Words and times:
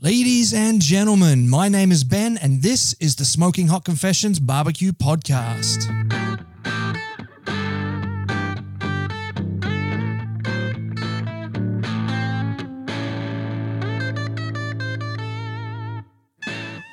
Ladies 0.00 0.54
and 0.54 0.80
gentlemen, 0.80 1.48
my 1.48 1.68
name 1.68 1.90
is 1.90 2.04
Ben, 2.04 2.38
and 2.38 2.62
this 2.62 2.94
is 3.00 3.16
the 3.16 3.24
Smoking 3.24 3.66
Hot 3.66 3.84
Confessions 3.84 4.38
Barbecue 4.38 4.92
Podcast. 4.92 5.82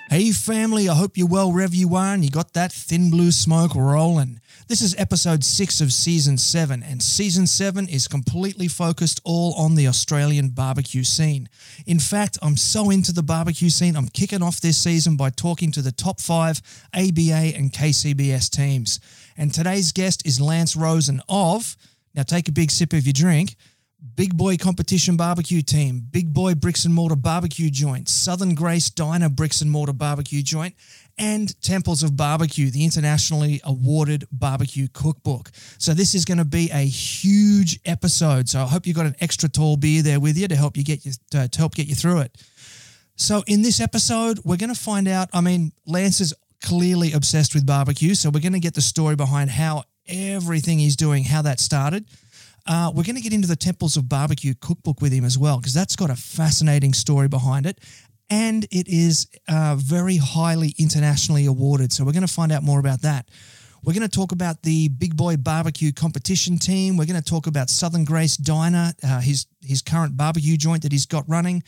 Hey, 0.09 0.31
family, 0.31 0.89
I 0.89 0.95
hope 0.95 1.15
you're 1.15 1.27
well 1.27 1.51
wherever 1.51 1.75
you 1.75 1.93
are 1.93 2.11
and 2.11 2.23
you 2.23 2.31
got 2.31 2.53
that 2.53 2.71
thin 2.71 3.11
blue 3.11 3.31
smoke 3.31 3.75
rolling. 3.75 4.39
This 4.67 4.81
is 4.81 4.95
episode 4.97 5.43
six 5.43 5.79
of 5.79 5.93
season 5.93 6.39
seven, 6.39 6.81
and 6.81 6.99
season 6.99 7.45
seven 7.45 7.87
is 7.87 8.07
completely 8.07 8.67
focused 8.67 9.21
all 9.23 9.53
on 9.53 9.75
the 9.75 9.87
Australian 9.87 10.49
barbecue 10.49 11.03
scene. 11.03 11.49
In 11.85 11.99
fact, 11.99 12.39
I'm 12.41 12.57
so 12.57 12.89
into 12.89 13.13
the 13.13 13.21
barbecue 13.21 13.69
scene, 13.69 13.95
I'm 13.95 14.07
kicking 14.07 14.41
off 14.41 14.61
this 14.61 14.79
season 14.79 15.17
by 15.17 15.29
talking 15.29 15.71
to 15.73 15.83
the 15.83 15.91
top 15.91 16.19
five 16.19 16.63
ABA 16.95 17.53
and 17.55 17.71
KCBS 17.71 18.49
teams. 18.49 18.99
And 19.37 19.53
today's 19.53 19.91
guest 19.91 20.25
is 20.25 20.41
Lance 20.41 20.75
Rosen 20.75 21.21
of, 21.29 21.77
now 22.15 22.23
take 22.23 22.47
a 22.47 22.51
big 22.51 22.71
sip 22.71 22.91
of 22.93 23.05
your 23.05 23.13
drink. 23.13 23.57
Big 24.15 24.37
Boy 24.37 24.55
Competition 24.55 25.17
Barbecue 25.17 25.61
Team, 25.61 25.99
Big 26.11 26.31
Boy 26.31 26.53
Bricks 26.53 26.85
and 26.85 26.93
Mortar 26.93 27.15
Barbecue 27.15 27.71
Joint, 27.71 28.07
Southern 28.07 28.53
Grace 28.53 28.89
Diner 28.89 29.29
Bricks 29.29 29.61
and 29.61 29.71
Mortar 29.71 29.93
Barbecue 29.93 30.43
Joint, 30.43 30.75
and 31.17 31.59
Temples 31.61 32.03
of 32.03 32.17
Barbecue, 32.17 32.69
the 32.69 32.83
internationally 32.83 33.61
awarded 33.63 34.25
barbecue 34.31 34.87
cookbook. 34.91 35.51
So 35.77 35.93
this 35.93 36.13
is 36.15 36.25
going 36.25 36.39
to 36.39 36.45
be 36.45 36.69
a 36.71 36.85
huge 36.85 37.79
episode. 37.85 38.49
So 38.49 38.61
I 38.61 38.65
hope 38.65 38.85
you 38.85 38.93
got 38.93 39.05
an 39.05 39.15
extra 39.19 39.47
tall 39.47 39.77
beer 39.77 40.01
there 40.01 40.19
with 40.19 40.37
you 40.37 40.47
to 40.47 40.55
help 40.55 40.77
you 40.77 40.83
get 40.83 41.05
you 41.05 41.13
to 41.31 41.49
help 41.55 41.75
get 41.75 41.87
you 41.87 41.95
through 41.95 42.19
it. 42.19 42.37
So 43.15 43.43
in 43.47 43.61
this 43.61 43.79
episode, 43.79 44.39
we're 44.43 44.57
going 44.57 44.73
to 44.73 44.79
find 44.79 45.07
out. 45.07 45.29
I 45.33 45.41
mean, 45.41 45.71
Lance 45.85 46.19
is 46.19 46.33
clearly 46.61 47.13
obsessed 47.13 47.53
with 47.53 47.65
barbecue, 47.65 48.13
so 48.13 48.29
we're 48.29 48.41
going 48.41 48.53
to 48.53 48.59
get 48.59 48.73
the 48.73 48.81
story 48.81 49.15
behind 49.15 49.51
how 49.51 49.83
everything 50.07 50.79
he's 50.79 50.95
doing, 50.95 51.23
how 51.23 51.41
that 51.43 51.59
started. 51.59 52.05
Uh, 52.67 52.91
we're 52.95 53.03
going 53.03 53.15
to 53.15 53.21
get 53.21 53.31
into 53.31 53.47
the 53.47 53.55
Temples 53.55 53.95
of 53.95 54.09
Barbecue 54.09 54.55
cookbook 54.59 54.99
with 54.99 55.13
him 55.13 55.23
as 55.23 55.37
well, 55.37 55.57
because 55.57 55.73
that's 55.73 55.95
got 55.95 56.09
a 56.09 56.15
fascinating 56.15 56.93
story 56.93 57.27
behind 57.27 57.67
it 57.67 57.79
and 58.29 58.63
it 58.65 58.87
is 58.87 59.27
uh, 59.47 59.75
very 59.77 60.17
highly 60.17 60.73
internationally 60.77 61.45
awarded. 61.45 61.91
So 61.93 62.03
we're 62.03 62.13
going 62.13 62.27
to 62.27 62.33
find 62.33 62.51
out 62.51 62.63
more 62.63 62.79
about 62.79 63.01
that. 63.01 63.29
We're 63.83 63.93
going 63.93 64.09
to 64.09 64.09
talk 64.09 64.31
about 64.31 64.63
the 64.63 64.87
Big 64.89 65.15
Boy 65.15 65.37
Barbecue 65.37 65.91
competition 65.91 66.57
team. 66.57 66.97
We're 66.97 67.05
going 67.05 67.21
to 67.21 67.29
talk 67.29 67.45
about 67.45 67.69
Southern 67.69 68.03
Grace 68.03 68.35
Diner, 68.35 68.93
uh, 69.03 69.19
his 69.19 69.45
his 69.61 69.83
current 69.83 70.17
barbecue 70.17 70.57
joint 70.57 70.81
that 70.83 70.91
he's 70.91 71.05
got 71.05 71.23
running. 71.27 71.63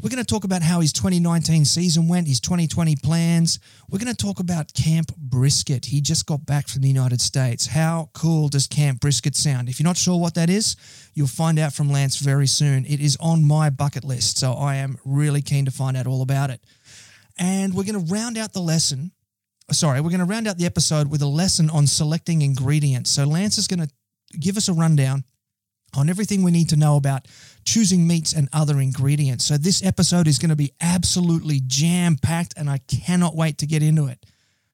We're 0.00 0.10
going 0.10 0.24
to 0.24 0.34
talk 0.34 0.44
about 0.44 0.62
how 0.62 0.80
his 0.80 0.92
2019 0.92 1.64
season 1.64 2.06
went, 2.06 2.28
his 2.28 2.38
2020 2.38 2.94
plans. 3.02 3.58
We're 3.90 3.98
going 3.98 4.14
to 4.14 4.16
talk 4.16 4.38
about 4.38 4.72
Camp 4.72 5.10
Brisket. 5.16 5.86
He 5.86 6.00
just 6.00 6.24
got 6.24 6.46
back 6.46 6.68
from 6.68 6.82
the 6.82 6.88
United 6.88 7.20
States. 7.20 7.66
How 7.66 8.08
cool 8.12 8.48
does 8.48 8.68
Camp 8.68 9.00
Brisket 9.00 9.34
sound? 9.34 9.68
If 9.68 9.80
you're 9.80 9.88
not 9.88 9.96
sure 9.96 10.16
what 10.20 10.36
that 10.36 10.50
is, 10.50 10.76
you'll 11.14 11.26
find 11.26 11.58
out 11.58 11.72
from 11.72 11.90
Lance 11.90 12.18
very 12.18 12.46
soon. 12.46 12.86
It 12.86 13.00
is 13.00 13.16
on 13.20 13.44
my 13.44 13.70
bucket 13.70 14.04
list, 14.04 14.38
so 14.38 14.52
I 14.52 14.76
am 14.76 14.98
really 15.04 15.42
keen 15.42 15.64
to 15.64 15.72
find 15.72 15.96
out 15.96 16.06
all 16.06 16.22
about 16.22 16.50
it. 16.50 16.62
And 17.36 17.74
we're 17.74 17.82
going 17.82 18.06
to 18.06 18.12
round 18.12 18.38
out 18.38 18.52
the 18.52 18.60
lesson. 18.60 19.10
Sorry, 19.72 20.00
we're 20.00 20.10
going 20.10 20.20
to 20.20 20.26
round 20.26 20.46
out 20.46 20.58
the 20.58 20.66
episode 20.66 21.10
with 21.10 21.22
a 21.22 21.26
lesson 21.26 21.70
on 21.70 21.88
selecting 21.88 22.42
ingredients. 22.42 23.10
So 23.10 23.24
Lance 23.24 23.58
is 23.58 23.66
going 23.66 23.80
to 23.80 23.90
give 24.38 24.56
us 24.56 24.68
a 24.68 24.72
rundown 24.72 25.24
on 25.96 26.08
everything 26.08 26.42
we 26.42 26.50
need 26.50 26.68
to 26.68 26.76
know 26.76 26.96
about 26.96 27.26
choosing 27.68 28.06
meats 28.06 28.32
and 28.32 28.48
other 28.54 28.80
ingredients. 28.80 29.44
So, 29.44 29.58
this 29.58 29.84
episode 29.84 30.26
is 30.26 30.38
going 30.38 30.48
to 30.48 30.56
be 30.56 30.72
absolutely 30.80 31.60
jam 31.66 32.16
packed, 32.16 32.54
and 32.56 32.70
I 32.70 32.78
cannot 32.78 33.36
wait 33.36 33.58
to 33.58 33.66
get 33.66 33.82
into 33.82 34.06
it. 34.06 34.24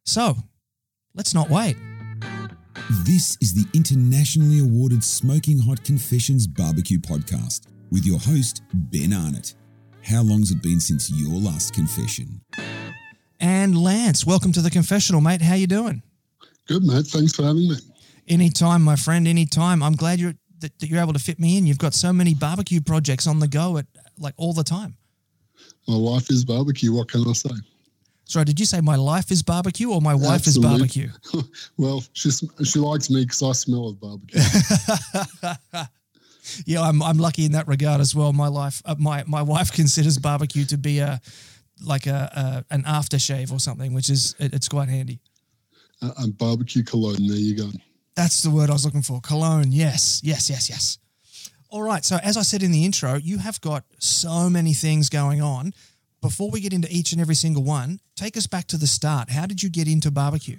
So, 0.05 0.37
let's 1.15 1.35
not 1.35 1.51
wait. 1.51 1.77
This 3.05 3.37
is 3.41 3.53
the 3.55 3.67
internationally 3.75 4.61
awarded 4.61 5.03
Smoking 5.03 5.59
Hot 5.59 5.83
Confessions 5.83 6.47
Barbecue 6.47 6.99
Podcast 6.99 7.63
with 7.91 8.07
your 8.07 8.21
host, 8.21 8.63
Ben 8.73 9.13
Arnott. 9.13 9.55
How 10.05 10.23
long's 10.23 10.53
it 10.53 10.63
been 10.63 10.79
since 10.79 11.11
your 11.11 11.35
last 11.35 11.75
confession? 11.75 12.43
And 13.41 13.77
Lance, 13.77 14.25
welcome 14.25 14.53
to 14.53 14.61
the 14.61 14.71
confessional, 14.71 15.21
mate. 15.21 15.43
How 15.43 15.55
you 15.55 15.67
doing? 15.67 16.03
Good, 16.69 16.85
mate. 16.85 17.07
Thanks 17.07 17.35
for 17.35 17.43
having 17.43 17.69
me. 17.69 17.77
Anytime, 18.29 18.83
my 18.83 18.97
friend. 18.97 19.27
Anytime. 19.27 19.83
I'm 19.83 19.97
glad 19.97 20.21
you're 20.21 20.35
that, 20.61 20.79
that 20.79 20.89
you're 20.89 21.01
able 21.01 21.13
to 21.13 21.19
fit 21.19 21.39
me 21.39 21.59
in. 21.59 21.67
You've 21.67 21.79
got 21.79 21.95
so 21.95 22.13
many 22.13 22.35
barbecue 22.35 22.81
projects 22.81 23.27
on 23.27 23.39
the 23.39 23.49
go 23.49 23.79
at 23.79 23.87
like 24.19 24.35
all 24.37 24.53
the 24.53 24.65
time. 24.65 24.97
My 25.87 25.97
wife 25.97 26.31
is 26.31 26.45
barbecue. 26.45 26.93
What 26.93 27.09
can 27.09 27.27
I 27.29 27.33
say? 27.33 27.51
Sorry, 28.27 28.45
did 28.47 28.59
you 28.59 28.65
say 28.67 28.81
my 28.81 28.97
life 28.97 29.31
is 29.31 29.43
barbecue 29.43 29.91
or 29.91 30.01
my 30.01 30.15
wife 30.15 30.47
Absolutely. 30.47 30.73
is 30.73 30.79
barbecue? 30.79 31.43
well, 31.77 32.03
she's, 32.15 32.43
she 32.65 32.79
likes 32.79 33.11
me 33.11 33.23
because 33.23 33.43
I 33.43 33.53
smell 33.53 33.89
of 33.89 34.01
barbecue. 34.01 34.41
yeah, 36.67 36.81
I'm, 36.81 37.03
I'm 37.03 37.19
lucky 37.19 37.45
in 37.45 37.53
that 37.53 37.69
regard 37.69 38.01
as 38.01 38.15
well. 38.15 38.33
My 38.33 38.49
life, 38.49 38.81
uh, 38.87 38.95
my 38.99 39.25
my 39.27 39.43
wife 39.43 39.73
considers 39.73 40.19
barbecue 40.19 40.65
to 40.67 40.79
be 40.79 41.01
a 41.01 41.21
like 41.85 42.07
a, 42.07 42.65
a 42.71 42.75
an 42.75 42.85
aftershave 42.85 43.53
or 43.53 43.61
something, 43.61 43.93
which 43.93 44.09
is 44.09 44.35
it, 44.39 44.55
it's 44.55 44.69
quite 44.69 44.89
handy. 44.89 45.21
Uh, 46.01 46.13
and 46.19 46.37
barbecue 46.39 46.83
cologne. 46.83 47.27
There 47.27 47.37
you 47.37 47.57
go. 47.57 47.71
That's 48.17 48.43
the 48.43 48.51
word 48.51 48.71
I 48.71 48.75
was 48.75 48.85
looking 48.85 49.03
for. 49.03 49.21
Cologne. 49.21 49.73
Yes, 49.73 50.21
yes, 50.23 50.49
yes, 50.49 50.71
yes. 50.71 50.99
All 51.69 51.83
right. 51.83 52.05
So, 52.05 52.19
as 52.23 52.37
I 52.37 52.43
said 52.43 52.63
in 52.63 52.71
the 52.71 52.85
intro, 52.85 53.17
you 53.17 53.39
have 53.39 53.61
got 53.61 53.85
so 53.99 54.49
many 54.49 54.75
things 54.75 55.09
going 55.09 55.43
on. 55.43 55.75
Before 56.21 56.51
we 56.51 56.61
get 56.61 56.73
into 56.73 56.89
each 56.91 57.13
and 57.13 57.21
every 57.21 57.35
single 57.35 57.65
one, 57.65 58.01
take 58.17 58.37
us 58.37 58.47
back 58.47 58.67
to 58.69 58.77
the 58.77 58.87
start. 58.87 59.31
How 59.31 59.47
did 59.47 59.63
you 59.63 59.69
get 59.69 59.89
into 59.89 60.11
barbecue? 60.11 60.59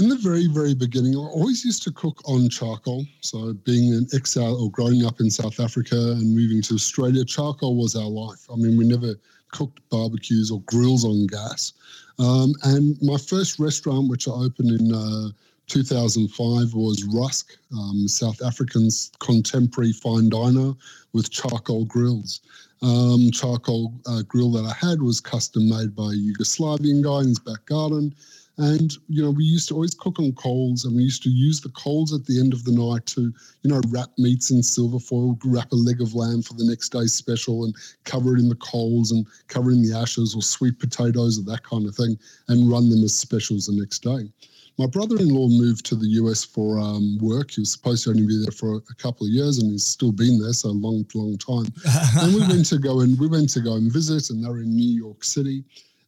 In 0.00 0.08
the 0.08 0.16
very, 0.16 0.46
very 0.46 0.74
beginning, 0.74 1.14
I 1.14 1.18
always 1.18 1.64
used 1.64 1.82
to 1.82 1.92
cook 1.92 2.26
on 2.26 2.48
charcoal. 2.48 3.04
So, 3.20 3.52
being 3.52 3.92
an 3.92 4.06
exile 4.14 4.56
or 4.56 4.70
growing 4.70 5.04
up 5.04 5.20
in 5.20 5.30
South 5.30 5.60
Africa 5.60 5.94
and 5.94 6.34
moving 6.34 6.62
to 6.62 6.74
Australia, 6.74 7.24
charcoal 7.26 7.76
was 7.76 7.94
our 7.94 8.08
life. 8.08 8.46
I 8.50 8.56
mean, 8.56 8.78
we 8.78 8.86
never 8.86 9.14
cooked 9.52 9.86
barbecues 9.90 10.50
or 10.50 10.62
grills 10.62 11.04
on 11.04 11.26
gas. 11.26 11.74
Um, 12.18 12.54
and 12.62 12.96
my 13.02 13.18
first 13.18 13.58
restaurant, 13.58 14.08
which 14.08 14.26
I 14.26 14.32
opened 14.32 14.80
in 14.80 14.94
uh, 14.94 15.28
2005 15.68 16.74
was 16.74 17.04
Rusk, 17.04 17.56
um, 17.72 18.06
South 18.08 18.42
African's 18.42 19.10
contemporary 19.20 19.92
fine 19.92 20.28
diner 20.28 20.74
with 21.12 21.30
charcoal 21.30 21.84
grills. 21.84 22.40
Um, 22.82 23.30
charcoal 23.30 23.94
uh, 24.06 24.22
grill 24.22 24.50
that 24.52 24.64
I 24.64 24.74
had 24.74 25.00
was 25.00 25.20
custom 25.20 25.68
made 25.68 25.94
by 25.94 26.12
a 26.12 26.16
Yugoslavian 26.16 27.02
guy 27.02 27.20
in 27.20 27.28
his 27.28 27.38
back 27.38 27.64
garden. 27.66 28.14
And, 28.58 28.92
you 29.08 29.22
know, 29.22 29.30
we 29.30 29.44
used 29.44 29.68
to 29.68 29.74
always 29.74 29.94
cook 29.94 30.18
on 30.18 30.32
coals 30.32 30.84
and 30.84 30.94
we 30.94 31.02
used 31.04 31.22
to 31.22 31.30
use 31.30 31.60
the 31.60 31.70
coals 31.70 32.12
at 32.12 32.26
the 32.26 32.38
end 32.38 32.52
of 32.52 32.64
the 32.64 32.72
night 32.72 33.06
to, 33.06 33.32
you 33.62 33.70
know, 33.70 33.80
wrap 33.88 34.10
meats 34.18 34.50
in 34.50 34.62
silver 34.62 34.98
foil, 34.98 35.38
wrap 35.44 35.72
a 35.72 35.76
leg 35.76 36.02
of 36.02 36.14
lamb 36.14 36.42
for 36.42 36.54
the 36.54 36.66
next 36.66 36.90
day's 36.90 37.14
special 37.14 37.64
and 37.64 37.74
cover 38.04 38.36
it 38.36 38.40
in 38.40 38.48
the 38.48 38.56
coals 38.56 39.10
and 39.10 39.26
cover 39.48 39.70
in 39.70 39.82
the 39.82 39.96
ashes 39.96 40.34
or 40.34 40.42
sweet 40.42 40.78
potatoes 40.78 41.38
or 41.38 41.44
that 41.44 41.62
kind 41.62 41.86
of 41.88 41.94
thing 41.94 42.18
and 42.48 42.70
run 42.70 42.90
them 42.90 43.02
as 43.02 43.16
specials 43.16 43.66
the 43.66 43.72
next 43.72 44.00
day. 44.00 44.28
My 44.78 44.86
brother-in-law 44.86 45.48
moved 45.48 45.84
to 45.86 45.96
the 45.96 46.08
US 46.22 46.44
for 46.44 46.78
um, 46.78 47.18
work. 47.20 47.50
He 47.50 47.60
was 47.60 47.72
supposed 47.72 48.04
to 48.04 48.10
only 48.10 48.26
be 48.26 48.40
there 48.42 48.52
for 48.52 48.76
a 48.76 48.94
couple 48.94 49.26
of 49.26 49.32
years, 49.32 49.58
and 49.58 49.70
he's 49.70 49.86
still 49.86 50.12
been 50.12 50.40
there, 50.40 50.52
so 50.52 50.70
a 50.70 50.70
long, 50.70 51.06
long 51.14 51.36
time. 51.38 51.72
and 52.20 52.34
we 52.34 52.40
went 52.40 52.66
to 52.66 52.78
go 52.78 53.00
and 53.00 53.18
we 53.18 53.28
went 53.28 53.50
to 53.50 53.60
go 53.60 53.74
and 53.74 53.92
visit, 53.92 54.30
and 54.30 54.42
they're 54.42 54.58
in 54.58 54.74
New 54.74 54.94
York 54.94 55.24
City. 55.24 55.64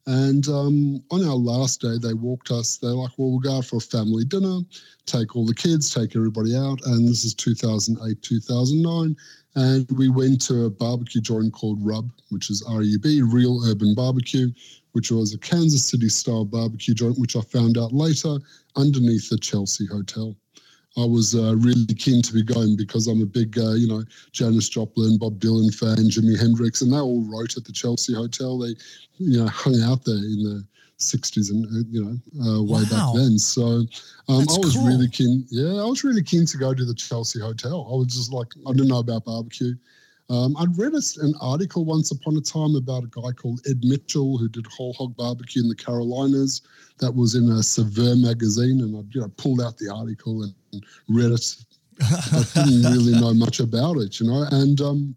And 0.06 0.46
um, 0.48 1.02
on 1.10 1.24
our 1.24 1.34
last 1.34 1.80
day, 1.80 1.96
they 2.00 2.12
walked 2.12 2.50
us. 2.50 2.76
They're 2.76 2.90
like, 2.90 3.12
"Well, 3.16 3.30
we'll 3.30 3.40
go 3.40 3.58
out 3.58 3.64
for 3.64 3.76
a 3.76 3.80
family 3.80 4.24
dinner, 4.24 4.60
take 5.06 5.34
all 5.34 5.46
the 5.46 5.54
kids, 5.54 5.92
take 5.92 6.14
everybody 6.16 6.56
out." 6.56 6.80
And 6.86 7.08
this 7.08 7.24
is 7.24 7.34
2008, 7.34 8.20
2009, 8.22 9.16
and 9.56 9.90
we 9.92 10.08
went 10.08 10.40
to 10.46 10.64
a 10.64 10.70
barbecue 10.70 11.20
joint 11.20 11.52
called 11.52 11.78
Rub, 11.80 12.10
which 12.30 12.50
is 12.50 12.62
R-U-B, 12.68 13.22
Real 13.22 13.64
Urban 13.64 13.94
Barbecue, 13.94 14.50
which 14.94 15.10
was 15.10 15.34
a 15.34 15.38
Kansas 15.38 15.84
City 15.84 16.08
style 16.08 16.44
barbecue 16.44 16.94
joint, 16.94 17.18
which 17.18 17.36
I 17.36 17.40
found 17.40 17.76
out 17.76 17.92
later 17.92 18.38
underneath 18.76 19.28
the 19.28 19.38
Chelsea 19.38 19.86
Hotel. 19.86 20.36
I 20.96 21.04
was 21.04 21.34
uh, 21.34 21.56
really 21.56 21.86
keen 21.86 22.22
to 22.22 22.32
be 22.32 22.44
going 22.44 22.76
because 22.76 23.08
I'm 23.08 23.20
a 23.20 23.26
big, 23.26 23.58
uh, 23.58 23.72
you 23.72 23.88
know, 23.88 24.04
Janis 24.30 24.68
Joplin, 24.68 25.18
Bob 25.18 25.40
Dylan 25.40 25.74
fan, 25.74 26.08
Jimi 26.08 26.38
Hendrix, 26.38 26.80
and 26.82 26.92
they 26.92 26.98
all 26.98 27.22
wrote 27.22 27.56
at 27.56 27.64
the 27.64 27.72
Chelsea 27.72 28.14
Hotel. 28.14 28.56
They, 28.56 28.76
you 29.18 29.40
know, 29.40 29.48
hung 29.48 29.82
out 29.82 30.04
there 30.04 30.14
in 30.14 30.44
the 30.44 30.64
60s 31.00 31.50
and, 31.50 31.66
uh, 31.66 31.88
you 31.90 32.04
know, 32.04 32.46
uh, 32.46 32.62
way 32.62 32.84
wow. 32.84 33.12
back 33.12 33.14
then. 33.16 33.36
So 33.36 33.62
um, 34.28 34.46
I 34.48 34.58
was 34.58 34.76
cool. 34.76 34.86
really 34.86 35.08
keen. 35.08 35.44
Yeah, 35.50 35.82
I 35.82 35.86
was 35.86 36.04
really 36.04 36.22
keen 36.22 36.46
to 36.46 36.56
go 36.56 36.72
to 36.72 36.84
the 36.84 36.94
Chelsea 36.94 37.40
Hotel. 37.40 37.88
I 37.90 37.96
was 37.96 38.14
just 38.14 38.32
like, 38.32 38.48
I 38.64 38.70
didn't 38.70 38.88
know 38.88 39.00
about 39.00 39.24
barbecue. 39.24 39.74
Um, 40.30 40.56
I'd 40.56 40.76
read 40.78 40.94
an 40.94 41.34
article 41.40 41.84
once 41.84 42.10
upon 42.10 42.36
a 42.36 42.40
time 42.40 42.76
about 42.76 43.04
a 43.04 43.08
guy 43.08 43.32
called 43.32 43.60
Ed 43.68 43.84
Mitchell 43.84 44.38
who 44.38 44.48
did 44.48 44.66
whole 44.66 44.94
hog 44.94 45.14
barbecue 45.16 45.62
in 45.62 45.68
the 45.68 45.74
Carolinas. 45.74 46.62
That 46.98 47.14
was 47.14 47.34
in 47.34 47.50
a 47.50 47.62
Saveur 47.62 48.16
magazine, 48.16 48.80
and 48.80 48.96
I 48.96 49.02
you 49.10 49.20
know, 49.20 49.28
pulled 49.36 49.60
out 49.60 49.76
the 49.76 49.92
article 49.92 50.42
and 50.42 50.84
read 51.08 51.32
it. 51.32 51.56
I 52.00 52.44
didn't 52.54 52.92
really 52.92 53.20
know 53.20 53.34
much 53.44 53.60
about 53.60 53.98
it, 53.98 54.18
you 54.18 54.26
know. 54.26 54.46
And 54.50 54.80
um, 54.80 55.16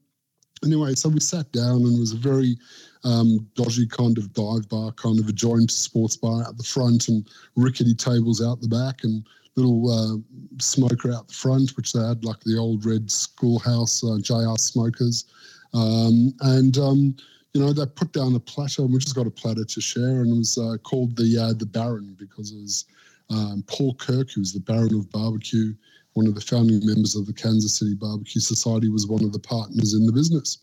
anyway, 0.63 0.94
so 0.95 1.09
we 1.09 1.19
sat 1.19 1.51
down 1.51 1.83
and 1.83 1.95
it 1.95 2.00
was 2.00 2.13
a 2.13 2.18
very 2.18 2.57
um, 3.04 3.48
dodgy 3.56 3.88
kind 3.88 4.18
of 4.18 4.33
dive 4.33 4.68
bar, 4.69 4.92
kind 4.94 5.19
of 5.19 5.30
a 5.30 5.33
joint 5.33 5.71
sports 5.71 6.18
bar 6.18 6.44
at 6.48 6.57
the 6.57 6.63
front 6.63 7.07
and 7.07 7.27
rickety 7.56 7.95
tables 7.95 8.44
out 8.44 8.59
the 8.59 8.68
back 8.68 9.04
and 9.04 9.25
little 9.57 9.89
uh, 9.92 10.18
smoker 10.62 11.12
out 11.12 11.27
the 11.27 11.33
front, 11.33 11.75
which 11.75 11.94
they 11.94 12.00
had 12.00 12.24
like 12.24 12.39
the 12.42 12.57
old 12.57 12.86
red 12.86 13.12
schoolhouse 13.12 14.04
uh, 14.04 14.18
JR 14.21 14.56
smokers. 14.57 15.25
Um, 15.74 16.33
and, 16.42 16.77
um, 16.77 17.15
you 17.54 17.62
know, 17.62 17.74
they 17.74 17.86
put 17.86 18.13
down 18.13 18.36
a 18.36 18.39
platter 18.39 18.83
and 18.83 18.94
we 18.94 19.00
just 19.00 19.15
got 19.15 19.27
a 19.27 19.31
platter 19.31 19.65
to 19.65 19.81
share 19.81 20.21
and 20.21 20.33
it 20.33 20.38
was 20.38 20.57
uh, 20.57 20.77
called 20.83 21.18
the, 21.18 21.38
uh, 21.38 21.54
the 21.54 21.65
Baron 21.65 22.15
because 22.19 22.51
it 22.51 22.62
was 22.62 22.86
um, 23.30 23.63
Paul 23.68 23.95
Kirk, 23.95 24.31
who 24.31 24.42
was 24.42 24.54
the 24.54 24.59
Baron 24.59 24.94
of 24.94 25.09
Barbecue, 25.12 25.74
one 26.13 26.27
of 26.27 26.36
the 26.36 26.42
founding 26.42 26.86
members 26.86 27.15
of 27.15 27.25
the 27.25 27.33
Kansas 27.33 27.77
City 27.77 27.95
Barbecue 27.95 28.42
Society, 28.42 28.89
was 28.89 29.07
one 29.07 29.24
of 29.24 29.33
the 29.33 29.39
partners 29.39 29.94
in 29.94 30.06
the 30.06 30.13
business 30.13 30.59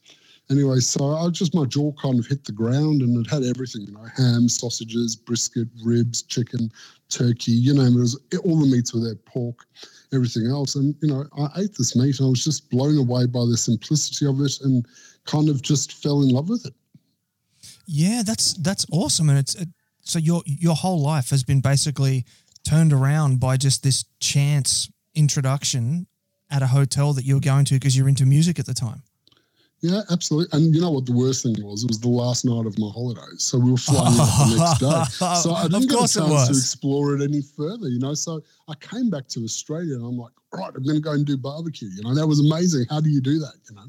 anyway, 0.50 0.80
so 0.80 1.14
I 1.14 1.28
just 1.30 1.54
my 1.54 1.64
jaw 1.64 1.92
kind 1.92 2.18
of 2.18 2.26
hit 2.26 2.44
the 2.44 2.52
ground, 2.52 3.02
and 3.02 3.24
it 3.24 3.30
had 3.30 3.44
everything, 3.44 3.82
you 3.82 3.92
know, 3.92 4.06
ham, 4.16 4.48
sausages, 4.48 5.16
brisket, 5.16 5.68
ribs, 5.82 6.22
chicken, 6.22 6.70
turkey, 7.08 7.52
you 7.52 7.74
know, 7.74 7.82
it 7.82 7.94
was 7.94 8.20
all 8.44 8.58
the 8.58 8.66
meats 8.66 8.94
were 8.94 9.00
there, 9.00 9.14
pork, 9.14 9.66
everything 10.12 10.46
else, 10.46 10.74
and 10.74 10.94
you 11.00 11.08
know, 11.08 11.24
I 11.38 11.48
ate 11.60 11.74
this 11.76 11.96
meat, 11.96 12.18
and 12.18 12.26
I 12.26 12.30
was 12.30 12.44
just 12.44 12.70
blown 12.70 12.98
away 12.98 13.26
by 13.26 13.44
the 13.46 13.56
simplicity 13.56 14.26
of 14.26 14.40
it, 14.40 14.60
and 14.62 14.86
kind 15.24 15.48
of 15.48 15.62
just 15.62 15.92
fell 15.92 16.22
in 16.22 16.28
love 16.28 16.48
with 16.48 16.66
it. 16.66 16.74
Yeah, 17.86 18.22
that's 18.24 18.54
that's 18.54 18.86
awesome, 18.90 19.28
and 19.28 19.38
it's 19.38 19.54
it, 19.54 19.68
so 20.00 20.18
your 20.18 20.42
your 20.46 20.74
whole 20.74 21.00
life 21.00 21.30
has 21.30 21.44
been 21.44 21.60
basically 21.60 22.24
turned 22.66 22.92
around 22.92 23.40
by 23.40 23.56
just 23.56 23.82
this 23.82 24.04
chance 24.20 24.90
introduction 25.14 26.06
at 26.50 26.62
a 26.62 26.66
hotel 26.68 27.12
that 27.12 27.24
you 27.24 27.34
were 27.34 27.40
going 27.40 27.64
to 27.66 27.74
because 27.74 27.96
you're 27.96 28.08
into 28.08 28.26
music 28.26 28.58
at 28.58 28.66
the 28.66 28.74
time. 28.74 29.02
Yeah, 29.84 30.00
absolutely. 30.10 30.48
And 30.56 30.74
you 30.74 30.80
know 30.80 30.90
what 30.90 31.04
the 31.04 31.12
worst 31.12 31.42
thing 31.42 31.56
was? 31.58 31.84
It 31.84 31.88
was 31.88 32.00
the 32.00 32.08
last 32.08 32.46
night 32.46 32.64
of 32.64 32.78
my 32.78 32.88
holidays. 32.88 33.42
So 33.42 33.58
we 33.58 33.70
were 33.70 33.76
flying 33.76 34.18
out 34.18 34.48
the 34.48 34.56
next 34.56 34.80
day. 34.80 35.26
So 35.42 35.52
I 35.52 35.68
didn't 35.68 35.90
get 35.90 35.98
a 35.98 36.08
chance 36.08 36.48
to 36.48 36.54
explore 36.56 37.14
it 37.14 37.22
any 37.22 37.42
further, 37.42 37.88
you 37.88 37.98
know. 37.98 38.14
So 38.14 38.40
I 38.66 38.74
came 38.76 39.10
back 39.10 39.28
to 39.28 39.44
Australia 39.44 39.96
and 39.96 40.06
I'm 40.06 40.16
like, 40.16 40.32
right, 40.54 40.72
I'm 40.74 40.82
going 40.84 40.96
to 40.96 41.02
go 41.02 41.12
and 41.12 41.26
do 41.26 41.36
barbecue. 41.36 41.90
You 41.94 42.02
know, 42.02 42.14
that 42.14 42.26
was 42.26 42.40
amazing. 42.40 42.86
How 42.88 43.02
do 43.02 43.10
you 43.10 43.20
do 43.20 43.38
that? 43.40 43.56
You 43.68 43.76
know, 43.76 43.84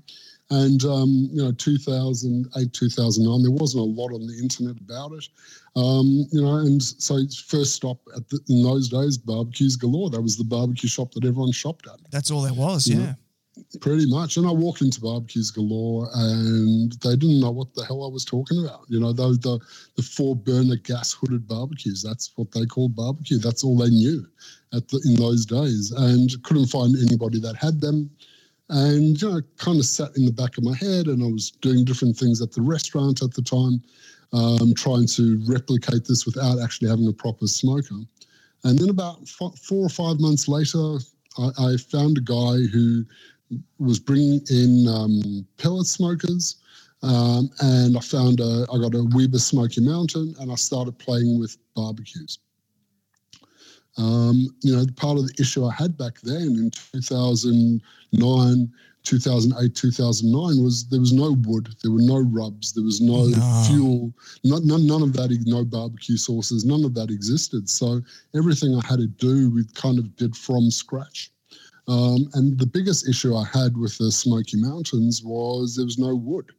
and 0.50 0.84
um, 0.84 1.30
you 1.32 1.42
know, 1.42 1.54
2008, 1.54 2.74
2009, 2.74 3.42
there 3.42 3.52
wasn't 3.52 3.82
a 3.82 3.88
lot 3.88 4.12
on 4.12 4.28
the 4.28 4.38
internet 4.38 4.76
about 4.82 5.14
it. 5.14 5.30
Um, 5.78 6.28
you 6.34 6.42
know, 6.42 6.58
and 6.58 6.84
so 6.84 7.20
first 7.48 7.74
stop 7.74 8.00
at 8.18 8.28
the, 8.28 8.42
in 8.50 8.64
those 8.64 8.90
days, 8.90 9.18
barbecues 9.18 9.78
galore. 9.78 10.10
That 10.10 10.22
was 10.22 10.36
the 10.36 10.44
barbecue 10.44 10.90
shop 10.90 11.14
that 11.14 11.24
everyone 11.24 11.54
shopped 11.54 11.88
at. 11.88 12.00
That's 12.12 12.32
all 12.32 12.42
there 12.42 12.54
was, 12.54 12.86
yeah. 12.86 12.98
Know? 12.98 13.16
Pretty 13.82 14.06
much. 14.06 14.38
And 14.38 14.48
I 14.48 14.52
walked 14.52 14.82
into 14.82 15.02
barbecues 15.02 15.52
galore 15.52 16.10
and 16.14 16.92
they 17.04 17.16
didn't 17.16 17.40
know 17.40 17.52
what 17.52 17.74
the 17.74 17.86
hell 17.86 18.06
I 18.06 18.10
was 18.10 18.24
talking 18.24 18.64
about. 18.64 18.86
You 18.90 19.00
know, 19.00 19.12
those 19.12 19.40
the, 19.40 19.60
the 19.96 20.04
four 20.04 20.36
burner 20.36 20.78
gas 20.78 21.14
hooded 21.14 21.48
barbecues. 21.48 22.02
That's 22.02 22.32
what 22.36 22.52
they 22.52 22.66
called 22.66 22.96
barbecue. 22.96 23.38
That's 23.38 23.64
all 23.64 23.78
they 23.78 23.90
knew 23.90 24.26
at 24.74 24.88
the, 24.90 25.02
in 25.06 25.16
those 25.16 25.46
days. 25.46 25.92
And 25.92 26.32
couldn't 26.44 26.68
find 26.68 26.96
anybody 26.96 27.40
that 27.42 27.56
had 27.56 27.82
them. 27.82 28.10
And, 28.70 29.22
you 29.22 29.30
know, 29.30 29.42
kind 29.58 29.80
of 29.80 29.86
sat 29.86 30.16
in 30.16 30.26
the 30.26 30.32
back 30.32 30.58
of 30.58 30.64
my 30.64 30.76
head 30.76 31.08
and 31.08 31.24
I 31.24 31.28
was 31.28 31.52
doing 31.52 31.86
different 31.86 32.18
things 32.18 32.42
at 32.42 32.52
the 32.52 32.62
restaurant 32.62 33.22
at 33.22 33.34
the 33.34 33.42
time, 33.42 33.82
um, 34.34 34.74
trying 34.76 35.08
to 35.08 35.44
replicate 35.48 36.06
this 36.06 36.26
without 36.26 36.60
actually 36.64 36.90
having 36.90 37.08
a 37.08 37.14
proper 37.14 37.48
smoker. 37.48 37.96
And 38.64 38.80
then 38.80 38.90
about 38.90 39.20
f- 39.24 39.60
four 39.60 39.86
or 39.86 39.90
five 39.90 40.20
months 40.20 40.48
later, 40.48 40.98
I 41.38 41.76
found 41.78 42.18
a 42.18 42.22
guy 42.22 42.66
who 42.72 43.04
was 43.80 44.00
bringing 44.00 44.42
in 44.50 44.88
um, 44.88 45.46
pellet 45.58 45.88
smokers. 45.88 46.58
Um, 47.04 47.50
and 47.60 47.98
I 47.98 48.02
found 48.02 48.40
a, 48.40 48.66
I 48.74 48.80
got 48.80 48.96
a 48.96 49.08
Weber 49.14 49.38
Smoky 49.38 49.82
Mountain 49.82 50.36
and 50.40 50.52
I 50.52 50.56
started 50.56 50.98
playing 50.98 51.40
with 51.40 51.58
barbecues. 51.76 52.40
Um, 53.98 54.48
you 54.62 54.76
know, 54.76 54.86
part 54.96 55.18
of 55.18 55.28
the 55.28 55.42
issue 55.42 55.66
I 55.66 55.74
had 55.74 55.98
back 55.98 56.20
then 56.22 56.42
in 56.42 56.72
2009, 56.72 58.74
2008, 59.04 59.76
2009 59.76 60.64
was 60.64 60.88
there 60.90 61.00
was 61.00 61.14
no 61.14 61.38
wood, 61.46 61.70
there 61.82 61.92
were 61.92 62.02
no 62.02 62.20
rubs, 62.20 62.74
there 62.74 62.84
was 62.84 63.00
no, 63.00 63.28
no. 63.28 63.64
fuel, 63.68 64.14
none, 64.44 64.86
none 64.86 65.02
of 65.02 65.14
that, 65.14 65.32
no 65.46 65.64
barbecue 65.64 66.18
sauces, 66.18 66.66
none 66.66 66.84
of 66.84 66.94
that 66.96 67.10
existed. 67.10 67.70
So 67.70 68.02
everything 68.36 68.76
I 68.76 68.86
had 68.86 69.00
to 69.00 69.08
do, 69.08 69.52
we 69.52 69.64
kind 69.76 70.00
of 70.00 70.14
did 70.18 70.36
from 70.36 70.72
scratch. 70.72 71.32
Um, 71.88 72.30
and 72.34 72.58
the 72.58 72.66
biggest 72.66 73.08
issue 73.08 73.36
I 73.36 73.46
had 73.46 73.78
with 73.78 73.98
the 73.98 74.12
Smoky 74.12 74.58
Mountains 74.58 75.22
was 75.24 75.76
there 75.76 75.86
was 75.86 76.00
no 76.00 76.16
wood. 76.16 76.52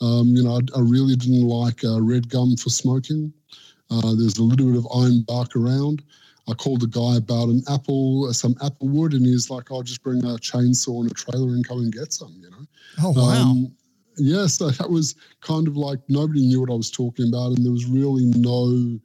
Um, 0.00 0.28
you 0.28 0.42
know, 0.42 0.56
I, 0.56 0.78
I, 0.78 0.80
really 0.80 1.14
didn't 1.14 1.46
like 1.46 1.84
uh, 1.84 2.00
red 2.00 2.30
gum 2.30 2.56
for 2.56 2.70
smoking. 2.70 3.30
Uh, 3.90 4.14
there's 4.14 4.38
a 4.38 4.42
little 4.42 4.66
bit 4.66 4.78
of 4.78 4.88
iron 4.94 5.22
bark 5.22 5.54
around. 5.54 6.02
I 6.48 6.54
called 6.54 6.80
the 6.80 6.86
guy 6.86 7.16
about 7.16 7.48
an 7.48 7.62
apple, 7.68 8.26
uh, 8.28 8.32
some 8.32 8.56
apple 8.62 8.88
wood, 8.88 9.12
and 9.12 9.26
he's 9.26 9.50
like, 9.50 9.70
"I'll 9.70 9.82
just 9.82 10.02
bring 10.02 10.24
a 10.24 10.38
chainsaw 10.38 11.02
and 11.02 11.10
a 11.10 11.14
trailer 11.14 11.48
and 11.48 11.66
come 11.66 11.78
and 11.78 11.92
get 11.92 12.14
some." 12.14 12.34
You 12.40 12.50
know. 12.50 12.66
Oh 13.02 13.10
wow. 13.10 13.50
Um, 13.50 13.72
yeah, 14.16 14.46
so 14.46 14.70
that 14.70 14.90
was 14.90 15.14
kind 15.40 15.68
of 15.68 15.76
like 15.76 15.98
nobody 16.08 16.40
knew 16.40 16.60
what 16.60 16.70
I 16.70 16.74
was 16.74 16.90
talking 16.90 17.28
about, 17.28 17.56
and 17.56 17.64
there 17.64 17.72
was 17.72 17.86
really 17.86 18.24
no 18.36 18.98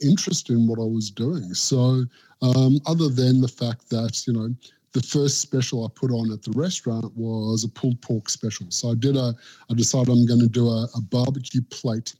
interest 0.00 0.50
in 0.50 0.66
what 0.66 0.78
I 0.78 0.84
was 0.84 1.10
doing. 1.10 1.54
So, 1.54 2.04
um, 2.42 2.80
other 2.86 3.08
than 3.08 3.40
the 3.40 3.48
fact 3.48 3.88
that 3.90 4.26
you 4.26 4.32
know 4.32 4.54
the 4.92 5.02
first 5.02 5.40
special 5.40 5.86
I 5.86 5.88
put 5.94 6.10
on 6.10 6.30
at 6.32 6.42
the 6.42 6.52
restaurant 6.52 7.16
was 7.16 7.64
a 7.64 7.68
pulled 7.68 8.00
pork 8.02 8.28
special. 8.28 8.66
So 8.70 8.90
I 8.90 8.94
did 8.94 9.16
a, 9.16 9.34
I 9.70 9.74
decided 9.74 10.10
I'm 10.10 10.26
going 10.26 10.40
to 10.40 10.48
do 10.48 10.68
a, 10.68 10.86
a 10.94 11.00
barbecue 11.00 11.62
plate 11.70 12.14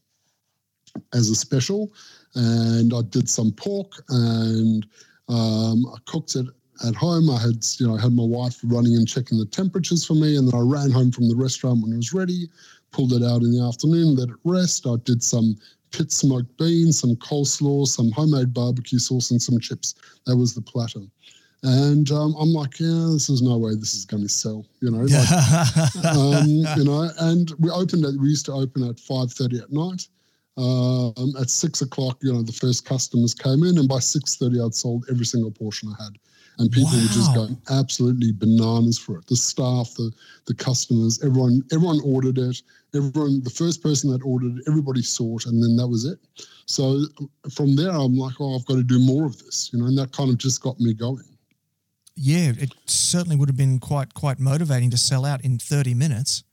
as 1.14 1.28
a 1.28 1.34
special, 1.34 1.92
and 2.34 2.92
I 2.94 3.02
did 3.10 3.28
some 3.28 3.52
pork 3.52 3.92
and 4.08 4.86
um, 5.28 5.86
I 5.86 5.98
cooked 6.06 6.36
it 6.36 6.46
at 6.86 6.94
home. 6.94 7.30
I 7.30 7.38
had, 7.38 7.64
you 7.78 7.86
know, 7.86 7.96
had 7.96 8.12
my 8.12 8.24
wife 8.24 8.58
running 8.64 8.96
and 8.96 9.06
checking 9.06 9.38
the 9.38 9.46
temperatures 9.46 10.04
for 10.04 10.14
me, 10.14 10.36
and 10.36 10.48
then 10.48 10.58
I 10.58 10.62
ran 10.62 10.90
home 10.90 11.12
from 11.12 11.28
the 11.28 11.36
restaurant 11.36 11.82
when 11.82 11.92
it 11.92 11.96
was 11.96 12.12
ready, 12.12 12.48
pulled 12.90 13.12
it 13.12 13.22
out 13.22 13.42
in 13.42 13.52
the 13.52 13.62
afternoon, 13.62 14.16
let 14.16 14.28
it 14.28 14.36
rest. 14.44 14.86
I 14.86 14.96
did 15.04 15.22
some 15.22 15.56
pit 15.92 16.10
smoked 16.10 16.56
beans, 16.56 17.00
some 17.00 17.16
coleslaw, 17.16 17.86
some 17.86 18.10
homemade 18.10 18.54
barbecue 18.54 18.98
sauce, 18.98 19.30
and 19.30 19.40
some 19.40 19.60
chips. 19.60 19.94
That 20.26 20.36
was 20.36 20.54
the 20.54 20.62
platter. 20.62 21.00
And 21.64 22.10
um, 22.10 22.34
I'm 22.40 22.52
like, 22.52 22.80
yeah, 22.80 23.08
this 23.12 23.28
is 23.28 23.40
no 23.40 23.56
way 23.56 23.76
this 23.76 23.94
is 23.94 24.04
going 24.04 24.24
to 24.24 24.28
sell, 24.28 24.66
you 24.80 24.90
know. 24.90 25.04
Like, 25.04 26.04
um, 26.16 26.46
you 26.76 26.84
know, 26.84 27.08
and 27.20 27.52
we 27.60 27.70
opened 27.70 28.04
at 28.04 28.14
we 28.14 28.30
used 28.30 28.46
to 28.46 28.52
open 28.52 28.82
at 28.88 28.98
five 28.98 29.32
thirty 29.32 29.58
at 29.58 29.72
night. 29.72 30.08
Um, 30.58 31.34
at 31.40 31.48
six 31.48 31.80
o'clock, 31.80 32.18
you 32.20 32.32
know, 32.32 32.42
the 32.42 32.52
first 32.52 32.84
customers 32.84 33.32
came 33.32 33.62
in, 33.62 33.78
and 33.78 33.88
by 33.88 34.00
six 34.00 34.34
thirty, 34.34 34.60
I'd 34.60 34.74
sold 34.74 35.06
every 35.08 35.24
single 35.24 35.52
portion 35.52 35.94
I 35.96 36.02
had, 36.02 36.14
and 36.58 36.70
people 36.70 36.90
wow. 36.94 37.02
were 37.02 37.14
just 37.14 37.34
going 37.34 37.56
absolutely 37.70 38.32
bananas 38.32 38.98
for 38.98 39.18
it. 39.18 39.26
The 39.28 39.36
staff, 39.36 39.94
the 39.94 40.10
the 40.46 40.54
customers, 40.54 41.22
everyone, 41.22 41.62
everyone 41.72 42.00
ordered 42.04 42.38
it. 42.38 42.60
Everyone, 42.92 43.40
the 43.42 43.50
first 43.50 43.82
person 43.84 44.10
that 44.10 44.20
ordered 44.24 44.58
it, 44.58 44.64
everybody 44.66 45.00
saw 45.00 45.38
it, 45.38 45.46
and 45.46 45.62
then 45.62 45.76
that 45.76 45.86
was 45.86 46.06
it. 46.06 46.18
So 46.66 47.04
from 47.54 47.76
there, 47.76 47.92
I'm 47.92 48.16
like, 48.16 48.34
oh, 48.40 48.56
I've 48.56 48.66
got 48.66 48.74
to 48.74 48.82
do 48.82 48.98
more 48.98 49.26
of 49.26 49.38
this, 49.38 49.70
you 49.72 49.78
know, 49.78 49.86
and 49.86 49.96
that 49.96 50.12
kind 50.12 50.28
of 50.28 50.38
just 50.38 50.60
got 50.60 50.78
me 50.80 50.92
going 50.92 51.24
yeah, 52.14 52.52
it 52.58 52.74
certainly 52.86 53.36
would 53.36 53.48
have 53.48 53.56
been 53.56 53.78
quite 53.78 54.14
quite 54.14 54.38
motivating 54.38 54.90
to 54.90 54.96
sell 54.96 55.24
out 55.24 55.44
in 55.44 55.58
30 55.58 55.94
minutes. 55.94 56.44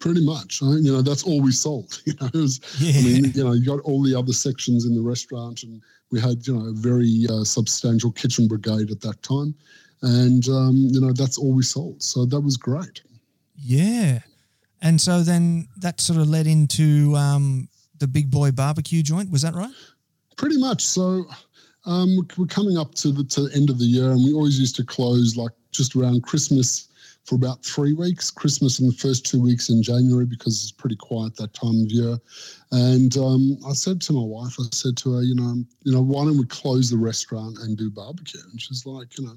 Pretty 0.00 0.24
much, 0.24 0.60
you 0.60 0.92
know, 0.92 1.02
that's 1.02 1.22
all 1.22 1.40
we 1.40 1.52
sold. 1.52 2.02
You 2.06 2.14
know, 2.20 2.28
was, 2.34 2.60
yeah. 2.78 2.98
I 2.98 3.02
mean, 3.02 3.32
you 3.34 3.44
know, 3.44 3.52
you 3.52 3.64
got 3.64 3.80
all 3.80 4.02
the 4.02 4.14
other 4.14 4.32
sections 4.32 4.84
in 4.84 4.94
the 4.94 5.00
restaurant, 5.00 5.62
and 5.62 5.80
we 6.10 6.20
had, 6.20 6.46
you 6.46 6.54
know, 6.54 6.66
a 6.66 6.72
very 6.72 7.26
uh, 7.30 7.44
substantial 7.44 8.12
kitchen 8.12 8.46
brigade 8.46 8.90
at 8.90 9.00
that 9.00 9.22
time, 9.22 9.54
and 10.02 10.46
um, 10.48 10.88
you 10.90 11.00
know, 11.00 11.12
that's 11.12 11.38
all 11.38 11.52
we 11.52 11.62
sold. 11.62 12.02
So 12.02 12.26
that 12.26 12.40
was 12.40 12.56
great. 12.56 13.02
Yeah, 13.56 14.20
and 14.82 15.00
so 15.00 15.22
then 15.22 15.68
that 15.78 16.00
sort 16.00 16.18
of 16.18 16.28
led 16.28 16.46
into 16.46 17.16
um, 17.16 17.68
the 17.98 18.06
Big 18.06 18.30
Boy 18.30 18.50
Barbecue 18.50 19.02
joint. 19.02 19.30
Was 19.30 19.42
that 19.42 19.54
right? 19.54 19.72
Pretty 20.36 20.58
much. 20.58 20.82
So 20.82 21.26
um, 21.86 22.26
we're 22.38 22.46
coming 22.46 22.78
up 22.78 22.94
to 22.96 23.12
the, 23.12 23.24
to 23.24 23.48
the 23.48 23.54
end 23.54 23.70
of 23.70 23.78
the 23.78 23.84
year, 23.84 24.10
and 24.10 24.24
we 24.24 24.32
always 24.32 24.58
used 24.58 24.76
to 24.76 24.84
close 24.84 25.36
like 25.36 25.52
just 25.70 25.96
around 25.96 26.22
Christmas 26.22 26.88
for 27.24 27.34
about 27.34 27.64
three 27.64 27.92
weeks. 27.92 28.30
Christmas 28.30 28.78
and 28.78 28.90
the 28.90 28.96
first 28.96 29.26
two 29.26 29.40
weeks 29.40 29.70
in 29.70 29.82
January 29.82 30.26
because 30.26 30.62
it's 30.62 30.72
pretty 30.72 30.96
quiet 30.96 31.36
that 31.36 31.54
time 31.54 31.84
of 31.84 31.90
year. 31.90 32.18
And 32.72 33.16
um, 33.16 33.58
I 33.66 33.72
said 33.72 34.00
to 34.02 34.12
my 34.12 34.22
wife, 34.24 34.56
I 34.58 34.64
said 34.72 34.96
to 34.98 35.14
her, 35.14 35.22
you 35.22 35.34
know, 35.34 35.64
you 35.82 35.92
know, 35.92 36.02
why 36.02 36.24
don't 36.24 36.38
we 36.38 36.46
close 36.46 36.90
the 36.90 36.98
restaurant 36.98 37.58
and 37.60 37.76
do 37.76 37.90
barbecue? 37.90 38.40
And 38.50 38.60
she's 38.60 38.84
like, 38.84 39.18
you 39.18 39.24
know, 39.24 39.36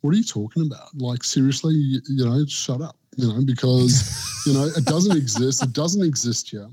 what 0.00 0.14
are 0.14 0.16
you 0.16 0.24
talking 0.24 0.66
about? 0.66 0.88
Like 0.94 1.22
seriously, 1.22 1.74
you, 1.74 2.00
you 2.08 2.24
know, 2.24 2.44
shut 2.46 2.80
up, 2.80 2.96
you 3.16 3.28
know, 3.28 3.44
because 3.44 4.42
you 4.46 4.54
know 4.54 4.64
it 4.64 4.84
doesn't 4.84 5.16
exist. 5.16 5.62
It 5.62 5.72
doesn't 5.72 6.02
exist 6.02 6.50
here. 6.50 6.68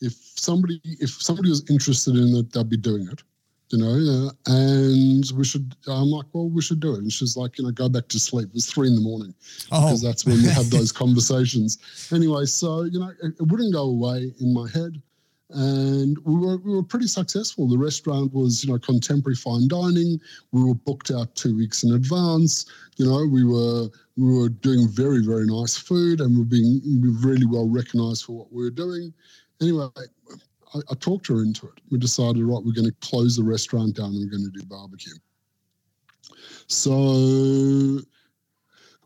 If 0.00 0.12
somebody 0.12 0.80
if 0.84 1.10
somebody 1.10 1.48
was 1.48 1.68
interested 1.68 2.14
in 2.14 2.36
it, 2.36 2.52
they'd 2.52 2.68
be 2.68 2.76
doing 2.76 3.08
it 3.10 3.22
you 3.70 3.78
know, 3.78 4.30
and 4.46 5.24
we 5.36 5.44
should. 5.44 5.76
I'm 5.86 6.10
like, 6.10 6.26
well, 6.32 6.48
we 6.48 6.62
should 6.62 6.80
do 6.80 6.94
it. 6.94 7.00
And 7.00 7.12
she's 7.12 7.36
like, 7.36 7.58
you 7.58 7.64
know, 7.64 7.70
go 7.70 7.88
back 7.88 8.08
to 8.08 8.18
sleep. 8.18 8.48
It 8.48 8.54
was 8.54 8.66
three 8.66 8.88
in 8.88 8.94
the 8.94 9.02
morning 9.02 9.34
Oh, 9.70 9.86
because 9.86 10.02
that's 10.02 10.24
when 10.24 10.38
we 10.38 10.48
have 10.48 10.70
those 10.78 10.92
conversations. 10.92 11.78
Anyway, 12.12 12.46
so 12.46 12.84
you 12.84 12.98
know, 12.98 13.10
it, 13.22 13.34
it 13.38 13.42
wouldn't 13.42 13.74
go 13.74 13.82
away 13.82 14.32
in 14.40 14.54
my 14.54 14.68
head, 14.70 15.02
and 15.50 16.18
we 16.24 16.36
were 16.36 16.56
we 16.58 16.72
were 16.72 16.82
pretty 16.82 17.08
successful. 17.08 17.68
The 17.68 17.76
restaurant 17.76 18.32
was 18.32 18.64
you 18.64 18.72
know 18.72 18.78
contemporary 18.78 19.36
fine 19.36 19.68
dining. 19.68 20.18
We 20.52 20.64
were 20.64 20.74
booked 20.74 21.10
out 21.10 21.34
two 21.34 21.54
weeks 21.54 21.84
in 21.84 21.92
advance. 21.92 22.64
You 22.96 23.06
know, 23.06 23.26
we 23.26 23.44
were 23.44 23.88
we 24.16 24.38
were 24.38 24.48
doing 24.48 24.88
very 24.88 25.22
very 25.22 25.44
nice 25.46 25.76
food, 25.76 26.20
and 26.20 26.38
we're 26.38 26.44
being 26.44 26.80
we 27.02 27.10
were 27.10 27.18
really 27.18 27.46
well 27.46 27.68
recognised 27.68 28.24
for 28.24 28.32
what 28.32 28.52
we 28.52 28.62
were 28.64 28.70
doing. 28.70 29.12
Anyway. 29.60 29.88
I, 30.74 30.78
I 30.90 30.94
talked 30.94 31.26
her 31.28 31.42
into 31.42 31.66
it. 31.66 31.80
We 31.90 31.98
decided, 31.98 32.42
right, 32.42 32.62
we're 32.64 32.72
going 32.72 32.88
to 32.88 32.96
close 33.00 33.36
the 33.36 33.42
restaurant 33.42 33.96
down 33.96 34.06
and 34.06 34.18
we're 34.18 34.30
going 34.30 34.50
to 34.50 34.58
do 34.58 34.66
barbecue. 34.66 35.14
So 36.66 38.00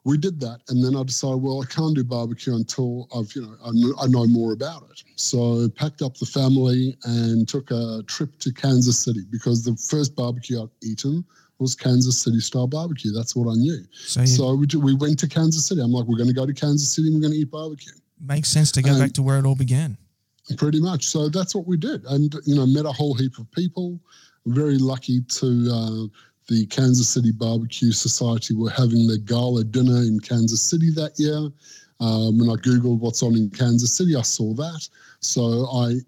we 0.04 0.18
did 0.18 0.40
that, 0.40 0.60
and 0.68 0.84
then 0.84 0.96
I 0.96 1.04
decided, 1.04 1.42
well, 1.42 1.62
I 1.62 1.66
can't 1.66 1.94
do 1.94 2.02
barbecue 2.02 2.54
until 2.54 3.08
I've, 3.16 3.32
you 3.36 3.42
know, 3.42 3.56
I 3.64 3.70
know, 3.72 3.94
I 4.00 4.06
know 4.08 4.26
more 4.26 4.52
about 4.52 4.82
it. 4.90 5.02
So 5.14 5.68
packed 5.68 6.02
up 6.02 6.16
the 6.16 6.26
family 6.26 6.96
and 7.04 7.48
took 7.48 7.70
a 7.70 8.02
trip 8.08 8.36
to 8.40 8.52
Kansas 8.52 8.98
City 8.98 9.22
because 9.30 9.64
the 9.64 9.76
first 9.76 10.16
barbecue 10.16 10.60
I'd 10.60 10.68
eaten 10.82 11.24
was 11.58 11.76
Kansas 11.76 12.20
City 12.20 12.40
style 12.40 12.66
barbecue. 12.66 13.12
That's 13.12 13.36
what 13.36 13.48
I 13.48 13.54
knew. 13.54 13.84
so 13.92 14.24
So 14.24 14.54
we, 14.54 14.66
we 14.76 14.94
went 14.94 15.20
to 15.20 15.28
Kansas 15.28 15.66
City. 15.66 15.80
I'm 15.80 15.92
like, 15.92 16.06
we're 16.06 16.18
going 16.18 16.28
to 16.28 16.34
go 16.34 16.46
to 16.46 16.52
Kansas 16.54 16.92
City 16.92 17.06
and 17.06 17.16
we're 17.16 17.22
going 17.22 17.34
to 17.34 17.38
eat 17.38 17.50
barbecue. 17.52 17.92
makes 18.20 18.48
sense 18.48 18.72
to 18.72 18.82
go 18.82 18.90
um, 18.90 18.98
back 18.98 19.12
to 19.12 19.22
where 19.22 19.38
it 19.38 19.46
all 19.46 19.54
began. 19.54 19.96
Pretty 20.56 20.80
much. 20.80 21.06
So 21.06 21.28
that's 21.28 21.54
what 21.54 21.66
we 21.66 21.76
did. 21.76 22.04
And, 22.06 22.34
you 22.44 22.56
know, 22.56 22.66
met 22.66 22.84
a 22.84 22.92
whole 22.92 23.14
heap 23.14 23.38
of 23.38 23.50
people. 23.52 24.00
Very 24.46 24.76
lucky 24.76 25.20
to 25.20 25.46
uh, 25.72 26.18
the 26.48 26.66
Kansas 26.66 27.08
City 27.08 27.30
Barbecue 27.30 27.92
Society 27.92 28.54
were 28.54 28.70
having 28.70 29.06
their 29.06 29.18
gala 29.18 29.62
dinner 29.64 29.98
in 29.98 30.18
Kansas 30.20 30.60
City 30.60 30.90
that 30.96 31.12
year. 31.16 31.48
Um, 32.00 32.38
when 32.38 32.50
I 32.50 32.60
Googled 32.60 32.98
what's 32.98 33.22
on 33.22 33.36
in 33.36 33.50
Kansas 33.50 33.96
City, 33.96 34.16
I 34.16 34.22
saw 34.22 34.52
that. 34.54 34.88
So 35.20 35.68
I, 35.72 36.00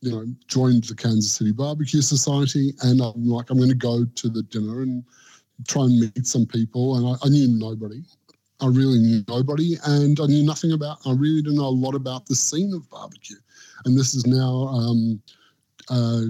you 0.00 0.10
know, 0.10 0.24
joined 0.48 0.84
the 0.84 0.94
Kansas 0.94 1.32
City 1.32 1.52
Barbecue 1.52 2.00
Society 2.00 2.72
and 2.80 3.02
I'm 3.02 3.28
like, 3.28 3.50
I'm 3.50 3.58
going 3.58 3.68
to 3.68 3.74
go 3.74 4.06
to 4.06 4.28
the 4.30 4.42
dinner 4.44 4.80
and 4.80 5.04
try 5.68 5.82
and 5.82 6.00
meet 6.00 6.26
some 6.26 6.46
people. 6.46 6.96
And 6.96 7.06
I, 7.06 7.26
I 7.26 7.28
knew 7.28 7.48
nobody. 7.48 8.02
I 8.62 8.66
really 8.68 8.98
knew 8.98 9.22
nobody 9.28 9.76
and 9.84 10.18
I 10.18 10.26
knew 10.26 10.44
nothing 10.44 10.72
about, 10.72 10.98
I 11.04 11.12
really 11.12 11.42
didn't 11.42 11.58
know 11.58 11.66
a 11.66 11.68
lot 11.68 11.94
about 11.94 12.26
the 12.26 12.36
scene 12.36 12.72
of 12.72 12.88
barbecue 12.88 13.36
and 13.84 13.96
this 13.96 14.14
is 14.14 14.26
now 14.26 14.66
um, 14.68 15.22
uh, 15.90 16.24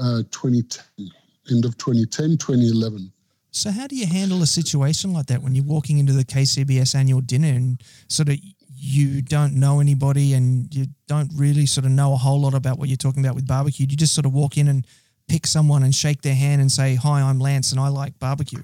uh, 0.00 0.22
2010, 0.30 1.10
end 1.50 1.64
of 1.64 1.76
2010, 1.78 2.36
2011. 2.38 3.12
So 3.50 3.70
how 3.70 3.86
do 3.86 3.96
you 3.96 4.06
handle 4.06 4.42
a 4.42 4.46
situation 4.46 5.12
like 5.12 5.26
that 5.26 5.42
when 5.42 5.54
you're 5.54 5.64
walking 5.64 5.98
into 5.98 6.12
the 6.12 6.24
KCBS 6.24 6.94
annual 6.94 7.20
dinner 7.20 7.48
and 7.48 7.82
sort 8.08 8.28
of 8.28 8.36
you 8.80 9.22
don't 9.22 9.54
know 9.54 9.80
anybody 9.80 10.34
and 10.34 10.72
you 10.72 10.86
don't 11.08 11.30
really 11.34 11.66
sort 11.66 11.84
of 11.84 11.90
know 11.90 12.12
a 12.12 12.16
whole 12.16 12.40
lot 12.40 12.54
about 12.54 12.78
what 12.78 12.88
you're 12.88 12.96
talking 12.96 13.24
about 13.24 13.34
with 13.34 13.46
barbecue? 13.46 13.86
You 13.88 13.96
just 13.96 14.14
sort 14.14 14.26
of 14.26 14.32
walk 14.32 14.56
in 14.56 14.68
and 14.68 14.86
pick 15.26 15.46
someone 15.46 15.82
and 15.82 15.94
shake 15.94 16.22
their 16.22 16.34
hand 16.34 16.60
and 16.60 16.70
say, 16.70 16.94
"Hi, 16.94 17.20
I'm 17.20 17.40
Lance 17.40 17.72
and 17.72 17.80
I 17.80 17.88
like 17.88 18.18
barbecue." 18.18 18.62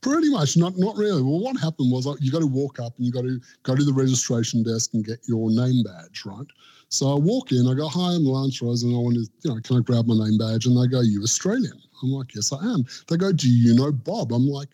Pretty 0.00 0.30
much, 0.30 0.56
not 0.56 0.76
not 0.76 0.96
really. 0.96 1.22
Well, 1.22 1.40
what 1.40 1.56
happened 1.56 1.92
was 1.92 2.06
like, 2.06 2.18
you 2.20 2.30
got 2.32 2.40
to 2.40 2.46
walk 2.46 2.80
up 2.80 2.96
and 2.96 3.06
you 3.06 3.12
got 3.12 3.22
to 3.22 3.40
go 3.62 3.74
to 3.74 3.84
the 3.84 3.92
registration 3.92 4.62
desk 4.62 4.94
and 4.94 5.04
get 5.04 5.20
your 5.28 5.50
name 5.50 5.82
badge, 5.82 6.24
right? 6.24 6.46
So 6.88 7.12
I 7.12 7.18
walk 7.18 7.52
in, 7.52 7.66
I 7.66 7.74
go, 7.74 7.86
"Hi, 7.86 8.14
I'm 8.14 8.24
Lance 8.24 8.62
Rosen, 8.62 8.90
and 8.90 8.98
I 8.98 9.00
want 9.00 9.16
to, 9.16 9.20
you 9.42 9.54
know, 9.54 9.60
can 9.60 9.76
I 9.76 9.80
grab 9.80 10.06
my 10.06 10.14
name 10.24 10.38
badge?" 10.38 10.66
And 10.66 10.76
they 10.76 10.88
go, 10.88 11.00
"You 11.00 11.22
Australian?" 11.22 11.78
I'm 12.02 12.10
like, 12.10 12.34
"Yes, 12.34 12.52
I 12.52 12.64
am." 12.64 12.84
They 13.08 13.16
go, 13.16 13.32
"Do 13.32 13.50
you 13.50 13.74
know 13.74 13.92
Bob?" 13.92 14.32
I'm 14.32 14.48
like, 14.48 14.68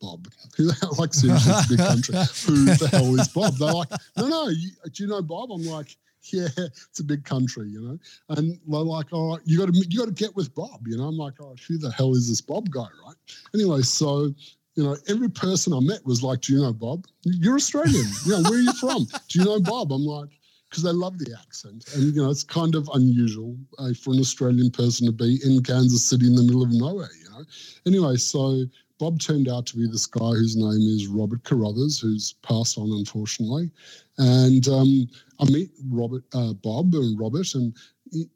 "Bob? 0.00 0.28
Who 0.56 0.66
the 0.66 0.74
hell? 0.74 0.94
Like, 0.98 1.12
seriously, 1.12 1.52
it's 1.52 1.66
a 1.66 1.76
big 1.76 1.78
country. 1.78 2.14
Who 2.46 2.64
the 2.64 2.88
hell 2.90 3.14
is 3.20 3.28
Bob?" 3.28 3.56
They're 3.58 3.72
like, 3.72 3.90
"No, 4.16 4.28
no, 4.28 4.48
you, 4.48 4.70
do 4.92 5.02
you 5.02 5.08
know 5.08 5.20
Bob?" 5.20 5.50
I'm 5.52 5.64
like, 5.66 5.96
"Yeah, 6.32 6.48
it's 6.56 7.00
a 7.00 7.04
big 7.04 7.24
country, 7.24 7.68
you 7.68 7.82
know." 7.82 7.98
And 8.30 8.58
they're 8.66 8.80
like, 8.80 9.12
"All 9.12 9.36
right, 9.36 9.40
you 9.44 9.58
got 9.58 9.72
to 9.72 9.86
you 9.88 9.98
got 9.98 10.06
to 10.06 10.12
get 10.12 10.34
with 10.34 10.54
Bob," 10.54 10.88
you 10.88 10.96
know. 10.96 11.04
I'm 11.04 11.18
like, 11.18 11.34
"Oh, 11.40 11.56
who 11.68 11.76
the 11.76 11.90
hell 11.90 12.14
is 12.14 12.26
this 12.26 12.40
Bob 12.40 12.70
guy?" 12.70 12.88
Right? 13.06 13.16
Anyway, 13.54 13.82
so 13.82 14.34
you 14.76 14.84
know, 14.84 14.96
every 15.08 15.28
person 15.28 15.74
I 15.74 15.80
met 15.80 16.06
was 16.06 16.22
like, 16.22 16.40
"Do 16.40 16.54
you 16.54 16.62
know 16.62 16.72
Bob? 16.72 17.06
You're 17.24 17.56
Australian. 17.56 18.06
you 18.24 18.32
know, 18.32 18.48
where 18.48 18.58
are 18.58 18.62
you 18.62 18.72
from? 18.72 19.04
Do 19.28 19.38
you 19.38 19.44
know 19.44 19.60
Bob?" 19.60 19.92
I'm 19.92 20.06
like, 20.06 20.30
because 20.70 20.84
they 20.84 20.92
love 20.92 21.18
the 21.18 21.36
accent, 21.38 21.84
and 21.94 22.14
you 22.14 22.22
know, 22.22 22.30
it's 22.30 22.44
kind 22.44 22.76
of 22.76 22.88
unusual 22.94 23.56
uh, 23.78 23.92
for 23.94 24.14
an 24.14 24.20
Australian 24.20 24.70
person 24.70 25.06
to 25.06 25.12
be 25.12 25.40
in 25.44 25.62
Kansas 25.62 26.04
City 26.04 26.26
in 26.26 26.36
the 26.36 26.42
middle 26.44 26.62
of 26.62 26.70
nowhere. 26.72 27.10
You 27.22 27.30
know. 27.30 27.44
Anyway, 27.86 28.16
so 28.16 28.64
Bob 28.98 29.20
turned 29.20 29.48
out 29.48 29.66
to 29.66 29.76
be 29.76 29.86
this 29.88 30.06
guy 30.06 30.30
whose 30.30 30.56
name 30.56 30.82
is 30.96 31.08
Robert 31.08 31.42
Carruthers, 31.44 31.98
who's 31.98 32.34
passed 32.42 32.78
on 32.78 32.92
unfortunately, 32.92 33.70
and 34.18 34.68
um, 34.68 35.08
I 35.40 35.50
meet 35.50 35.70
Robert, 35.88 36.24
uh, 36.34 36.52
Bob, 36.52 36.94
and 36.94 37.18
Robert, 37.18 37.54
and 37.54 37.74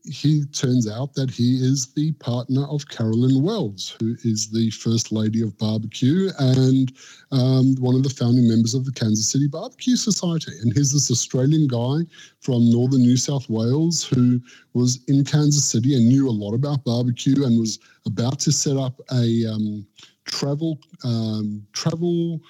he, 0.04 0.45
turns 0.52 0.88
out 0.88 1.14
that 1.14 1.31
he 1.31 1.57
is 1.57 1.93
the 1.95 2.12
partner 2.12 2.64
of 2.66 2.88
Carolyn 2.88 3.43
Wells, 3.43 3.97
who 3.99 4.14
is 4.25 4.50
the 4.50 4.71
first 4.71 5.12
lady 5.12 5.43
of 5.43 5.57
barbecue 5.59 6.31
and 6.38 6.93
um, 7.33 7.75
one 7.81 7.95
of 7.95 8.02
the 8.02 8.11
founding 8.11 8.49
members 8.49 8.75
of 8.75 8.85
the 8.85 8.93
Kansas 8.93 9.28
City 9.28 9.49
Barbecue 9.49 9.97
Society. 9.97 10.52
And 10.62 10.73
he's 10.73 10.93
this 10.93 11.11
Australian 11.11 11.66
guy 11.66 12.07
from 12.40 12.71
northern 12.71 13.02
New 13.02 13.16
South 13.16 13.49
Wales 13.49 14.04
who 14.04 14.40
was 14.75 15.00
in 15.09 15.25
Kansas 15.25 15.69
City 15.69 15.95
and 15.97 16.09
knew 16.09 16.28
a 16.28 16.31
lot 16.31 16.54
about 16.54 16.85
barbecue 16.85 17.45
and 17.45 17.59
was 17.59 17.78
about 18.07 18.38
to 18.40 18.52
set 18.52 18.76
up 18.76 19.00
a 19.12 19.47
um, 19.47 19.87
travel 20.25 20.78
um, 21.04 21.66
travel 21.73 22.40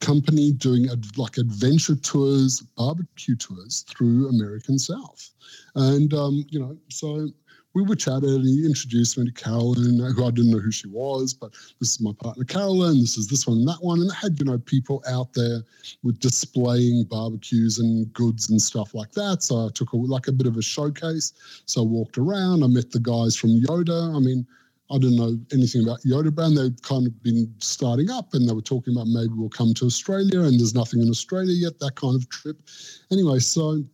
company 0.00 0.52
doing 0.52 0.88
ad, 0.90 1.04
like 1.18 1.38
adventure 1.38 1.96
tours, 1.96 2.60
barbecue 2.76 3.36
tours 3.36 3.84
through 3.88 4.28
American 4.28 4.78
South. 4.78 5.30
And, 5.76 6.12
um, 6.14 6.44
you 6.50 6.60
know, 6.60 6.76
so 6.90 7.28
we 7.74 7.82
were 7.82 7.94
chatting 7.96 8.30
and 8.30 8.44
he 8.44 8.66
introduced 8.66 9.16
me 9.18 9.26
to 9.26 9.32
Carolyn, 9.32 9.98
who 10.00 10.24
I 10.26 10.30
didn't 10.30 10.50
know 10.50 10.58
who 10.58 10.72
she 10.72 10.88
was, 10.88 11.34
but 11.34 11.52
this 11.80 11.92
is 11.92 12.00
my 12.00 12.12
partner 12.20 12.44
Carolyn, 12.44 13.00
this 13.00 13.16
is 13.16 13.28
this 13.28 13.46
one 13.46 13.58
and 13.58 13.68
that 13.68 13.78
one. 13.82 14.00
And 14.00 14.10
they 14.10 14.14
had, 14.14 14.38
you 14.38 14.44
know, 14.46 14.58
people 14.58 15.02
out 15.08 15.32
there 15.34 15.60
with 16.02 16.18
displaying 16.18 17.04
barbecues 17.04 17.78
and 17.78 18.12
goods 18.12 18.50
and 18.50 18.60
stuff 18.60 18.94
like 18.94 19.12
that. 19.12 19.42
So 19.42 19.66
I 19.66 19.70
took 19.72 19.92
a, 19.92 19.96
like 19.96 20.28
a 20.28 20.32
bit 20.32 20.48
of 20.48 20.56
a 20.56 20.62
showcase. 20.62 21.32
So 21.66 21.82
I 21.82 21.84
walked 21.86 22.18
around, 22.18 22.64
I 22.64 22.68
met 22.68 22.90
the 22.90 23.00
guys 23.00 23.36
from 23.36 23.50
Yoder. 23.50 24.12
I 24.14 24.18
mean, 24.18 24.46
I 24.90 24.98
didn't 24.98 25.16
know 25.16 25.38
anything 25.52 25.84
about 25.84 26.04
Yoder 26.04 26.32
Brand. 26.32 26.56
They'd 26.56 26.82
kind 26.82 27.06
of 27.06 27.22
been 27.22 27.52
starting 27.58 28.10
up 28.10 28.34
and 28.34 28.48
they 28.48 28.52
were 28.52 28.60
talking 28.60 28.94
about 28.94 29.06
maybe 29.06 29.32
we'll 29.34 29.48
come 29.48 29.72
to 29.74 29.86
Australia 29.86 30.40
and 30.40 30.58
there's 30.58 30.74
nothing 30.74 31.00
in 31.00 31.08
Australia 31.08 31.52
yet, 31.52 31.78
that 31.78 31.94
kind 31.94 32.16
of 32.16 32.28
trip. 32.28 32.56
Anyway, 33.12 33.38
so 33.38 33.84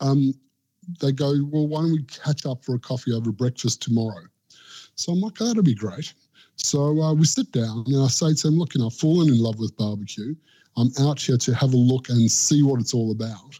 um, 0.00 0.34
they 1.00 1.12
go, 1.12 1.34
well, 1.50 1.68
why 1.68 1.82
don't 1.82 1.92
we 1.92 2.02
catch 2.04 2.46
up 2.46 2.64
for 2.64 2.74
a 2.74 2.78
coffee 2.80 3.12
over 3.12 3.30
breakfast 3.30 3.80
tomorrow? 3.80 4.24
So 4.96 5.12
I'm 5.12 5.20
like, 5.20 5.40
oh, 5.40 5.46
that'll 5.46 5.62
be 5.62 5.74
great. 5.74 6.12
So 6.56 7.00
uh, 7.00 7.14
we 7.14 7.24
sit 7.24 7.50
down 7.52 7.84
and 7.86 8.02
I 8.02 8.08
say 8.08 8.34
to 8.34 8.48
them, 8.48 8.58
look, 8.58 8.74
you 8.74 8.80
know, 8.80 8.88
I've 8.88 8.94
fallen 8.94 9.28
in 9.28 9.38
love 9.38 9.58
with 9.58 9.76
barbecue. 9.76 10.34
I'm 10.76 10.90
out 11.00 11.20
here 11.20 11.36
to 11.36 11.54
have 11.54 11.74
a 11.74 11.76
look 11.76 12.08
and 12.08 12.30
see 12.30 12.62
what 12.62 12.80
it's 12.80 12.94
all 12.94 13.12
about. 13.12 13.58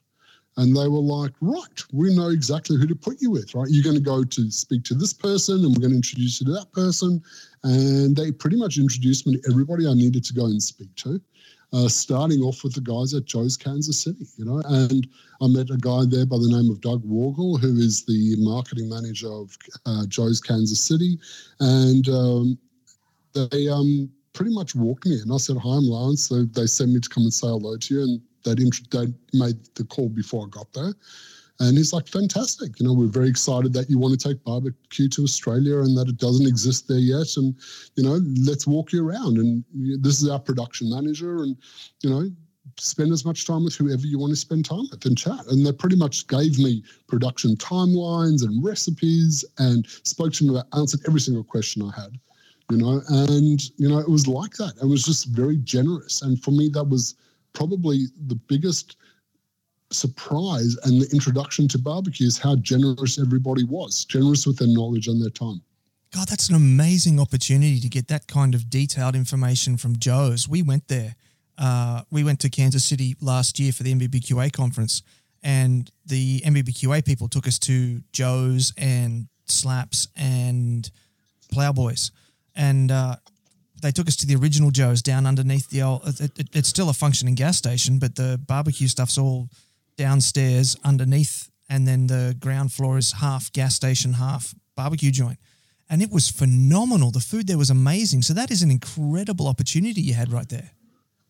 And 0.59 0.77
they 0.77 0.87
were 0.87 1.01
like, 1.01 1.33
right, 1.41 1.83
we 1.93 2.15
know 2.15 2.29
exactly 2.29 2.77
who 2.77 2.87
to 2.87 2.95
put 2.95 3.23
you 3.23 3.31
with, 3.31 3.55
right? 3.55 3.69
You're 3.71 3.85
going 3.85 3.97
to 3.97 4.03
go 4.03 4.23
to 4.23 4.51
speak 4.51 4.85
to 4.85 4.95
this 4.95 5.13
person 5.13 5.65
and 5.65 5.75
we're 5.75 5.81
going 5.81 5.93
to 5.93 5.97
introduce 5.97 6.41
you 6.41 6.47
to 6.47 6.53
that 6.53 6.73
person. 6.73 7.23
And 7.65 8.15
they 8.15 8.33
pretty 8.33 8.57
much 8.57 8.77
introduced 8.77 9.27
me 9.27 9.39
to 9.39 9.51
everybody 9.51 9.87
I 9.87 9.95
needed 9.95 10.25
to 10.25 10.35
go 10.35 10.45
and 10.45 10.63
speak 10.63 10.95
to, 10.97 11.21
uh, 11.73 11.89
starting 11.89 12.41
off 12.43 12.65
with 12.65 12.75
the 12.75 12.83
guys 12.83 13.15
at 13.15 13.25
Joe's 13.25 13.57
Kansas 13.57 14.03
City, 14.03 14.27
you 14.37 14.45
know. 14.45 14.61
And 14.67 15.07
I 15.41 15.47
met 15.47 15.71
a 15.71 15.79
guy 15.79 16.03
there 16.07 16.27
by 16.27 16.37
the 16.37 16.51
name 16.51 16.71
of 16.71 16.83
Doug 16.83 17.03
Worgul, 17.03 17.59
who 17.59 17.79
is 17.79 18.05
the 18.05 18.37
marketing 18.39 18.91
manager 18.91 19.33
of 19.33 19.57
uh, 19.87 20.05
Joe's 20.07 20.41
Kansas 20.41 20.81
City. 20.81 21.19
And 21.61 22.07
um, 22.11 22.59
they 23.33 23.69
um, 23.69 24.11
pretty 24.35 24.53
much 24.53 24.75
walked 24.75 25.07
me 25.07 25.21
in. 25.21 25.33
I 25.33 25.39
said, 25.39 25.57
hi, 25.57 25.71
I'm 25.71 25.89
Lance. 25.89 26.29
So 26.29 26.45
they 26.45 26.67
sent 26.67 26.93
me 26.93 27.01
to 27.01 27.09
come 27.09 27.23
and 27.23 27.33
say 27.33 27.47
hello 27.47 27.79
to 27.79 27.95
you. 27.95 28.03
And 28.03 28.21
they'd, 28.45 28.61
int- 28.61 28.91
they'd 28.91 29.15
made 29.33 29.57
the 29.75 29.85
call 29.85 30.09
before 30.09 30.47
I 30.47 30.49
got 30.51 30.73
there. 30.73 30.95
And 31.61 31.77
he's 31.77 31.93
like, 31.93 32.09
fantastic. 32.09 32.81
You 32.81 32.87
know, 32.87 32.93
we're 32.93 33.07
very 33.07 33.29
excited 33.29 33.73
that 33.75 33.89
you 33.89 33.99
want 33.99 34.19
to 34.19 34.29
take 34.29 34.43
barbecue 34.43 35.09
to 35.09 35.23
Australia 35.23 35.79
and 35.81 35.97
that 35.97 36.09
it 36.09 36.17
doesn't 36.17 36.47
exist 36.47 36.89
there 36.89 36.99
yet. 36.99 37.37
And, 37.37 37.55
you 37.95 38.03
know, 38.03 38.21
let's 38.45 38.67
walk 38.67 38.93
you 38.93 39.07
around. 39.07 39.39
And 39.39 39.63
this 40.03 40.21
is 40.21 40.29
our 40.29 40.41
production 40.41 40.91
manager. 40.91 41.45
And, 41.45 41.57
you 42.03 42.11
know, 42.11 42.29
spend 42.79 43.13
as 43.13 43.25
much 43.25 43.47
time 43.47 43.65
with 43.65 43.77
whoever 43.77 44.07
you 44.07 44.19
want 44.19 44.31
to 44.31 44.37
spend 44.37 44.65
time 44.65 44.89
with 44.91 45.05
and 45.05 45.17
chat. 45.17 45.47
And 45.51 45.65
they 45.65 45.73
pretty 45.73 45.97
much 45.97 46.27
gave 46.27 46.59
me 46.59 46.83
production 47.07 47.55
timelines 47.57 48.43
and 48.43 48.65
recipes 48.65 49.45
and 49.59 49.87
spoke 50.03 50.33
to 50.35 50.45
me 50.45 50.51
about, 50.51 50.67
answered 50.77 51.01
every 51.07 51.21
single 51.21 51.45
question 51.45 51.83
I 51.83 52.01
had, 52.01 52.19
you 52.71 52.79
know, 52.79 53.03
and, 53.09 53.61
you 53.77 53.89
know, 53.89 53.99
it 53.99 54.09
was 54.09 54.27
like 54.27 54.55
that. 54.55 54.73
It 54.83 54.87
was 54.87 55.05
just 55.05 55.27
very 55.27 55.59
generous. 55.59 56.23
And 56.23 56.43
for 56.43 56.51
me, 56.51 56.71
that 56.71 56.85
was 56.85 57.15
probably 57.53 58.07
the 58.27 58.35
biggest 58.35 58.97
surprise 59.91 60.77
and 60.85 61.03
the 61.03 61.09
introduction 61.13 61.69
to 61.69 61.79
barbecue 61.79 62.27
is 62.27 62.39
how 62.39 62.57
generous 62.57 63.19
everybody 63.21 63.65
was, 63.65 64.05
generous 64.05 64.47
with 64.47 64.59
their 64.59 64.69
knowledge 64.69 65.09
and 65.09 65.21
their 65.21 65.31
time. 65.31 65.61
God, 66.15 66.29
that's 66.29 66.49
an 66.51 66.55
amazing 66.55 67.19
opportunity 67.19 67.81
to 67.81 67.89
get 67.89 68.09
that 68.09 68.27
kind 68.27 68.55
of 68.55 68.69
detailed 68.69 69.15
information 69.15 69.79
from 69.79 69.99
Joe's. 69.99 70.47
We 70.47 70.63
went 70.63 70.89
there. 70.89 71.17
Uh, 71.57 72.03
we 72.11 72.23
went 72.23 72.41
to 72.41 72.51
Kansas 72.51 72.85
City 72.85 73.17
last 73.21 73.59
year 73.59 73.73
for 73.73 73.83
the 73.83 73.95
NBBQA 73.95 74.53
conference, 74.53 75.03
and 75.43 75.91
the 76.05 76.41
NBBQA 76.41 77.05
people 77.05 77.29
took 77.29 77.47
us 77.47 77.59
to 77.61 78.03
Joe's 78.13 78.73
and 78.77 79.29
Slaps 79.47 80.09
and 80.17 80.91
Plowboys, 81.51 82.11
and 82.55 82.91
uh, 82.91 83.17
they 83.83 83.91
took 83.91 84.09
us 84.09 84.17
to 84.17 84.27
the 84.27 84.37
original 84.37 84.71
Joe's 84.71 85.03
down 85.03 85.27
underneath 85.27 85.69
the 85.69 85.83
old. 85.83 86.03
It, 86.07 86.39
it, 86.39 86.49
it's 86.53 86.69
still 86.69 86.89
a 86.89 86.95
functioning 86.95 87.35
gas 87.35 87.59
station, 87.59 87.99
but 87.99 88.17
the 88.17 88.41
barbecue 88.47 88.89
stuff's 88.89 89.19
all 89.19 89.49
downstairs 89.97 90.77
underneath, 90.85 91.51
and 91.69 91.87
then 91.87 92.07
the 92.07 92.37
ground 92.41 92.73
floor 92.73 92.97
is 92.99 93.13
half 93.13 93.53
gas 93.53 93.75
station, 93.75 94.15
half 94.15 94.55
barbecue 94.75 95.11
joint 95.11 95.39
and 95.93 96.01
it 96.01 96.11
was 96.11 96.31
phenomenal. 96.31 97.11
The 97.11 97.21
food 97.21 97.47
there 97.47 97.59
was 97.59 97.69
amazing. 97.69 98.23
So 98.23 98.33
that 98.33 98.51
is 98.51 98.63
an 98.63 98.71
incredible 98.71 99.47
opportunity 99.47 100.01
you 100.01 100.15
had 100.15 100.33
right 100.33 100.49
there. 100.49 100.71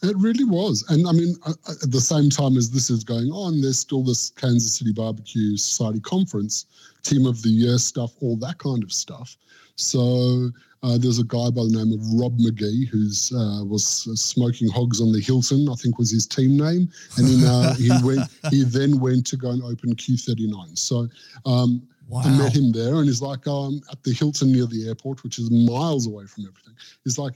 It 0.04 0.16
really 0.16 0.44
was. 0.44 0.84
And 0.88 1.06
I 1.08 1.12
mean, 1.12 1.34
uh, 1.44 1.54
uh, 1.66 1.74
at 1.82 1.90
the 1.90 2.00
same 2.00 2.30
time 2.30 2.56
as 2.56 2.70
this 2.70 2.88
is 2.88 3.02
going 3.02 3.30
on, 3.30 3.60
there's 3.60 3.80
still 3.80 4.04
this 4.04 4.30
Kansas 4.30 4.78
City 4.78 4.92
Barbecue 4.92 5.56
Society 5.56 5.98
conference, 6.00 6.66
team 7.02 7.26
of 7.26 7.42
the 7.42 7.48
year 7.48 7.76
stuff, 7.76 8.12
all 8.20 8.36
that 8.36 8.58
kind 8.58 8.84
of 8.84 8.92
stuff. 8.92 9.36
So 9.74 10.50
uh, 10.82 10.98
there's 10.98 11.18
a 11.18 11.24
guy 11.24 11.50
by 11.50 11.62
the 11.62 11.72
name 11.72 11.92
of 11.92 12.00
Rob 12.20 12.38
Magee 12.38 12.86
who's 12.86 13.32
uh, 13.32 13.64
was 13.64 13.84
smoking 14.20 14.68
hogs 14.68 15.00
on 15.00 15.12
the 15.12 15.20
Hilton, 15.20 15.68
I 15.68 15.74
think 15.74 15.98
was 15.98 16.10
his 16.10 16.26
team 16.26 16.56
name, 16.56 16.90
and 17.16 17.26
then 17.26 17.48
uh, 17.48 17.74
he 17.74 17.90
went. 18.04 18.28
He 18.50 18.64
then 18.64 18.98
went 18.98 19.26
to 19.28 19.36
go 19.36 19.50
and 19.50 19.62
open 19.62 19.94
Q39. 19.94 20.78
So 20.78 21.08
um, 21.46 21.86
Wow. 22.08 22.22
I 22.24 22.30
met 22.36 22.54
him 22.54 22.72
there, 22.72 22.96
and 22.96 23.06
he's 23.06 23.22
like, 23.22 23.46
um, 23.46 23.80
at 23.90 24.02
the 24.02 24.12
Hilton 24.12 24.52
near 24.52 24.66
the 24.66 24.86
airport, 24.86 25.22
which 25.22 25.38
is 25.38 25.50
miles 25.50 26.06
away 26.06 26.26
from 26.26 26.44
everything. 26.44 26.74
He's 27.04 27.16
like, 27.16 27.32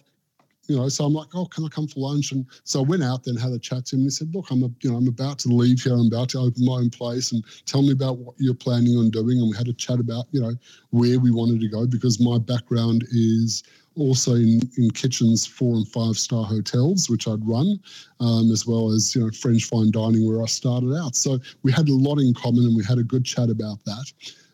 you 0.68 0.76
know, 0.76 0.88
so 0.88 1.04
I'm 1.04 1.12
like, 1.12 1.28
oh, 1.34 1.46
can 1.46 1.64
I 1.64 1.68
come 1.68 1.86
for 1.86 2.00
lunch? 2.00 2.32
And 2.32 2.46
so 2.64 2.80
I 2.80 2.82
went 2.82 3.02
out 3.02 3.24
there 3.24 3.32
and 3.32 3.40
had 3.40 3.52
a 3.52 3.58
chat 3.58 3.86
to 3.86 3.96
him. 3.96 4.00
And 4.00 4.06
he 4.06 4.10
said, 4.10 4.34
look, 4.34 4.50
I'm, 4.50 4.62
a, 4.62 4.70
you 4.80 4.90
know, 4.90 4.96
I'm 4.96 5.08
about 5.08 5.38
to 5.40 5.48
leave 5.48 5.80
here. 5.82 5.94
I'm 5.94 6.08
about 6.08 6.30
to 6.30 6.38
open 6.38 6.64
my 6.64 6.74
own 6.74 6.90
place, 6.90 7.32
and 7.32 7.44
tell 7.66 7.82
me 7.82 7.92
about 7.92 8.18
what 8.18 8.34
you're 8.38 8.54
planning 8.54 8.96
on 8.96 9.10
doing. 9.10 9.38
And 9.38 9.50
we 9.50 9.56
had 9.56 9.68
a 9.68 9.72
chat 9.72 10.00
about, 10.00 10.26
you 10.32 10.40
know, 10.40 10.54
where 10.90 11.18
we 11.18 11.30
wanted 11.30 11.60
to 11.60 11.68
go 11.68 11.86
because 11.86 12.20
my 12.20 12.38
background 12.38 13.04
is 13.10 13.62
also 13.96 14.34
in, 14.34 14.60
in 14.76 14.90
kitchens 14.90 15.46
four 15.46 15.74
and 15.74 15.88
five 15.88 16.16
star 16.16 16.44
hotels, 16.44 17.08
which 17.08 17.26
I'd 17.26 17.46
run, 17.46 17.80
um, 18.20 18.50
as 18.52 18.66
well 18.66 18.90
as 18.90 19.14
you 19.14 19.22
know 19.22 19.30
French 19.30 19.64
fine 19.64 19.90
dining 19.90 20.26
where 20.26 20.42
I 20.42 20.46
started 20.46 20.94
out. 20.94 21.16
So 21.16 21.38
we 21.62 21.72
had 21.72 21.88
a 21.88 21.94
lot 21.94 22.18
in 22.18 22.34
common, 22.34 22.64
and 22.64 22.76
we 22.76 22.84
had 22.84 22.98
a 22.98 23.02
good 23.02 23.24
chat 23.24 23.50
about 23.50 23.84
that. 23.84 24.12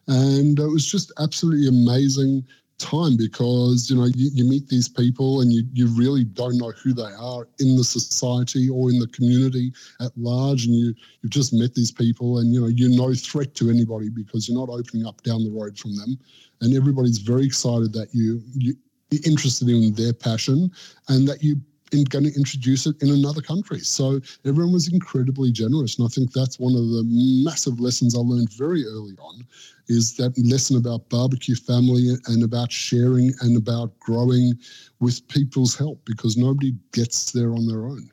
And 0.08 0.58
it 0.58 0.66
was 0.66 0.90
just 0.90 1.12
absolutely 1.18 1.68
amazing 1.68 2.44
time 2.82 3.16
because 3.16 3.88
you 3.88 3.96
know 3.96 4.04
you, 4.04 4.30
you, 4.34 4.44
meet 4.44 4.68
these 4.68 4.88
people 4.88 5.40
and 5.40 5.52
you, 5.52 5.62
you 5.72 5.86
really 5.86 6.24
don't 6.24 6.58
know 6.58 6.72
who 6.72 6.92
they 6.92 7.12
are 7.18 7.48
in 7.60 7.76
the 7.76 7.84
society 7.84 8.68
or 8.68 8.90
in 8.90 8.98
the 8.98 9.06
community 9.08 9.72
at 10.00 10.10
large. 10.16 10.66
And 10.66 10.74
you 10.74 10.94
you've 11.22 11.32
just 11.32 11.54
met 11.54 11.74
these 11.74 11.92
people 11.92 12.38
and 12.38 12.52
you 12.52 12.60
know 12.60 12.66
you're 12.66 12.90
no 12.90 13.14
threat 13.14 13.54
to 13.56 13.70
anybody 13.70 14.08
because 14.08 14.48
you're 14.48 14.58
not 14.58 14.72
opening 14.72 15.06
up 15.06 15.22
down 15.22 15.44
the 15.44 15.50
road 15.50 15.78
from 15.78 15.96
them. 15.96 16.18
And 16.60 16.74
everybody's 16.74 17.18
very 17.18 17.46
excited 17.46 17.92
that 17.92 18.08
you 18.12 18.42
you 18.54 18.74
are 19.14 19.18
interested 19.24 19.68
in 19.68 19.94
their 19.94 20.12
passion 20.12 20.70
and 21.08 21.28
that 21.28 21.42
you 21.42 21.60
in, 21.92 22.04
going 22.04 22.24
to 22.24 22.34
introduce 22.36 22.86
it 22.86 23.00
in 23.02 23.10
another 23.10 23.40
country. 23.40 23.80
So 23.80 24.20
everyone 24.44 24.72
was 24.72 24.92
incredibly 24.92 25.52
generous. 25.52 25.98
And 25.98 26.06
I 26.06 26.08
think 26.08 26.32
that's 26.32 26.58
one 26.58 26.74
of 26.74 26.88
the 26.88 27.04
massive 27.44 27.80
lessons 27.80 28.14
I 28.14 28.18
learned 28.18 28.52
very 28.52 28.84
early 28.84 29.14
on 29.18 29.46
is 29.88 30.16
that 30.16 30.36
lesson 30.38 30.76
about 30.76 31.08
barbecue 31.08 31.54
family 31.54 32.16
and 32.26 32.42
about 32.42 32.70
sharing 32.70 33.32
and 33.40 33.56
about 33.56 33.98
growing 34.00 34.54
with 35.00 35.26
people's 35.28 35.76
help 35.76 36.00
because 36.04 36.36
nobody 36.36 36.72
gets 36.92 37.32
there 37.32 37.52
on 37.52 37.66
their 37.66 37.84
own. 37.86 38.10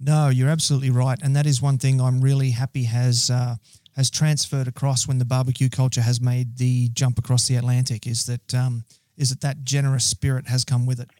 No, 0.00 0.28
you're 0.28 0.48
absolutely 0.48 0.90
right, 0.90 1.18
and 1.22 1.34
that 1.36 1.46
is 1.46 1.62
one 1.62 1.78
thing 1.78 2.00
I'm 2.00 2.20
really 2.20 2.50
happy 2.50 2.84
has 2.84 3.30
uh, 3.30 3.56
has 3.96 4.10
transferred 4.10 4.68
across 4.68 5.06
when 5.06 5.18
the 5.18 5.24
barbecue 5.24 5.68
culture 5.68 6.02
has 6.02 6.20
made 6.20 6.58
the 6.58 6.88
jump 6.92 7.18
across 7.18 7.46
the 7.46 7.56
Atlantic. 7.56 8.06
Is 8.06 8.24
that 8.26 8.52
um, 8.54 8.84
is 9.16 9.30
that 9.30 9.40
that 9.42 9.64
generous 9.64 10.04
spirit 10.04 10.48
has 10.48 10.64
come 10.64 10.84
with 10.84 11.00
it? 11.00 11.10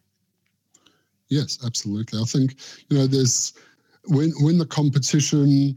Yes, 1.35 1.59
absolutely. 1.66 2.20
I 2.20 2.25
think 2.25 2.57
you 2.88 2.99
know 2.99 3.07
there's 3.07 3.55
when 4.07 4.31
when 4.40 4.57
the 4.57 4.66
competition 4.66 5.77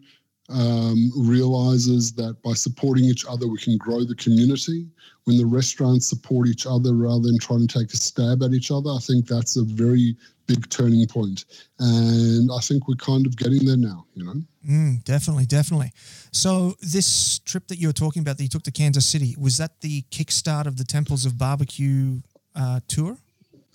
um, 0.50 1.12
realizes 1.18 2.14
that 2.14 2.42
by 2.44 2.54
supporting 2.54 3.06
each 3.06 3.26
other 3.26 3.48
we 3.48 3.58
can 3.58 3.78
grow 3.78 4.04
the 4.04 4.16
community. 4.16 4.88
When 5.24 5.38
the 5.38 5.46
restaurants 5.46 6.08
support 6.08 6.48
each 6.48 6.66
other 6.66 6.94
rather 6.94 7.24
than 7.28 7.40
trying 7.40 7.68
to 7.68 7.80
take 7.80 7.92
a 7.92 7.98
stab 7.98 8.44
at 8.44 8.54
each 8.54 8.72
other, 8.72 8.92
I 8.92 9.00
think 9.00 9.28
that's 9.28 9.58
a 9.58 9.64
very 9.64 10.16
big 10.46 10.70
turning 10.70 11.06
point. 11.08 11.44
And 11.80 12.50
I 12.50 12.60
think 12.60 12.88
we're 12.88 12.96
kind 12.96 13.26
of 13.26 13.36
getting 13.36 13.66
there 13.66 13.76
now, 13.76 14.06
you 14.14 14.24
know? 14.24 14.42
Mm, 14.66 15.04
definitely, 15.04 15.46
definitely. 15.46 15.92
So, 16.32 16.76
this 16.82 17.40
trip 17.40 17.68
that 17.68 17.78
you 17.78 17.88
were 17.88 18.00
talking 18.06 18.22
about 18.22 18.38
that 18.38 18.44
you 18.44 18.50
took 18.50 18.64
to 18.64 18.72
Kansas 18.72 19.06
City, 19.06 19.36
was 19.38 19.58
that 19.58 19.82
the 19.82 20.04
kickstart 20.12 20.66
of 20.66 20.78
the 20.78 20.86
Temples 20.86 21.26
of 21.26 21.38
Barbecue 21.38 22.22
uh, 22.56 22.80
tour? 22.88 23.18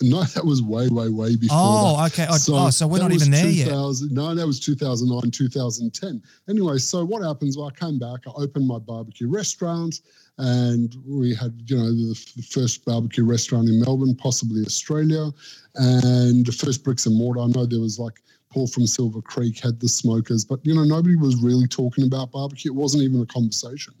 No, 0.01 0.23
that 0.23 0.45
was 0.45 0.61
way, 0.61 0.87
way, 0.89 1.09
way 1.09 1.35
before. 1.35 1.57
Oh, 1.59 1.97
that. 1.97 2.13
okay. 2.13 2.27
Oh, 2.29 2.37
so, 2.37 2.55
oh, 2.55 2.69
so 2.69 2.87
we're 2.87 2.99
not 2.99 3.11
even 3.11 3.31
there 3.31 3.47
yet. 3.47 3.67
No, 3.69 4.35
that 4.35 4.45
was 4.45 4.59
2009, 4.59 5.31
2010. 5.31 6.21
Anyway, 6.49 6.77
so 6.77 7.05
what 7.05 7.23
happens? 7.23 7.57
Well, 7.57 7.67
I 7.67 7.79
came 7.79 7.99
back, 7.99 8.21
I 8.27 8.31
opened 8.35 8.67
my 8.67 8.79
barbecue 8.79 9.29
restaurant, 9.29 10.01
and 10.37 10.95
we 11.07 11.33
had, 11.35 11.53
you 11.67 11.77
know, 11.77 11.91
the, 11.91 12.33
the 12.35 12.41
first 12.41 12.83
barbecue 12.85 13.23
restaurant 13.23 13.69
in 13.69 13.79
Melbourne, 13.79 14.15
possibly 14.15 14.65
Australia, 14.65 15.31
and 15.75 16.45
the 16.45 16.51
first 16.51 16.83
bricks 16.83 17.05
and 17.05 17.15
mortar. 17.15 17.41
I 17.41 17.47
know 17.47 17.65
there 17.65 17.79
was 17.79 17.99
like 17.99 18.21
Paul 18.51 18.67
from 18.67 18.87
Silver 18.87 19.21
Creek 19.21 19.59
had 19.59 19.79
the 19.79 19.87
smokers, 19.87 20.43
but 20.43 20.59
you 20.65 20.75
know, 20.75 20.83
nobody 20.83 21.15
was 21.15 21.41
really 21.41 21.67
talking 21.67 22.05
about 22.05 22.31
barbecue. 22.31 22.71
It 22.71 22.75
wasn't 22.75 23.03
even 23.03 23.21
a 23.21 23.25
conversation 23.25 23.93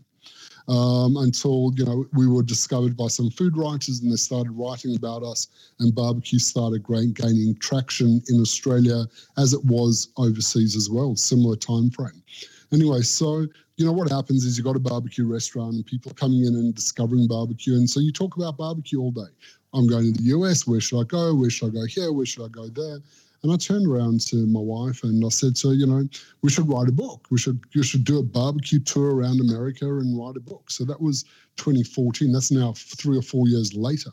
um, 0.67 1.17
until 1.17 1.71
you 1.75 1.85
know 1.85 2.05
we 2.13 2.27
were 2.27 2.43
discovered 2.43 2.95
by 2.95 3.07
some 3.07 3.29
food 3.29 3.57
writers 3.57 3.99
and 4.01 4.11
they 4.11 4.15
started 4.15 4.51
writing 4.51 4.95
about 4.95 5.23
us 5.23 5.47
and 5.79 5.93
barbecue 5.93 6.39
started 6.39 6.85
gaining 6.85 7.55
traction 7.59 8.21
in 8.29 8.39
Australia 8.39 9.05
as 9.37 9.53
it 9.53 9.63
was 9.65 10.09
overseas 10.17 10.75
as 10.75 10.89
well, 10.89 11.15
similar 11.15 11.55
time 11.55 11.89
frame. 11.89 12.23
Anyway, 12.71 13.01
so 13.01 13.47
you 13.77 13.85
know 13.85 13.91
what 13.91 14.09
happens 14.09 14.45
is 14.45 14.57
you've 14.57 14.65
got 14.65 14.75
a 14.75 14.79
barbecue 14.79 15.25
restaurant 15.25 15.73
and 15.73 15.85
people 15.85 16.11
are 16.11 16.15
coming 16.15 16.45
in 16.45 16.55
and 16.55 16.75
discovering 16.75 17.27
barbecue, 17.27 17.73
and 17.73 17.89
so 17.89 17.99
you 17.99 18.11
talk 18.11 18.35
about 18.37 18.57
barbecue 18.57 18.99
all 18.99 19.11
day. 19.11 19.31
I'm 19.73 19.87
going 19.87 20.13
to 20.13 20.21
the 20.21 20.29
US. 20.29 20.67
Where 20.67 20.79
should 20.79 21.01
I 21.01 21.03
go? 21.03 21.33
Where 21.33 21.49
should 21.49 21.69
I 21.69 21.73
go 21.73 21.85
here? 21.85 22.11
Where 22.13 22.25
should 22.25 22.45
I 22.45 22.49
go 22.49 22.67
there? 22.67 22.99
And 23.43 23.51
I 23.51 23.57
turned 23.57 23.87
around 23.87 24.21
to 24.27 24.47
my 24.47 24.61
wife 24.61 25.03
and 25.03 25.23
I 25.25 25.29
said 25.29 25.59
her, 25.63 25.73
you 25.73 25.85
know, 25.85 26.07
we 26.41 26.49
should 26.49 26.69
write 26.69 26.87
a 26.87 26.93
book. 26.93 27.27
We 27.29 27.37
should 27.37 27.59
you 27.73 27.83
should 27.83 28.05
do 28.05 28.19
a 28.19 28.23
barbecue 28.23 28.79
tour 28.79 29.15
around 29.15 29.41
America 29.41 29.85
and 29.85 30.17
write 30.17 30.37
a 30.37 30.39
book. 30.39 30.71
So 30.71 30.85
that 30.85 31.01
was 31.01 31.23
2014. 31.57 32.31
That's 32.31 32.51
now 32.51 32.73
three 32.73 33.17
or 33.17 33.21
four 33.21 33.47
years 33.49 33.73
later. 33.73 34.11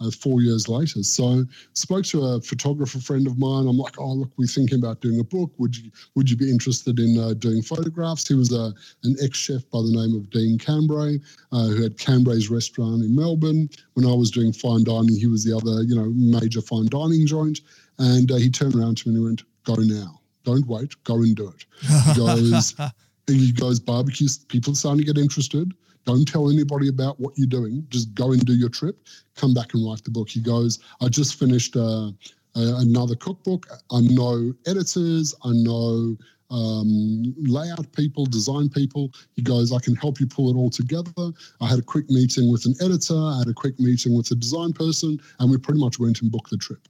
Uh, 0.00 0.10
four 0.10 0.40
years 0.40 0.66
later. 0.66 1.02
So 1.02 1.44
spoke 1.74 2.06
to 2.06 2.22
a 2.24 2.40
photographer 2.40 2.98
friend 3.00 3.26
of 3.26 3.38
mine. 3.38 3.66
I'm 3.68 3.76
like, 3.76 4.00
oh 4.00 4.14
look, 4.14 4.30
we're 4.38 4.46
thinking 4.46 4.78
about 4.78 5.02
doing 5.02 5.20
a 5.20 5.24
book. 5.24 5.52
Would 5.58 5.76
you 5.76 5.90
would 6.14 6.30
you 6.30 6.38
be 6.38 6.50
interested 6.50 6.98
in 6.98 7.18
uh, 7.18 7.34
doing 7.34 7.60
photographs? 7.60 8.26
He 8.26 8.32
was 8.34 8.50
a 8.50 8.72
an 9.04 9.16
ex 9.22 9.36
chef 9.36 9.68
by 9.70 9.82
the 9.82 9.92
name 9.92 10.16
of 10.16 10.30
Dean 10.30 10.56
Cambray, 10.56 11.20
uh, 11.52 11.66
who 11.66 11.82
had 11.82 11.98
Cambray's 11.98 12.48
restaurant 12.48 13.02
in 13.02 13.14
Melbourne. 13.14 13.68
When 13.92 14.06
I 14.06 14.14
was 14.14 14.30
doing 14.30 14.54
fine 14.54 14.84
dining, 14.84 15.16
he 15.16 15.26
was 15.26 15.44
the 15.44 15.54
other 15.54 15.82
you 15.82 15.94
know 15.94 16.10
major 16.16 16.62
fine 16.62 16.88
dining 16.88 17.26
joint. 17.26 17.60
And 18.00 18.30
uh, 18.32 18.36
he 18.36 18.50
turned 18.50 18.74
around 18.74 18.96
to 18.98 19.08
me 19.08 19.14
and 19.14 19.22
he 19.22 19.24
went, 19.24 19.42
"Go 19.64 19.76
now, 19.76 20.20
don't 20.44 20.66
wait, 20.66 20.92
go 21.04 21.16
and 21.16 21.36
do 21.36 21.48
it." 21.48 21.64
He 21.80 22.14
goes, 22.14 22.74
he 23.26 23.52
goes, 23.52 23.78
barbecues. 23.78 24.38
People 24.38 24.72
are 24.72 24.76
starting 24.76 25.04
to 25.04 25.12
get 25.12 25.20
interested. 25.20 25.72
Don't 26.06 26.26
tell 26.26 26.50
anybody 26.50 26.88
about 26.88 27.20
what 27.20 27.34
you're 27.36 27.46
doing. 27.46 27.86
Just 27.90 28.14
go 28.14 28.32
and 28.32 28.44
do 28.44 28.54
your 28.54 28.70
trip. 28.70 29.06
Come 29.36 29.54
back 29.54 29.74
and 29.74 29.86
write 29.86 30.02
the 30.02 30.10
book. 30.10 30.28
He 30.30 30.40
goes, 30.40 30.78
I 31.00 31.08
just 31.08 31.38
finished 31.38 31.76
uh, 31.76 32.10
another 32.54 33.14
cookbook. 33.14 33.66
I 33.92 34.00
know 34.00 34.52
editors. 34.66 35.34
I 35.44 35.50
know 35.52 36.16
um, 36.50 37.34
layout 37.38 37.92
people, 37.92 38.26
design 38.26 38.68
people. 38.68 39.12
He 39.36 39.42
goes, 39.42 39.72
I 39.72 39.78
can 39.78 39.94
help 39.94 40.20
you 40.20 40.26
pull 40.26 40.50
it 40.50 40.56
all 40.56 40.70
together. 40.70 41.32
I 41.60 41.66
had 41.66 41.78
a 41.78 41.82
quick 41.82 42.10
meeting 42.10 42.50
with 42.50 42.64
an 42.66 42.74
editor. 42.80 43.16
I 43.16 43.38
had 43.38 43.48
a 43.48 43.54
quick 43.54 43.78
meeting 43.78 44.16
with 44.16 44.30
a 44.30 44.34
design 44.34 44.72
person, 44.72 45.18
and 45.38 45.50
we 45.50 45.58
pretty 45.58 45.80
much 45.80 45.98
went 45.98 46.22
and 46.22 46.30
booked 46.30 46.50
the 46.50 46.56
trip. 46.56 46.88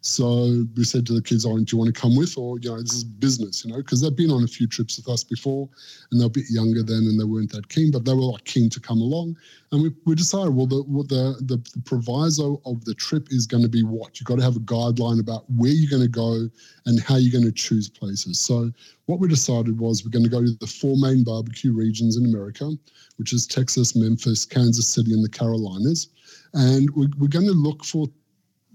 So 0.00 0.64
we 0.76 0.84
said 0.84 1.06
to 1.06 1.14
the 1.14 1.22
kids, 1.22 1.44
"Oh, 1.44 1.56
do 1.56 1.64
you 1.68 1.78
want 1.78 1.94
to 1.94 2.00
come 2.00 2.16
with, 2.16 2.38
or 2.38 2.58
you 2.60 2.70
know, 2.70 2.80
this 2.80 2.94
is 2.94 3.04
business, 3.04 3.64
you 3.64 3.72
know?" 3.72 3.78
Because 3.78 4.00
they've 4.00 4.14
been 4.14 4.30
on 4.30 4.44
a 4.44 4.48
few 4.48 4.66
trips 4.66 4.96
with 4.96 5.08
us 5.08 5.24
before, 5.24 5.68
and 6.10 6.20
they're 6.20 6.28
a 6.28 6.30
bit 6.30 6.50
younger 6.50 6.82
then, 6.82 7.04
and 7.08 7.18
they 7.18 7.24
weren't 7.24 7.52
that 7.52 7.68
keen, 7.68 7.90
but 7.90 8.04
they 8.04 8.14
were 8.14 8.32
like 8.32 8.44
keen 8.44 8.70
to 8.70 8.80
come 8.80 9.00
along. 9.00 9.36
And 9.72 9.82
we, 9.82 9.90
we 10.04 10.14
decided, 10.14 10.54
well, 10.54 10.66
the, 10.66 10.84
the, 11.08 11.44
the 11.44 11.56
the 11.74 11.82
proviso 11.84 12.60
of 12.64 12.84
the 12.84 12.94
trip 12.94 13.28
is 13.30 13.46
going 13.46 13.62
to 13.62 13.68
be 13.68 13.82
what 13.82 14.18
you've 14.18 14.26
got 14.26 14.36
to 14.36 14.42
have 14.42 14.56
a 14.56 14.60
guideline 14.60 15.20
about 15.20 15.44
where 15.50 15.70
you're 15.70 15.90
going 15.90 16.02
to 16.02 16.08
go 16.08 16.48
and 16.86 17.00
how 17.00 17.16
you're 17.16 17.32
going 17.32 17.44
to 17.44 17.52
choose 17.52 17.88
places. 17.88 18.38
So 18.38 18.72
what 19.06 19.20
we 19.20 19.28
decided 19.28 19.78
was 19.78 20.04
we're 20.04 20.10
going 20.10 20.24
to 20.24 20.30
go 20.30 20.42
to 20.42 20.52
the 20.60 20.66
four 20.66 20.96
main 20.96 21.24
barbecue 21.24 21.72
regions 21.72 22.16
in 22.16 22.24
America, 22.24 22.72
which 23.16 23.32
is 23.32 23.46
Texas, 23.46 23.96
Memphis, 23.96 24.44
Kansas 24.44 24.88
City, 24.88 25.12
and 25.12 25.24
the 25.24 25.28
Carolinas 25.28 26.08
And 26.54 26.90
we're, 26.90 27.10
we're 27.18 27.28
going 27.28 27.46
to 27.46 27.52
look 27.52 27.84
for 27.84 28.08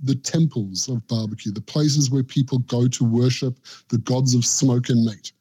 the 0.04 0.16
temples 0.16 0.90
of 0.90 1.06
barbecue, 1.08 1.52
the 1.52 1.62
places 1.62 2.10
where 2.10 2.24
people 2.24 2.60
go 2.60 2.88
to 2.88 3.04
worship 3.04 3.58
the 3.90 4.00
gods 4.00 4.34
of 4.34 4.46
smoke 4.46 4.90
and 4.90 5.06
meat. 5.06 5.32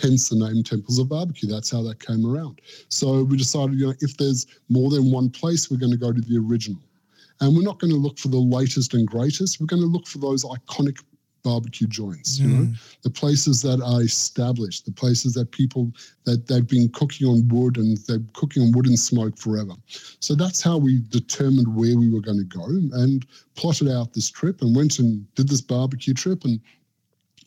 Hence 0.00 0.28
the 0.28 0.36
name 0.36 0.62
Temples 0.62 0.98
of 0.98 1.08
Barbecue. 1.08 1.48
That's 1.48 1.70
how 1.70 1.82
that 1.84 2.04
came 2.04 2.26
around. 2.26 2.60
So 2.88 3.22
we 3.22 3.38
decided, 3.38 3.78
you 3.78 3.86
know, 3.86 3.94
if 4.00 4.16
there's 4.18 4.46
more 4.68 4.90
than 4.90 5.10
one 5.10 5.30
place, 5.30 5.70
we're 5.70 5.78
going 5.78 5.92
to 5.92 5.98
go 5.98 6.12
to 6.12 6.20
the 6.20 6.36
original. 6.36 6.80
And 7.40 7.56
we're 7.56 7.62
not 7.62 7.78
going 7.78 7.92
to 7.92 7.98
look 7.98 8.18
for 8.18 8.28
the 8.28 8.36
latest 8.36 8.92
and 8.94 9.06
greatest. 9.06 9.60
We're 9.60 9.66
going 9.66 9.82
to 9.82 9.88
look 9.88 10.06
for 10.06 10.18
those 10.18 10.44
iconic 10.44 10.98
barbecue 11.46 11.86
joints, 11.86 12.40
you 12.40 12.48
mm. 12.48 12.50
know, 12.50 12.74
the 13.02 13.10
places 13.10 13.62
that 13.62 13.80
are 13.80 14.02
established, 14.02 14.84
the 14.84 14.90
places 14.90 15.32
that 15.34 15.52
people 15.52 15.92
that 16.24 16.48
they've 16.48 16.66
been 16.66 16.88
cooking 16.88 17.28
on 17.28 17.46
wood 17.46 17.76
and 17.76 17.96
they're 17.98 18.26
cooking 18.32 18.64
on 18.64 18.72
wood 18.72 18.86
and 18.86 18.98
smoke 18.98 19.38
forever. 19.38 19.74
So 20.18 20.34
that's 20.34 20.60
how 20.60 20.76
we 20.76 21.02
determined 21.08 21.68
where 21.68 21.96
we 21.96 22.12
were 22.12 22.20
going 22.20 22.38
to 22.38 22.58
go 22.58 22.64
and 22.64 23.24
plotted 23.54 23.88
out 23.88 24.12
this 24.12 24.28
trip 24.28 24.60
and 24.60 24.74
went 24.74 24.98
and 24.98 25.32
did 25.36 25.48
this 25.48 25.60
barbecue 25.60 26.14
trip 26.14 26.44
and 26.44 26.58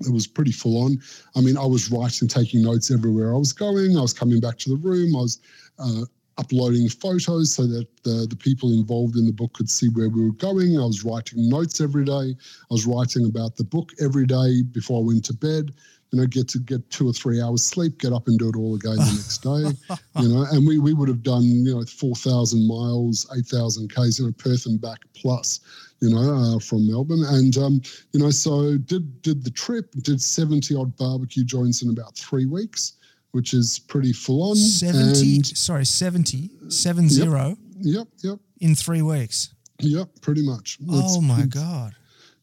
it 0.08 0.14
was 0.14 0.28
pretty 0.28 0.54
full 0.54 0.82
on. 0.82 0.98
I 1.36 1.42
mean, 1.42 1.58
I 1.58 1.66
was 1.66 1.92
writing, 1.92 2.30
taking 2.30 2.62
notes 2.62 2.90
everywhere 2.90 3.36
I 3.36 3.38
was 3.38 3.52
going. 3.52 3.98
I 3.98 4.02
was 4.02 4.14
coming 4.14 4.40
back 4.40 4.58
to 4.60 4.70
the 4.70 4.78
room. 4.78 5.14
I 5.14 5.20
was 5.20 5.42
uh, 5.78 6.06
uploading 6.40 6.88
photos 6.88 7.54
so 7.54 7.68
that 7.68 7.86
the, 8.04 8.26
the 8.30 8.36
people 8.36 8.72
involved 8.72 9.18
in 9.18 9.26
the 9.26 9.34
book 9.34 9.52
could 9.54 9.70
see 9.70 9.90
where 9.90 10.10
we 10.10 10.24
were 10.24 10.34
going. 10.34 10.80
I 10.80 10.86
was 10.86 11.04
writing 11.04 11.50
notes 11.50 11.82
every 11.82 12.06
day. 12.06 12.34
I 12.34 12.72
was 12.72 12.86
writing 12.86 13.26
about 13.26 13.58
the 13.58 13.66
book 13.66 13.92
every 14.00 14.26
day 14.26 14.64
before 14.72 15.02
I 15.02 15.06
went 15.06 15.26
to 15.26 15.34
bed. 15.34 15.74
You 16.12 16.20
know, 16.20 16.26
get 16.26 16.48
to 16.50 16.60
get 16.60 16.90
two 16.90 17.08
or 17.08 17.14
three 17.14 17.40
hours 17.40 17.64
sleep, 17.64 18.00
get 18.00 18.14
up 18.14 18.28
and 18.28 18.40
do 18.40 18.50
it 18.50 18.56
all 18.56 18.74
again 18.74 18.96
the 18.96 19.22
next 19.22 19.44
day. 19.44 19.98
You 20.20 20.28
know, 20.28 20.48
and 20.52 20.66
we, 20.66 20.80
we 20.80 20.94
would 20.94 21.08
have 21.08 21.22
done 21.22 21.44
you 21.44 21.76
know 21.76 21.86
four 21.86 22.16
thousand 22.16 22.68
miles, 22.68 23.30
eight 23.38 23.46
thousand 23.46 23.94
k's, 23.94 24.18
you 24.18 24.26
know, 24.26 24.32
Perth 24.32 24.66
and 24.66 24.82
back 24.82 24.98
plus. 25.14 25.60
You 26.00 26.10
know, 26.10 26.18
uh, 26.18 26.60
from 26.60 26.88
Melbourne, 26.88 27.24
and 27.28 27.56
um, 27.58 27.82
you 28.14 28.22
know, 28.22 28.32
so 28.32 28.78
did 28.78 29.22
did 29.22 29.44
the 29.44 29.52
trip, 29.52 29.92
did 30.02 30.20
seventy 30.20 30.76
odd 30.76 30.98
barbecue 30.98 31.44
joints 31.44 31.84
in 31.84 31.92
about 31.92 32.18
three 32.18 32.48
weeks 32.48 32.94
which 33.32 33.54
is 33.54 33.80
pretty 33.80 34.14
full 34.14 34.52
on. 34.52 34.56
70, 34.56 35.44
sorry, 35.44 35.86
70, 35.86 36.50
seven 36.70 37.04
yep, 37.06 37.12
zero. 37.12 37.58
Yep, 37.80 38.08
yep. 38.24 38.40
In 38.60 38.76
three 38.76 39.02
weeks. 39.02 39.54
Yep, 39.80 40.10
pretty 40.22 40.46
much. 40.46 40.78
Oh 40.90 41.22
my 41.22 41.46
God. 41.46 41.96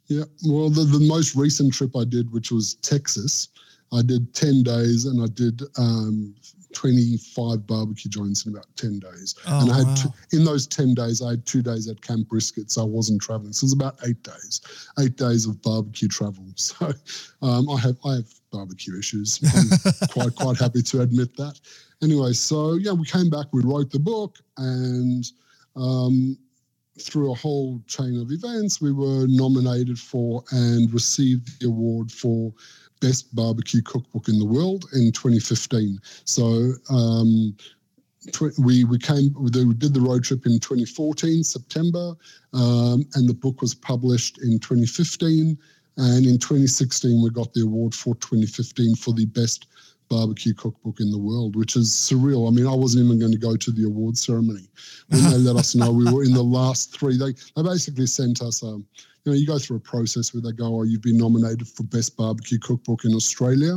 Yeah. 0.07 0.25
Well, 0.47 0.71
the, 0.71 0.85
the 0.85 1.05
most 1.07 1.35
recent 1.35 1.75
trip 1.75 1.97
I 1.97 2.05
did, 2.05 2.33
which 2.33 2.51
was 2.51 2.75
Texas, 2.75 3.49
I 3.93 4.03
did 4.03 4.33
10 4.35 4.63
days 4.63 5.05
and 5.05 5.23
I 5.23 5.27
did 5.27 5.63
um, 5.79 6.35
25 6.73 7.67
barbecue 7.67 8.11
joints 8.11 8.45
in 8.45 8.53
about 8.53 8.67
10 8.77 8.99
days. 8.99 9.35
Oh, 9.47 9.63
and 9.63 9.73
I 9.73 9.79
had 9.79 9.87
wow. 9.87 9.95
two, 9.95 10.37
in 10.37 10.45
those 10.45 10.67
10 10.67 10.95
days, 10.95 11.23
I 11.23 11.31
had 11.31 11.47
two 11.47 11.63
days 11.63 11.89
at 11.89 12.01
Camp 12.03 12.29
Brisket, 12.29 12.71
so 12.71 12.83
I 12.83 12.85
wasn't 12.85 13.23
traveling. 13.23 13.53
So 13.53 13.65
it 13.65 13.69
was 13.69 13.73
about 13.73 13.97
eight 14.07 14.23
days, 14.23 14.61
eight 14.99 15.17
days 15.17 15.47
of 15.47 15.61
barbecue 15.63 16.09
travel. 16.09 16.45
So 16.57 16.93
um, 17.43 17.69
I 17.71 17.79
have 17.81 17.97
I 18.05 18.15
have 18.15 18.35
barbecue 18.51 18.99
issues. 18.99 19.41
I'm 19.43 20.09
quite 20.09 20.35
quite 20.35 20.59
happy 20.59 20.83
to 20.83 21.03
admit 21.03 21.37
that. 21.37 21.61
Anyway, 22.03 22.33
so 22.33 22.75
yeah, 22.75 22.93
we 22.93 23.07
came 23.07 23.31
back, 23.31 23.47
we 23.53 23.63
wrote 23.63 23.91
the 23.91 23.99
book, 23.99 24.39
and 24.59 25.25
um, 25.77 26.37
through 27.01 27.33
a 27.33 27.35
whole 27.35 27.81
chain 27.87 28.21
of 28.21 28.31
events, 28.31 28.81
we 28.81 28.93
were 28.93 29.27
nominated 29.29 29.99
for 29.99 30.43
and 30.51 30.93
received 30.93 31.61
the 31.61 31.69
award 31.69 32.11
for 32.11 32.53
best 33.01 33.35
barbecue 33.35 33.83
cookbook 33.83 34.29
in 34.29 34.39
the 34.39 34.47
world 34.47 34.87
in 34.95 35.13
2015. 35.13 35.99
So 36.25 36.73
um, 36.91 37.57
we 38.59 38.85
we 38.85 38.99
came 38.99 39.35
we 39.39 39.51
did 39.51 39.95
the 39.95 40.01
road 40.01 40.25
trip 40.25 40.47
in 40.47 40.59
2014 40.59 41.45
September, 41.45 42.15
um, 42.53 43.05
and 43.15 43.29
the 43.29 43.35
book 43.35 43.61
was 43.61 43.75
published 43.75 44.39
in 44.43 44.59
2015. 44.59 45.57
And 45.97 46.27
in 46.27 46.39
2016, 46.39 47.23
we 47.23 47.31
got 47.31 47.53
the 47.55 47.63
award 47.63 47.95
for 47.95 48.15
2015 48.17 48.97
for 48.97 49.15
the 49.15 49.27
best 49.27 49.67
barbecue 50.09 50.55
cookbook 50.55 51.01
in 51.01 51.11
the 51.11 51.19
world, 51.19 51.57
which 51.57 51.77
is 51.77 51.89
surreal. 51.89 52.49
I 52.49 52.55
mean, 52.55 52.67
I 52.67 52.75
wasn't 52.75 53.05
even 53.07 53.19
going 53.19 53.33
to 53.33 53.39
go 53.39 53.57
to 53.57 53.73
the 53.73 53.85
award 53.85 54.17
ceremony 54.17 54.69
when 55.09 55.23
they 55.31 55.39
let 55.39 55.57
us 55.57 55.75
know 55.75 55.91
we 55.91 56.11
were 56.11 56.25
in 56.25 56.33
the 56.33 56.43
last 56.43 56.97
three. 56.97 57.17
They 57.17 57.33
they 57.55 57.63
basically 57.63 58.07
sent 58.07 58.41
us 58.43 58.63
a, 58.63 58.67
um, 58.67 58.87
you 59.25 59.33
know, 59.33 59.39
you 59.39 59.47
go 59.47 59.59
through 59.59 59.79
a 59.79 59.81
process 59.81 60.33
where 60.33 60.41
they 60.41 60.53
go, 60.53 60.79
oh, 60.79 60.83
you've 60.85 61.03
been 61.03 61.17
nominated 61.17 61.67
for 61.67 61.83
best 61.83 62.17
barbecue 62.17 62.59
cookbook 62.61 63.05
in 63.05 63.13
Australia, 63.13 63.75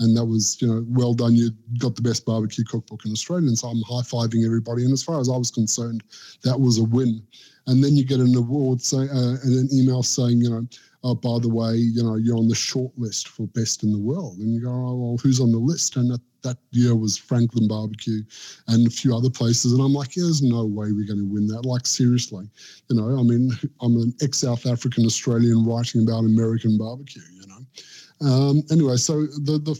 and 0.00 0.16
that 0.16 0.24
was, 0.24 0.60
you 0.60 0.66
know, 0.66 0.84
well 0.88 1.14
done. 1.14 1.36
You 1.36 1.50
got 1.78 1.94
the 1.94 2.02
best 2.02 2.26
barbecue 2.26 2.64
cookbook 2.64 3.04
in 3.04 3.12
Australia, 3.12 3.46
and 3.46 3.56
so 3.56 3.68
I'm 3.68 3.82
high 3.82 4.02
fiving 4.02 4.44
everybody. 4.44 4.84
And 4.84 4.92
as 4.92 5.04
far 5.04 5.20
as 5.20 5.28
I 5.28 5.36
was 5.36 5.52
concerned, 5.52 6.02
that 6.42 6.58
was 6.58 6.78
a 6.78 6.84
win. 6.84 7.22
And 7.68 7.84
then 7.84 7.94
you 7.94 8.04
get 8.04 8.18
an 8.18 8.34
award 8.34 8.82
say, 8.82 9.02
uh, 9.08 9.36
and 9.44 9.44
an 9.44 9.68
email 9.72 10.02
saying, 10.02 10.40
you 10.40 10.50
know 10.50 10.66
oh, 11.02 11.14
by 11.14 11.38
the 11.40 11.48
way, 11.48 11.76
you 11.76 12.02
know, 12.02 12.16
you're 12.16 12.36
on 12.36 12.48
the 12.48 12.54
short 12.54 12.92
list 12.96 13.28
for 13.28 13.46
best 13.48 13.82
in 13.82 13.92
the 13.92 13.98
world. 13.98 14.38
And 14.38 14.54
you 14.54 14.62
go, 14.62 14.70
oh, 14.70 14.94
well, 14.94 15.16
who's 15.22 15.40
on 15.40 15.50
the 15.50 15.58
list? 15.58 15.96
And 15.96 16.10
that, 16.10 16.20
that 16.42 16.58
year 16.72 16.94
was 16.94 17.16
Franklin 17.16 17.68
Barbecue 17.68 18.22
and 18.68 18.86
a 18.86 18.90
few 18.90 19.16
other 19.16 19.30
places. 19.30 19.72
And 19.72 19.80
I'm 19.80 19.92
like, 19.92 20.16
yeah, 20.16 20.24
there's 20.24 20.42
no 20.42 20.64
way 20.64 20.92
we're 20.92 21.06
going 21.06 21.18
to 21.18 21.32
win 21.32 21.46
that. 21.48 21.64
Like, 21.64 21.86
seriously, 21.86 22.48
you 22.88 22.96
know, 22.96 23.18
I 23.18 23.22
mean, 23.22 23.50
I'm 23.80 23.96
an 23.96 24.14
ex 24.22 24.38
South 24.38 24.66
African 24.66 25.04
Australian 25.06 25.64
writing 25.64 26.02
about 26.02 26.24
American 26.24 26.76
barbecue, 26.76 27.22
you 27.32 27.46
know. 27.46 28.26
Um, 28.26 28.62
anyway, 28.70 28.96
so 28.96 29.22
the, 29.22 29.58
the 29.58 29.74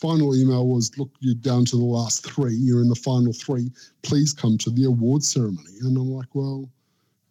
final 0.00 0.34
email 0.34 0.66
was, 0.66 0.90
look, 0.98 1.10
you're 1.20 1.34
down 1.34 1.64
to 1.66 1.76
the 1.76 1.84
last 1.84 2.24
three. 2.24 2.54
You're 2.54 2.80
in 2.80 2.88
the 2.88 2.94
final 2.94 3.32
three. 3.32 3.70
Please 4.02 4.32
come 4.32 4.56
to 4.58 4.70
the 4.70 4.84
award 4.84 5.22
ceremony. 5.22 5.76
And 5.82 5.96
I'm 5.96 6.10
like, 6.10 6.34
well, 6.34 6.70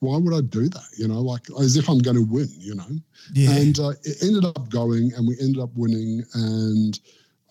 why 0.03 0.17
would 0.17 0.33
I 0.33 0.41
do 0.41 0.69
that? 0.69 0.89
You 0.97 1.07
know, 1.07 1.21
like 1.21 1.41
as 1.59 1.77
if 1.77 1.89
I'm 1.89 1.99
going 1.99 2.17
to 2.17 2.25
win, 2.25 2.49
you 2.57 2.75
know? 2.75 2.87
Yeah. 3.33 3.51
And 3.51 3.79
uh, 3.79 3.93
it 4.03 4.21
ended 4.21 4.45
up 4.45 4.69
going 4.69 5.11
and 5.15 5.27
we 5.27 5.35
ended 5.39 5.61
up 5.61 5.69
winning. 5.75 6.23
And 6.33 6.99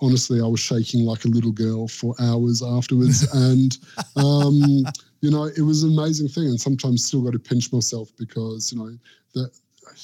honestly, 0.00 0.40
I 0.40 0.46
was 0.46 0.60
shaking 0.60 1.04
like 1.04 1.24
a 1.24 1.28
little 1.28 1.52
girl 1.52 1.88
for 1.88 2.14
hours 2.20 2.62
afterwards. 2.62 3.22
and, 3.34 3.78
um, 4.16 4.84
you 5.20 5.30
know, 5.30 5.44
it 5.44 5.62
was 5.62 5.82
an 5.82 5.92
amazing 5.92 6.28
thing. 6.28 6.44
And 6.44 6.60
sometimes 6.60 7.04
still 7.04 7.22
got 7.22 7.32
to 7.32 7.38
pinch 7.38 7.72
myself 7.72 8.10
because, 8.18 8.72
you 8.72 8.78
know, 8.78 8.98
that, 9.34 9.50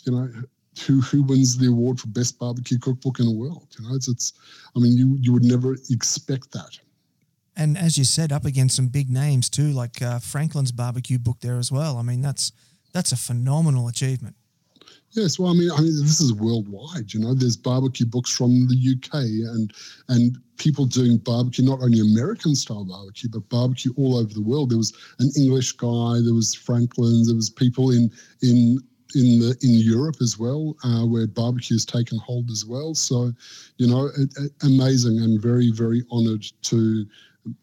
you 0.04 0.12
know, 0.12 0.30
who 0.86 1.00
who 1.00 1.24
wins 1.24 1.58
the 1.58 1.66
award 1.66 1.98
for 1.98 2.06
best 2.08 2.38
barbecue 2.38 2.78
cookbook 2.78 3.18
in 3.18 3.26
the 3.26 3.34
world? 3.34 3.66
You 3.78 3.88
know, 3.88 3.96
it's 3.96 4.06
it's. 4.06 4.32
I 4.76 4.78
mean, 4.78 4.96
you 4.96 5.18
you 5.20 5.32
would 5.32 5.42
never 5.42 5.74
expect 5.90 6.52
that 6.52 6.78
and 7.58 7.76
as 7.76 7.98
you 7.98 8.04
said, 8.04 8.32
up 8.32 8.44
against 8.44 8.76
some 8.76 8.86
big 8.86 9.10
names 9.10 9.50
too, 9.50 9.72
like 9.72 10.00
uh, 10.00 10.20
Franklin's 10.20 10.72
barbecue 10.72 11.18
book 11.18 11.38
there 11.40 11.58
as 11.58 11.72
well. 11.72 11.98
I 11.98 12.02
mean, 12.02 12.22
that's 12.22 12.52
that's 12.92 13.12
a 13.12 13.16
phenomenal 13.16 13.88
achievement. 13.88 14.36
Yes, 15.12 15.38
well, 15.38 15.50
I 15.50 15.54
mean, 15.54 15.70
I 15.70 15.80
mean, 15.80 16.02
this 16.02 16.20
is 16.20 16.32
worldwide. 16.34 17.12
You 17.12 17.20
know, 17.20 17.34
there's 17.34 17.56
barbecue 17.56 18.06
books 18.06 18.34
from 18.34 18.68
the 18.68 18.96
UK 18.96 19.14
and 19.54 19.72
and 20.08 20.38
people 20.58 20.86
doing 20.86 21.18
barbecue, 21.18 21.64
not 21.64 21.80
only 21.82 22.00
American 22.00 22.54
style 22.54 22.84
barbecue, 22.84 23.28
but 23.30 23.48
barbecue 23.48 23.92
all 23.96 24.16
over 24.16 24.32
the 24.32 24.42
world. 24.42 24.70
There 24.70 24.78
was 24.78 24.92
an 25.18 25.30
English 25.36 25.72
guy, 25.72 26.20
there 26.22 26.34
was 26.34 26.54
Franklin's, 26.54 27.26
there 27.26 27.36
was 27.36 27.50
people 27.50 27.90
in 27.90 28.10
in 28.42 28.78
in 29.14 29.38
the 29.40 29.56
in 29.62 29.70
Europe 29.80 30.16
as 30.20 30.38
well, 30.38 30.76
uh, 30.84 31.06
where 31.06 31.26
barbecue 31.26 31.74
has 31.74 31.86
taken 31.86 32.18
hold 32.18 32.50
as 32.50 32.66
well. 32.66 32.94
So, 32.94 33.32
you 33.78 33.86
know, 33.86 34.10
it, 34.16 34.30
it, 34.36 34.52
amazing 34.62 35.18
and 35.18 35.40
very 35.40 35.70
very 35.70 36.04
honoured 36.12 36.44
to 36.62 37.06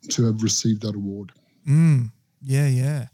to 0.09 0.25
have 0.25 0.43
received 0.43 0.81
that 0.81 0.95
award. 0.95 1.31
Mm, 1.67 2.11
yeah, 2.41 2.67
yeah. 2.67 3.07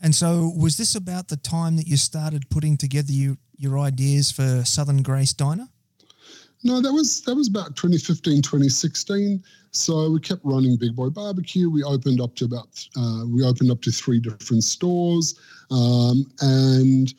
And 0.00 0.14
so, 0.14 0.52
was 0.56 0.76
this 0.76 0.94
about 0.94 1.28
the 1.28 1.36
time 1.36 1.76
that 1.76 1.86
you 1.86 1.96
started 1.96 2.48
putting 2.50 2.76
together 2.76 3.12
you, 3.12 3.36
your 3.56 3.78
ideas 3.78 4.30
for 4.30 4.64
Southern 4.64 5.02
Grace 5.02 5.32
Diner? 5.32 5.68
No, 6.64 6.80
that 6.80 6.92
was 6.92 7.22
that 7.22 7.34
was 7.34 7.48
about 7.48 7.76
2015, 7.76 8.42
2016. 8.42 9.42
So 9.70 10.10
we 10.10 10.20
kept 10.20 10.40
running 10.44 10.76
Big 10.76 10.96
Boy 10.96 11.08
Barbecue. 11.08 11.70
We 11.70 11.84
opened 11.84 12.20
up 12.20 12.34
to 12.36 12.46
about 12.46 12.68
uh, 12.96 13.24
we 13.26 13.44
opened 13.44 13.70
up 13.70 13.80
to 13.82 13.92
three 13.92 14.18
different 14.18 14.64
stores, 14.64 15.38
um, 15.70 16.26
and 16.40 17.14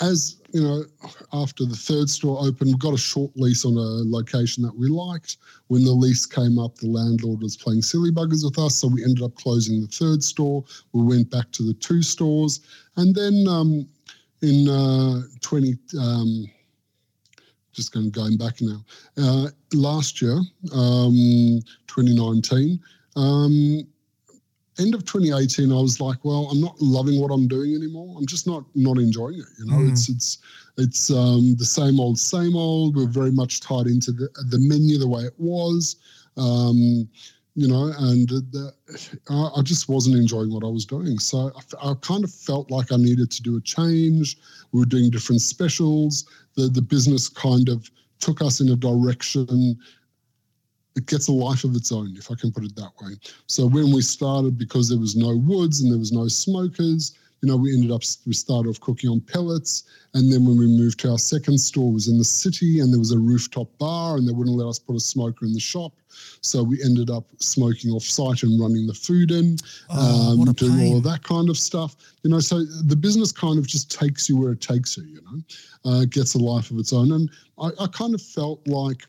as 0.00 0.39
you 0.52 0.62
know, 0.62 0.84
after 1.32 1.64
the 1.64 1.76
third 1.76 2.08
store 2.08 2.38
opened, 2.40 2.70
we 2.72 2.78
got 2.78 2.94
a 2.94 2.98
short 2.98 3.30
lease 3.36 3.64
on 3.64 3.76
a 3.76 4.08
location 4.08 4.62
that 4.62 4.76
we 4.76 4.88
liked. 4.88 5.36
When 5.68 5.84
the 5.84 5.92
lease 5.92 6.26
came 6.26 6.58
up, 6.58 6.76
the 6.76 6.88
landlord 6.88 7.42
was 7.42 7.56
playing 7.56 7.82
silly 7.82 8.10
buggers 8.10 8.44
with 8.44 8.58
us, 8.58 8.76
so 8.76 8.88
we 8.88 9.04
ended 9.04 9.22
up 9.22 9.34
closing 9.36 9.80
the 9.80 9.86
third 9.86 10.22
store. 10.22 10.64
We 10.92 11.02
went 11.02 11.30
back 11.30 11.50
to 11.52 11.62
the 11.62 11.74
two 11.74 12.02
stores, 12.02 12.60
and 12.96 13.14
then 13.14 13.46
um, 13.48 13.88
in 14.42 14.68
uh, 14.68 15.22
20, 15.40 15.78
um, 16.00 16.50
just 17.72 17.92
going 17.92 18.10
going 18.10 18.36
back 18.36 18.60
now, 18.60 18.84
uh, 19.18 19.48
last 19.72 20.20
year, 20.20 20.40
um, 20.72 21.60
2019 21.86 22.80
um, 23.16 23.86
end 24.78 24.94
of 24.94 25.04
2018, 25.04 25.72
I 25.72 25.80
was 25.80 26.00
like, 26.00 26.24
well, 26.24 26.48
I'm 26.50 26.60
not 26.60 26.80
loving 26.80 27.20
what 27.20 27.30
I'm 27.30 27.48
doing 27.48 27.74
anymore. 27.74 28.16
I'm 28.18 28.26
just 28.26 28.46
not 28.46 28.64
not 28.74 28.98
enjoying 28.98 29.38
it. 29.38 29.46
You 29.58 29.66
know, 29.66 29.78
mm. 29.78 29.90
it's 29.90 30.08
it's 30.08 30.38
it's 30.76 31.10
um, 31.10 31.56
the 31.56 31.64
same 31.64 32.00
old, 32.00 32.18
same 32.18 32.56
old. 32.56 32.96
We're 32.96 33.06
very 33.06 33.32
much 33.32 33.60
tied 33.60 33.86
into 33.86 34.12
the 34.12 34.28
the 34.48 34.58
menu 34.58 34.98
the 34.98 35.08
way 35.08 35.22
it 35.22 35.34
was. 35.38 35.96
Um, 36.36 37.08
you 37.56 37.66
know, 37.66 37.92
and 37.98 38.28
the, 38.28 38.72
I 39.28 39.62
just 39.62 39.88
wasn't 39.88 40.16
enjoying 40.16 40.52
what 40.52 40.64
I 40.64 40.68
was 40.68 40.86
doing. 40.86 41.18
So 41.18 41.52
I, 41.82 41.90
I, 41.90 41.94
kind 42.00 42.22
of 42.22 42.32
felt 42.32 42.70
like 42.70 42.92
I 42.92 42.96
needed 42.96 43.30
to 43.32 43.42
do 43.42 43.56
a 43.56 43.60
change. 43.60 44.38
We 44.70 44.78
were 44.78 44.86
doing 44.86 45.10
different 45.10 45.42
specials. 45.42 46.24
The 46.54 46.68
the 46.68 46.82
business 46.82 47.28
kind 47.28 47.68
of 47.68 47.90
took 48.20 48.40
us 48.40 48.60
in 48.60 48.68
a 48.68 48.76
direction. 48.76 49.78
It 51.00 51.06
gets 51.06 51.28
a 51.28 51.32
life 51.32 51.64
of 51.64 51.74
its 51.74 51.90
own, 51.92 52.14
if 52.18 52.30
I 52.30 52.34
can 52.34 52.52
put 52.52 52.64
it 52.64 52.76
that 52.76 52.92
way. 53.00 53.12
So 53.46 53.66
when 53.66 53.90
we 53.90 54.02
started, 54.02 54.58
because 54.58 54.90
there 54.90 54.98
was 54.98 55.16
no 55.16 55.34
woods 55.34 55.80
and 55.80 55.90
there 55.90 55.98
was 55.98 56.12
no 56.12 56.28
smokers, 56.28 57.14
you 57.40 57.48
know, 57.48 57.56
we 57.56 57.72
ended 57.72 57.90
up, 57.90 58.02
we 58.26 58.34
started 58.34 58.68
off 58.68 58.80
cooking 58.80 59.08
on 59.08 59.20
pellets. 59.20 59.84
And 60.12 60.30
then 60.30 60.44
when 60.44 60.58
we 60.58 60.66
moved 60.66 61.00
to 61.00 61.12
our 61.12 61.18
second 61.18 61.58
store 61.58 61.90
was 61.90 62.06
in 62.08 62.18
the 62.18 62.24
city 62.24 62.80
and 62.80 62.92
there 62.92 62.98
was 62.98 63.12
a 63.12 63.18
rooftop 63.18 63.68
bar 63.78 64.16
and 64.16 64.28
they 64.28 64.32
wouldn't 64.32 64.56
let 64.56 64.68
us 64.68 64.78
put 64.78 64.94
a 64.94 65.00
smoker 65.00 65.46
in 65.46 65.54
the 65.54 65.60
shop. 65.60 65.92
So 66.42 66.62
we 66.62 66.82
ended 66.82 67.08
up 67.08 67.24
smoking 67.38 67.92
off 67.92 68.02
site 68.02 68.42
and 68.42 68.60
running 68.60 68.86
the 68.86 68.92
food 68.92 69.30
in, 69.30 69.56
oh, 69.88 70.32
um, 70.32 70.52
doing 70.52 70.76
pain. 70.76 70.92
all 70.92 70.98
of 70.98 71.04
that 71.04 71.22
kind 71.22 71.48
of 71.48 71.56
stuff. 71.56 71.96
You 72.24 72.30
know, 72.30 72.40
so 72.40 72.64
the 72.64 72.96
business 72.96 73.32
kind 73.32 73.58
of 73.58 73.66
just 73.66 73.90
takes 73.90 74.28
you 74.28 74.36
where 74.36 74.52
it 74.52 74.60
takes 74.60 74.98
you, 74.98 75.04
you 75.04 75.22
know, 75.22 75.90
uh, 75.90 76.04
gets 76.04 76.34
a 76.34 76.38
life 76.38 76.70
of 76.70 76.78
its 76.78 76.92
own. 76.92 77.12
And 77.12 77.30
I, 77.58 77.70
I 77.80 77.86
kind 77.86 78.14
of 78.14 78.20
felt 78.20 78.66
like 78.68 79.06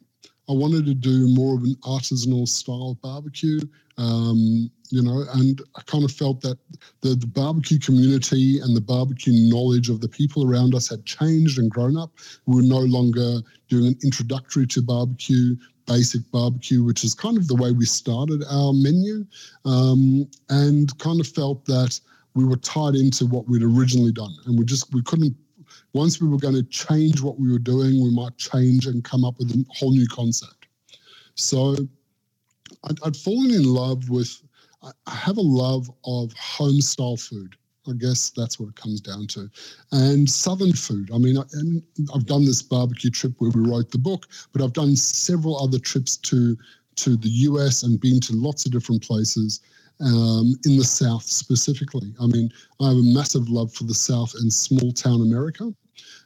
I 0.52 0.54
wanted 0.54 0.86
to 0.86 0.94
do 0.94 1.34
more 1.34 1.56
of 1.56 1.64
an 1.64 1.76
artisanal 1.84 2.46
style 2.46 2.98
barbecue. 3.02 3.62
Um, 3.98 4.70
you 4.90 5.02
know, 5.02 5.24
and 5.34 5.62
I 5.78 5.82
kind 5.84 6.04
of 6.04 6.12
felt 6.12 6.42
that 6.42 6.58
the, 7.00 7.16
the 7.16 7.28
barbecue 7.28 7.80
community 7.80 8.60
and 8.60 8.76
the 8.76 8.82
barbecue 8.82 9.32
knowledge 9.50 9.88
of 9.88 10.02
the 10.02 10.10
people 10.10 10.46
around 10.46 10.76
us 10.76 10.90
had 10.90 11.06
changed 11.06 11.58
and 11.58 11.72
grown 11.72 11.96
up. 11.96 12.12
We 12.46 12.58
were 12.58 12.68
no 12.68 12.80
longer 12.80 13.40
doing 13.70 13.88
an 13.88 13.98
introductory 14.04 14.68
to 14.68 14.82
barbecue, 14.82 15.56
basic 15.86 16.30
barbecue, 16.32 16.84
which 16.84 17.06
is 17.06 17.14
kind 17.14 17.38
of 17.38 17.48
the 17.48 17.56
way 17.56 17.72
we 17.72 17.86
started 17.86 18.44
our 18.50 18.74
menu, 18.74 19.26
um, 19.64 20.28
and 20.50 20.98
kind 21.00 21.22
of 21.22 21.28
felt 21.28 21.64
that 21.66 21.98
we 22.34 22.44
were 22.44 22.58
tied 22.58 22.96
into 22.96 23.26
what 23.26 23.48
we'd 23.48 23.64
originally 23.64 24.12
done, 24.12 24.36
and 24.46 24.60
we 24.60 24.66
just 24.66 24.94
we 24.94 25.02
couldn't. 25.04 25.36
Once 25.94 26.22
we 26.22 26.28
were 26.28 26.38
going 26.38 26.56
to 26.56 26.64
change 26.64 27.22
what 27.22 27.40
we 27.40 27.52
were 27.52 27.60
doing, 27.60 28.02
we 28.02 28.10
might 28.12 28.38
change 28.38 28.88
and 28.88 29.04
come 29.04 29.26
up 29.26 29.38
with 29.40 29.52
a 29.52 29.66
whole 29.70 29.92
new 29.92 30.08
concept. 30.08 30.68
So 31.36 31.76
I'd, 32.86 32.98
I'd 33.04 33.18
fallen 33.18 33.52
in 33.52 33.64
love 33.64 34.10
with 34.10 34.42
I 35.06 35.14
have 35.16 35.38
a 35.38 35.42
love 35.42 35.92
of 36.06 36.34
home 36.34 36.82
style 36.82 37.18
food. 37.18 37.56
I 37.88 37.94
guess 37.94 38.32
that's 38.36 38.60
what 38.60 38.70
it 38.70 38.76
comes 38.76 39.00
down 39.02 39.28
to. 39.28 39.50
And 39.92 40.30
Southern 40.30 40.74
food. 40.74 41.12
I 41.14 41.18
mean, 41.18 41.38
I, 41.38 41.44
I've 42.16 42.26
done 42.26 42.46
this 42.46 42.62
barbecue 42.62 43.10
trip 43.12 43.34
where 43.38 43.52
we 43.52 43.70
wrote 43.70 43.92
the 43.92 43.98
book, 43.98 44.28
but 44.54 44.62
I've 44.62 44.74
done 44.74 44.96
several 44.96 45.58
other 45.62 45.80
trips 45.80 46.18
to 46.18 46.58
to 46.98 47.16
the 47.16 47.30
US 47.30 47.84
and 47.84 48.00
been 48.00 48.20
to 48.22 48.34
lots 48.34 48.66
of 48.66 48.72
different 48.72 49.02
places 49.02 49.62
um, 50.02 50.56
in 50.66 50.78
the 50.78 50.84
South 50.84 51.24
specifically. 51.24 52.14
I 52.22 52.28
mean, 52.28 52.52
I 52.80 52.90
have 52.90 52.98
a 52.98 53.14
massive 53.14 53.50
love 53.50 53.74
for 53.74 53.86
the 53.86 53.94
South 53.94 54.34
and 54.40 54.52
small 54.52 54.92
town 54.92 55.22
America. 55.22 55.74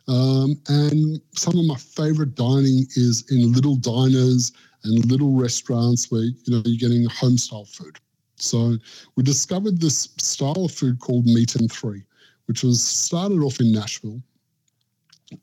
Um, 0.07 0.59
and 0.67 1.19
some 1.35 1.57
of 1.57 1.65
my 1.65 1.75
favorite 1.75 2.35
dining 2.35 2.85
is 2.95 3.23
in 3.31 3.51
little 3.53 3.75
diners 3.75 4.51
and 4.83 5.05
little 5.05 5.33
restaurants 5.33 6.11
where 6.11 6.21
you 6.21 6.35
know 6.47 6.61
you're 6.65 6.89
getting 6.89 7.05
home 7.09 7.37
style 7.37 7.65
food. 7.65 7.97
So 8.37 8.77
we 9.15 9.23
discovered 9.23 9.81
this 9.81 10.09
style 10.17 10.65
of 10.65 10.71
food 10.71 10.99
called 10.99 11.25
Meat 11.25 11.55
and 11.55 11.71
Three, 11.71 12.03
which 12.45 12.63
was 12.63 12.83
started 12.83 13.39
off 13.39 13.59
in 13.59 13.71
Nashville 13.71 14.21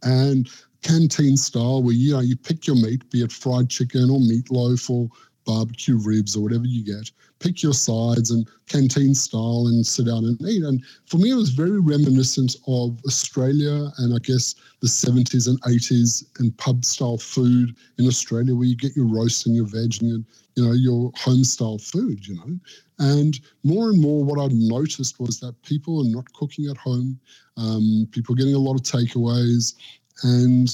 and 0.03 0.49
canteen 0.83 1.37
style 1.37 1.83
where 1.83 1.95
you 1.95 2.13
know 2.13 2.21
you 2.21 2.37
pick 2.37 2.67
your 2.67 2.77
meat, 2.77 3.09
be 3.11 3.23
it 3.23 3.33
fried 3.33 3.69
chicken 3.69 4.11
or 4.11 4.19
meatloaf 4.19 4.89
or 4.91 5.09
barbecue 5.45 5.99
ribs 5.99 6.37
or 6.37 6.43
whatever 6.43 6.67
you 6.67 6.85
get, 6.85 7.11
pick 7.43 7.63
your 7.63 7.75
sides 7.75 8.31
and 8.31 8.49
canteen 8.69 9.15
style 9.15 9.67
and 9.67 9.85
sit 9.85 10.07
down 10.07 10.25
and 10.25 10.41
eat. 10.43 10.63
And 10.63 10.83
for 11.07 11.19
me, 11.19 11.31
it 11.31 11.35
was 11.35 11.51
very 11.51 11.81
reminiscent 11.81 12.57
of 12.69 12.99
Australia 13.07 13.91
and 13.99 14.15
I 14.15 14.19
guess 14.19 14.55
the 14.81 14.89
70s 14.89 15.49
and 15.49 15.61
80s 15.63 16.25
and 16.39 16.57
pub 16.57 16.85
style 16.85 17.19
food 17.19 17.75
in 17.99 18.07
Australia 18.07 18.55
where 18.55 18.67
you 18.67 18.77
get 18.77 18.97
your 18.97 19.07
roast 19.07 19.47
and 19.47 19.57
your 19.57 19.67
veg 19.67 20.01
and 20.01 20.11
your, 20.11 20.21
you 20.55 20.65
know, 20.65 20.73
your 20.73 21.13
home 21.17 21.45
style 21.45 21.79
food, 21.79 22.27
you 22.27 22.37
know. 22.37 22.59
And 22.99 23.39
more 23.65 23.91
and 23.91 24.01
more, 24.01 24.25
what 24.25 24.39
I 24.39 24.49
noticed 24.53 25.19
was 25.19 25.41
that 25.41 25.61
people 25.63 26.01
are 26.01 26.09
not 26.09 26.33
cooking 26.35 26.67
at 26.71 26.77
home. 26.77 27.19
Um, 27.57 28.09
people 28.13 28.35
are 28.35 28.39
getting 28.39 28.55
a 28.55 28.59
lot 28.59 28.75
of 28.75 28.83
takeaways, 28.83 29.75
and 30.23 30.69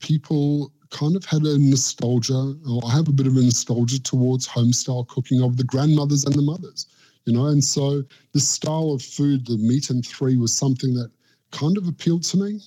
people 0.00 0.72
kind 0.96 1.14
of 1.14 1.24
had 1.26 1.42
a 1.42 1.58
nostalgia, 1.58 2.54
or 2.68 2.80
I 2.86 2.92
have 2.92 3.08
a 3.08 3.12
bit 3.12 3.26
of 3.26 3.36
a 3.36 3.42
nostalgia 3.42 4.02
towards 4.02 4.46
home 4.46 4.72
style 4.72 5.04
cooking 5.04 5.42
of 5.42 5.56
the 5.56 5.64
grandmothers 5.64 6.24
and 6.24 6.34
the 6.34 6.42
mothers, 6.42 6.86
you 7.26 7.34
know. 7.34 7.46
And 7.46 7.62
so 7.62 8.02
the 8.32 8.40
style 8.40 8.92
of 8.92 9.02
food, 9.02 9.46
the 9.46 9.58
meat 9.58 9.90
and 9.90 10.04
three, 10.04 10.36
was 10.36 10.54
something 10.54 10.94
that 10.94 11.10
kind 11.50 11.76
of 11.76 11.86
appealed 11.86 12.22
to 12.24 12.38
me, 12.38 12.60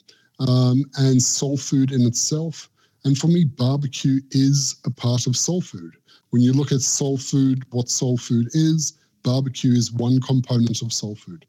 um, 0.47 0.85
and 0.97 1.21
soul 1.21 1.57
food 1.57 1.91
in 1.91 2.01
itself. 2.01 2.69
And 3.03 3.17
for 3.17 3.27
me, 3.27 3.45
barbecue 3.45 4.19
is 4.31 4.75
a 4.85 4.91
part 4.91 5.25
of 5.25 5.35
soul 5.35 5.61
food. 5.61 5.93
When 6.29 6.41
you 6.43 6.53
look 6.53 6.71
at 6.71 6.81
soul 6.81 7.17
food, 7.17 7.63
what 7.71 7.89
soul 7.89 8.17
food 8.17 8.49
is, 8.53 8.93
barbecue 9.23 9.71
is 9.71 9.91
one 9.91 10.21
component 10.21 10.81
of 10.83 10.93
soul 10.93 11.15
food. 11.15 11.45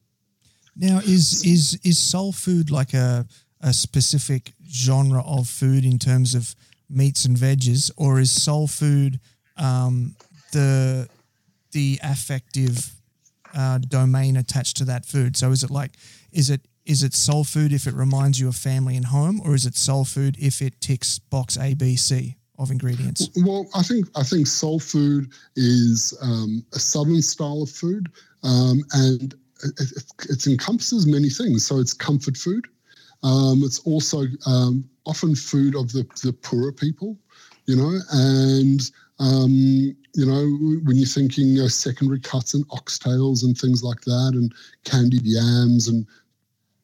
Now, 0.77 0.99
is 0.99 1.45
is 1.45 1.79
is 1.85 1.99
soul 1.99 2.33
food 2.33 2.71
like 2.71 2.95
a 2.95 3.27
a 3.61 3.73
specific 3.75 4.55
genre 4.67 5.23
of 5.23 5.49
food 5.49 5.85
in 5.85 5.99
terms 5.99 6.35
of 6.35 6.55
meats 6.91 7.25
and 7.25 7.37
veggies, 7.37 7.91
or 7.97 8.21
is 8.21 8.31
soul 8.31 8.67
food 8.67 9.21
um, 9.57 10.17
the 10.53 11.09
the 11.73 12.01
affective 12.03 12.93
uh, 13.55 13.79
domain 13.79 14.37
attached 14.37 14.77
to 14.79 14.85
that 14.87 15.07
food? 15.07 15.37
So, 15.37 15.51
is 15.51 15.63
it 15.63 15.71
like 15.71 15.93
is 16.33 16.51
it 16.51 16.63
is 16.85 17.03
it 17.03 17.15
soul 17.15 17.45
food 17.45 17.73
if 17.73 17.87
it 17.87 17.95
reminds 17.95 18.41
you 18.41 18.49
of 18.49 18.57
family 18.57 18.97
and 18.97 19.07
home, 19.07 19.41
or 19.45 19.55
is 19.55 19.67
it 19.67 19.77
soul 19.77 20.05
food 20.05 20.37
if 20.39 20.61
it 20.61 20.81
ticks 20.81 21.19
box 21.19 21.57
A, 21.57 21.75
B, 21.75 21.97
C? 21.97 22.37
of 22.61 22.71
ingredients? 22.71 23.29
Well, 23.37 23.67
I 23.75 23.83
think 23.83 24.07
I 24.15 24.23
think 24.23 24.47
soul 24.47 24.79
food 24.79 25.33
is 25.57 26.17
um, 26.23 26.65
a 26.75 26.79
southern 26.79 27.23
style 27.23 27.63
of 27.63 27.71
food, 27.71 28.11
um, 28.43 28.85
and 28.93 29.35
it, 29.65 29.81
it, 29.81 30.05
it, 30.29 30.47
encompasses 30.47 31.07
many 31.07 31.31
things. 31.31 31.67
So 31.67 31.79
it's 31.79 31.95
comfort 31.95 32.37
food. 32.37 32.67
Um, 33.23 33.63
it's 33.65 33.81
also 33.81 34.25
um, 34.47 34.89
often 35.07 35.35
food 35.35 35.77
of 35.77 35.93
the 35.93 36.05
the 36.23 36.33
poorer 36.33 36.73
people, 36.73 37.19
you 37.67 37.77
know, 37.77 37.99
and 38.13 38.81
um, 39.19 39.95
you 40.15 40.27
know 40.27 40.81
when 40.85 40.97
you're 40.97 41.07
thinking 41.07 41.57
secondary 41.69 42.21
cuts 42.21 42.55
and 42.55 42.67
oxtails 42.69 43.45
and 43.45 43.57
things 43.57 43.83
like 43.83 44.01
that, 44.03 44.33
and 44.35 44.55
candied 44.85 45.25
yams 45.25 45.89
and 45.89 46.07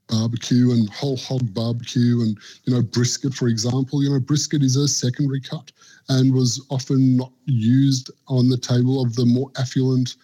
barbecue 0.09 0.71
and 0.71 0.89
whole 0.91 1.17
hog 1.17 1.53
barbecue 1.53 2.21
and 2.21 2.39
you 2.65 2.73
know 2.73 2.83
brisket 2.83 3.35
for 3.35 3.49
example 3.49 4.03
you 4.03 4.11
know 4.11 4.21
brisket 4.21 4.63
is 4.63 4.77
a 4.77 4.87
secondary 4.87 5.41
cut 5.41 5.73
and 6.09 6.33
was 6.33 6.65
often 6.71 7.17
not 7.17 7.33
used 7.47 8.11
on 8.29 8.49
the 8.49 8.57
table 8.57 9.03
of 9.03 9.15
the 9.17 9.27
more 9.27 9.51
affluent 9.59 10.17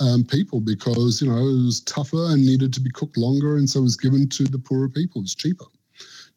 um, 0.00 0.24
people 0.24 0.60
because 0.60 1.20
you 1.22 1.28
know 1.28 1.38
it 1.38 1.64
was 1.64 1.80
tougher 1.82 2.26
and 2.30 2.44
needed 2.44 2.72
to 2.74 2.80
be 2.80 2.90
cooked 2.90 3.16
longer 3.16 3.56
and 3.56 3.68
so 3.68 3.80
it 3.80 3.84
was 3.84 3.96
given 3.96 4.28
to 4.28 4.44
the 4.44 4.58
poorer 4.58 4.88
people. 4.88 5.22
It's 5.22 5.34
cheaper 5.34 5.66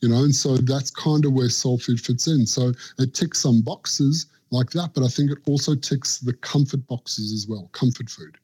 you 0.02 0.10
know 0.10 0.24
and 0.24 0.36
so 0.36 0.58
that's 0.58 0.92
kind 0.92 1.26
of 1.26 1.34
where 1.34 1.50
soul 1.50 1.80
food 1.80 2.00
fits 2.00 2.28
in. 2.28 2.46
So 2.46 2.74
it 3.00 3.14
ticks 3.14 3.42
some 3.42 3.62
boxes 3.62 4.28
like 4.54 4.70
that 4.70 4.94
but 4.94 5.04
i 5.04 5.08
think 5.08 5.32
it 5.32 5.40
also 5.48 5.76
ticks 5.76 6.20
the 6.20 6.34
comfort 6.34 6.86
boxes 6.88 7.34
as 7.34 7.48
well 7.50 7.70
comfort 7.74 8.10
food 8.10 8.38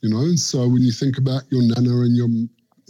you 0.00 0.10
know 0.10 0.18
and 0.18 0.38
so 0.38 0.66
when 0.68 0.82
you 0.82 0.92
think 0.92 1.16
about 1.16 1.42
your 1.50 1.62
nana 1.62 2.00
and 2.00 2.16
your 2.16 2.28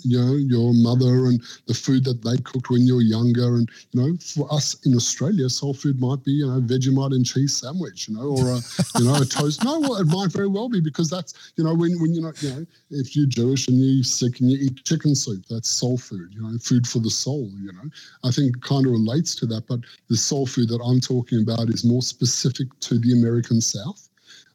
you 0.04 0.18
know 0.20 0.34
your 0.36 0.74
mother 0.74 1.26
and 1.26 1.42
the 1.66 1.74
food 1.74 2.04
that 2.04 2.22
they 2.22 2.38
cooked 2.38 2.70
when 2.70 2.82
you 2.82 2.96
were 2.96 3.02
younger. 3.02 3.56
And 3.56 3.70
you 3.92 4.02
know 4.02 4.16
for 4.18 4.52
us 4.52 4.76
in 4.86 4.94
australia 4.96 5.48
soul 5.50 5.74
food 5.74 6.00
might 6.00 6.24
be 6.24 6.32
you 6.32 6.46
know 6.46 6.60
vegemite 6.60 7.14
and 7.14 7.26
cheese 7.26 7.56
sandwich 7.58 8.08
you 8.08 8.16
know 8.16 8.22
or 8.38 8.52
a 8.54 8.60
you 9.00 9.06
know 9.06 9.16
a 9.16 9.24
toast. 9.26 9.64
No 9.64 9.80
well 9.80 9.96
it 9.96 10.06
might 10.06 10.32
very 10.32 10.48
well 10.48 10.68
be 10.68 10.80
because 10.80 11.10
that's 11.10 11.52
you 11.56 11.64
know 11.64 11.74
when, 11.74 12.00
when 12.00 12.14
you're 12.14 12.24
not 12.24 12.42
you 12.42 12.50
know 12.50 12.66
if 12.90 13.16
you're 13.16 13.26
jewish 13.26 13.68
and 13.68 13.78
you're 13.80 14.04
sick 14.04 14.40
and 14.40 14.50
you 14.50 14.58
eat 14.60 14.84
chicken 14.84 15.14
soup 15.14 15.44
that's 15.50 15.68
soul 15.68 15.98
food 15.98 16.30
you 16.34 16.42
know 16.42 16.58
food 16.58 16.86
for 16.86 17.00
the 17.00 17.10
soul 17.10 17.50
you 17.60 17.72
know. 17.72 17.90
I 18.24 18.30
think 18.30 18.62
kind 18.62 18.86
of 18.86 18.92
relates 18.92 19.34
to 19.36 19.46
that 19.46 19.66
but 19.68 19.80
the 20.08 20.16
soul 20.16 20.46
food 20.46 20.68
that 20.70 20.82
i'm 20.86 21.00
talking 21.00 21.42
about 21.42 21.68
is 21.70 21.84
more 21.84 22.02
specific 22.02 22.68
to 22.80 22.98
the 22.98 23.12
american 23.12 23.60
south 23.60 24.08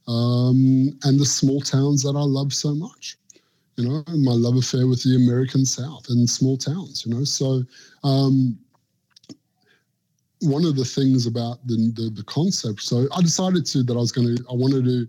um, 0.08 0.98
and 1.04 1.20
the 1.20 1.26
small 1.26 1.62
towns 1.62 2.04
that 2.04 2.16
i 2.18 2.22
love 2.24 2.54
so 2.54 2.74
much 2.76 3.18
you 3.78 3.88
know, 3.88 4.04
and 4.08 4.24
my 4.24 4.34
love 4.34 4.58
affair 4.58 4.88
with 4.88 5.04
the 5.04 5.16
American 5.16 5.64
South 5.64 6.10
and 6.10 6.28
small 6.30 6.58
towns, 6.58 7.06
you 7.06 7.14
know. 7.14 7.24
So, 7.24 7.64
um, 8.04 8.58
one 10.42 10.66
of 10.66 10.76
the 10.76 10.86
things 10.86 11.26
about 11.26 11.66
the, 11.66 11.92
the, 11.96 12.10
the 12.10 12.24
concept, 12.24 12.82
so 12.82 13.08
I 13.16 13.22
decided 13.22 13.66
to 13.68 13.84
that 13.84 13.94
I 13.94 14.00
was 14.00 14.12
going 14.12 14.36
to, 14.36 14.44
I 14.50 14.54
wanted 14.54 14.86
to, 14.86 15.08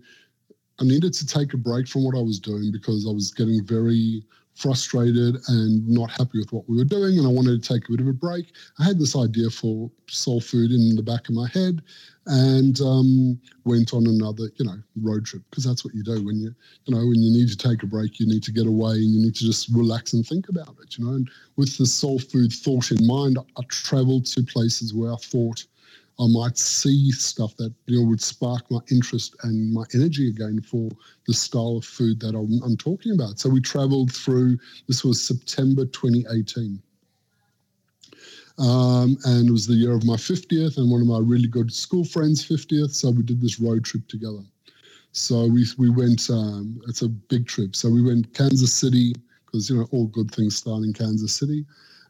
I 0.79 0.83
needed 0.83 1.13
to 1.13 1.27
take 1.27 1.53
a 1.53 1.57
break 1.57 1.87
from 1.87 2.03
what 2.03 2.15
I 2.15 2.21
was 2.21 2.39
doing 2.39 2.71
because 2.71 3.05
I 3.07 3.11
was 3.11 3.31
getting 3.31 3.63
very 3.65 4.23
frustrated 4.55 5.37
and 5.47 5.87
not 5.87 6.11
happy 6.11 6.37
with 6.39 6.51
what 6.51 6.67
we 6.69 6.77
were 6.77 6.83
doing, 6.83 7.17
and 7.17 7.25
I 7.25 7.31
wanted 7.31 7.61
to 7.63 7.73
take 7.73 7.87
a 7.87 7.91
bit 7.91 8.01
of 8.01 8.07
a 8.07 8.13
break. 8.13 8.53
I 8.79 8.83
had 8.83 8.99
this 8.99 9.15
idea 9.15 9.49
for 9.49 9.89
soul 10.07 10.41
food 10.41 10.71
in 10.71 10.95
the 10.95 11.03
back 11.03 11.29
of 11.29 11.35
my 11.35 11.47
head, 11.47 11.81
and 12.29 12.79
um, 12.81 13.41
went 13.65 13.93
on 13.93 14.05
another, 14.05 14.51
you 14.57 14.65
know, 14.65 14.77
road 15.01 15.25
trip 15.25 15.41
because 15.49 15.63
that's 15.65 15.83
what 15.83 15.95
you 15.95 16.03
do 16.03 16.23
when 16.23 16.39
you, 16.39 16.53
you 16.85 16.95
know, 16.95 17.01
when 17.01 17.21
you 17.21 17.31
need 17.33 17.49
to 17.49 17.57
take 17.57 17.83
a 17.83 17.87
break, 17.87 18.19
you 18.19 18.27
need 18.27 18.43
to 18.43 18.51
get 18.51 18.67
away 18.67 18.93
and 18.93 19.15
you 19.15 19.19
need 19.19 19.35
to 19.35 19.45
just 19.45 19.67
relax 19.69 20.13
and 20.13 20.25
think 20.27 20.47
about 20.47 20.75
it, 20.83 20.97
you 20.97 21.05
know. 21.05 21.13
And 21.13 21.29
with 21.57 21.75
the 21.77 21.87
soul 21.87 22.19
food 22.19 22.53
thought 22.53 22.91
in 22.91 23.05
mind, 23.07 23.39
I, 23.57 23.61
travelled 23.69 24.25
to 24.27 24.43
places 24.43 24.93
where 24.93 25.11
I 25.11 25.17
thought 25.17 25.65
I 26.19 26.27
might 26.27 26.57
see 26.57 27.11
stuff 27.11 27.55
that 27.57 27.73
you 27.87 27.99
know 27.99 28.07
would 28.09 28.21
spark 28.21 28.69
my 28.69 28.79
interest 28.91 29.35
and 29.43 29.73
my 29.73 29.85
energy 29.95 30.29
again 30.29 30.61
for 30.61 30.89
the 31.27 31.33
style 31.33 31.77
of 31.77 31.85
food 31.85 32.19
that 32.19 32.35
I'm, 32.35 32.61
I'm 32.63 32.77
talking 32.77 33.13
about. 33.13 33.39
So 33.39 33.49
we 33.49 33.61
travelled 33.61 34.13
through. 34.13 34.57
This 34.87 35.03
was 35.03 35.25
September 35.25 35.85
2018. 35.85 36.79
Um, 38.59 39.17
and 39.23 39.47
it 39.47 39.51
was 39.51 39.67
the 39.67 39.73
year 39.73 39.93
of 39.93 40.05
my 40.05 40.15
50th 40.15 40.77
and 40.77 40.91
one 40.91 41.01
of 41.01 41.07
my 41.07 41.19
really 41.19 41.47
good 41.47 41.73
school 41.73 42.03
friends' 42.03 42.45
50th. 42.45 42.91
So 42.91 43.11
we 43.11 43.23
did 43.23 43.41
this 43.41 43.59
road 43.59 43.85
trip 43.85 44.07
together. 44.07 44.43
So 45.13 45.47
we, 45.47 45.65
we 45.77 45.89
went, 45.89 46.29
um, 46.29 46.81
it's 46.87 47.01
a 47.01 47.09
big 47.09 47.47
trip. 47.47 47.75
So 47.75 47.89
we 47.89 48.01
went 48.01 48.33
Kansas 48.33 48.73
City, 48.73 49.13
because, 49.45 49.69
you 49.69 49.77
know, 49.77 49.87
all 49.91 50.07
good 50.07 50.29
things 50.31 50.57
start 50.57 50.83
in 50.83 50.93
Kansas 50.93 51.33
City. 51.33 51.65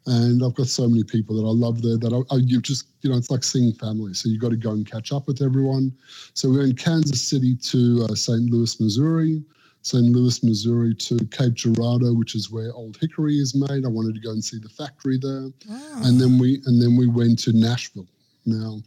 And 0.05 0.43
I've 0.43 0.55
got 0.55 0.67
so 0.67 0.87
many 0.87 1.03
people 1.03 1.35
that 1.35 1.47
I 1.47 1.51
love 1.51 1.81
there 1.81 1.97
that 1.97 2.13
I, 2.13 2.33
I 2.33 2.39
you 2.39 2.61
just, 2.61 2.87
you 3.01 3.09
know, 3.09 3.17
it's 3.17 3.29
like 3.29 3.43
seeing 3.43 3.73
family. 3.73 4.13
So 4.13 4.29
you 4.29 4.39
got 4.39 4.49
to 4.49 4.57
go 4.57 4.71
and 4.71 4.89
catch 4.89 5.11
up 5.11 5.27
with 5.27 5.41
everyone. 5.41 5.93
So 6.33 6.49
we 6.49 6.57
went 6.57 6.79
Kansas 6.79 7.21
City 7.21 7.55
to 7.55 8.07
uh, 8.09 8.15
St. 8.15 8.49
Louis, 8.49 8.79
Missouri. 8.79 9.43
St. 9.81 10.05
Louis, 10.05 10.43
Missouri 10.43 10.93
to 10.95 11.17
Cape 11.31 11.53
Girardeau, 11.53 12.13
which 12.13 12.35
is 12.35 12.51
where 12.51 12.73
Old 12.73 12.97
Hickory 12.99 13.37
is 13.37 13.55
made. 13.55 13.85
I 13.85 13.89
wanted 13.89 14.15
to 14.15 14.21
go 14.21 14.31
and 14.31 14.43
see 14.43 14.59
the 14.59 14.69
factory 14.69 15.17
there, 15.17 15.49
ah. 15.71 16.01
and 16.03 16.19
then 16.19 16.37
we 16.37 16.61
and 16.65 16.81
then 16.81 16.97
we 16.97 17.07
went 17.07 17.39
to 17.39 17.53
Nashville. 17.53 18.07
Now, 18.45 18.81